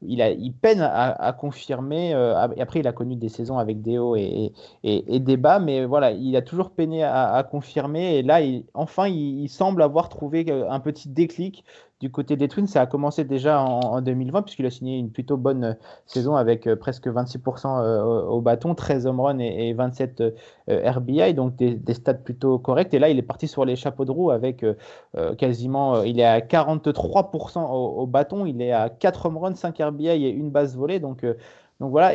il, 0.00 0.22
a, 0.22 0.30
il 0.30 0.54
peine 0.54 0.80
à, 0.80 1.36
confirmer. 1.38 2.14
après, 2.14 2.80
il 2.80 2.86
a 2.88 2.92
connu 2.92 3.14
des 3.14 3.28
saisons 3.28 3.58
avec 3.58 3.82
des 3.82 3.98
hauts 3.98 4.16
et, 4.16 4.52
et, 4.82 5.20
des 5.20 5.36
bas, 5.36 5.58
mais 5.58 5.84
voilà, 5.84 6.12
il 6.12 6.34
a 6.34 6.42
toujours 6.42 6.70
peiné 6.70 7.04
à, 7.04 7.46
confirmer. 7.50 8.16
Et 8.16 8.22
là, 8.22 8.40
il, 8.40 8.64
enfin, 8.72 9.06
il, 9.06 9.48
semble 9.50 9.82
avoir 9.82 10.08
trouvé 10.08 10.46
un 10.50 10.80
petit 10.80 11.10
déclic 11.10 11.62
du 12.00 12.10
côté 12.10 12.36
des 12.36 12.48
Twins, 12.48 12.66
ça 12.66 12.82
a 12.82 12.86
commencé 12.86 13.24
déjà 13.24 13.62
en, 13.62 14.02
2020 14.02 14.42
puisqu'il 14.42 14.66
a 14.66 14.70
signé 14.70 14.98
une 14.98 15.10
plutôt 15.10 15.38
bonne 15.38 15.64
euh, 15.64 15.72
saison 16.04 16.36
avec 16.36 16.66
euh, 16.66 16.76
presque 16.76 17.06
26% 17.06 17.80
euh, 17.80 18.02
au 18.02 18.42
bâton, 18.42 18.74
13 18.74 19.06
home 19.06 19.20
runs 19.20 19.38
et, 19.38 19.72
27 19.72 20.22
RBI, 20.68 21.32
donc 21.32 21.56
des, 21.56 21.94
stats 21.94 22.14
plutôt 22.14 22.58
corrects. 22.58 22.92
Et 22.92 22.98
là, 22.98 23.08
il 23.08 23.18
est 23.18 23.22
parti 23.22 23.48
sur 23.48 23.64
les 23.64 23.76
chapeaux 23.76 24.04
de 24.04 24.10
roue 24.10 24.30
avec 24.30 24.64
quasiment, 25.38 26.02
il 26.02 26.20
est 26.20 26.24
à 26.24 26.40
43% 26.40 27.70
au, 27.70 28.06
bâton, 28.06 28.46
il 28.46 28.60
est 28.60 28.72
à 28.72 28.88
4 28.90 29.26
home 29.26 29.38
runs, 29.38 29.54
5 29.54 29.78
RBI 29.78 30.08
et 30.08 30.30
une 30.30 30.50
base 30.50 30.76
volée. 30.76 31.00
Donc, 31.00 31.24
donc 31.80 31.90
voilà. 31.90 32.12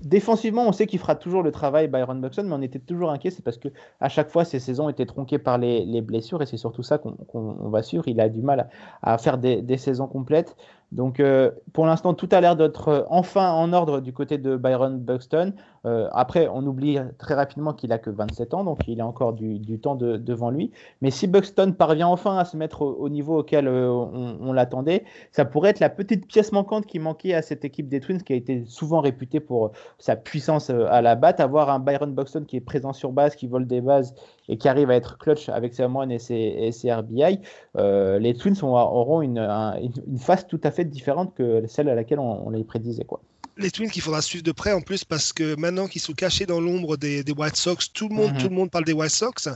Défensivement, 0.00 0.66
on 0.66 0.72
sait 0.72 0.86
qu'il 0.86 0.98
fera 0.98 1.14
toujours 1.14 1.42
le 1.42 1.52
travail 1.52 1.86
Byron 1.86 2.20
Buxton, 2.20 2.44
mais 2.44 2.54
on 2.54 2.62
était 2.62 2.78
toujours 2.78 3.10
inquiet. 3.10 3.30
C'est 3.30 3.44
parce 3.44 3.58
que 3.58 3.68
à 4.00 4.08
chaque 4.08 4.30
fois, 4.30 4.44
ses 4.44 4.58
saisons 4.58 4.88
étaient 4.88 5.06
tronquées 5.06 5.38
par 5.38 5.58
les, 5.58 6.00
blessures 6.00 6.42
et 6.42 6.46
c'est 6.46 6.56
surtout 6.56 6.82
ça 6.82 6.98
qu'on 6.98 7.68
va 7.68 7.82
suivre. 7.82 8.04
Il 8.08 8.20
a 8.20 8.28
du 8.28 8.42
mal 8.42 8.68
à, 9.02 9.18
faire 9.18 9.38
des, 9.38 9.76
saisons 9.76 10.08
complètes. 10.08 10.56
Donc 10.92 11.20
euh, 11.20 11.50
pour 11.72 11.86
l'instant, 11.86 12.12
tout 12.12 12.28
a 12.32 12.40
l'air 12.40 12.54
d'être 12.54 12.88
euh, 12.88 13.02
enfin 13.08 13.50
en 13.50 13.72
ordre 13.72 14.00
du 14.00 14.12
côté 14.12 14.36
de 14.36 14.56
Byron 14.56 14.98
Buxton. 14.98 15.54
Euh, 15.86 16.08
après, 16.12 16.48
on 16.48 16.64
oublie 16.66 16.98
très 17.18 17.34
rapidement 17.34 17.72
qu'il 17.72 17.92
a 17.92 17.98
que 17.98 18.10
27 18.10 18.52
ans, 18.52 18.62
donc 18.62 18.80
il 18.86 19.00
a 19.00 19.06
encore 19.06 19.32
du, 19.32 19.78
temps 19.80 19.96
devant 19.96 20.50
lui. 20.50 20.70
Mais 21.00 21.10
si 21.10 21.26
Buxton 21.26 21.72
parvient 21.72 22.08
enfin 22.08 22.36
à 22.36 22.44
se 22.44 22.58
mettre 22.58 22.82
au, 22.82 23.08
niveau 23.08 23.38
auquel 23.38 23.66
on, 23.68 24.52
l'attendait, 24.52 25.04
ça 25.32 25.44
pourrait 25.44 25.70
être 25.70 25.80
la 25.80 25.88
petite 25.88 26.26
pièce 26.26 26.52
manquante 26.52 26.86
qui 26.86 26.98
manquait 26.98 27.34
à 27.34 27.42
cette 27.42 27.64
équipe 27.64 27.88
des 27.88 27.98
Twins, 27.98 28.22
qui 28.22 28.34
a 28.34 28.36
été 28.36 28.64
souvent 28.66 29.00
réputée 29.00 29.40
pour 29.40 29.72
sa 29.98 30.14
puissance 30.14 30.70
à 30.70 31.02
la 31.02 31.16
batte. 31.16 31.40
Avoir 31.40 31.70
un 31.70 31.80
Byron 31.80 32.14
Buxton 32.14 32.44
qui 32.46 32.58
est 32.58 32.60
présent 32.60 32.92
sur 32.92 33.10
base, 33.10 33.34
qui 33.34 33.48
vole 33.48 33.66
des 33.66 33.80
bases 33.80 34.14
et 34.48 34.56
qui 34.58 34.68
arrive 34.68 34.90
à 34.90 34.96
être 34.96 35.18
clutch 35.18 35.48
avec 35.48 35.74
ses 35.74 35.84
home 35.84 36.10
et 36.10 36.18
ses, 36.18 36.92
RBI, 36.92 37.40
les 37.76 38.34
Twins 38.34 38.56
auront 38.62 39.22
une, 39.22 39.38
une 39.38 40.18
face 40.18 40.46
tout 40.46 40.60
à 40.64 40.70
fait 40.70 40.84
différente 40.84 41.34
que 41.34 41.64
celle 41.66 41.88
à 41.88 41.94
laquelle 41.94 42.18
on, 42.18 42.50
les 42.50 42.64
prédisait. 42.64 43.04
Quoi. 43.04 43.20
Les 43.58 43.70
Twins 43.70 43.90
qu'il 43.90 44.00
faudra 44.00 44.22
suivre 44.22 44.42
de 44.42 44.52
près 44.52 44.72
en 44.72 44.80
plus 44.80 45.04
parce 45.04 45.32
que 45.32 45.54
maintenant 45.56 45.86
qu'ils 45.86 46.00
sont 46.00 46.14
cachés 46.14 46.46
dans 46.46 46.60
l'ombre 46.60 46.96
des, 46.96 47.22
White 47.36 47.56
Sox, 47.56 47.92
tout 47.92 48.08
le 48.08 48.14
monde, 48.14 48.32
mhm. 48.32 48.38
tout 48.38 48.48
le 48.48 48.54
monde 48.54 48.70
parle 48.70 48.84
des 48.84 48.94
White 48.94 49.10
Sox. 49.10 49.48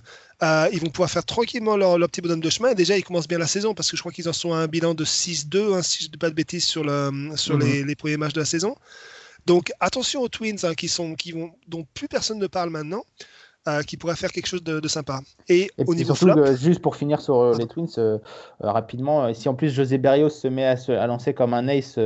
Euh, 0.43 0.69
ils 0.73 0.81
vont 0.81 0.91
pouvoir 0.91 1.11
faire 1.11 1.25
tranquillement 1.25 1.77
leur, 1.77 1.97
petit 2.09 2.21
bonhomme 2.21 2.41
de 2.41 2.51
chemin. 2.51 2.71
Et 2.71 2.75
déjà, 2.75 2.97
ils 2.99 3.03
commencent 3.03 3.29
bien 3.29 3.39
la 3.39 3.47
saison 3.47 3.75
parce 3.75 3.91
que 3.91 3.97
je 3.97 4.03
crois 4.03 4.13
qu'ils 4.13 4.29
en 4.29 4.35
sont 4.35 4.53
à 4.53 4.59
un 4.59 4.67
bilan 4.67 4.93
de 4.95 5.05
6-2, 5.05 5.75
hein, 5.75 5.83
si 5.83 6.03
je 6.03 6.09
ne 6.09 6.13
dis 6.13 6.19
pas 6.19 6.29
de 6.29 6.35
bêtises, 6.35 6.65
sur, 6.65 6.85
le, 6.85 7.31
sur 7.37 7.57
les, 7.57 7.81
mhm. 7.81 7.87
les, 7.87 7.95
premiers 7.97 8.19
matchs 8.19 8.35
de 8.35 8.41
la 8.41 8.47
saison. 8.47 8.77
Donc 9.47 9.73
attention 9.81 10.21
aux 10.21 10.29
Twins 10.29 10.59
hein, 10.65 10.75
qui 10.75 10.89
sont, 10.89 11.15
qui 11.15 11.33
vont, 11.33 11.53
dont 11.67 11.87
plus 11.95 12.09
personne 12.09 12.39
ne 12.39 12.49
parle 12.49 12.71
maintenant. 12.71 13.05
Euh, 13.69 13.83
qui 13.83 13.97
pourrait 13.97 14.15
faire 14.15 14.31
quelque 14.31 14.47
chose 14.47 14.63
de, 14.63 14.87
sympa. 14.87 15.19
Et, 15.49 15.73
au 15.77 15.93
niveau 15.97 16.15
surtout, 16.15 16.39
euh, 16.39 16.55
juste 16.57 16.81
pour 16.81 16.95
finir 16.95 17.21
sur 17.21 17.41
euh, 17.41 17.55
les 17.59 17.67
Twins, 17.67 18.21
rapidement, 18.61 19.35
si 19.35 19.49
en 19.49 19.55
plus 19.55 19.71
José 19.71 19.99
Berrios 19.99 20.29
se 20.29 20.47
met 20.47 20.65
à, 20.65 20.77
se, 20.77 20.93
à 20.93 21.05
lancer 21.09 21.35
comme 21.35 21.53
un 21.53 21.67
ace 21.67 21.99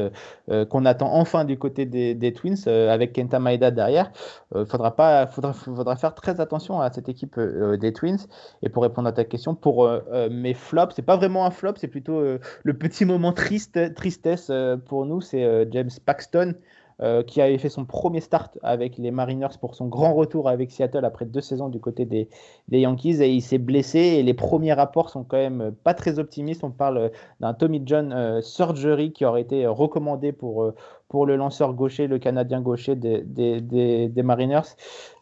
qu'on 0.71 0.87
attend 0.87 1.13
enfin 1.13 1.45
du 1.45 1.59
côté 1.59 1.85
des, 1.85 2.33
Twins, 2.33 2.67
avec 2.67 3.13
Kenta 3.13 3.39
Maeda 3.39 3.71
derrière, 3.71 4.11
il 4.55 4.65
faudra, 4.65 4.97
pas, 4.97 5.27
faudra, 5.27 5.53
faudra 5.53 5.97
faire 5.97 6.15
très 6.15 6.41
attention 6.41 6.81
à 6.81 6.91
cette 6.91 7.11
équipe 7.11 7.39
des 7.39 7.93
Twins. 7.93 8.21
Et 8.63 8.71
pour 8.71 8.83
répondre 8.83 9.09
à 9.09 9.13
ta 9.13 9.25
question, 9.25 9.55
pour 9.55 9.89
mes 10.31 10.55
flops, 10.55 10.95
c'est 10.97 11.03
pas 11.03 11.17
vraiment 11.17 11.45
un 11.45 11.51
flop, 11.51 11.75
c'est 11.77 11.89
plutôt 11.89 12.23
le 12.23 12.75
petit 12.75 13.05
moment 13.05 13.35
triste, 13.35 13.95
tristesse 13.95 14.51
pour 14.87 15.05
nous, 15.05 15.21
c'est 15.21 15.69
James 15.71 15.91
Paxton. 16.07 16.55
Euh, 17.03 17.23
qui 17.23 17.41
avait 17.41 17.57
fait 17.57 17.71
son 17.71 17.87
premier 17.87 18.21
start 18.21 18.59
avec 18.63 18.99
les 18.99 19.11
Mariners 19.11 19.57
pour 19.59 19.75
son 19.75 19.87
grand 19.87 20.13
retour 20.13 20.51
avec 20.51 20.71
Seattle 20.71 21.07
après 21.07 21.25
deux 21.25 21.41
saisons 21.41 21.71
du 21.71 21.81
côté 21.81 22.05
des, 22.05 22.29
Yankees 22.71 23.23
et 23.23 23.31
il 23.31 23.41
s'est 23.41 23.57
blessé 23.57 23.99
et 23.99 24.23
les 24.23 24.35
premiers 24.35 24.75
rapports 24.75 25.09
sont 25.09 25.25
quand 25.25 25.39
même 25.39 25.75
pas 25.83 25.95
très 25.95 26.19
optimistes. 26.19 26.63
On 26.63 26.71
parle 26.71 27.11
d'un 27.41 27.55
Tommy 27.55 27.81
John 27.87 28.13
euh, 28.13 28.43
surgery 28.43 29.13
qui 29.13 29.25
aurait 29.25 29.41
été 29.41 29.67
recommandé 29.67 30.33
pour, 30.33 30.63
euh, 30.63 30.75
pour 31.11 31.27
le 31.27 31.35
lanceur 31.35 31.75
gaucher, 31.75 32.07
le 32.07 32.21
Canadien 32.21 32.61
gaucher 32.61 32.95
des, 32.95 33.21
des, 33.23 33.61
des, 33.61 34.23
Mariners. 34.23 34.77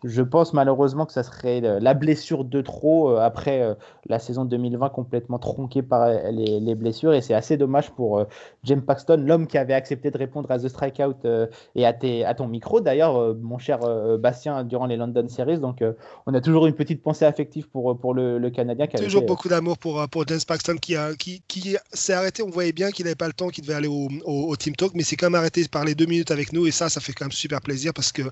Je 0.05 0.21
pense 0.23 0.53
malheureusement 0.53 1.07
que 1.07 1.13
ça 1.13 1.23
serait 1.23 1.61
la 1.61 1.95
blessure 1.95 2.45
de 2.45 2.61
trop 2.61 3.11
euh, 3.11 3.21
après 3.21 3.63
euh, 3.63 3.75
la 4.07 4.19
saison 4.19 4.45
2020 4.45 4.91
complètement 4.91 5.39
tronquée 5.39 5.83
par 5.83 6.11
les, 6.31 6.61
les 6.61 6.75
blessures. 6.75 7.15
Et 7.15 7.23
c'est 7.23 7.33
assez 7.33 7.57
dommage 7.57 7.91
pour 7.91 8.19
euh, 8.19 8.25
James 8.65 8.83
Paxton, 8.83 9.25
l'homme 9.27 9.47
qui 9.47 9.57
avait 9.57 9.73
accepté 9.73 10.11
de 10.11 10.19
répondre 10.19 10.51
à 10.51 10.59
The 10.59 10.69
Strikeout 10.69 11.27
et 11.75 11.87
à, 11.87 11.93
tes, 11.95 12.25
à 12.25 12.35
ton 12.35 12.49
micro, 12.49 12.81
d'ailleurs, 12.81 13.35
mon 13.35 13.57
cher 13.57 13.79
Bastien, 14.19 14.65
durant 14.65 14.85
les 14.85 14.97
London 14.99 15.27
Series. 15.27 15.59
Donc 15.59 15.83
on 16.27 16.35
a 16.35 16.41
toujours 16.43 16.67
une 16.67 16.75
petite 16.75 17.03
pensée 17.03 17.25
affective 17.25 17.67
pour, 17.71 17.99
pour 17.99 18.13
le, 18.13 18.39
le 18.39 18.51
Canadien. 18.51 18.87
Qui 18.87 19.03
toujours 19.03 19.23
beaucoup 19.23 19.49
d'amour 19.49 19.79
pour, 19.79 20.07
pour 20.11 20.27
James 20.29 20.39
Paxton 20.47 20.77
qui, 20.77 20.97
a, 20.97 21.15
qui, 21.15 21.43
qui 21.49 21.77
s'est 21.95 22.13
arrêté. 22.13 22.43
On 22.43 22.51
voyait 22.51 22.73
bien 22.73 22.91
qu'il 22.91 23.07
n'avait 23.07 23.15
pas 23.15 23.27
le 23.27 23.33
temps, 23.33 23.49
qu'il 23.49 23.65
devait 23.65 23.75
aller 23.75 23.89
au, 23.89 24.09
au, 24.27 24.55
Team 24.57 24.77
Talk, 24.77 24.93
mais 24.95 25.03
c'est 25.03 25.17
quand 25.17 25.27
même 25.27 25.37
arrêté 25.37 25.65
par 25.71 25.78
les 25.85 25.95
deux 25.95 26.07
minutes 26.07 26.31
avec 26.31 26.53
nous 26.53 26.67
et 26.67 26.71
ça, 26.71 26.89
ça 26.89 27.01
fait 27.01 27.13
quand 27.13 27.25
même 27.25 27.33
super 27.33 27.61
plaisir 27.61 27.93
parce 27.95 28.13
que 28.13 28.23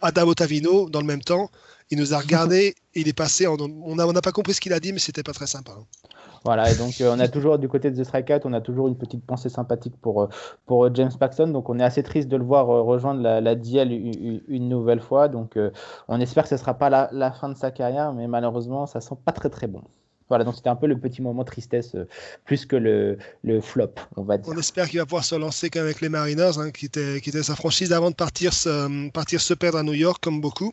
Adam 0.00 0.28
Otavino, 0.28 0.88
dans 0.90 1.00
le 1.00 1.06
même 1.06 1.22
temps, 1.22 1.50
il 1.90 1.98
nous 1.98 2.14
a 2.14 2.18
regardé, 2.18 2.74
il 2.94 3.08
est 3.08 3.16
passé, 3.16 3.46
on 3.46 3.56
n'a 3.56 4.06
on 4.06 4.12
pas 4.12 4.32
compris 4.32 4.54
ce 4.54 4.60
qu'il 4.60 4.72
a 4.72 4.80
dit, 4.80 4.92
mais 4.92 4.98
c'était 4.98 5.22
pas 5.22 5.32
très 5.32 5.46
sympa. 5.46 5.72
Hein. 5.78 5.84
Voilà, 6.44 6.70
et 6.70 6.74
donc 6.76 7.00
euh, 7.00 7.14
on 7.14 7.18
a 7.20 7.28
toujours 7.28 7.58
du 7.58 7.68
côté 7.68 7.90
de 7.90 8.00
The 8.00 8.06
Strikeout, 8.06 8.40
on 8.44 8.52
a 8.52 8.60
toujours 8.60 8.88
une 8.88 8.96
petite 8.96 9.24
pensée 9.24 9.48
sympathique 9.48 9.94
pour, 10.00 10.22
euh, 10.22 10.28
pour 10.66 10.84
euh, 10.84 10.90
James 10.94 11.10
Paxton. 11.18 11.48
Donc 11.48 11.68
on 11.68 11.78
est 11.78 11.84
assez 11.84 12.02
triste 12.02 12.28
de 12.28 12.36
le 12.36 12.44
voir 12.44 12.66
rejoindre 12.66 13.20
la, 13.20 13.40
la 13.40 13.54
DL 13.54 13.90
une, 13.90 14.68
nouvelle 14.68 15.00
fois. 15.00 15.28
Donc 15.28 15.58
on 16.06 16.20
espère 16.20 16.44
que 16.44 16.48
ce 16.50 16.54
ne 16.54 16.60
sera 16.60 16.74
pas 16.74 16.90
la, 16.90 17.08
la, 17.12 17.32
fin 17.32 17.48
de 17.48 17.56
sa 17.56 17.70
carrière, 17.70 18.12
mais 18.12 18.28
malheureusement 18.28 18.86
ça 18.86 19.00
sent 19.00 19.16
pas 19.24 19.32
très 19.32 19.50
très 19.50 19.66
bon. 19.66 19.82
Voilà, 20.28 20.44
donc 20.44 20.56
c'était 20.56 20.68
un 20.68 20.76
peu 20.76 20.86
le 20.86 20.98
petit 20.98 21.22
moment 21.22 21.44
tristesse 21.44 21.94
euh, 21.94 22.06
plus 22.44 22.66
que 22.66 22.76
le, 22.76 23.60
flop, 23.60 23.94
on 24.16 24.22
va 24.22 24.36
dire. 24.36 24.52
On 24.54 24.58
espère 24.58 24.88
qu'il 24.88 24.98
va 24.98 25.06
pouvoir 25.06 25.24
se 25.24 25.34
lancer 25.34 25.70
quand 25.70 25.80
avec 25.80 26.00
les 26.00 26.08
Mariners, 26.08 26.58
hein, 26.58 26.70
qui, 26.70 26.86
était, 26.86 27.42
sa 27.42 27.56
franchise 27.56 27.92
avant 27.92 28.10
de 28.10 28.14
partir 28.14 28.52
se, 28.52 29.10
se 29.38 29.54
perdre 29.54 29.78
à 29.78 29.82
New 29.82 29.94
York, 29.94 30.22
comme 30.22 30.40
beaucoup. 30.40 30.72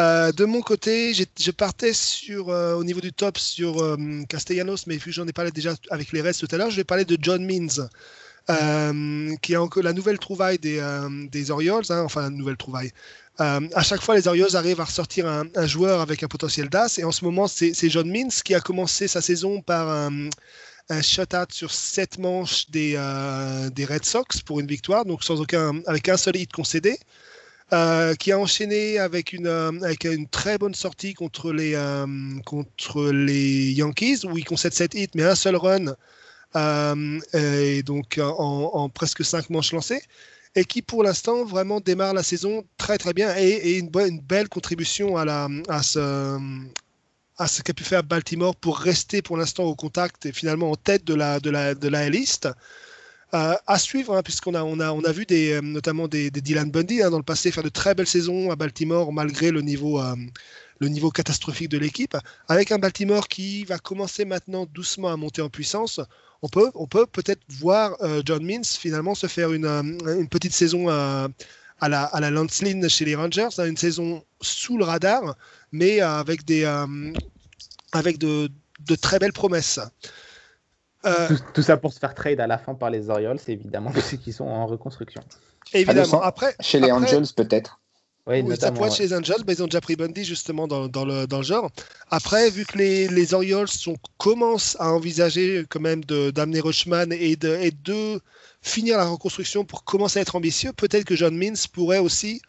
Euh, 0.00 0.32
de 0.32 0.44
mon 0.44 0.62
côté, 0.62 1.12
je 1.14 1.50
partais 1.50 1.92
euh, 2.30 2.74
au 2.74 2.82
niveau 2.82 3.00
du 3.00 3.12
top 3.12 3.38
sur 3.38 3.96
Castellanos, 4.28 4.86
mais 4.86 4.96
vu 4.96 5.12
j'en 5.12 5.26
ai 5.26 5.32
parlé 5.32 5.50
déjà 5.52 5.74
avec 5.90 6.12
les 6.12 6.20
restes 6.20 6.46
tout 6.46 6.54
à 6.54 6.58
l'heure, 6.58 6.70
je 6.70 6.76
vais 6.76 6.84
parler 6.84 7.04
de 7.04 7.16
John 7.20 7.44
Means. 7.44 7.88
Qui 8.46 9.52
est 9.52 9.56
encore 9.56 9.82
la 9.82 9.92
nouvelle 9.92 10.18
trouvaille 10.18 10.58
des, 10.58 10.80
des 11.30 11.50
Orioles, 11.50 11.84
hein, 11.90 12.02
enfin 12.04 12.22
la 12.22 12.30
nouvelle 12.30 12.56
trouvaille, 12.56 12.92
euh, 13.40 13.60
à 13.74 13.82
chaque 13.82 14.02
fois, 14.02 14.14
les 14.14 14.28
Orioles 14.28 14.56
arrivent 14.56 14.80
à 14.80 14.84
ressortir 14.84 15.26
un, 15.26 15.66
joueur 15.66 16.00
avec 16.00 16.22
un 16.22 16.28
potentiel 16.28 16.68
d'as. 16.68 16.98
Et 16.98 17.04
en 17.04 17.12
ce 17.12 17.24
moment, 17.24 17.46
c'est 17.48 17.88
John 17.88 18.10
Means 18.10 18.28
qui 18.44 18.54
a 18.54 18.60
commencé 18.60 19.08
sa 19.08 19.20
saison 19.20 19.62
par 19.62 19.88
un, 19.88 20.28
un 20.90 21.02
shutout 21.02 21.50
sur 21.50 21.72
sept 21.72 22.18
manches 22.18 22.70
des, 22.70 22.94
euh, 22.96 23.70
Red 23.88 24.04
Sox 24.04 24.42
pour 24.44 24.60
une 24.60 24.66
victoire, 24.66 25.04
donc 25.04 25.24
sans 25.24 25.40
aucun, 25.40 25.80
avec 25.86 26.08
un 26.08 26.16
seul 26.16 26.36
hit 26.36 26.52
concédé. 26.52 26.98
euh, 27.72 28.14
qui 28.14 28.32
a 28.32 28.38
enchaîné 28.38 28.98
avec 28.98 29.32
une, 29.32 29.46
euh, 29.46 30.24
très 30.30 30.58
bonne 30.58 30.74
sortie 30.74 31.14
contre 31.14 31.52
les, 31.52 31.74
euh, 31.74 32.06
contre 32.44 33.10
les 33.10 33.72
Yankees, 33.72 34.26
où 34.26 34.36
il 34.36 34.44
concède 34.44 34.74
7 34.74 34.94
hits, 34.94 35.08
mais 35.14 35.22
un 35.24 35.34
seul 35.34 35.56
run, 35.56 35.94
et 36.54 37.82
donc 37.82 38.20
en, 38.22 38.88
presque 38.88 39.24
5 39.24 39.50
manches 39.50 39.72
lancées, 39.72 40.02
et 40.54 40.64
qui 40.64 40.82
pour 40.82 41.02
l'instant 41.02 41.44
vraiment 41.44 41.80
démarre 41.80 42.14
la 42.14 42.22
saison 42.22 42.64
très 42.76 42.98
très 42.98 43.14
bien 43.14 43.34
et, 43.36 43.78
une, 43.78 43.90
belle 44.20 44.48
contribution 44.48 45.16
à, 45.16 45.24
la, 45.24 45.48
à 45.68 45.82
ce, 45.82 46.38
à 47.38 47.46
qu'a 47.64 47.72
pu 47.72 47.84
faire 47.84 48.02
Baltimore 48.02 48.54
pour 48.56 48.78
rester 48.78 49.22
pour 49.22 49.36
l'instant 49.36 49.64
au 49.64 49.74
contact 49.74 50.26
et 50.26 50.32
finalement 50.32 50.70
en 50.70 50.76
tête 50.76 51.04
de 51.04 51.14
la, 51.14 51.40
de 51.40 51.50
la, 51.88 52.10
liste. 52.10 52.48
Euh, 53.34 53.54
à 53.66 53.78
suivre, 53.78 54.14
hein, 54.14 54.22
puisqu'on 54.22 54.52
a, 54.54 54.62
on 54.62 54.78
a, 54.78 54.92
on 54.92 55.02
a 55.04 55.10
vu 55.10 55.24
euh, 55.30 55.62
notamment 55.62 56.06
des, 56.06 56.30
Dylan 56.30 56.70
Bundy 56.70 57.02
hein, 57.02 57.08
dans 57.08 57.16
le 57.16 57.22
passé 57.22 57.50
faire 57.50 57.62
de 57.62 57.70
très 57.70 57.94
belles 57.94 58.06
saisons 58.06 58.50
à 58.50 58.56
Baltimore 58.56 59.10
malgré 59.10 59.50
le 59.50 59.62
niveau, 59.62 60.02
euh, 60.02 60.14
le 60.80 60.88
niveau 60.88 61.10
catastrophique 61.10 61.70
de 61.70 61.78
l'équipe. 61.78 62.14
Avec 62.48 62.72
un 62.72 62.78
Baltimore 62.78 63.28
qui 63.28 63.64
va 63.64 63.78
commencer 63.78 64.26
maintenant 64.26 64.66
doucement 64.66 65.08
à 65.08 65.16
monter 65.16 65.40
en 65.40 65.48
puissance, 65.48 65.98
on 66.42 66.48
peut 66.48 66.70
on 66.74 66.86
peut 66.86 67.06
peut-être 67.06 67.40
voir 67.48 67.96
John 68.24 68.44
Means 68.44 68.64
finalement 68.64 69.14
se 69.14 69.26
faire 69.26 69.52
une, 69.52 69.66
une 69.66 70.28
petite 70.28 70.52
saison 70.52 70.88
à 70.88 71.28
la, 71.88 72.04
à 72.04 72.20
la 72.20 72.30
Lance 72.30 72.62
chez 72.88 73.04
les 73.04 73.14
Rangers, 73.14 73.48
hein, 73.58 73.66
une 73.66 73.76
saison 73.76 74.24
sous 74.40 74.76
le 74.76 74.84
radar, 74.84 75.36
mais 75.72 76.00
avec, 76.00 76.44
des, 76.44 76.64
avec 77.92 78.18
de, 78.18 78.48
de 78.80 78.94
très 78.94 79.18
belles 79.18 79.32
promesses. 79.32 79.80
Euh, 81.04 81.36
tout, 81.54 81.62
ça 81.62 81.76
pour 81.76 81.92
se 81.92 81.98
faire 81.98 82.14
trade 82.14 82.40
à 82.40 82.46
la 82.46 82.58
fin 82.58 82.74
par 82.74 82.90
les 82.90 83.10
Orioles, 83.10 83.38
évidemment, 83.48 83.90
parce 83.94 84.16
qu'ils 84.16 84.32
sont 84.32 84.46
en 84.46 84.66
reconstruction. 84.66 85.22
Évidemment. 85.72 86.22
Après, 86.22 86.54
chez 86.60 86.80
les 86.80 86.92
Angels, 86.92 87.26
peut-être. 87.36 87.80
Oui, 88.26 88.44
ça 88.56 88.70
pourrait 88.70 88.88
être 88.88 88.96
chez 88.96 89.02
les 89.02 89.14
Angels, 89.14 89.42
mais 89.46 89.54
ils 89.54 89.62
ont 89.62 89.66
déjà 89.66 89.80
pris 89.80 89.96
Bundy 89.96 90.24
justement 90.24 90.68
dans, 90.68 90.86
dans, 90.86 91.04
le, 91.04 91.26
dans 91.26 91.38
le, 91.38 91.42
genre. 91.42 91.72
Après, 92.08 92.50
vu 92.50 92.64
que 92.64 92.78
les, 92.78 93.08
les 93.08 93.34
Orioles 93.34 93.68
sont, 93.68 93.96
commencent 94.16 94.76
à 94.78 94.92
envisager 94.92 95.64
quand 95.68 95.80
même 95.80 96.04
d'amener 96.04 96.60
Rushman 96.60 97.12
et 97.12 97.34
de, 97.34 97.56
et 97.60 97.72
de 97.72 98.20
finir 98.60 98.96
la 98.96 99.06
reconstruction 99.06 99.64
pour 99.64 99.82
commencer 99.82 100.20
à 100.20 100.22
être 100.22 100.36
ambitieux, 100.36 100.72
peut-être 100.72 101.04
que 101.04 101.16
John 101.16 101.36
Means 101.36 101.66
pourrait 101.72 101.98
aussi 101.98 102.40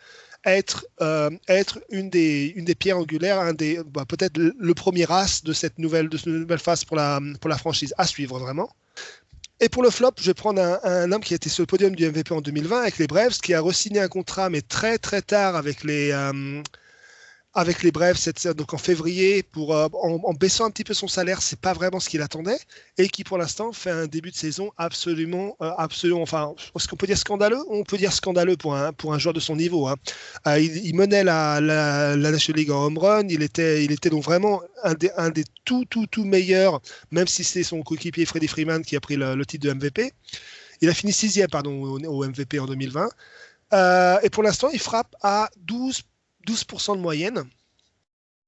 être, 0.46 0.86
euh, 1.02 1.32
être 1.48 1.80
une, 1.90 2.10
des, 2.10 2.54
une 2.56 2.66
des 2.66 2.76
pierres 2.76 3.00
angulaires, 3.00 3.40
un 3.40 3.54
des, 3.54 3.80
bah, 3.84 4.06
peut-être 4.08 4.38
le 4.38 4.74
premier 4.76 5.12
as 5.12 5.44
de 5.44 5.54
cette 5.54 5.80
nouvelle, 5.80 6.08
de 6.08 6.18
cette 6.18 6.28
nouvelle 6.28 6.60
phase 6.60 6.86
pour 6.86 6.98
la, 6.98 7.20
pour 7.42 7.50
la 7.50 7.58
franchise 7.58 7.96
à 7.98 8.06
suivre 8.06 8.38
vraiment. 8.38 8.70
Et 9.60 9.70
pour 9.70 9.84
le 9.84 9.90
flop, 9.90 10.12
je 10.20 10.26
vais 10.26 10.34
prendre 10.34 10.62
un, 10.84 11.12
homme 11.12 11.22
qui 11.22 11.34
a 11.34 11.38
été 11.38 11.50
sur 11.50 11.62
le 11.62 11.68
podium 11.68 11.96
du 11.96 12.08
MVP 12.08 12.34
en 12.34 12.42
2020 12.42 12.82
avec 12.82 12.98
les 12.98 13.08
Braves, 13.08 13.40
qui 13.40 13.54
a 13.54 13.62
re-signé 13.62 14.00
un 14.00 14.08
contrat, 14.08 14.50
mais 14.50 14.62
très 14.62 14.98
très 14.98 15.22
tard 15.22 15.56
avec 15.56 15.84
les, 15.84 16.12
euh, 16.12 16.62
avec 17.56 17.84
les 17.84 17.92
Brefs, 17.92 18.28
donc 18.56 18.74
en 18.74 18.78
février, 18.78 19.44
pour, 19.44 19.76
euh, 19.76 19.88
en, 19.94 20.34
baissant 20.34 20.66
un 20.66 20.72
petit 20.72 20.84
peu 20.84 20.96
son 20.96 21.08
salaire, 21.08 21.42
c'est 21.42 21.60
pas 21.60 21.74
vraiment 21.74 22.00
ce 22.00 22.10
qu'il 22.10 22.22
attendait, 22.22 22.58
et 22.98 23.08
qui 23.10 23.24
pour 23.24 23.38
l'instant 23.38 23.72
fait 23.74 23.92
un 23.92 24.08
début 24.08 24.32
de 24.32 24.36
saison 24.36 24.72
absolument, 24.78 25.56
euh, 25.62 25.72
absolument, 25.78 26.22
enfin, 26.22 26.56
est-ce 26.76 26.88
qu'on 26.88 26.96
peut 26.96 27.06
dire 27.06 27.18
scandaleux 27.18 27.64
On 27.70 27.84
peut 27.84 27.98
dire 27.98 28.12
scandaleux 28.12 28.58
pour 28.58 28.76
un, 28.76 28.92
pour 28.92 29.14
un 29.14 29.20
joueur 29.20 29.34
de 29.34 29.40
son 29.40 29.56
niveau. 29.56 29.88
Hein. 29.88 29.96
Euh, 30.48 30.60
il, 30.60 30.96
menait 30.96 31.24
la, 31.24 31.62
la, 31.62 32.16
National 32.16 32.60
League 32.60 32.72
en 32.72 32.86
home 32.86 32.98
run, 32.98 33.28
il 33.30 33.44
était, 33.44 33.86
il 33.86 33.92
était 33.92 34.10
donc 34.10 34.24
vraiment 34.24 34.62
un 34.82 34.96
des, 34.96 35.12
un 35.18 35.30
des 35.30 35.44
tout, 35.64 35.86
tout, 35.86 36.08
tout 36.08 36.26
meilleurs, 36.26 36.82
même 37.12 37.28
si 37.28 37.44
c'est 37.44 37.64
son 37.64 37.84
coéquipier 37.84 38.26
Freddie 38.26 38.48
Freeman 38.48 38.84
qui 38.84 38.96
a 38.96 39.00
pris 39.00 39.16
le, 39.16 39.46
titre 39.46 39.68
de 39.68 39.74
MVP. 39.74 40.12
Il 40.82 40.90
a 40.90 40.94
fini 40.94 41.14
sixième 41.14 41.50
pardon, 41.50 41.84
au, 41.84 42.28
MVP 42.28 42.58
en 42.58 42.66
2020. 42.66 43.10
et 44.24 44.30
pour 44.32 44.42
l'instant, 44.42 44.70
il 44.74 44.80
frappe 44.80 45.16
à 45.22 45.50
12 45.58 46.02
12% 46.48 46.96
de 46.96 47.02
moyenne. 47.02 47.44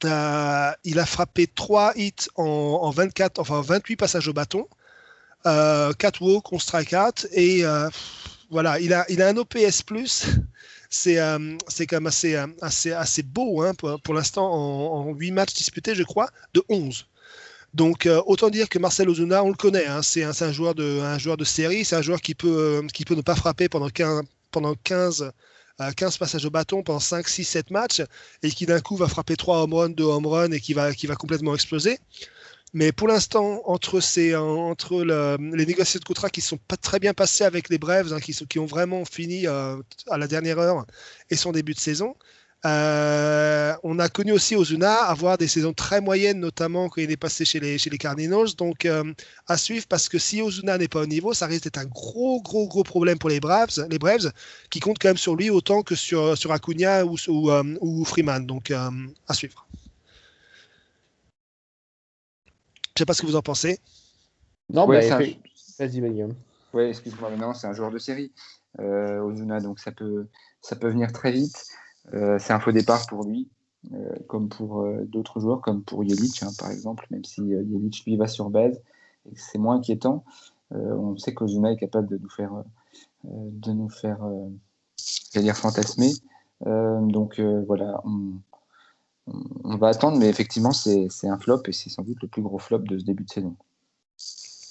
Euh, 0.04 0.72
il 0.84 1.00
a 1.00 1.06
frappé 1.06 1.48
3 1.48 1.94
hits 1.96 2.28
en, 2.36 2.90
24, 2.90 3.40
enfin 3.40 3.62
28 3.62 3.96
passages 3.96 4.28
au 4.28 4.34
bâton, 4.34 4.68
euh, 5.46 5.94
4 5.94 6.22
walks, 6.22 6.52
on 6.52 6.60
strike 6.60 6.94
out, 6.94 7.28
et 7.32 7.66
euh, 7.66 7.90
voilà, 8.50 8.80
il 8.80 8.94
a, 8.94 9.06
un 9.10 9.38
OPS 9.38 9.84
plus. 9.84 10.26
C'est 10.92 11.20
euh, 11.20 11.58
c'est 11.68 11.88
quand 11.88 11.98
même 11.98 12.08
assez, 12.08 12.36
assez, 12.62 12.92
assez 12.94 13.24
beau 13.24 13.64
hein, 13.64 13.74
pour, 13.74 14.14
l'instant 14.14 14.50
en, 14.50 15.14
8 15.14 15.32
matchs 15.32 15.54
disputés, 15.54 15.94
je 15.94 16.04
crois, 16.04 16.30
de 16.54 16.64
11. 16.70 17.08
Donc 17.74 18.08
autant 18.28 18.50
dire 18.50 18.70
que 18.70 18.80
Marcel 18.80 19.10
Ozuna, 19.10 19.44
on 19.44 19.50
le 19.50 19.56
connaît, 19.56 19.88
hein, 19.88 20.02
c'est 20.02 20.24
un, 20.24 20.32
un, 20.40 20.52
joueur 20.54 20.74
de, 20.74 21.02
un 21.02 21.18
joueur 21.18 21.36
de 21.36 21.44
série, 21.44 21.84
c'est 21.84 21.98
un 21.98 22.02
joueur 22.02 22.22
qui 22.22 22.34
peut, 22.34 22.86
qui 22.94 23.04
peut 23.04 23.16
ne 23.16 23.24
pas 23.24 23.36
frapper 23.36 23.68
pendant 23.68 23.90
15, 23.90 24.22
pendant 24.52 24.76
15 24.76 25.32
15 25.80 26.18
passages 26.18 26.46
au 26.46 26.50
bâton 26.50 26.84
pendant 26.84 27.00
5, 27.00 27.28
6, 27.28 27.44
7 27.44 27.72
matchs 27.72 28.02
et 28.44 28.50
qui 28.50 28.66
d'un 28.66 28.80
coup 28.80 28.96
va 28.96 29.08
frapper 29.08 29.36
3 29.36 29.64
home 29.64 29.74
runs, 29.74 29.90
2 29.90 30.04
home 30.04 30.28
runs 30.28 30.52
et 30.52 30.60
qui 30.60 30.74
va, 30.74 30.94
qui 30.94 31.08
va 31.08 31.16
complètement 31.16 31.54
exploser. 31.54 32.00
Mais 32.74 32.92
pour 32.92 33.08
l'instant, 33.08 33.62
entre, 33.66 34.02
ces, 34.02 34.36
entre 34.36 35.04
les 35.06 35.66
négociations 35.66 36.00
de 36.00 36.06
contrat 36.06 36.30
qui 36.30 36.42
ne 36.42 36.46
sont 36.46 36.58
pas 36.58 36.76
très 36.76 37.00
bien 37.00 37.14
passées 37.14 37.46
avec 37.46 37.70
les 37.70 37.78
Braves, 37.78 38.12
hein, 38.12 38.20
qui, 38.20 38.34
qui 38.34 38.60
ont 38.60 38.66
vraiment 38.66 39.06
fini 39.06 39.48
euh, 39.48 39.78
à 40.10 40.18
la 40.18 40.28
dernière 40.28 40.60
heure 40.60 40.86
et 41.30 41.38
son 41.38 41.54
début 41.54 41.74
de 41.74 41.80
saison, 41.80 42.16
euh, 42.66 43.76
on 43.84 44.00
a 44.00 44.10
connu 44.10 44.32
aussi 44.32 44.56
Ozuna 44.56 44.96
avoir 44.96 45.38
des 45.38 45.48
saisons 45.48 45.74
très 45.74 46.02
moyennes, 46.02 46.40
notamment 46.40 46.90
quand 46.90 47.02
il 47.02 47.12
est 47.12 47.18
passé 47.18 47.46
chez 47.46 47.60
les, 47.60 47.78
chez 47.78 47.90
les 47.92 47.98
Cardinals. 47.98 48.56
Donc, 48.58 48.86
euh, 48.86 49.14
à 49.48 49.58
suivre, 49.58 49.86
parce 49.88 50.10
que 50.10 50.18
si 50.18 50.42
Ozuna 50.42 50.78
n'est 50.78 50.88
pas 50.88 51.02
au 51.02 51.06
niveau, 51.06 51.34
ça 51.34 51.46
risque 51.46 51.66
d'être 51.66 51.78
un 51.78 51.86
gros, 51.86 52.42
gros, 52.42 52.68
gros 52.68 52.84
problème 52.84 53.20
pour 53.20 53.30
les 53.30 53.40
Braves, 53.40 53.86
les 53.90 54.00
Braves 54.00 54.32
qui 54.70 54.80
comptent 54.80 54.98
quand 55.00 55.10
même 55.10 55.18
sur 55.18 55.36
lui 55.36 55.50
autant 55.52 55.84
que 55.84 55.94
sur, 55.94 56.36
sur 56.38 56.52
Acuna 56.52 57.06
ou, 57.06 57.18
ou, 57.28 57.52
euh, 57.52 57.78
ou 57.82 58.04
Freeman. 58.04 58.46
Donc, 58.46 58.72
à 58.72 59.34
suivre. 59.34 59.68
Je 62.98 63.02
ne 63.02 63.04
sais 63.04 63.06
pas 63.06 63.14
ce 63.14 63.22
que 63.22 63.28
vous 63.28 63.36
en 63.36 63.42
pensez. 63.42 63.80
Non, 64.70 64.88
mais 64.88 65.08
bah, 65.08 65.18
vas-y, 65.18 66.02
Oui, 66.74 66.84
excuse-moi, 66.84 67.30
mais 67.30 67.38
non, 67.38 67.54
c'est 67.54 67.68
un 67.68 67.74
joueur 67.74 67.92
de 67.92 68.00
série, 68.00 68.32
Ozuna, 68.80 69.60
donc 69.60 69.80
ça 69.80 69.92
peut, 69.92 70.26
ça 70.62 70.76
peut 70.76 70.90
venir 70.90 71.12
très 71.12 71.32
vite. 71.32 71.68
Euh, 72.14 72.38
c'est 72.40 72.54
un 72.54 72.60
faux 72.60 72.72
départ 72.72 73.06
pour 73.08 73.24
lui, 73.24 73.50
euh, 73.94 74.16
comme 74.28 74.50
pour 74.50 74.82
euh, 74.82 75.06
d'autres 75.06 75.40
joueurs, 75.40 75.62
comme 75.62 75.84
pour 75.84 76.04
Yelich, 76.04 76.44
hein, 76.44 76.52
par 76.60 76.72
exemple, 76.72 77.06
même 77.10 77.24
si 77.24 77.42
Yelich 77.42 78.04
lui 78.06 78.18
va 78.18 78.28
sur 78.28 78.50
base 78.50 78.80
et 79.32 79.36
c'est 79.36 79.58
moins 79.58 79.78
inquiétant. 79.78 80.24
on 80.72 81.18
sait 81.18 81.34
qu'Ozuna 81.34 81.72
est 81.72 81.78
capable 81.78 82.08
de 82.08 82.18
nous 82.18 82.30
faire, 82.30 82.64
de 83.24 83.72
nous 83.72 83.90
faire 83.90 84.20
dire 85.34 85.58
fantasmer. 85.58 86.14
donc 86.62 87.40
voilà, 87.40 88.02
on, 88.06 88.34
on, 89.64 89.78
va 89.78 89.88
attendre, 89.88 90.20
mais 90.20 90.30
effectivement, 90.30 90.74
c'est 90.74 91.10
un 91.28 91.40
flop 91.40 91.64
et 91.68 91.72
c'est 91.72 91.90
sans 91.90 92.04
doute 92.04 92.22
le 92.22 92.28
plus 92.28 92.44
gros 92.44 92.60
flop 92.60 92.80
de 92.80 93.00
ce 93.00 93.04
début 93.04 93.24
de 93.24 93.32
saison. 93.32 93.56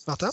Martin? 0.07 0.31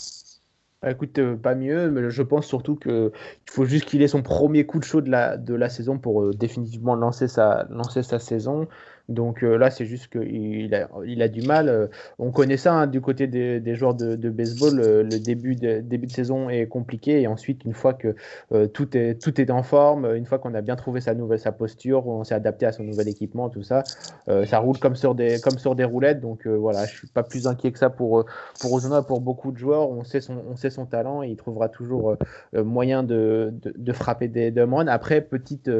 Écoute, 0.90 1.18
euh, 1.18 1.36
pas 1.36 1.54
mieux, 1.54 1.90
mais 1.90 2.10
je 2.10 2.22
pense 2.22 2.46
surtout 2.46 2.76
qu'il 2.76 3.10
faut 3.48 3.64
juste 3.64 3.84
qu'il 3.84 4.02
ait 4.02 4.08
son 4.08 4.22
premier 4.22 4.66
coup 4.66 4.78
de 4.78 4.84
chaud 4.84 5.00
de 5.00 5.10
la, 5.10 5.36
de 5.36 5.54
la 5.54 5.68
saison 5.68 5.98
pour 5.98 6.22
euh, 6.22 6.32
définitivement 6.34 6.94
lancer 6.96 7.28
sa, 7.28 7.66
lancer 7.70 8.02
sa 8.02 8.18
saison. 8.18 8.66
Donc 9.08 9.42
euh, 9.42 9.56
là, 9.56 9.70
c'est 9.70 9.84
juste 9.84 10.08
qu'il 10.08 10.74
a, 10.74 10.88
il 11.04 11.22
a 11.22 11.28
du 11.28 11.42
mal. 11.42 11.68
Euh, 11.68 11.86
on 12.18 12.30
connaît 12.30 12.56
ça 12.56 12.74
hein, 12.74 12.86
du 12.86 13.00
côté 13.00 13.26
des, 13.26 13.74
joueurs 13.74 13.94
de, 13.94 14.16
baseball. 14.30 14.80
Euh, 14.80 15.02
le 15.02 15.18
début 15.18 15.56
de, 15.56 15.80
début 15.80 16.06
de 16.06 16.12
saison 16.12 16.48
est 16.48 16.66
compliqué 16.66 17.20
et 17.20 17.26
ensuite, 17.26 17.64
une 17.64 17.74
fois 17.74 17.94
que 17.94 18.14
tout, 18.72 18.96
est, 18.96 19.20
tout 19.20 19.40
est 19.40 19.50
en 19.50 19.62
forme, 19.62 20.14
une 20.14 20.26
fois 20.26 20.38
qu'on 20.38 20.54
a 20.54 20.60
bien 20.60 20.76
trouvé 20.76 21.00
sa, 21.00 21.14
nouvelle, 21.14 21.38
sa 21.38 21.52
posture, 21.52 22.06
on 22.06 22.24
s'est 22.24 22.34
adapté 22.34 22.66
à 22.66 22.72
son 22.72 22.84
nouvel 22.84 23.08
équipement, 23.08 23.48
tout 23.48 23.62
ça, 23.62 23.82
ça 24.26 24.58
roule 24.58 24.78
comme 24.78 24.96
sur 24.96 25.14
des, 25.14 25.40
comme 25.40 25.58
sur 25.58 25.74
des 25.74 25.84
roulettes. 25.84 26.20
Donc 26.20 26.46
voilà, 26.46 26.86
je 26.86 26.96
suis 26.96 27.08
pas 27.08 27.22
plus 27.22 27.46
inquiet 27.46 27.72
que 27.72 27.78
ça 27.78 27.90
pour, 27.90 28.24
pour 28.60 28.72
Ozuna, 28.72 29.02
pour 29.02 29.20
beaucoup 29.20 29.52
de 29.52 29.58
joueurs. 29.58 29.90
On 29.90 30.04
sait 30.04 30.20
son, 30.20 30.42
on 30.48 30.56
sait 30.56 30.70
son 30.70 30.86
talent 30.86 31.22
et 31.22 31.28
il 31.28 31.36
trouvera 31.36 31.68
toujours 31.68 32.16
moyen 32.52 33.02
de, 33.02 33.52
de, 33.62 33.92
frapper 33.92 34.28
des, 34.28 34.50
des 34.50 34.66
Après, 34.88 35.20
petite 35.20 35.70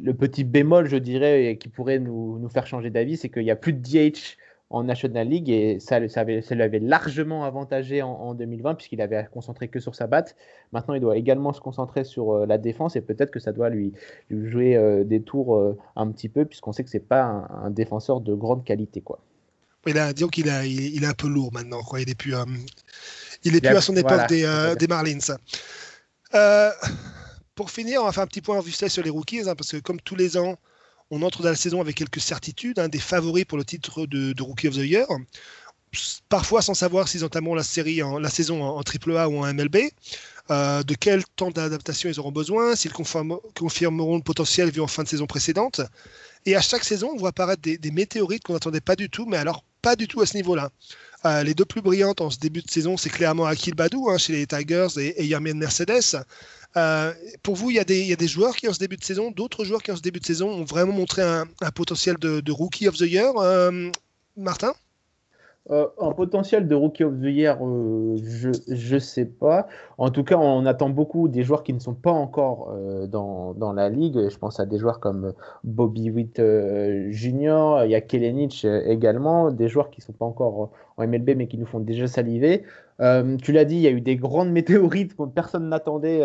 le 0.00 0.14
petit 0.14 0.44
bémol, 0.44 0.88
je 0.88 0.96
dirais, 0.96 1.56
qui 1.60 1.68
pourrait 1.68 1.98
nous, 1.98 2.38
nous 2.38 2.48
faire 2.48 2.66
changer 2.66 2.90
d'avis, 2.90 3.16
c'est 3.16 3.28
qu'il 3.28 3.44
n'y 3.44 3.50
a 3.50 3.56
plus 3.56 3.72
de 3.72 3.80
DH 3.80 4.36
en 4.72 4.84
National 4.84 5.28
League 5.28 5.50
et 5.50 5.78
ça, 5.80 6.08
ça, 6.08 6.20
avait, 6.20 6.40
ça 6.40 6.54
l'avait 6.54 6.78
largement 6.78 7.44
avantagé 7.44 8.00
en, 8.00 8.34
2020 8.34 8.74
puisqu'il 8.74 9.02
avait 9.02 9.28
concentré 9.30 9.68
que 9.68 9.80
sur 9.80 9.94
sa 9.94 10.06
batte. 10.06 10.34
Maintenant, 10.72 10.94
il 10.94 11.00
doit 11.00 11.18
également 11.18 11.52
se 11.52 11.60
concentrer 11.60 12.04
sur 12.04 12.32
euh, 12.32 12.46
la 12.46 12.56
défense 12.56 12.96
et 12.96 13.02
peut-être 13.02 13.30
que 13.30 13.38
ça 13.38 13.52
doit 13.52 13.68
lui, 13.68 13.92
lui 14.30 14.50
jouer 14.50 14.76
euh, 14.76 15.04
des 15.04 15.22
tours 15.22 15.56
euh, 15.56 15.76
un 15.94 16.10
petit 16.10 16.30
peu 16.30 16.46
puisqu'on 16.46 16.72
sait 16.72 16.82
que 16.84 16.90
c'est 16.90 17.06
pas 17.06 17.22
un, 17.22 17.70
défenseur 17.70 18.22
de 18.22 18.34
grande 18.34 18.64
qualité. 18.64 19.02
Quoi. 19.02 19.20
Là, 19.86 20.14
disons 20.14 20.28
qu'il 20.28 20.48
a, 20.48 20.64
il, 20.64 21.04
est 21.04 21.06
un 21.06 21.12
peu 21.12 21.28
lourd 21.28 21.52
maintenant. 21.52 21.82
Quoi. 21.82 22.00
Il 22.00 22.08
n'est 22.08 22.14
plus, 22.14 22.34
il 23.44 23.54
est 23.54 23.60
plus 23.60 23.76
à 23.76 23.80
son 23.82 23.94
époque 23.94 24.26
des, 24.28 24.74
des, 24.78 24.86
Marlins 24.86 25.18
pour 27.54 27.70
finir, 27.70 28.02
on 28.02 28.06
va 28.06 28.12
faire 28.12 28.22
un 28.22 28.26
petit 28.26 28.40
point 28.40 28.60
vue 28.60 28.72
sur 28.72 29.02
les 29.02 29.10
rookies, 29.10 29.48
hein, 29.48 29.54
parce 29.54 29.72
que 29.72 29.76
comme 29.78 30.00
tous 30.00 30.16
les 30.16 30.36
ans, 30.36 30.58
on 31.10 31.22
entre 31.22 31.42
dans 31.42 31.50
la 31.50 31.56
saison 31.56 31.80
avec 31.80 31.96
quelques 31.96 32.20
certitudes, 32.20 32.78
un 32.78 32.88
des 32.88 32.98
favoris 32.98 33.44
pour 33.44 33.58
le 33.58 33.64
titre 33.64 34.06
de, 34.06 34.42
Rookie 34.42 34.68
of 34.68 34.74
the 34.74 34.78
Year. 34.78 35.06
parfois 36.28 36.62
sans 36.62 36.74
savoir 36.74 37.08
s'ils 37.08 37.24
entameront 37.24 37.54
la 37.54 37.62
série, 37.62 38.02
en, 38.02 38.18
la 38.18 38.30
saison 38.30 38.62
en, 38.62 38.80
AAA 38.80 39.28
ou 39.28 39.38
en 39.38 39.52
MLB. 39.52 39.76
Euh, 40.50 40.82
de 40.82 40.94
quel 40.94 41.24
temps 41.36 41.50
d'adaptation 41.50 42.08
ils 42.08 42.18
auront 42.18 42.32
besoin, 42.32 42.74
s'ils 42.74 42.92
confirmeront 42.92 44.16
le 44.16 44.22
potentiel 44.22 44.70
vu 44.70 44.80
en 44.80 44.88
fin 44.88 45.04
de 45.04 45.08
saison 45.08 45.26
précédente. 45.26 45.80
Et 46.46 46.56
à 46.56 46.60
chaque 46.60 46.82
saison, 46.82 47.10
on 47.14 47.16
voit 47.16 47.28
apparaître 47.28 47.62
des, 47.62 47.90
météorites 47.90 48.42
qu'on 48.42 48.54
n'attendait 48.54 48.80
pas 48.80 48.96
du 48.96 49.08
tout, 49.08 49.26
mais 49.26 49.36
alors 49.36 49.64
pas 49.82 49.94
du 49.94 50.08
tout 50.08 50.20
à 50.20 50.26
ce 50.26 50.36
niveau-là. 50.36 50.70
Euh, 51.24 51.42
les 51.44 51.54
deux 51.54 51.64
plus 51.64 51.82
brillantes 51.82 52.20
en 52.20 52.30
ce 52.30 52.38
début 52.38 52.62
de 52.62 52.70
saison, 52.70 52.96
c'est 52.96 53.10
clairement 53.10 53.46
Akil 53.46 53.74
Badou 53.74 54.10
hein, 54.10 54.18
chez 54.18 54.32
les 54.32 54.46
Tigers 54.46 54.88
et, 54.98 55.24
et 55.24 55.54
Mercedes. 55.54 56.24
Euh, 56.76 57.12
pour 57.42 57.54
vous, 57.54 57.70
il 57.70 57.76
y, 57.76 57.80
a 57.80 57.84
des, 57.84 58.28
joueurs 58.28 58.56
qui 58.56 58.66
en 58.66 58.72
ce 58.72 58.78
début 58.78 58.96
de 58.96 59.04
saison, 59.04 59.30
d'autres 59.30 59.64
joueurs 59.64 59.82
qui 59.82 59.92
en 59.92 59.96
ce 59.96 60.02
début 60.02 60.20
de 60.20 60.26
saison 60.26 60.48
ont 60.50 60.64
vraiment 60.64 60.92
montré 60.92 61.22
un, 61.22 61.46
potentiel 61.74 62.16
de, 62.16 62.40
de, 62.40 62.52
Rookie 62.52 62.88
of 62.88 62.96
the 62.96 63.02
Year. 63.02 63.32
Martin? 64.36 64.72
Euh, 65.70 65.86
un 66.00 66.10
potentiel 66.10 66.66
de 66.66 66.74
Rookie 66.74 67.04
of 67.04 67.20
the 67.20 67.26
Year, 67.26 67.56
euh, 67.62 68.16
je 68.16 68.94
ne 68.94 68.98
sais 68.98 69.24
pas. 69.24 69.68
En 69.96 70.10
tout 70.10 70.24
cas, 70.24 70.36
on 70.36 70.66
attend 70.66 70.90
beaucoup 70.90 71.28
des 71.28 71.44
joueurs 71.44 71.62
qui 71.62 71.72
ne 71.72 71.78
sont 71.78 71.94
pas 71.94 72.10
encore 72.10 72.72
euh, 72.72 73.06
dans, 73.06 73.54
dans, 73.54 73.72
la 73.72 73.88
ligue. 73.88 74.28
Je 74.28 74.38
pense 74.38 74.58
à 74.58 74.66
des 74.66 74.78
joueurs 74.78 74.98
comme 74.98 75.34
Bobby 75.62 76.10
Witt 76.10 76.38
Jr., 76.38 77.82
il 77.84 77.90
y 77.90 77.94
a 77.94 78.00
Kelenic 78.00 78.64
également, 78.64 79.52
des 79.52 79.68
joueurs 79.68 79.90
qui 79.90 80.00
ne 80.00 80.06
sont 80.06 80.12
pas 80.12 80.24
encore 80.24 80.70
en 80.96 81.06
MLB 81.06 81.36
mais 81.36 81.46
qui 81.46 81.58
nous 81.58 81.66
font 81.66 81.80
déjà 81.80 82.08
saliver. 82.08 82.64
tu 82.98 83.52
l'as 83.52 83.64
dit, 83.64 83.76
il 83.76 83.82
y 83.82 83.86
a 83.86 83.92
eu 83.92 84.00
des 84.00 84.16
grandes 84.16 84.50
météorites 84.52 85.16
que 85.16 85.26
personne 85.26 85.68
n'attendait 85.68 86.22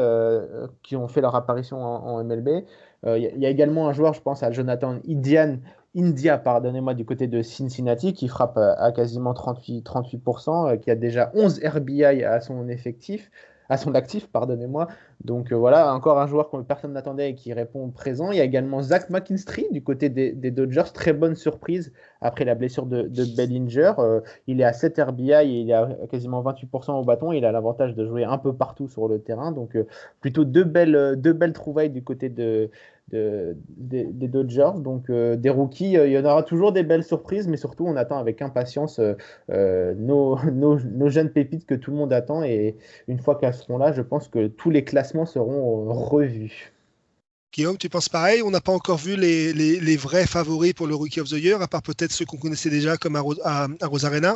qui 0.81 0.95
ont 0.95 1.07
fait 1.07 1.21
leur 1.21 1.35
apparition 1.35 1.79
en, 1.83 2.23
MLB. 2.23 2.65
Il 3.05 3.37
y, 3.37 3.45
a 3.45 3.49
également 3.49 3.87
un 3.87 3.93
joueur, 3.93 4.15
je 4.15 4.21
pense 4.21 4.41
à 4.41 4.49
Jonathan 4.49 4.95
Idian, 5.05 5.57
India, 5.97 6.37
pardonnez-moi, 6.37 6.93
du 6.93 7.05
côté 7.05 7.27
de 7.27 7.41
Cincinnati, 7.41 8.13
qui 8.13 8.27
frappe 8.27 8.57
à 8.57 8.91
quasiment 8.91 9.33
38%, 9.33 9.83
38% 9.83 10.73
euh, 10.73 10.77
qui 10.77 10.91
a 10.91 10.95
déjà 10.95 11.31
11 11.33 11.61
RBI 11.65 12.03
à 12.23 12.39
son 12.39 12.67
effectif 12.69 13.31
à 13.69 13.77
son 13.77 13.95
actif, 13.95 14.27
pardonnez-moi. 14.27 14.87
Donc 15.23 15.51
euh, 15.51 15.55
voilà, 15.55 15.93
encore 15.93 16.19
un 16.19 16.27
joueur 16.27 16.49
que 16.49 16.57
personne 16.61 16.93
n'attendait 16.93 17.31
et 17.31 17.35
qui 17.35 17.53
répond 17.53 17.89
présent. 17.89 18.31
Il 18.31 18.37
y 18.37 18.41
a 18.41 18.43
également 18.43 18.81
Zach 18.81 19.09
McKinstry 19.09 19.67
du 19.71 19.83
côté 19.83 20.09
des, 20.09 20.51
Dodgers, 20.51 20.91
très 20.93 21.13
bonne 21.13 21.35
surprise 21.35 21.91
après 22.21 22.45
la 22.45 22.55
blessure 22.55 22.85
de, 22.85 23.09
Bellinger. 23.35 23.93
Euh, 23.99 24.21
il 24.47 24.61
est 24.61 24.63
à 24.63 24.73
7 24.73 24.99
RBI 24.99 25.31
et 25.31 25.43
il 25.43 25.73
a 25.73 25.89
quasiment 26.09 26.41
28% 26.43 26.91
au 26.91 27.03
bâton. 27.03 27.31
Il 27.31 27.45
a 27.45 27.51
l'avantage 27.51 27.95
de 27.95 28.05
jouer 28.05 28.23
un 28.23 28.37
peu 28.37 28.53
partout 28.53 28.87
sur 28.87 29.07
le 29.07 29.19
terrain. 29.19 29.51
Donc 29.51 29.77
plutôt 30.21 30.45
deux 30.45 30.63
belles 30.63 31.53
trouvailles 31.53 31.89
du 31.89 32.03
côté 32.03 32.29
de, 32.29 32.69
des, 33.11 34.27
Dodgers. 34.27 34.71
Donc 34.77 35.09
euh, 35.09 35.35
des 35.35 35.49
rookies, 35.49 35.97
euh, 35.97 36.07
il 36.07 36.13
y 36.13 36.17
en 36.17 36.25
aura 36.25 36.43
toujours 36.43 36.71
des 36.71 36.83
belles 36.83 37.03
surprises, 37.03 37.47
mais 37.47 37.57
surtout 37.57 37.85
on 37.85 37.95
attend 37.95 38.17
avec 38.17 38.41
impatience 38.41 38.99
euh, 39.49 39.93
nos, 39.97 40.39
nos, 40.51 41.09
jeunes 41.09 41.29
pépites 41.29 41.65
que 41.65 41.75
tout 41.75 41.91
le 41.91 41.97
monde 41.97 42.13
attend. 42.13 42.43
Et 42.43 42.75
une 43.07 43.19
fois 43.19 43.35
qu'elles 43.35 43.53
seront 43.53 43.77
là, 43.77 43.91
je 43.91 44.01
pense 44.01 44.27
que 44.27 44.47
tous 44.47 44.69
les 44.69 44.83
classements 44.83 45.25
seront 45.25 45.93
revus. 45.93 46.73
Guillaume, 47.53 47.77
tu 47.77 47.89
penses 47.89 48.09
pareil? 48.09 48.41
On 48.43 48.51
n'a 48.51 48.61
pas 48.61 48.73
encore 48.73 48.97
vu 48.97 49.15
les, 49.15 49.53
les, 49.53 49.97
vrais 49.97 50.27
favoris 50.27 50.73
pour 50.73 50.85
le 50.85 50.93
Rookie 50.93 51.21
of 51.21 51.29
the 51.29 51.39
Year, 51.41 51.61
à 51.61 51.67
part 51.67 51.81
peut-être 51.81 52.11
ceux 52.11 52.25
qu'on 52.25 52.37
connaissait 52.37 52.69
déjà 52.69 52.97
comme 52.97 53.15
à, 53.15 53.23
à, 53.43 53.87
Rosarena? 53.87 54.35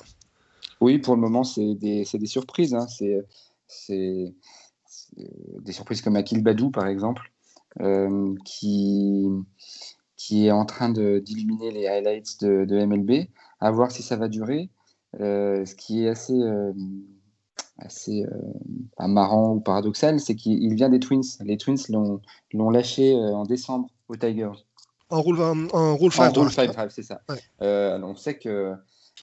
Oui, 0.80 0.98
pour 0.98 1.14
le 1.16 1.22
moment, 1.22 1.44
c'est 1.44 1.76
des, 1.76 2.06
des, 2.12 2.26
surprises. 2.26 2.74
Hein. 2.74 2.88
C'est 3.68 4.34
des 5.16 5.72
surprises 5.72 6.02
comme 6.02 6.16
Akil 6.16 6.42
Badou, 6.42 6.72
par 6.72 6.88
exemple. 6.88 7.32
Euh, 7.80 8.36
qui, 8.44 9.26
qui 10.18 10.48
est 10.48 10.52
en 10.52 10.66
train 10.66 10.90
d'illuminer 10.90 11.72
les 11.72 11.88
highlights 11.88 12.44
de, 12.44 12.86
MLB, 12.86 13.30
à 13.62 13.72
voir 13.72 13.92
si 13.92 14.04
ça 14.04 14.18
va 14.18 14.28
durer. 14.28 14.70
Euh, 15.20 15.66
ce 15.66 15.76
qui 15.76 16.04
est 16.04 16.10
assez, 16.10 16.34
euh, 16.34 16.74
assez 17.78 18.26
marrant 19.00 19.54
ou 19.54 19.60
paradoxal, 19.62 20.20
c'est 20.20 20.36
qu'il 20.36 20.74
vient 20.76 20.90
des 20.90 21.00
Twins. 21.00 21.24
Les 21.42 21.58
Twins 21.58 21.80
l'ont 22.54 22.70
lâché 22.70 23.16
en 23.16 23.44
décembre 23.46 23.90
aux 24.10 24.18
Tigers. 24.18 24.66
En 25.10 25.22
rule, 25.22 25.42
en, 25.42 25.96
rule 25.96 26.12
5 26.12 26.34
c'est 26.90 27.04
ça. 27.04 27.22
on, 27.60 28.16
sait 28.16 28.38
que, 28.38 28.74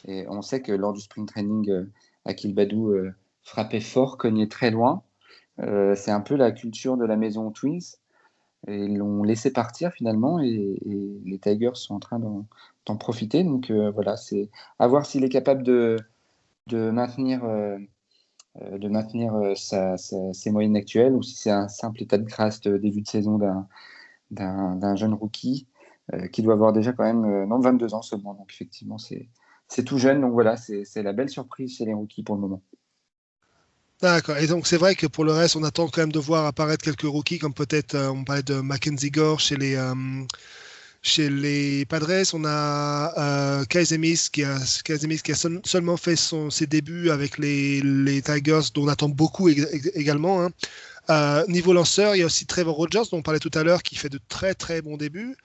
et 0.06 0.26
on 0.28 0.42
sait 0.42 0.62
que 0.62 0.72
lors 0.72 0.94
du 0.94 1.00
spring 1.00 1.26
training, 1.26 1.86
Akil 2.24 2.54
Badou 2.54 2.94
frappait 3.42 3.80
fort, 3.80 4.16
cognait 4.16 4.48
très 4.48 4.70
loin. 4.70 5.02
c'est 5.58 6.10
un 6.10 6.20
peu 6.20 6.34
la 6.34 6.50
culture 6.50 6.96
de 6.96 7.04
la 7.04 7.16
maison 7.16 7.50
Twins. 7.50 7.98
Et 8.66 8.88
l'ont 8.88 9.22
laissé 9.22 9.52
partir 9.52 9.92
finalement 9.92 10.40
et, 10.40 10.78
les 11.24 11.38
Tigers 11.38 11.74
sont 11.74 11.94
en 11.94 12.00
train 12.00 12.18
d'en 12.18 12.96
profiter. 12.96 13.44
Donc 13.44 13.70
euh, 13.70 13.90
voilà, 13.90 14.16
c'est 14.16 14.50
à 14.78 14.88
voir 14.88 15.06
s'il 15.06 15.24
est 15.24 15.28
capable 15.28 15.62
de, 15.62 15.96
de 16.66 16.90
maintenir, 16.90 17.44
euh, 17.44 17.78
euh, 18.62 18.78
de 18.78 18.88
maintenir 18.88 19.32
ses 19.54 20.50
moyennes 20.50 20.76
actuelles 20.76 21.14
ou 21.14 21.22
si 21.22 21.36
c'est 21.36 21.50
un 21.50 21.68
simple 21.68 22.02
état 22.02 22.18
de 22.18 22.24
grâce 22.24 22.60
de 22.60 22.76
début 22.76 23.02
de 23.02 23.08
saison 23.08 23.38
d'un 24.30 24.96
jeune 24.96 25.14
rookie 25.14 25.66
qui 26.32 26.42
doit 26.42 26.54
avoir 26.54 26.72
déjà 26.72 26.92
quand 26.92 27.04
même 27.04 27.44
non, 27.46 27.60
22 27.60 27.94
ans 27.94 28.02
seulement. 28.02 28.34
Donc 28.34 28.50
effectivement, 28.52 28.98
c'est 28.98 29.84
tout 29.84 29.98
jeune. 29.98 30.20
Donc 30.20 30.32
voilà, 30.32 30.56
c'est 30.56 31.02
la 31.02 31.12
belle 31.12 31.28
surprise 31.30 31.76
chez 31.76 31.84
les 31.84 31.94
rookies 31.94 32.22
pour 32.22 32.34
le 32.34 32.40
moment. 32.40 32.62
D'accord. 34.00 34.36
Et 34.36 34.46
donc 34.46 34.66
c'est 34.68 34.76
vrai 34.76 34.94
que 34.94 35.08
pour 35.08 35.24
le 35.24 35.32
reste, 35.32 35.56
on 35.56 35.64
attend 35.64 35.88
quand 35.88 36.02
même 36.02 36.12
de 36.12 36.20
voir 36.20 36.46
apparaître 36.46 36.84
quelques 36.84 37.02
rookies, 37.02 37.38
comme 37.38 37.52
peut-être 37.54 37.96
euh, 37.96 38.10
on 38.10 38.22
parlait 38.22 38.44
de 38.44 38.54
Mackenzie 38.60 39.10
Gore 39.10 39.40
chez 39.40 39.56
les 39.56 39.74
euh, 39.74 39.94
chez 41.02 41.28
les 41.28 41.84
Padres. 41.84 42.32
On 42.32 42.44
a 42.44 43.12
euh, 43.18 43.64
qui 43.64 43.78
a 44.44 44.58
qui 45.22 45.32
a 45.32 45.34
seulement 45.64 45.96
fait 45.96 46.14
son, 46.14 46.48
ses 46.48 46.68
débuts 46.68 47.10
avec 47.10 47.38
les, 47.38 47.80
les 47.80 48.22
Tigers, 48.22 48.60
dont 48.72 48.84
on 48.84 48.88
attend 48.88 49.08
beaucoup 49.08 49.48
également. 49.48 50.44
Hein. 50.44 50.50
Euh, 51.10 51.44
niveau 51.48 51.72
lanceur, 51.72 52.14
il 52.14 52.20
y 52.20 52.22
a 52.22 52.26
aussi 52.26 52.46
Trevor 52.46 52.76
Rogers, 52.76 53.10
dont 53.10 53.18
on 53.18 53.22
parlait 53.22 53.40
tout 53.40 53.50
à 53.54 53.64
l'heure, 53.64 53.82
qui 53.82 53.96
fait 53.96 54.10
de 54.10 54.20
très 54.28 54.54
très 54.54 54.80
bons 54.80 54.96
débuts. 54.96 55.36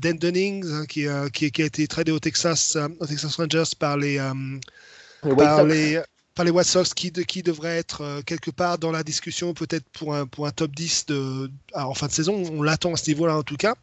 Dan 0.00 0.16
Dunnings, 0.16 0.64
hein, 0.72 0.86
qui, 0.86 1.06
qui, 1.34 1.50
qui, 1.50 1.62
a 1.62 1.66
été 1.66 1.86
tradé 1.86 2.10
au 2.10 2.18
Texas, 2.18 2.76
au 3.00 3.06
Texas 3.06 3.36
Rangers 3.36 3.76
par 3.78 3.98
les, 3.98 4.18
par 5.36 5.64
les 5.64 6.00
par 6.34 6.44
les 6.44 6.50
White 6.50 6.94
qui, 6.94 7.12
qui 7.12 7.42
devrait 7.42 7.76
être 7.76 8.00
euh, 8.02 8.22
quelque 8.22 8.50
part 8.50 8.78
dans 8.78 8.90
la 8.90 9.02
discussion 9.02 9.54
peut-être 9.54 9.86
pour 9.92 10.14
un, 10.14 10.26
top 10.50 10.72
10 10.74 11.06
de, 11.06 11.50
ah, 11.72 11.88
en 11.88 11.94
fin 11.94 12.06
de 12.06 12.12
saison. 12.12 12.42
On 12.52 12.62
l'attend 12.62 12.92
à 12.92 12.96
ce 12.96 13.08
niveau-là 13.10 13.36
en 13.36 13.42
tout 13.42 13.56
cas. 13.56 13.74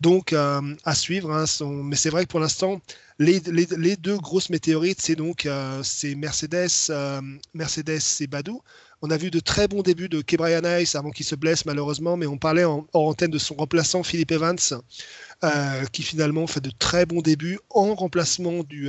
Donc 0.00 0.32
euh, 0.32 0.60
à 0.84 0.94
suivre. 0.94 1.30
Hein, 1.30 1.44
mais 1.84 1.96
c'est 1.96 2.10
vrai 2.10 2.24
que 2.24 2.30
pour 2.30 2.40
l'instant, 2.40 2.80
les, 3.18 3.40
deux 3.40 4.16
grosses 4.16 4.50
météorites, 4.50 5.00
c'est 5.00 5.14
donc 5.14 5.46
euh, 5.46 5.82
Mercedes, 6.16 6.92
Mercedes 7.54 8.00
et 8.20 8.26
Badou. 8.26 8.62
On 9.04 9.10
a 9.10 9.16
vu 9.16 9.30
de 9.30 9.40
très 9.40 9.68
bons 9.68 9.82
débuts 9.82 10.08
de 10.08 10.22
Kebrian 10.22 10.62
Ice 10.78 10.94
avant 10.94 11.10
qu'il 11.10 11.26
se 11.26 11.34
blesse 11.34 11.66
malheureusement, 11.66 12.16
mais 12.16 12.26
on 12.26 12.38
parlait 12.38 12.64
en, 12.64 12.86
en 12.92 13.00
antenne 13.00 13.30
de 13.32 13.38
son 13.38 13.54
remplaçant 13.56 14.02
Philippe 14.02 14.30
Evans, 14.30 14.58
qui 15.92 16.02
finalement 16.02 16.46
fait 16.46 16.60
de 16.60 16.70
très 16.70 17.04
bons 17.04 17.20
débuts 17.20 17.58
en 17.70 17.94
remplacement 17.94 18.62
du, 18.62 18.88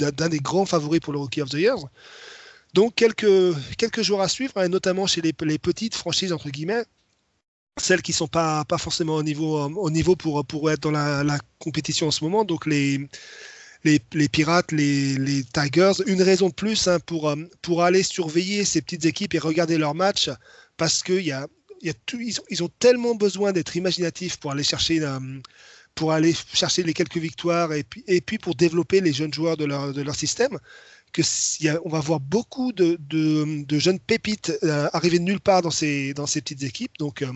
d'un 0.00 0.28
des 0.28 0.38
grands 0.38 0.66
favoris 0.66 1.00
pour 1.00 1.12
le 1.12 1.18
Rookie 1.18 1.42
of 1.42 1.50
the 1.50 1.54
Year. 1.54 1.76
Donc 2.74 2.94
quelques, 2.94 3.54
quelques 3.76 4.02
jours 4.02 4.22
à 4.22 4.28
suivre, 4.28 4.52
hein, 4.56 4.68
notamment 4.68 5.06
chez 5.06 5.20
les, 5.20 5.32
petites 5.32 5.94
franchises, 5.94 6.32
entre 6.32 6.50
guillemets, 6.50 6.84
celles 7.76 8.02
qui 8.02 8.12
sont 8.12 8.28
pas, 8.28 8.64
pas 8.64 8.78
forcément 8.78 9.16
au 9.16 9.22
niveau, 9.22 9.58
au 9.60 9.90
niveau 9.90 10.14
pour, 10.16 10.44
pour 10.46 10.70
être 10.70 10.80
dans 10.80 10.90
la, 10.90 11.38
compétition 11.58 12.08
en 12.08 12.10
ce 12.10 12.24
moment, 12.24 12.44
donc 12.44 12.66
les, 12.66 12.98
les, 13.84 14.00
les 14.12 14.28
Pirates, 14.28 14.72
les, 14.72 15.16
les, 15.16 15.44
Tigers, 15.44 15.92
une 16.06 16.22
raison 16.22 16.48
de 16.48 16.54
plus 16.54 16.88
hein, 16.88 16.98
pour, 17.00 17.34
pour 17.60 17.82
aller 17.82 18.02
surveiller 18.02 18.64
ces 18.64 18.80
petites 18.80 19.04
équipes 19.04 19.34
et 19.34 19.38
regarder 19.38 19.76
leurs 19.76 19.94
matchs, 19.94 20.30
parce 20.76 21.02
qu'ils 21.02 21.22
y 21.22 21.32
a, 21.32 21.48
y 21.82 21.90
a 21.90 22.62
ont, 22.62 22.70
tellement 22.78 23.14
besoin 23.14 23.52
d'être 23.52 23.76
imaginatifs 23.76 24.36
pour 24.36 24.52
aller 24.52 24.64
chercher... 24.64 25.02
Euh, 25.02 25.18
pour 25.94 26.12
aller 26.12 26.34
chercher 26.52 26.82
les 26.82 26.94
quelques 26.94 27.18
victoires 27.18 27.72
et 27.72 27.82
puis, 27.82 28.04
et 28.06 28.20
puis 28.20 28.38
pour 28.38 28.54
développer 28.54 29.00
les 29.00 29.12
jeunes 29.12 29.34
joueurs 29.34 29.56
de 29.56 29.64
leur, 29.64 29.92
de 29.92 30.02
leur 30.02 30.14
système 30.14 30.58
que 31.12 31.22
on 31.84 31.88
va 31.88 32.00
voir 32.00 32.20
beaucoup 32.20 32.72
de, 32.72 32.96
de, 33.00 33.78
jeunes 33.78 33.98
pépites 33.98 34.52
euh, 34.62 34.88
arriver 34.92 35.18
de 35.18 35.24
nulle 35.24 35.40
part 35.40 35.62
dans 35.62 35.70
ces, 35.70 36.14
dans 36.14 36.26
ces 36.26 36.40
petites 36.40 36.62
équipes. 36.62 36.92
Donc, 36.98 37.22
euh, 37.22 37.32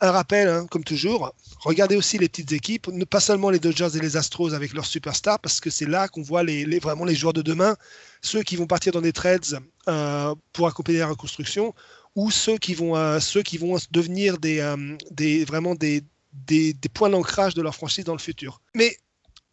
un 0.00 0.10
rappel, 0.10 0.48
hein, 0.48 0.66
comme 0.68 0.82
toujours, 0.82 1.32
regardez 1.60 1.94
aussi 1.94 2.18
les 2.18 2.28
petites 2.28 2.52
équipes, 2.52 2.90
pas 3.08 3.20
seulement 3.20 3.50
les 3.50 3.60
Dodgers 3.60 3.90
et 3.96 4.00
les 4.00 4.16
Astros 4.16 4.52
avec 4.52 4.72
leurs 4.72 4.86
superstars, 4.86 5.38
parce 5.38 5.60
que 5.60 5.70
c'est 5.70 5.88
là 5.88 6.08
qu'on 6.08 6.22
voit 6.22 6.42
les, 6.42 6.78
vraiment 6.80 7.04
les 7.04 7.14
joueurs 7.14 7.32
de 7.32 7.42
demain, 7.42 7.76
ceux 8.20 8.42
qui 8.42 8.56
vont 8.56 8.66
partir 8.66 8.92
dans 8.92 9.00
des 9.00 9.12
trades 9.12 9.60
euh, 9.88 10.34
pour 10.52 10.66
accompagner 10.66 10.98
la 10.98 11.06
reconstruction, 11.06 11.72
ou 12.16 12.32
ceux 12.32 12.58
qui 12.58 12.74
vont, 12.74 13.20
ceux 13.20 13.42
qui 13.42 13.58
vont 13.58 13.78
devenir 13.92 14.38
des, 14.38 14.74
des, 15.12 15.44
vraiment 15.44 15.74
des, 15.76 16.02
des, 16.32 16.74
points 16.92 17.10
d'ancrage 17.10 17.54
de 17.54 17.62
leur 17.62 17.74
franchise 17.74 18.04
dans 18.04 18.12
le 18.12 18.18
futur. 18.18 18.60
Mais 18.74 18.96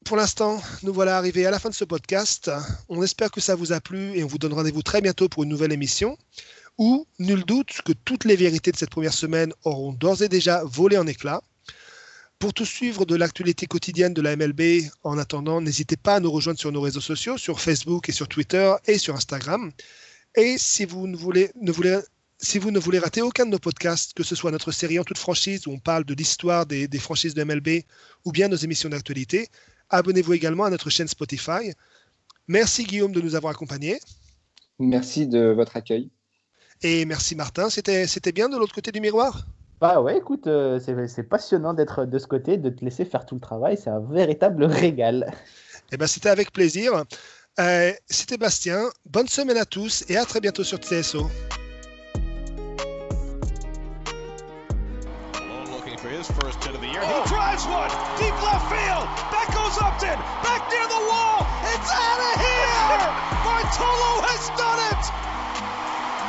pour 0.06 0.18
l'instant, 0.18 0.62
nous 0.84 0.94
voilà 0.94 1.18
arrivés 1.18 1.46
à 1.46 1.52
la 1.52 1.60
fin 1.60 1.70
de 1.70 1.76
ce 1.76 1.86
podcast. 1.86 2.50
On 2.88 3.04
espère 3.04 3.32
que 3.32 3.42
ça 3.42 3.56
vous 3.56 3.74
a 3.74 3.82
plu 3.82 4.18
et 4.18 4.24
on 4.24 4.28
vous 4.28 4.38
donne 4.38 4.54
rendez-vous 4.54 4.82
très 4.82 5.02
bientôt 5.02 5.30
pour 5.30 5.44
une 5.44 5.50
nouvelle 5.50 5.72
émission 5.72 6.18
où, 6.78 7.06
nul 7.20 7.44
doute, 7.44 7.82
que 7.84 7.92
toutes 7.92 8.24
les 8.24 8.38
vérités 8.38 8.72
de 8.72 8.78
cette 8.78 8.90
première 8.90 9.14
semaine 9.14 9.54
auront 9.66 9.92
d'ores 9.92 10.24
et 10.24 10.30
déjà 10.30 10.64
volé 10.64 10.98
en 10.98 11.06
éclats. 11.08 11.44
Pour 12.40 12.54
tout 12.54 12.66
suivre 12.66 13.06
de 13.06 13.16
l'actualité 13.16 13.66
quotidienne 13.66 14.14
de 14.14 14.22
la 14.22 14.38
MLB, 14.38 14.84
en 15.04 15.18
attendant, 15.18 15.60
n'hésitez 15.60 15.98
pas 15.98 16.16
à 16.16 16.20
nous 16.22 16.32
rejoindre 16.32 16.58
sur 16.58 16.72
nos 16.72 16.80
réseaux 16.80 17.02
sociaux, 17.02 17.38
sur 17.38 17.60
Facebook 17.60 18.08
et 18.08 18.14
sur 18.14 18.30
Twitter 18.30 18.74
et 18.88 18.98
sur 18.98 19.14
Instagram. 19.14 19.74
Et 20.36 20.58
si 20.58 20.86
vous 20.86 21.06
ne 21.08 21.18
voulez, 21.18 21.52
ne 21.62 21.70
voulez, 21.74 22.00
si 22.42 22.58
vous 22.58 22.72
ne 22.72 22.80
voulez 22.80 23.00
rater 23.00 23.22
aucun 23.22 23.46
de 23.46 23.52
nos 23.52 23.60
podcasts, 23.60 24.14
que 24.14 24.24
ce 24.24 24.36
soit 24.36 24.52
notre 24.52 24.72
série 24.72 24.98
en 24.98 25.04
toute 25.04 25.18
franchise 25.18 25.68
où 25.68 25.72
on 25.72 25.80
parle 25.80 26.06
de 26.06 26.14
l'histoire 26.14 26.66
des, 26.66 26.88
des 26.88 27.00
franchises 27.00 27.34
de 27.34 27.44
MLB 27.44 27.84
ou 28.26 28.32
bien 28.32 28.48
nos 28.48 28.56
émissions 28.56 28.90
d'actualité, 28.90 29.50
abonnez-vous 29.90 30.34
également 30.34 30.64
à 30.64 30.70
notre 30.70 30.90
chaîne 30.90 31.08
Spotify. 31.08 31.74
Merci 32.48 32.86
Guillaume 32.86 33.12
de 33.12 33.22
nous 33.22 33.36
avoir 33.36 33.52
accompagnés. 33.52 34.00
Merci 34.80 35.28
de 35.28 35.50
votre 35.50 35.76
accueil. 35.76 36.10
Et 36.82 37.06
merci 37.06 37.36
Martin, 37.36 37.70
c'était 37.70 38.32
bien 38.32 38.48
de 38.48 38.58
l'autre 38.58 38.74
côté 38.74 38.92
du 38.92 39.02
miroir? 39.02 39.46
Bah 39.82 40.02
ouais, 40.02 40.18
écoute, 40.18 40.48
euh, 40.48 40.80
c'est 40.80 41.24
passionnant 41.24 41.74
d'être 41.74 42.06
de 42.06 42.20
ce 42.20 42.28
côté, 42.28 42.58
de 42.58 42.70
te 42.70 42.84
laisser 42.84 43.06
faire 43.06 43.26
tout 43.26 43.36
le 43.36 43.42
travail. 43.42 43.78
C'est 43.78 43.90
un 43.90 44.00
véritable 44.00 44.64
régal. 44.66 45.32
Eh 45.92 45.98
ben, 45.98 46.06
c'était 46.06 46.30
avec 46.30 46.52
plaisir. 46.52 47.04
Euh, 47.60 47.92
c'était 48.10 48.38
Bastien. 48.38 48.90
Bonne 49.06 49.28
semaine 49.28 49.58
à 49.58 49.66
tous 49.66 50.04
et 50.10 50.18
à 50.18 50.26
très 50.26 50.42
bientôt 50.42 50.64
sur 50.64 50.78
TSO. 50.80 51.30
First 56.28 56.62
hit 56.64 56.76
of 56.76 56.82
the 56.82 56.88
year. 56.88 57.00
Oh. 57.02 57.24
He 57.24 57.30
drives 57.30 57.64
one 57.66 57.88
deep 58.20 58.36
left 58.44 58.68
field. 58.68 59.08
Back 59.32 59.48
goes 59.56 59.78
Upton. 59.80 60.20
Back 60.44 60.68
near 60.68 60.84
the 60.84 61.04
wall. 61.08 61.48
It's 61.72 61.92
out 61.96 62.20
of 62.20 62.36
here. 62.44 63.00
Bartolo 63.48 64.12
has 64.28 64.44
done 64.60 64.80
it. 64.92 65.04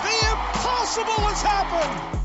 The 0.07 0.17
impossible 0.31 1.27
has 1.27 1.43
happened. 1.43 2.20